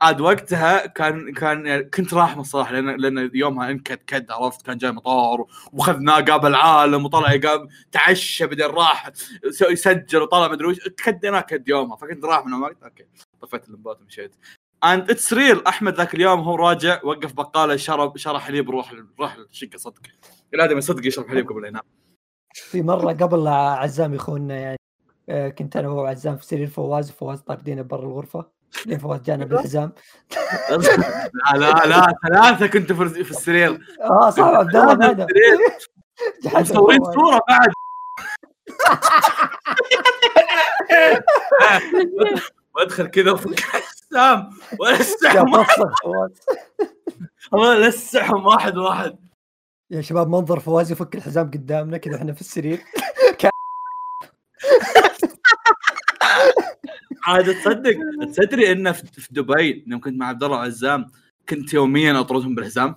عاد 0.02 0.22
وقتها 0.22 0.86
كان 0.86 1.34
كان 1.34 1.82
كنت 1.90 2.14
راح 2.14 2.36
من 2.36 2.42
الصراحه 2.42 2.72
لأن 2.72 2.96
لأن 3.02 3.32
يومها 3.34 3.72
انكد 3.72 3.98
كد 3.98 4.32
عرفت؟ 4.32 4.66
كان 4.66 4.78
جاي 4.78 4.92
مطار 4.92 5.46
وخذناه 5.74 6.20
قابل 6.22 6.56
عالم 6.56 7.06
وطلع 7.06 7.34
يقابل 7.34 7.70
تعشى 7.92 8.48
بعدين 8.48 8.66
راح 8.66 9.12
يسجل 9.70 10.22
وطلع 10.22 10.48
مدري 10.48 10.68
وش 10.68 10.80
كديناه 11.06 11.42
كد 11.42 11.70
يومها 11.70 11.96
فكنت 11.98 12.26
راح 12.26 12.46
من 12.46 12.54
وقت 12.54 12.84
أوكي 12.84 13.06
طفيت 13.42 13.68
اللمبات 13.68 14.02
ومشيت. 14.02 14.36
and 14.84 15.12
it's 15.12 15.34
real 15.34 15.66
أحمد 15.68 15.96
ذاك 15.96 16.16
اليوم 16.16 16.40
هو 16.40 16.56
راجع 16.56 17.00
وقف 17.04 17.34
بقالة 17.34 17.76
شرب 17.76 18.18
شرى 18.18 18.40
حليب 18.40 18.70
روح 18.70 18.94
روح 19.20 19.36
الشقه 19.36 19.78
صدق 19.78 20.02
الادمي 20.54 20.82
صدق 20.82 21.08
يشرب 21.08 21.28
حليب 21.28 21.50
قبل 21.50 21.66
ينام 21.66 21.84
في 22.54 22.82
مرة 22.82 23.14
قبل 23.14 23.48
عزام 23.48 24.14
يخوننا 24.14 24.56
يعني. 24.56 24.78
كنت 25.30 25.78
أنا 25.78 25.90
وهو 25.90 26.06
عزام 26.06 26.38
في 26.38 26.46
سرير 26.46 26.68
فواز 26.68 27.10
وفواز 27.10 27.40
طاردينه 27.40 27.82
برا 27.82 28.06
الغرفة. 28.06 28.46
لين 28.86 29.00
فواز 29.00 29.22
جانا 29.22 29.46
بالحزام. 29.50 29.92
لا 30.70 30.78
لا 31.58 31.86
لا 31.86 32.14
ثلاثة 32.28 32.68
كنتوا 32.68 32.96
في 32.96 33.32
السرير. 33.32 33.80
آه 34.02 34.30
صح 34.30 34.44
عبد 34.44 34.76
الله 34.76 35.28
مصورين. 36.56 37.04
صورة 37.14 37.42
بعد. 37.50 37.70
وادخل 42.76 43.08
كذا 43.08 43.32
وفك 43.32 43.60
حسام 43.60 44.50
والسحهم 44.80 45.64
فواز. 45.64 46.32
والله 47.52 47.88
لسحهم 47.88 48.46
واحد 48.46 48.78
واحد. 48.78 49.16
يا 49.92 50.02
شباب 50.02 50.30
منظر 50.30 50.60
فواز 50.60 50.92
يفك 50.92 51.16
الحزام 51.16 51.52
قدامنا 51.52 51.98
كذا 51.98 52.16
إحنا 52.16 52.34
في 52.34 52.42
السرير. 52.42 52.82
عاد 57.24 57.56
تصدق 57.56 57.96
تدري 58.36 58.72
إنه 58.72 58.92
في 58.92 59.28
دبي 59.32 59.84
يوم 59.88 60.00
كنت 60.00 60.20
مع 60.20 60.28
عبد 60.28 60.44
الله 60.44 60.58
عزام 60.58 61.08
كنت 61.50 61.74
يوميا 61.74 62.20
أطردهم 62.20 62.56
بالحزام؟ 62.56 62.96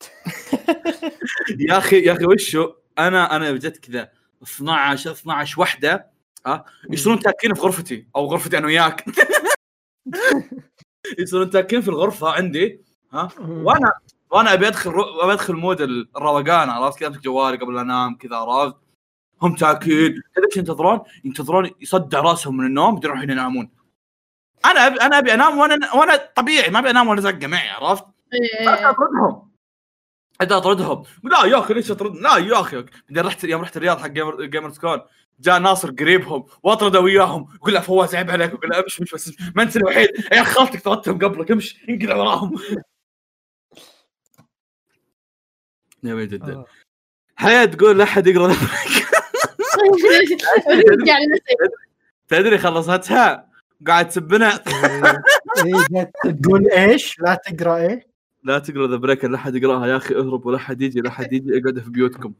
يا 1.68 1.78
أخي 1.78 2.00
يا 2.00 2.12
أخي 2.12 2.24
وشو؟ 2.24 2.72
أنا 2.98 3.36
أنا 3.36 3.52
جت 3.52 3.76
كذا 3.76 4.10
12 4.42 5.10
12 5.12 5.60
وحدة 5.60 6.10
ها؟ 6.46 6.64
يصيرون 6.90 7.18
تاكين 7.18 7.54
في 7.54 7.60
غرفتي 7.60 8.06
أو 8.16 8.26
غرفتي 8.26 8.58
أنا 8.58 8.66
وياك. 8.66 9.04
يصيرون 11.18 11.50
تاكين 11.50 11.80
في 11.80 11.88
الغرفة 11.88 12.28
عندي 12.28 12.80
ها؟ 13.12 13.28
وأنا 13.40 13.92
وأنا 14.30 14.52
أبي 14.52 14.68
أدخل 14.68 14.90
رو... 14.90 15.02
أبي 15.02 15.32
أدخل 15.32 15.54
mood 15.54 15.80
الروقان 15.80 16.70
عرفت 16.70 16.98
كذا 16.98 17.08
أمسك 17.08 17.20
جوالي 17.20 17.56
قبل 17.56 17.78
أنام 17.78 18.16
كذا 18.16 18.36
عرفت؟ 18.36 18.76
هم 19.42 19.54
تاكين 19.54 20.22
كذا 20.34 20.44
إيش 20.46 20.56
ينتظرون؟ 20.56 21.00
ينتظرون 21.24 21.70
يصدع 21.80 22.20
راسهم 22.20 22.56
من 22.56 22.66
النوم 22.66 22.96
بدون 22.96 23.10
يروحون 23.10 23.30
ينامون. 23.30 23.70
أنا 24.64 24.86
ابي 24.86 25.00
أنا 25.00 25.18
أبي 25.18 25.34
أنام 25.34 25.58
وأنا 25.58 25.94
وأنا 25.94 26.16
طبيعي 26.36 26.70
ما 26.70 26.78
أبي 26.78 26.90
أنام 26.90 27.08
وأنا 27.08 27.20
زقة 27.20 27.46
معي 27.46 27.68
عرفت؟ 27.68 28.04
إيه. 28.32 28.90
أطردهم. 28.90 29.50
انت 30.40 30.52
أطردهم. 30.52 31.02
لا 31.24 31.44
يا 31.44 31.58
أخي 31.58 31.74
ليش 31.74 31.90
أطرد؟ 31.90 32.16
لا 32.16 32.36
يا 32.36 32.60
أخي. 32.60 32.76
بعدين 32.76 33.26
رحت 33.26 33.44
يوم 33.44 33.62
رحت 33.62 33.76
الرياض 33.76 33.98
حق 33.98 34.06
Gamer 34.06 34.44
Gamers 34.44 34.78
Con 34.78 35.00
جاء 35.40 35.58
ناصر 35.58 35.90
قريبهم 35.90 36.46
وأطرده 36.62 37.00
وياهم. 37.00 37.48
يقول 37.54 37.74
له 37.74 37.80
فواز 37.80 38.14
عيب 38.14 38.30
عليك. 38.30 38.52
يقول 38.52 38.70
له 38.70 38.78
امش 38.80 39.00
مش 39.00 39.14
بس 39.14 39.32
ما 39.56 39.62
أنت 39.62 39.76
الوحيد. 39.76 40.08
يا 40.32 40.42
أخي 40.42 40.52
خالتك 40.52 40.80
طردتهم 40.80 41.18
قبلك. 41.18 41.50
امش 41.50 41.84
انقلع 41.88 42.16
وراهم. 42.16 42.56
جميل 46.04 46.28
جدا. 46.28 46.52
آه. 46.54 46.66
حياة 47.36 47.64
تقول 47.64 47.98
لا 47.98 48.04
أحد 48.04 48.26
يقرأ. 48.26 48.54
تدري 52.28 52.58
خلصتها؟ 52.58 53.48
قاعد 53.86 54.08
تسبنا 54.08 54.60
إيه، 55.64 56.02
جت 56.02 56.10
تقول 56.42 56.70
إيش؟ 56.70 57.20
لا 57.20 57.34
تقرأ 57.46 57.76
إيه؟ 57.76 58.06
لا 58.44 58.58
تقرأ 58.58 58.86
ذا 58.86 58.96
بريك 58.96 59.24
لا 59.24 59.36
احد 59.36 59.54
يقرأها 59.54 59.86
يا 59.86 59.96
أخي 59.96 60.14
اهرب 60.14 60.46
ولا 60.46 60.56
احد 60.56 60.82
يجي 60.82 61.00
لا 61.00 61.08
احد 61.08 61.32
يجي 61.32 61.58
اقعدوا 61.58 61.82
في 61.82 61.90
بيوتكم. 61.90 62.32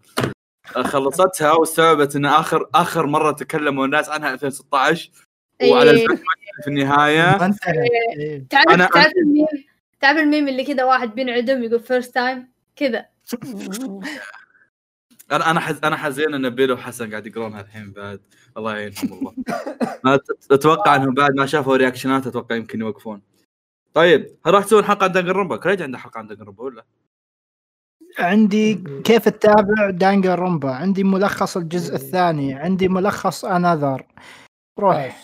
خلصتها 0.64 1.52
واستوعبت 1.52 2.16
إن 2.16 2.24
اخر 2.26 2.68
آخر 2.74 3.06
مرة 3.06 3.32
تكلموا 3.32 3.84
الناس 3.84 4.08
عنها 4.08 4.32
2016 4.34 5.10
وعلى 5.62 5.90
إيه. 5.90 6.06
في 6.62 6.68
النهاية 6.68 7.30
إيه. 7.32 8.44
تعرف 8.50 8.66
أنا- 8.68 8.92
تعرف 8.92 9.12
الميم 9.16 9.46
تعرف 10.00 10.18
الميم 10.18 10.48
اللي 10.48 10.64
كذا 10.64 10.84
واحد 10.84 11.14
بينعدم 11.14 11.62
يقول 11.62 11.80
first 11.80 12.14
time 12.14 12.48
كذا. 12.76 13.06
أنا 15.32 15.50
أنا 15.50 15.60
حز... 15.60 15.80
أنا 15.84 15.96
حزين 15.96 16.34
إن 16.34 16.50
بيلو 16.50 16.74
وحسن 16.74 17.10
قاعد 17.10 17.26
يقرونها 17.26 17.60
الحين 17.60 17.92
بعد. 17.92 18.20
الله 18.56 18.76
يعينهم 18.76 19.12
والله. 19.12 19.34
أتوقع 20.50 20.96
إنهم 20.96 21.14
بعد 21.14 21.34
ما 21.34 21.46
شافوا 21.46 21.76
رياكشنات 21.76 22.26
أتوقع 22.26 22.56
يمكن 22.56 22.80
يوقفون. 22.80 23.22
طيب 23.94 24.36
هل 24.46 24.54
راح 24.54 24.64
تسوون 24.64 24.84
حلقة 24.84 25.04
عن 25.04 25.12
دنجر 25.12 25.56
كريج 25.56 25.82
عنده 25.82 25.98
حلقة 25.98 26.18
عن 26.18 26.26
دنجر 26.26 26.54
ولا؟ 26.58 26.84
عندي 28.18 28.74
كيف 29.04 29.28
تتابع 29.28 29.90
دانجا 29.90 30.34
رومبا 30.34 30.70
عندي 30.70 31.04
ملخص 31.04 31.56
الجزء 31.56 31.94
الثاني 31.94 32.54
عندي 32.54 32.88
ملخص 32.88 33.44
انذر 33.44 34.06
روح. 34.78 35.22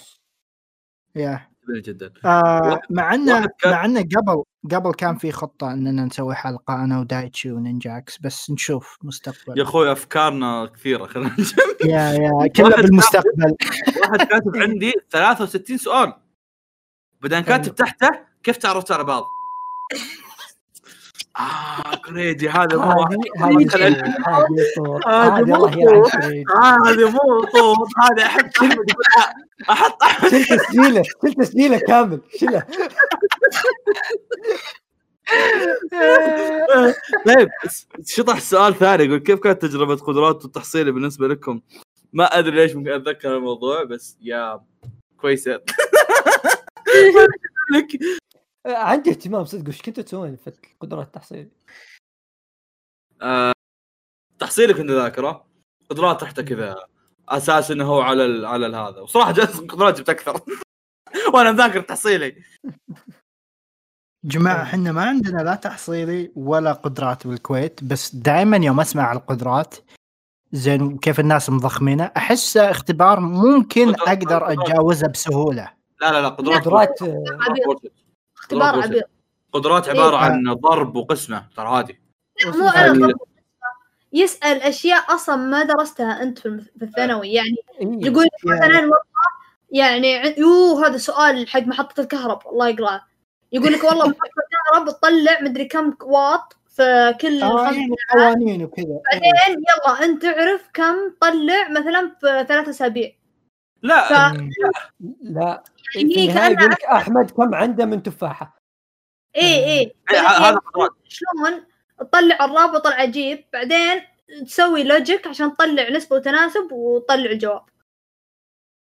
يا 1.15 1.49
جميل 1.69 1.83
جدا. 1.83 2.13
آه 2.25 2.81
مع 2.91 3.15
انه 3.15 3.49
كان- 3.61 3.73
مع 3.73 3.85
إنه 3.85 4.01
قبل 4.01 4.43
قبل 4.77 4.93
كان 4.95 5.17
في 5.17 5.33
خطة 5.33 5.73
إننا 5.73 6.05
نسوي 6.05 6.35
حلقة 6.35 6.75
أنا 6.85 7.01
ودايتشي 7.01 7.53
ونينجاكس 7.53 8.19
بس 8.19 8.51
نشوف 8.51 8.99
يا 9.03 9.07
مستقبل 9.09 9.61
أخوي 9.63 9.93
أفكارنا 9.93 10.67
كثيرة 10.67 11.07
خلينا 11.07 11.35
نشوف. 11.39 11.59
يا 11.85 12.11
يا 12.13 12.31
كلها 12.57 12.69
واحد 12.69 12.83
بالمستقبل. 12.83 13.55
واحد 14.03 14.23
كاتب 14.29 14.57
عندي 14.57 14.93
63 15.11 15.79
سؤال. 15.79 16.13
بعدين 17.21 17.41
كاتب 17.41 17.75
تحته 17.75 18.09
كيف 18.43 18.57
تعرفت 18.57 18.93
على 18.93 19.05
بعض؟ 19.05 19.25
آه 21.39 21.95
كريجي 22.05 22.49
هذا 22.49 22.77
مو 22.77 22.83
هذه. 22.83 23.15
هذه 25.07 25.39
الله 25.41 25.71
مو. 25.71 26.05
هذا 26.63 27.11
مو 27.11 27.45
طوط 27.45 27.89
هذا 28.03 28.23
أحط 28.27 28.45
أحمد 28.63 28.73
يقول 28.73 29.05
أ- 29.19 29.71
أحط 29.71 30.03
شل 30.31 30.45
تسجيله 30.45 31.03
شل 31.03 31.33
تسجيله 31.35 31.79
كامل 31.79 32.21
شله 32.41 32.63
طيب 37.27 37.49
شطح 38.07 38.39
سؤال 38.41 38.75
ثاني 38.75 39.05
يقول 39.05 39.19
كيف 39.19 39.39
كانت 39.39 39.63
تجربة 39.63 39.97
قدرات 39.97 40.45
التحصيلي 40.45 40.93
بالنسبة 40.93 41.29
لكم؟ 41.29 41.61
ما 42.13 42.25
أدري 42.39 42.57
ليش 42.57 42.75
ممكن 42.77 42.91
أتذكر 42.91 43.37
الموضوع 43.37 43.85
بس 43.85 44.19
يا 44.23 44.61
كويسه 45.21 45.53
لك 47.75 47.87
آه، 48.03 48.24
عندي 48.67 49.11
اهتمام 49.11 49.45
صدق. 49.45 49.69
وش 49.69 49.83
كنتوا 49.83 50.03
تسوون 50.03 50.37
في 50.37 50.53
قدرات 50.81 51.07
التحصيل؟ 51.07 51.49
تحصيلي 54.39 54.75
كنت 54.75 54.91
ذاكره 54.91 55.47
قدرات 55.91 56.21
تحته 56.21 56.43
كذا. 56.43 56.87
أساس 57.29 57.71
إنه 57.71 57.85
هو 57.85 58.01
على 58.01 58.25
ال 58.27 58.47
على 58.47 58.67
ال 58.67 58.75
هذا. 58.75 59.01
وصراحة 59.01 59.33
جت 59.33 59.71
قدرات 59.71 59.99
جبت 59.99 60.09
أكثر. 60.09 60.41
وأنا 61.35 61.53
مذاكر 61.53 61.81
تحصيلي. 61.81 62.43
جماعة 64.25 64.63
إحنا 64.63 64.93
ما 64.93 65.03
عندنا 65.05 65.43
لا 65.43 65.55
تحصيلي 65.55 66.33
ولا 66.37 66.73
قدرات 66.73 67.27
بالكويت. 67.27 67.85
بس 67.85 68.15
دائما 68.15 68.57
يوم 68.57 68.81
أسمع 68.81 69.13
القدرات 69.13 69.75
زين 70.53 70.99
كيف 70.99 71.21
الناس 71.21 71.51
مضخمينه 71.51 72.13
أحس 72.17 72.57
اختبار 72.57 73.21
ممكن 73.21 73.93
قدرات- 73.93 74.09
أقدر 74.09 74.45
قدرات. 74.45 74.59
اتجاوزه 74.59 75.09
بسهولة. 75.09 75.73
لا 76.01 76.13
لا 76.13 76.23
لا 76.23 76.29
قدرات 76.29 76.63
قدرات 76.65 77.03
آه، 77.03 77.25
اختبار 78.45 78.71
قدرات 78.71 78.85
عبير 78.85 79.03
قدرات 79.53 79.89
عبارة 79.89 80.17
إيه. 80.17 80.23
عن 80.23 80.55
ضرب 80.55 80.97
وقسمة 80.97 81.45
ترى 81.57 81.67
عادي 81.69 82.01
مو 82.47 82.67
هذه- 82.69 83.13
خط- 83.13 83.29
يسأل 84.13 84.63
أشياء 84.63 85.15
أصلا 85.15 85.37
ما 85.37 85.63
درستها 85.63 86.23
أنت 86.23 86.39
في 86.39 86.63
الثانوي. 86.83 87.33
يعني 87.33 87.57
إيه. 87.81 88.07
يقول 88.11 88.25
لك 88.25 88.31
يعني- 88.47 88.59
مثلا 88.61 88.81
والله 88.81 88.99
يعني 89.71 90.35
يوه 90.41 90.87
هذا 90.87 90.97
سؤال 90.97 91.49
حق 91.49 91.61
محطة 91.61 92.01
الكهرب. 92.01 92.39
الله 92.47 92.69
يقرأه. 92.69 93.01
يقول 93.53 93.73
لك 93.73 93.85
والله 93.85 94.07
محطة 94.09 94.21
الكهرب 94.75 94.89
تطلع 94.99 95.41
مدري 95.41 95.65
كم 95.65 95.95
واط 96.03 96.57
في 96.69 97.15
كل 97.21 97.43
آه 97.43 97.65
يعني 97.73 97.95
قوانين 98.15 98.63
وكذا. 98.65 98.85
إيه. 98.87 99.21
بعدين 99.23 99.65
يلا 99.87 100.05
أنت 100.05 100.23
تعرف 100.23 100.69
كم 100.75 100.95
طلع 101.21 101.69
مثلا 101.71 102.13
في 102.21 102.45
ثلاث 102.49 102.69
أسابيع. 102.69 103.13
لا. 103.85 104.01
ف-. 104.09 104.37
لا. 105.23 105.65
في 105.77 105.99
يعني 106.01 106.17
هي 106.17 106.23
النهاية 106.31 106.49
كأنها 106.49 106.61
يقول 106.61 106.71
لك 106.73 106.85
أحمد 106.85 107.31
كم 107.31 107.55
عنده 107.55 107.85
من 107.85 108.03
تفاحة. 108.03 108.59
إيه 109.37 109.65
إيه. 109.65 109.93
إيه، 110.11 110.19
ه- 110.21 110.49
هذا 110.49 110.57
قدرات 110.57 110.91
شلون؟ 111.09 111.65
تطلع 112.01 112.45
الرابط 112.45 112.87
العجيب 112.87 113.45
بعدين 113.53 114.03
تسوي 114.47 114.85
logic 114.85 115.27
عشان 115.27 115.55
تطلع 115.57 115.89
نسبة 115.89 116.17
وتناسب 116.17 116.73
وتطلع 116.73 117.31
الجواب. 117.31 117.65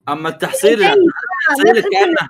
أما 0.08 0.28
التحصيل 0.28 0.82
إيه، 0.82 0.92
التحصيل 0.92 1.82
كأنه 1.90 2.28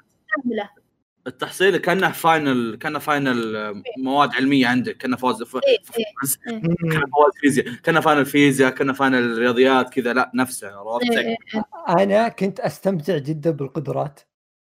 التحصيل 1.27 1.77
كأنه 1.77 2.11
final 2.11 2.77
كأنه 2.81 2.99
final 2.99 3.83
مواد 3.99 4.35
علمية 4.35 4.67
عندك 4.67 4.97
كأنه 4.97 5.17
فوز 5.17 5.43
ف... 5.43 5.57
إيه، 5.57 5.79
إيه. 5.99 6.55
مم. 6.55 6.75
كأنه 6.91 7.07
فوز 7.07 7.33
فيزياء 7.41 7.75
كأنه 7.75 8.01
final 8.01 8.27
فيزياء 8.27 8.71
كأنه 8.71 8.93
final 8.93 9.39
رياضيات 9.39 9.91
كذا 9.91 10.13
لا 10.13 10.31
نفسه 10.35 10.69
عرفت؟ 10.69 11.11
إيه، 11.11 11.19
إيه، 11.19 11.37
إيه. 11.55 11.65
أنا 11.89 12.29
كنت 12.29 12.61
أستمتع 12.61 13.19
جدا 13.19 13.51
بالقدرات. 13.51 14.21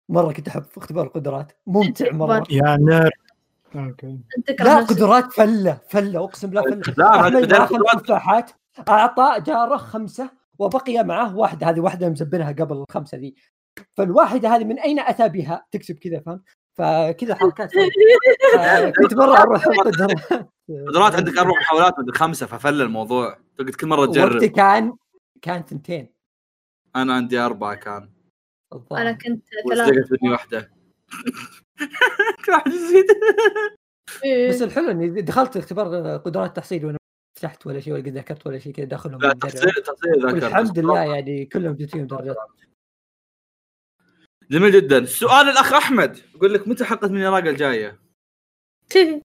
مرة 0.10 0.34
كنت 0.34 0.48
أحب 0.48 0.64
اختبار 0.78 1.06
القدرات. 1.06 1.52
ممتع 1.68 2.12
مرة. 2.12 2.44
يا 2.50 2.78
نير. 2.82 3.12
أوكي. 3.76 4.20
لا. 4.60 4.76
قدرات 4.76 5.34
فلة 5.34 5.78
فلة 5.90 6.24
أقسم 6.24 6.50
بالله 6.50 6.62
فلة. 6.62 7.40
لا 7.40 7.96
تفاحات 7.96 8.52
أعطى 8.90 9.44
جارة 9.46 9.78
خمسة 9.78 10.30
وبقي 10.60 11.04
معه 11.04 11.36
واحدة. 11.36 11.70
هذه 11.70 11.80
واحدة 11.80 12.10
مزبنها 12.10 12.52
قبل 12.52 12.76
الخمسة 12.76 13.18
ذي. 13.18 13.36
فالواحدة 13.98 14.50
هذه 14.50 14.64
من 14.64 14.80
أين 14.80 15.00
أتى 15.00 15.30
بها؟ 15.30 15.66
تكسب 15.72 15.96
كذا 15.96 16.20
فهمت؟ 16.20 16.44
فكذا 16.80 17.36
حركات 17.36 17.72
آه، 18.58 18.90
كنت 18.90 19.14
مرة 19.14 19.38
أروح 19.38 19.68
قدرات 19.68 20.12
قدرات 20.88 21.16
عندك 21.16 21.38
أربع 21.38 21.52
محاولات 21.60 22.00
مدري 22.00 22.18
خمسة 22.18 22.46
ففل 22.46 22.82
الموضوع. 22.82 23.38
تقعد 23.58 23.70
كل 23.70 23.88
مرة 23.88 24.06
تجرب. 24.06 24.34
وقتي 24.34 24.50
كان 24.50 24.94
كان 25.42 25.64
ثنتين. 25.64 26.14
أنا 26.96 27.14
عندي 27.14 27.40
أربعة 27.40 27.76
كان. 27.76 28.10
أنا 28.92 29.12
كنت 29.12 29.44
ثلاثة. 29.70 29.92
وزقت 29.92 30.12
مني 30.22 30.32
واحدة. 30.32 30.72
كل 32.46 32.52
واحد 32.52 32.68
يزيد. 32.68 33.06
إيه. 34.24 34.50
بس 34.50 34.62
الحلو 34.62 34.92
إني 34.92 35.22
دخلت 35.22 35.58
اختبار 35.58 36.18
قدرات 36.18 36.56
تحصيل 36.56 36.86
وأنا 36.86 36.98
فتحت 37.38 37.68
ولا 37.68 37.80
شيء 37.80 37.94
ولا 37.94 38.02
قد 38.02 38.18
ذكرت 38.18 38.48
ولا 38.48 38.60
شيء 38.60 38.74
كذا 38.74 38.86
داخلهم 38.86 39.22
لا 39.22 39.28
متدرب. 39.28 39.52
تفصيل 39.52 39.72
تفصيل 39.72 40.24
ذاكر 40.24 40.46
والحمد 40.46 40.80
لله 40.80 41.00
يعني 41.00 41.46
كلهم 41.46 41.74
جبت 41.74 41.92
فيهم 41.92 42.08
درجات. 42.08 42.36
جميل 44.52 44.72
جدا. 44.72 44.98
السؤال 44.98 45.50
الأخ 45.50 45.74
أحمد. 45.74 46.18
يقول 46.36 46.54
لك 46.54 46.68
متى 46.68 46.86
حلقه 46.86 47.08
من 47.08 47.22
العراق 47.22 47.44
الجاية؟ 47.50 48.00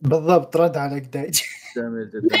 بالضبط 0.00 0.56
رد 0.56 0.76
على 0.76 1.00
قداج 1.00 1.42
جميل 1.76 2.10
جدا 2.10 2.38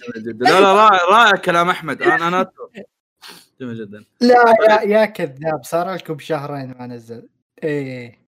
جميل 0.00 0.24
جدا 0.26 0.44
لا 0.44 0.60
لا 0.60 0.72
رائع 0.72 1.04
رائع 1.04 1.30
كلام 1.36 1.70
أحمد. 1.70 2.02
أنا 2.02 2.28
أنا. 2.28 2.50
جميل 3.60 3.86
جدا. 3.86 4.04
لا 4.20 4.44
يا 4.68 4.82
يا 4.82 5.04
كذاب 5.06 5.64
صار 5.64 5.94
لكم 5.94 6.18
شهرين 6.18 6.74
ما 6.78 6.86
نزل. 6.86 7.28
إيه 7.62 8.24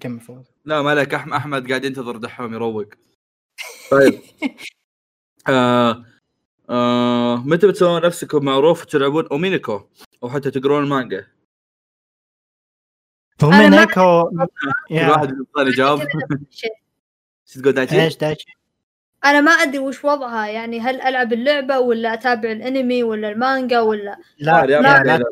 كمل 0.00 0.20
فوز. 0.20 0.44
لا 0.64 0.82
ما 0.82 0.90
عليك 0.90 1.14
أحمد 1.14 1.68
قاعد 1.68 1.84
ينتظر 1.84 2.16
دحوم 2.16 2.54
يروق. 2.54 2.88
طيب. 3.90 4.20
آه 5.48 6.04
آه 6.70 7.36
متى 7.36 7.66
بتسوون 7.66 8.02
نفسكم 8.02 8.44
معروف 8.44 8.82
وتلعبون 8.82 9.26
أومينيكو؟ 9.26 9.80
أو 10.22 10.30
حتى 10.30 10.50
تقرون 10.50 10.84
المانجا؟ 10.84 11.26
يا. 14.90 15.10
واحد 15.10 15.34
يجاوب 15.58 16.00
شيء. 16.50 16.70
إيش 17.48 17.54
تقول 17.54 17.72
دايتشي؟ 17.72 18.04
إيش 18.04 18.16
دايتشي؟ 18.16 18.58
أنا 19.24 19.40
ما 19.40 19.50
أدري 19.50 19.78
وش 19.78 20.04
وضعها. 20.04 20.46
يعني 20.46 20.80
هل 20.80 21.00
ألعب 21.00 21.32
اللعبة 21.32 21.78
ولا 21.78 22.14
أتابع 22.14 22.52
الأنمي 22.52 23.02
ولا 23.02 23.28
المانجا 23.28 23.80
ولا 23.80 24.18
لا 24.38 24.66
لا, 24.66 24.80
لا. 24.80 25.02
لا, 25.02 25.24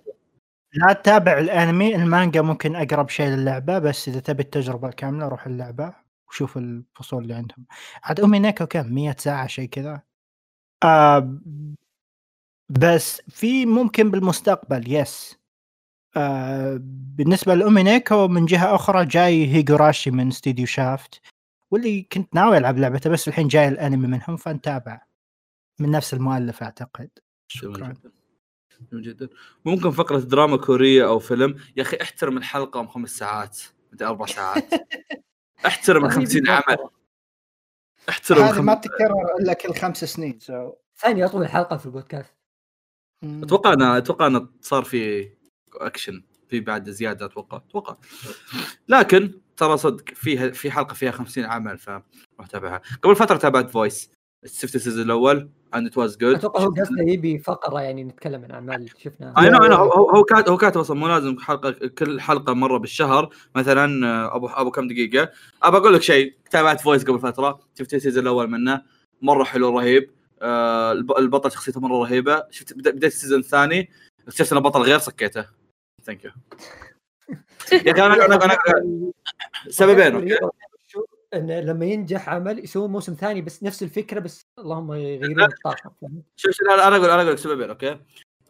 لا 0.73 0.93
تتابع 0.93 1.39
الأنمي. 1.39 1.97
المانجا 1.97 2.43
ممكن 2.43 2.77
أقرب 2.77 3.09
شيء 3.09 3.27
للعبة 3.27 3.79
بس 3.79 4.09
إذا 4.09 4.21
تبي 4.21 4.43
التجربة 4.43 4.89
الكاملة 4.89 5.29
روح 5.29 5.47
اللعبة 5.47 5.95
وشوف 6.29 6.57
الفصول 6.57 7.23
اللي 7.23 7.35
عندهم. 7.35 7.67
عاد 8.03 8.21
امي 8.21 8.39
نيكو 8.39 8.67
كم؟ 8.67 8.95
100 8.95 9.17
ساعة 9.19 9.47
شيء 9.47 9.69
كذا. 9.69 10.03
آه 10.85 11.39
بس 12.69 13.23
في 13.29 13.67
ممكن 13.67 14.11
بالمستقبل 14.11 14.93
yes 14.93 15.39
آه 16.17 16.81
بالنسبة 17.17 17.55
ل 17.55 17.83
Umineko 17.83 18.29
من 18.29 18.47
جهة 18.47 18.75
أخرى 18.75 19.07
جاي 19.07 19.47
هيجوراشي 19.47 20.11
من 20.11 20.29
استديو 20.29 20.67
شافت 20.67 21.21
واللي 21.71 22.03
كنت 22.03 22.35
ناوي 22.35 22.59
ألعب 22.59 22.79
لعبته 22.79 23.11
بس 23.11 23.29
الحين 23.29 23.49
جاي 23.49 23.69
الأنمي 23.69 24.07
منهم 24.07 24.37
فنتابع 24.37 25.01
من 25.79 25.91
نفس 25.91 26.15
المؤلف 26.15 26.63
جميل 27.63 27.77
شكرا. 27.77 27.89
جدا. 27.89 28.13
جميل 28.93 29.05
جدا. 29.05 29.29
ممكن 29.65 29.91
فقرة 29.91 30.19
دراما 30.19 30.57
كورية 30.57 31.07
أو 31.07 31.19
فيلم. 31.19 31.57
يا 31.77 31.83
أخي 31.83 31.97
احترم 32.03 32.37
الحلقة 32.37 32.81
ام 32.81 32.87
خمس 32.89 33.11
ساعات 33.11 33.61
أربع 34.03 34.27
ساعات. 34.27 34.69
احترم 35.67 36.05
ال 36.05 36.11
50 36.11 36.49
عمل. 36.49 36.77
احترم 38.09 38.43
هذه 38.43 38.61
ما. 38.61 38.75
تتكرر 38.75 39.37
إلا 39.41 39.53
كل 39.53 39.75
خمس 39.75 40.05
سنين 40.05 40.41
سو 40.41 40.73
ثاني 40.97 41.25
أطول 41.25 41.49
حلقه 41.49 41.77
في 41.77 41.87
البودكاست. 41.87 42.35
أتوقع 43.25 43.73
انه 43.73 43.97
أتوقع 43.97 44.27
انه 44.27 44.49
صار 44.61 44.85
في 44.85 45.31
اكشن 45.75 46.23
في 46.49 46.61
بعد 46.61 46.91
زيادة 46.91 47.27
أتوقع 47.27 47.57
أتوقع. 47.57 47.97
لكن 48.89 49.41
ترى 49.57 49.77
صدق 49.77 50.15
فيها 50.15 50.51
في 50.51 50.71
حلقة 50.71 50.95
فيها 50.95 51.11
50 51.11 51.45
عمل 51.45 51.79
فروح 51.79 52.47
تابعها 52.51 52.83
قبل 53.03 53.17
فترة 53.17 53.37
تابعت 53.37 53.71
Voice 53.71 54.11
شفت 54.47 54.75
ال 54.75 54.79
season 54.79 55.05
الأول؟ 55.05 55.51
and 55.75 55.87
it 55.87 55.99
was 55.99 56.17
good 56.17 56.35
أتوقع 56.35 56.61
هو 56.65 56.69
قصده 56.71 57.03
يبي 57.03 57.39
فقرة 57.39 57.81
يعني 57.81 58.05
نتكلم 58.05 58.45
عن 58.45 58.51
أعمال 58.51 58.91
شفناها. 58.99 59.35
I 59.45 59.51
know 59.51 59.59
أنا 59.59 59.75
هو 59.75 60.11
هو 60.11 60.25
كاتب 60.25 60.51
هو 60.51 60.57
كاتب 60.57 60.81
أصلا 60.81 60.97
مو 60.97 61.09
لازم 61.09 61.39
حلقة 61.39 61.71
كل 61.99 62.21
حلقة 62.21 62.53
مرة 62.55 62.79
بالشهر. 62.79 63.35
مثلا 63.55 64.07
آه، 64.07 64.37
أبو 64.37 64.47
أبو 64.49 64.71
كم 64.71 64.89
دقيقة. 64.89 65.31
أبى 65.63 65.77
أقول 65.77 65.95
لك 65.95 66.03
شيء. 66.03 66.35
تابعت 66.51 66.81
Voice 66.81 67.05
قبل 67.05 67.19
فترة. 67.21 67.61
شفت 67.79 67.95
ال 67.95 67.99
season 67.99 68.23
الأول 68.23 68.51
منه. 68.51 68.83
مرة 69.23 69.45
حلو 69.45 69.79
رهيب 69.79 70.11
آه 70.43 70.93
الب- 70.93 71.19
البطل 71.19 71.53
شخصيته 71.53 71.81
مرة 71.81 71.99
رهيبة. 71.99 72.45
شفت 72.51 72.73
بدا- 72.73 72.91
بديت 72.91 73.13
ال 73.13 73.17
season 73.17 73.39
الثاني. 73.41 73.91
اكتشفت 74.29 74.53
إنه 74.53 74.61
بطل 74.61 74.81
غير 74.83 74.99
سكيته. 74.99 75.47
thank 76.05 76.25
you 76.25 76.31
يا 77.87 77.93
أخي 77.93 78.07
أنا 78.07 78.45
أنا 78.45 78.59
سببين 79.69 80.15
أوكي. 80.15 80.39
انه 81.37 81.61
لما 81.61 81.85
ينجح 81.87 82.29
عمل 82.29 82.65
يسوون 82.65 82.91
موسم 82.91 83.15
ثاني 83.15 83.43
بس 83.43 83.63
نفس 83.63 83.83
الفكرة 83.83 84.21
بس 84.21 84.47
اللهم 84.59 84.93
يغيرون 84.93 85.43
الطاقم 85.43 85.91
فاهم؟ 86.01 86.23
شوف 86.37 86.53
شوف 86.53 86.69
أنا 86.69 86.97
أقول 86.97 87.11
أنا 87.11 87.23
أقول 87.23 87.33
لك 87.33 87.39
سببين 87.39 87.69
أوكي؟ 87.69 87.99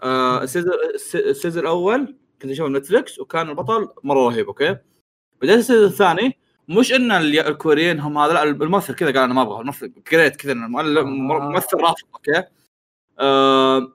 آه 0.03 0.43
ال 0.43 0.47
season 0.47 0.73
الس- 0.95 1.17
ال 1.17 1.23
season 1.23 1.63
الأول 1.63 2.17
كنت 2.43 2.51
أشوفه 2.51 2.71
نتفلكس 2.71 3.19
وكان 3.19 3.49
البطل 3.49 3.89
مرة 4.05 4.29
رهيب 4.29 4.47
أوكي؟ 4.47 4.77
بديت 5.43 5.59
ال 5.59 5.63
season 5.63 5.85
الثاني 5.87 6.39
مش 6.69 6.93
إن 6.93 7.13
ال- 7.13 7.39
الكوريين 7.39 8.01
هم 8.01 8.19
هذا 8.19 8.33
لا 8.33 8.43
الممثل 8.43 8.95
كذا 8.95 9.09
قال 9.09 9.19
أنا 9.19 9.35
ما 9.35 9.43
أبغى 9.43 9.61
الممثل 9.61 9.89
كريت 9.89 10.37
كذا 10.37 10.53
الممثل 10.53 11.77
رافض 11.77 12.07
أوكي؟ 12.15 12.43
آه 13.19 13.93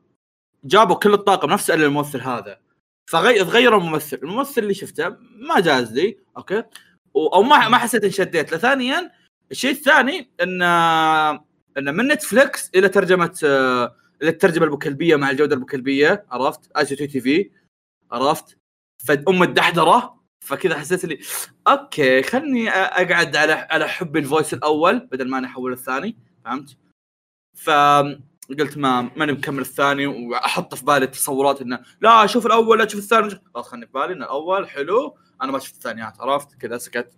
جابوا 0.64 0.96
كل 0.96 1.14
الطاقم 1.14 1.50
نفس 1.50 1.72
الممثل 1.72 2.22
هذا 2.22 2.60
فغيروا 3.10 3.80
الممثل 3.80 4.20
الممثل 4.24 4.62
اللي 4.62 4.74
شفته 4.74 5.10
ما 5.36 5.60
جاز 5.60 5.94
لي 5.94 6.18
أوكي؟ 6.38 6.64
أو 7.28 7.44
ما 7.44 7.70
ما 7.70 7.78
حسيت 7.78 8.04
ان 8.04 8.12
شديت. 8.12 8.56
ثانيا 8.56 9.12
الشيء 9.52 9.72
الثاني 9.72 10.30
إن 10.42 10.62
إن 11.78 11.96
من 11.96 12.08
نتفلكس 12.08 12.72
إلى 12.76 12.90
ترجمة 12.90 13.40
آه، 13.44 13.96
إلى 14.22 14.30
الترجمة 14.30 14.66
البكلبيه 14.66 15.16
مع 15.16 15.30
الجودة 15.30 15.56
البكلبيه 15.56 16.26
عرفت؟ 16.32 16.78
اي 16.78 16.86
تي 16.86 17.08
تي 17.08 17.22
في 17.22 17.52
عرفت؟ 18.12 18.58
فأم 19.06 19.44
الدحدره 19.44 20.20
فكذا 20.46 20.78
حسيت 20.78 21.06
لي 21.06 21.20
أوكي 21.68 22.24
خلني 22.24 22.70
أقعد 22.70 23.36
على 23.36 23.54
على 23.54 23.88
حب 23.88 24.18
الفويس 24.18 24.54
الأول 24.54 25.00
بدل 25.00 25.30
ما 25.30 25.38
أنا 25.38 25.48
أحول 25.48 25.74
الثاني 25.74 26.18
فهمت؟ 26.46 26.78
فقلت 28.50 28.78
ما 28.78 29.02
ماني 29.02 29.32
مكمل 29.32 29.60
الثاني 29.62 30.08
وأحط 30.08 30.76
في 30.76 30.86
بالي 30.86 31.06
التصورات 31.06 31.62
إنه 31.62 31.80
لا 32.02 32.24
أشوف 32.26 32.46
الأول 32.46 32.78
لا 32.80 32.86
أشوف 32.86 33.00
الثاني 33.02 33.30
خلاص 33.54 33.68
خلني 33.68 33.86
في 33.86 33.92
بالي 33.92 34.14
إن 34.14 34.24
الأول 34.24 34.70
حلو 34.70 35.18
أنا 35.42 35.52
ما 35.52 35.60
شفت 35.60 35.74
الثانيات 35.76 36.22
عرفت؟ 36.22 36.56
كذا 36.56 36.78
سكت. 36.78 37.12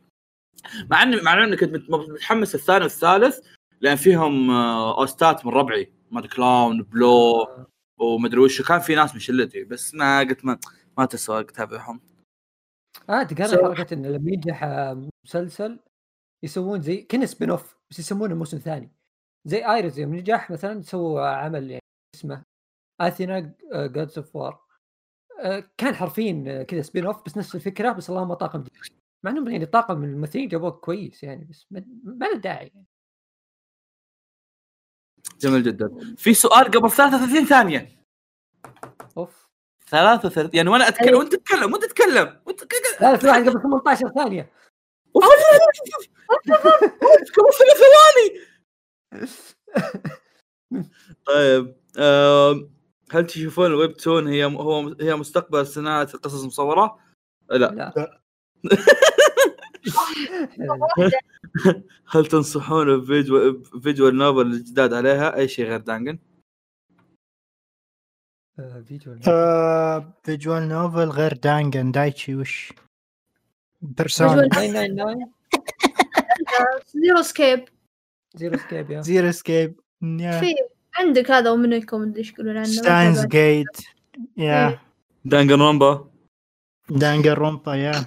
مع 0.91 1.03
اني 1.03 1.21
مع 1.21 1.43
إني 1.43 1.57
كنت 1.57 1.73
مت- 1.73 1.89
متحمس 2.09 2.55
الثاني 2.55 2.83
والثالث 2.83 3.39
لأن 3.81 3.95
فيهم 3.95 4.51
آه، 4.51 4.97
OST 4.99 5.34
ات 5.34 5.45
من 5.45 5.51
ربعي 5.51 5.93
Mad 6.11 6.25
Clown 6.25 6.81
بلو 6.83 7.47
ومدري 7.99 8.39
وش 8.39 8.61
كان 8.61 8.79
في 8.79 8.95
ناس 8.95 9.13
من 9.13 9.19
شلتي 9.19 9.63
بس 9.63 9.93
ما 9.95 10.19
قلت 10.19 10.45
ما 10.45 10.59
ما 10.97 11.05
تسوى 11.05 11.39
اتابعهم 11.39 12.01
آه 13.09 13.23
So- 13.23 13.41
حركه 13.41 13.93
انه 13.93 14.09
لما 14.09 14.31
ينجح 14.31 14.63
آه، 14.63 15.09
مسلسل 15.25 15.79
يسوون 16.43 16.81
زي 16.81 16.97
كذا 17.01 17.25
spin 17.25 17.49
off 17.49 17.75
بس 17.91 17.99
يسمونه 17.99 18.35
موسم 18.35 18.57
ثاني. 18.57 18.91
زي 19.45 19.65
IRIS 19.65 19.99
يوم 19.99 20.15
نجح 20.15 20.51
مثلا 20.51 20.81
سووا 20.81 21.27
عمل 21.27 21.71
يعني 21.71 21.83
اسمه 22.15 22.43
Athena: 23.01 23.53
Goddess 23.73 24.17
of 24.17 24.35
War 24.35 24.61
كان 25.77 25.95
حرفيا 25.95 26.43
آه، 26.47 26.63
كذا 26.63 26.81
spin 26.81 27.05
off 27.05 27.25
بس 27.25 27.37
نفس 27.37 27.55
الفكرة 27.55 27.91
بس 27.91 28.09
اللهم 28.09 28.33
طاقم 28.33 28.59
جديد 28.61 29.01
مع 29.25 29.31
انهم 29.31 29.47
يعني 29.47 29.65
طاقم 29.65 29.97
من 29.97 30.09
الممثلين 30.09 30.47
جابوه 30.47 30.71
كويس 30.71 31.23
يعني 31.23 31.45
بس 31.45 31.67
ما 32.03 32.25
له 32.25 32.37
داعي 32.37 32.67
يعني. 32.67 32.85
جميل 35.39 35.63
جدا 35.63 36.15
في 36.17 36.33
سؤال 36.33 36.65
قبل 36.71 36.91
33 36.91 37.45
ثانية 37.45 37.87
أوف 39.17 39.49
33 39.87 40.49
يعني 40.53 40.69
وأنا 40.69 40.87
اتكلم 40.87 41.17
وانت 41.17 41.35
تتكلم 41.35 41.73
وانت 41.73 41.83
تتكلم 41.85 42.41
وانت 42.45 42.61
لا 43.01 43.17
في 43.17 43.27
واحد 43.27 43.49
قبل 43.49 43.61
18 43.61 44.09
ثانية 44.09 44.51
قبل 45.13 45.27
ثلاث 47.57 47.77
ثواني 47.77 48.50
طيب 51.25 51.75
هل 53.11 53.27
تشوفون 53.27 53.65
ال 53.65 53.93
webtoon 53.93 54.27
هي 54.27 54.45
هو 54.45 54.95
هي 55.01 55.15
مستقبل 55.15 55.67
صناعة 55.67 56.07
القصص 56.13 56.41
المصوره؟ 56.41 56.99
لا. 57.49 57.57
لا. 57.57 58.21
هل 62.07 62.25
تنصحون 62.25 62.97
بفيديو 62.97 63.63
فيديو 63.63 64.09
نوفل 64.09 64.41
الجداد 64.41 64.93
عليها؟ 64.93 65.35
أي 65.35 65.47
شيء 65.47 65.65
غير 65.65 65.79
دانجن؟ 65.79 66.19
آه، 68.59 68.83
فيديو 68.87 69.17
آه 69.27 70.13
فيجوال 70.23 70.67
نوفل 70.67 71.09
غير 71.09 71.33
دانجن. 71.33 71.91
دايتشي 71.91 72.35
وش؟ 72.35 72.73
بيرسونا 73.81 74.47
999 74.47 75.31
زيرو 76.95 77.21
سكيب 77.21 77.65
زيرو 78.35 78.57
سكيب 78.57 78.91
يا. 78.91 79.01
زيرو 79.01 79.31
سكيب 79.31 79.79
في 80.01 80.55
عندك 80.95 81.31
هذا 81.31 81.51
ومنكم 81.51 82.01
ادري 82.01 82.19
إيش 82.19 82.31
يقولون 82.31 82.57
عنه 82.57 82.65
ستاينز 82.65 83.25
جيت 83.25 83.77
Yeah. 84.37 84.79
Danganronpa. 85.25 86.09
Danganronpa 86.89 87.75
yeah. 87.75 88.05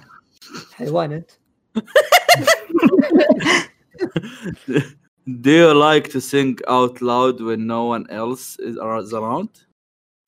حيوان 0.73 1.11
أنت. 1.11 1.31
Do 5.27 5.49
you 5.49 5.73
like 5.73 6.09
to 6.09 6.21
sing 6.21 6.59
out 6.67 7.01
loud 7.01 7.41
when 7.41 7.65
no 7.65 7.85
one 7.85 8.05
else 8.09 8.59
is 8.59 8.77
around? 9.13 9.49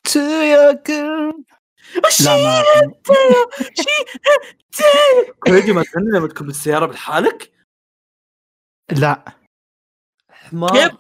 تسوي 0.04 0.78
كذا 0.78 1.34
لا 2.26 2.38
ما 2.38 2.64
كوريجي 5.46 5.72
ما 5.72 5.84
تغني 5.84 6.12
لما 6.12 6.28
تكون 6.28 6.48
بالسيارة 6.48 6.86
بحالك؟ 6.86 7.52
لا. 8.92 9.37
حمار 10.48 10.70
كيف؟ 10.70 10.92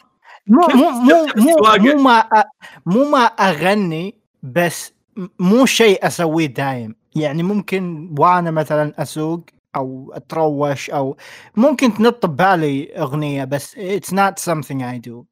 مو 0.48 0.68
مو 0.76 0.90
مو 0.92 1.26
مو؟ 1.36 1.56
مو 1.78 2.04
ما 2.04 2.22
أ- 2.22 2.48
مو 2.86 3.10
ما 3.10 3.20
أغني 3.26 4.16
بس 4.44 4.94
مو 5.40 5.66
شيء 5.66 6.08
أسويه 6.08 6.46
دايم. 6.46 6.96
يعني 7.16 7.44
ممكن 7.44 8.16
وأنا 8.20 8.52
مثلا 8.52 9.02
أسوق 9.02 9.42
أو 9.76 10.12
أتروش 10.16 10.90
أو 10.90 11.18
ممكن 11.56 11.94
تنط 11.94 12.26
ببالي 12.26 12.94
أغنية 12.98 13.44
بس 13.44 13.76
it's 13.76 14.12
not 14.14 14.40
something 14.52 14.82
I 14.82 15.10
do. 15.10 15.24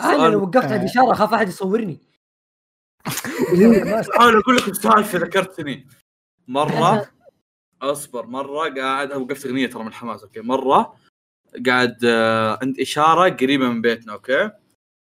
أنا 0.00 0.28
لو 0.28 0.42
وقفت 0.42 0.64
آه. 0.64 0.72
عند 0.72 0.84
اشاره 0.84 1.12
اخاف 1.12 1.34
أحد 1.34 1.48
يصورني. 1.48 2.00
احاول 3.06 4.36
أقول 4.36 4.56
لكم 4.56 4.72
سالفة 4.72 5.18
ذكرتني. 5.18 5.86
مرة 6.48 7.06
أصبر 7.82 8.26
مرة 8.26 8.74
قاعد 8.80 9.12
وقفت 9.12 9.46
أغنية 9.46 9.66
ترى 9.66 9.82
من 9.82 9.88
الحماس 9.88 10.22
أوكي. 10.22 10.40
مرة 10.40 10.94
قاعد 11.66 11.98
آه، 12.04 12.58
عند 12.62 12.80
إشارة 12.80 13.28
قريبة 13.28 13.68
من 13.68 13.80
بيتنا 13.80 14.12
أوكي؟ 14.12 14.50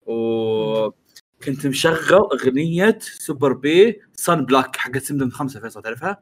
وكنت 0.06 1.68
مشغل 1.68 2.14
أغنية 2.34 2.98
Superbee 3.02 4.02
سان 4.14 4.45
black 4.45 4.76
حقت 4.76 4.98
SMTM 5.03 5.30
خمسة 5.30 5.60
فيصل 5.60 5.82
تعرفها؟ 5.82 6.22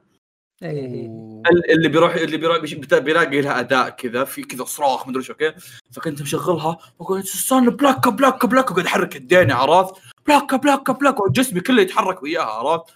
إيه. 0.64 1.06
ال- 1.52 1.72
اللي 1.72 1.90
بيروح 1.90 2.16
اللي 2.16 2.38
بيروح 2.38 2.58
بيلاقي 3.00 3.42
لها 3.42 3.60
أداء 3.60 3.90
كذا 3.90 4.24
في 4.24 4.42
كذا 4.44 4.64
صراخ 4.64 5.08
مدري 5.08 5.20
إيش 5.20 5.30
أوكي؟ 5.32 5.54
فكنت 5.92 6.22
مشغلها 6.22 6.78
واقول 7.00 7.24
سان 7.24 7.70
black 7.70 8.08
black 8.08 8.46
black 8.46 8.72
وقاعد 8.72 8.86
أحرك 8.86 9.16
يديني 9.16 9.54
عرفت؟ 9.54 9.96
black 10.28 10.56
black 10.56 10.92
black 10.92 11.20
وجسمي 11.20 11.62
كله 11.62 11.82
يتحرك 11.82 12.24
وياها 12.24 12.44
عرفت؟ 12.44 12.94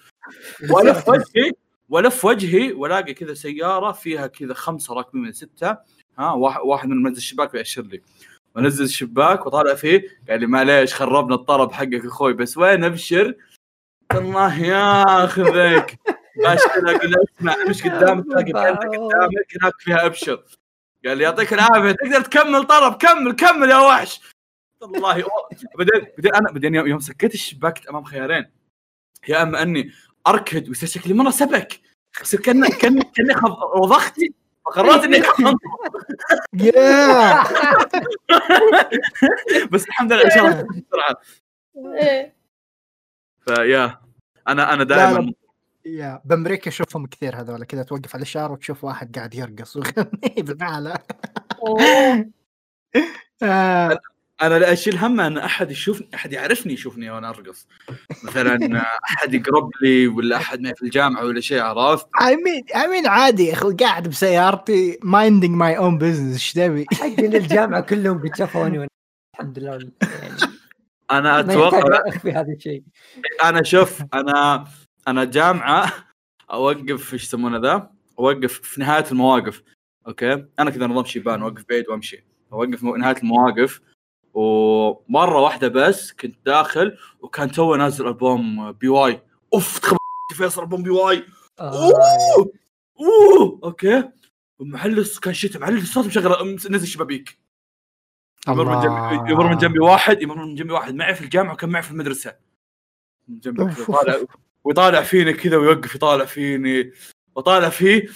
وألف 0.69 1.09
وجهي 1.09 1.51
وألف 1.89 2.25
وجهي 2.25 2.71
والاقي 2.73 3.13
كذا 3.13 3.33
سيارة 3.33 3.91
فيها 3.91 4.27
كذا 4.27 4.53
خمسة 4.53 4.93
راكبين 4.93 5.21
من 5.21 5.31
ستة. 5.31 5.77
ها 6.19 6.31
واحد 6.63 6.89
من 6.89 7.03
منزل 7.03 7.17
الشباك 7.17 7.51
بيأشر 7.51 7.81
لي. 7.81 8.01
ونزل 8.55 8.85
الشباك 8.85 9.45
وطالع 9.45 9.75
فيه 9.75 10.07
قال 10.29 10.39
لي 10.39 10.47
معليش 10.47 10.93
خربنا 10.93 11.35
الطرب 11.35 11.71
حقك 11.71 12.05
أخوي 12.05 12.33
بس 12.33 12.57
وين 12.57 12.83
أبشر؟ 12.83 13.35
الله 14.11 14.63
ياخذك 14.63 15.99
باشر 16.43 16.95
أقول 16.95 17.11
له 17.11 17.23
اسمع 17.39 17.55
مش 17.69 17.83
قدامك 17.83 18.25
تلاقي 18.25 18.51
قدامك 18.51 19.57
هناك 19.61 19.73
فيها 19.79 20.05
أبشر. 20.05 20.43
قال 21.05 21.17
لي 21.17 21.23
يعطيك 21.23 21.53
العافية 21.53 21.91
تقدر 21.91 22.21
تكمل 22.21 22.63
طرب 22.63 22.93
كمل 22.93 23.31
كمل 23.31 23.69
يا 23.69 23.77
وحش. 23.77 24.21
والله 24.81 25.25
بعدين 25.77 26.07
بعدين 26.17 26.35
أنا 26.35 26.51
بعدين 26.51 26.75
يوم 26.75 26.99
سكيت 26.99 27.33
الشباك 27.33 27.87
أمام 27.89 28.03
خيارين. 28.03 28.45
يا 29.27 29.43
أما 29.43 29.61
أني 29.61 29.91
أركض 30.27 30.67
ويصير 30.67 30.89
شكلي 30.89 31.13
مره 31.13 31.29
سبك 31.29 31.81
يصير 32.21 32.39
كان 32.39 32.67
كان 32.69 33.01
كأني 33.01 33.33
وضغت 33.75 34.15
فقررت 34.65 35.03
إني. 35.03 35.17
يا 36.63 37.43
بس 39.71 39.87
الحمد 39.87 40.13
لله 40.13 40.25
إن 40.25 40.29
شاء 40.29 40.45
الله 40.45 40.63
بسرعة 40.91 41.15
إيه. 42.01 42.33
فيا 43.45 43.99
أنا 44.47 44.73
أنا. 44.73 44.83
دائما 44.83 45.33
يا 45.85 46.21
بأمريكا 46.25 46.69
أشوفهم 46.69 47.05
كثير 47.05 47.41
هذول 47.41 47.63
كذا 47.63 47.83
توقف 47.83 48.15
على 48.15 48.21
الإشارة 48.21 48.51
وتشوف 48.51 48.83
واحد 48.83 49.17
قاعد 49.17 49.35
يرقص 49.35 49.75
ويغني 49.75 50.35
بالعالم. 50.37 50.93
آه، 53.43 53.97
أنا 54.43 54.59
لا 54.59 54.73
أشيل 54.73 54.97
هم 54.97 55.19
أن 55.19 55.37
أحد 55.37 55.71
يشوفني 55.71 56.07
أحد 56.15 56.33
يعرفني 56.33 56.73
يشوفني 56.73 57.09
وأنا 57.11 57.29
أرقص. 57.29 57.67
مثلا 58.23 58.81
أحد 59.03 59.33
يقرب 59.33 59.69
لي 59.81 60.07
ولا 60.07 60.35
أحد 60.37 60.61
معي 60.61 60.75
في 60.75 60.81
الجامعة 60.83 61.25
ولا 61.25 61.41
شيء 61.41 61.61
عرفت؟ 61.61 62.05
I 62.05 62.33
mean 62.35 62.75
I 62.75 62.85
mean 62.87 63.07
عادي 63.07 63.43
يا 63.45 63.53
أخي 63.53 63.73
قاعد 63.73 64.07
بسيارتي 64.07 64.93
minding 64.93 65.51
my 65.59 65.79
own 65.79 65.99
business 65.99 66.33
إيش 66.33 66.53
تبي؟ 66.53 66.85
حقين 66.93 67.35
الجامعة 67.35 67.81
كلهم 67.81 68.17
قد 68.21 68.35
شافوني 68.35 68.85
وأنا- 68.85 68.87
الحمد 69.39 69.59
لله. 69.59 69.71
يعني 69.71 70.35
أنا 71.11 71.21
ما 71.21 71.39
أتوقع 71.39 71.99
اخفي 72.07 72.31
هذا 72.31 72.51
الشيء. 72.57 72.83
أنا 73.43 73.63
شوف 73.63 74.01
أنا 74.13 74.65
أنا 75.07 75.23
جامعة 75.23 75.93
أوقف 76.51 77.13
إيش 77.13 77.23
يسمونه 77.23 77.57
ذا؟ 77.57 77.89
أوقف 78.19 78.53
في 78.61 78.81
نهاية 78.81 79.05
المواقف 79.11 79.63
أوكي؟ 80.07 80.45
أنا 80.59 80.69
كذا 80.69 80.87
نظام 80.87 81.05
شيبان 81.05 81.41
أوقف 81.41 81.65
بعيد 81.69 81.89
وأمشي. 81.89 82.23
أوقف 82.53 82.83
نهاية 82.83 83.17
المواقف 83.17 83.81
ومرة 84.33 85.39
واحدة 85.39 85.67
بس 85.67 86.11
كنت 86.11 86.35
داخل 86.45 86.97
وكان 87.21 87.51
تو 87.51 87.75
نازل 87.75 88.07
ألبوم 88.07 88.71
BewhY. 88.71 89.21
أوف 89.53 89.79
تخبط 89.79 89.99
فيصل 90.33 90.61
ألبوم 90.61 90.83
BewhY. 90.83 91.23
آه، 91.59 91.85
أوه 91.85 92.51
أوه 92.99 93.59
أوكي. 93.63 94.09
محل 94.59 95.05
كان 95.21 95.33
شتاء 95.33 95.61
محل 95.61 95.77
الصوت 95.77 96.05
مشغل 96.05 96.55
نزل 96.55 96.87
شبابيك. 96.87 97.39
يمر 98.47 98.75
من 98.75 98.81
جنبي 98.81 99.31
يمر 99.31 99.47
من 99.47 99.57
جنبي 99.57 99.79
واحد 99.79 100.21
يمر 100.21 100.45
من 100.45 100.55
جنبي 100.55 100.73
واحد. 100.73 100.95
معي 100.95 101.15
في 101.15 101.21
الجامعة 101.21 101.53
وكان 101.53 101.69
معي 101.69 101.83
في 101.83 101.91
المدرسة. 101.91 102.35
من 103.27 103.39
جنبي 103.39 103.75
ويطالع 104.63 105.01
فيني 105.01 105.33
كذا 105.33 105.57
ويوقف 105.57 105.95
يطالع 105.95 106.25
فيني. 106.25 106.91
وطالع 107.35 107.69
فيه. 107.69 108.07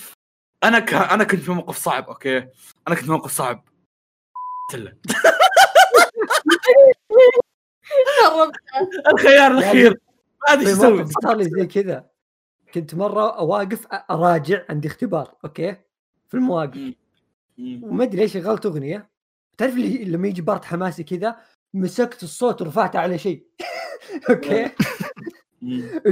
أنا 0.63 0.79
ك... 0.79 0.93
أنا 0.93 1.23
كنت 1.23 1.39
في 1.41 1.51
موقف 1.51 1.77
صعب 1.77 2.07
أوكي. 2.07 2.37
أنا 2.87 2.95
كنت 2.95 3.05
في 3.05 3.11
موقف 3.11 3.31
صعب. 3.31 3.67
الخيار 9.13 9.51
الأخير. 9.51 9.89
ما 10.47 10.53
أدري 10.53 10.69
إيش 10.69 10.77
أسوي. 10.77 11.05
صار 11.23 11.35
لي 11.37 11.43
زي 11.43 11.65
كذا. 11.65 12.09
كنت 12.73 12.95
مرة 12.95 13.41
واقف 13.41 13.87
أراجع 14.11 14.63
عندي 14.69 14.87
اختبار 14.87 15.35
أوكي؟ 15.45 15.75
في 16.27 16.33
المواقف. 16.33 16.93
وما 17.59 18.03
أدري 18.03 18.21
ليش 18.21 18.33
شغلت 18.33 18.65
أغنية. 18.65 19.09
تعرف 19.57 19.73
اللي 19.73 20.05
لما 20.05 20.27
يجي 20.27 20.41
part 20.41 20.65
حماسي 20.65 21.03
كذا 21.03 21.37
مسكت 21.73 22.23
الصوت 22.23 22.61
ورفعته 22.61 22.99
على 22.99 23.17
شيء. 23.17 23.47
أوكي. 24.29 24.71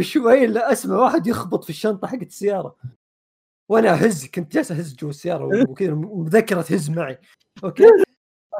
شوي 0.02 0.46
الا 0.46 0.72
أسمع 0.72 0.98
واحد 0.98 1.28
يخبط 1.28 1.64
في 1.64 1.70
الشنطة 1.70 2.08
حقت 2.08 2.22
السيارة. 2.28 2.76
وأنا 3.70 3.94
أهز 3.94 4.26
كنت 4.26 4.54
جالس 4.54 4.72
أهز 4.72 4.96
جوا 4.96 5.10
السيارة 5.10 5.70
وكذا 5.70 5.94
مذكره 5.94 6.62
تهز 6.62 6.90
معي. 6.90 7.20
أوكي؟ 7.64 7.84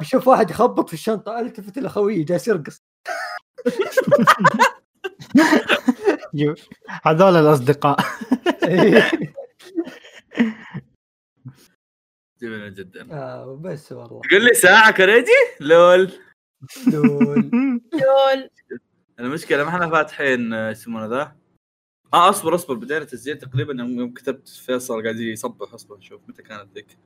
أشوف 0.00 0.28
واحد 0.28 0.50
يخبط 0.50 0.88
في 0.88 0.94
الشنطة 0.94 1.40
ألتفت 1.40 1.78
إلى 1.78 1.88
خويي 1.88 2.24
جالس 2.24 2.48
يرقص. 2.48 2.82
هذول 7.02 7.36
الأصدقاء. 7.36 7.96
جميل 12.42 12.74
جدا. 12.74 13.12
آه 13.12 13.56
بس 13.56 13.92
والله. 13.92 14.20
تقول 14.20 14.44
لي 14.44 14.54
ساعة 14.54 14.90
كريجي 14.92 15.30
لول. 15.60 16.12
لول. 16.92 17.50
لول. 18.02 18.50
المشكلة 19.20 19.64
ما 19.64 19.68
إحنا 19.70 19.90
فاتحين 19.90 20.52
آه، 20.52 20.70
يسمونه 20.70 21.06
ذا؟ 21.06 21.36
آه 22.14 22.30
اصبر 22.30 22.54
اصبر. 22.54 22.74
بدينا 22.74 23.04
تسجيل 23.04 23.38
تقريبا 23.38 23.72
يوم 23.82 23.98
يوم 23.98 24.14
كتبت 24.14 24.48
فيصل 24.48 25.02
قاعد 25.02 25.16
يصبح. 25.16 25.74
اصبر 25.74 26.00
شوف 26.00 26.28
متى 26.28 26.42
كانت 26.42 26.74
ذيك. 26.74 26.98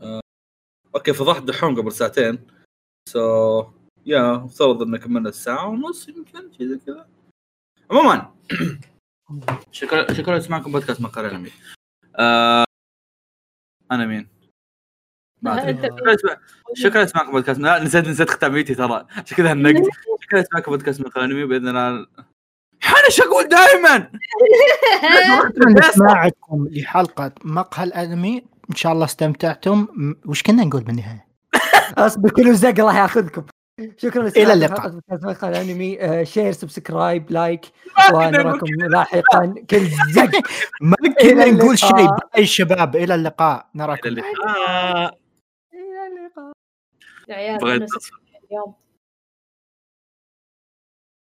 آه. 0.00 0.20
أوكي 0.94 1.12
فضحت 1.12 1.42
دحوم 1.42 1.80
قبل 1.80 1.92
ساعتين. 1.92 2.46
so 3.08 3.64
يا 4.06 4.44
افترض 4.44 4.82
ان 4.82 4.96
كملنا 4.96 5.28
الساعة 5.28 5.68
ونص 5.68 6.08
يمكن 6.08 6.52
شيء 6.58 6.66
زي 6.66 6.78
كذا. 6.86 7.06
عموما 7.90 8.34
شكرا 9.72 10.12
شكرا 10.12 10.38
لسماعكم 10.38 10.72
بودكاست 10.72 11.00
مقهى 11.00 11.24
انمي 11.24 11.50
آه 12.16 12.64
أنا 13.92 14.06
مين؟ 14.06 14.28
ما 15.42 15.62
أدري. 15.62 15.74
أنت- 15.74 15.98
شكرا 15.98 16.14
لسماع- 16.14 16.40
شكرا 16.74 17.04
لسماعكم 17.04 17.30
بودكاست. 17.32 17.60
لا 17.60 17.84
نسيت 17.84 18.08
نسيت 18.08 18.30
ختاميتي 18.30 18.74
ترى. 18.74 19.06
عشان 19.10 19.36
كذا 19.36 19.52
النقد. 19.52 19.82
شكرا 20.22 20.40
لسماعكم 20.40 20.70
بودكاست 20.72 21.00
مقهى 21.00 21.24
انمي 21.24 21.44
بإذن 21.44 21.68
الله. 21.68 22.06
حنش 22.80 23.20
أقول 23.20 23.48
دائما 23.48 24.10
نسمعكم 25.78 26.68
لحلقة 26.70 27.32
مقهى 27.44 27.84
الأنمي. 27.84 28.44
إن 28.70 28.74
شاء 28.76 28.92
الله 28.92 29.04
استمتعتم. 29.04 29.86
وش 30.26 30.42
كنا 30.42 30.64
نقول 30.64 30.82
بالنهاية؟ 30.84 31.26
أصبر 32.06 32.30
كل 32.30 32.54
زق 32.54 32.68
الله 32.68 32.98
ياخذكم. 32.98 33.44
شكرا 33.96 34.28
إلى 34.28 34.52
اللقاء. 34.52 35.00
اللقاء 35.12 35.50
الانمي 35.50 36.24
share 36.26 36.52
subscribe 36.52 37.30
like 37.30 37.60
ونراكم 38.14 38.66
لاحقا. 38.66 39.54
كل 39.70 39.86
زق. 40.12 40.30
ما 40.80 40.96
إلى 41.20 41.32
كنا 41.32 41.50
نقول 41.50 41.78
شيء. 41.78 42.08
bye 42.34 42.46
شباب. 42.46 42.96
إلى 42.96 43.14
اللقاء. 43.14 43.66
نراكم. 43.74 44.08
إلى 44.08 44.20
اللقاء. 44.20 45.18
إلى 45.74 46.06
اللقاء. 46.06 46.52
يا 47.28 47.34
عيال 47.34 47.86
اليوم. 48.50 48.81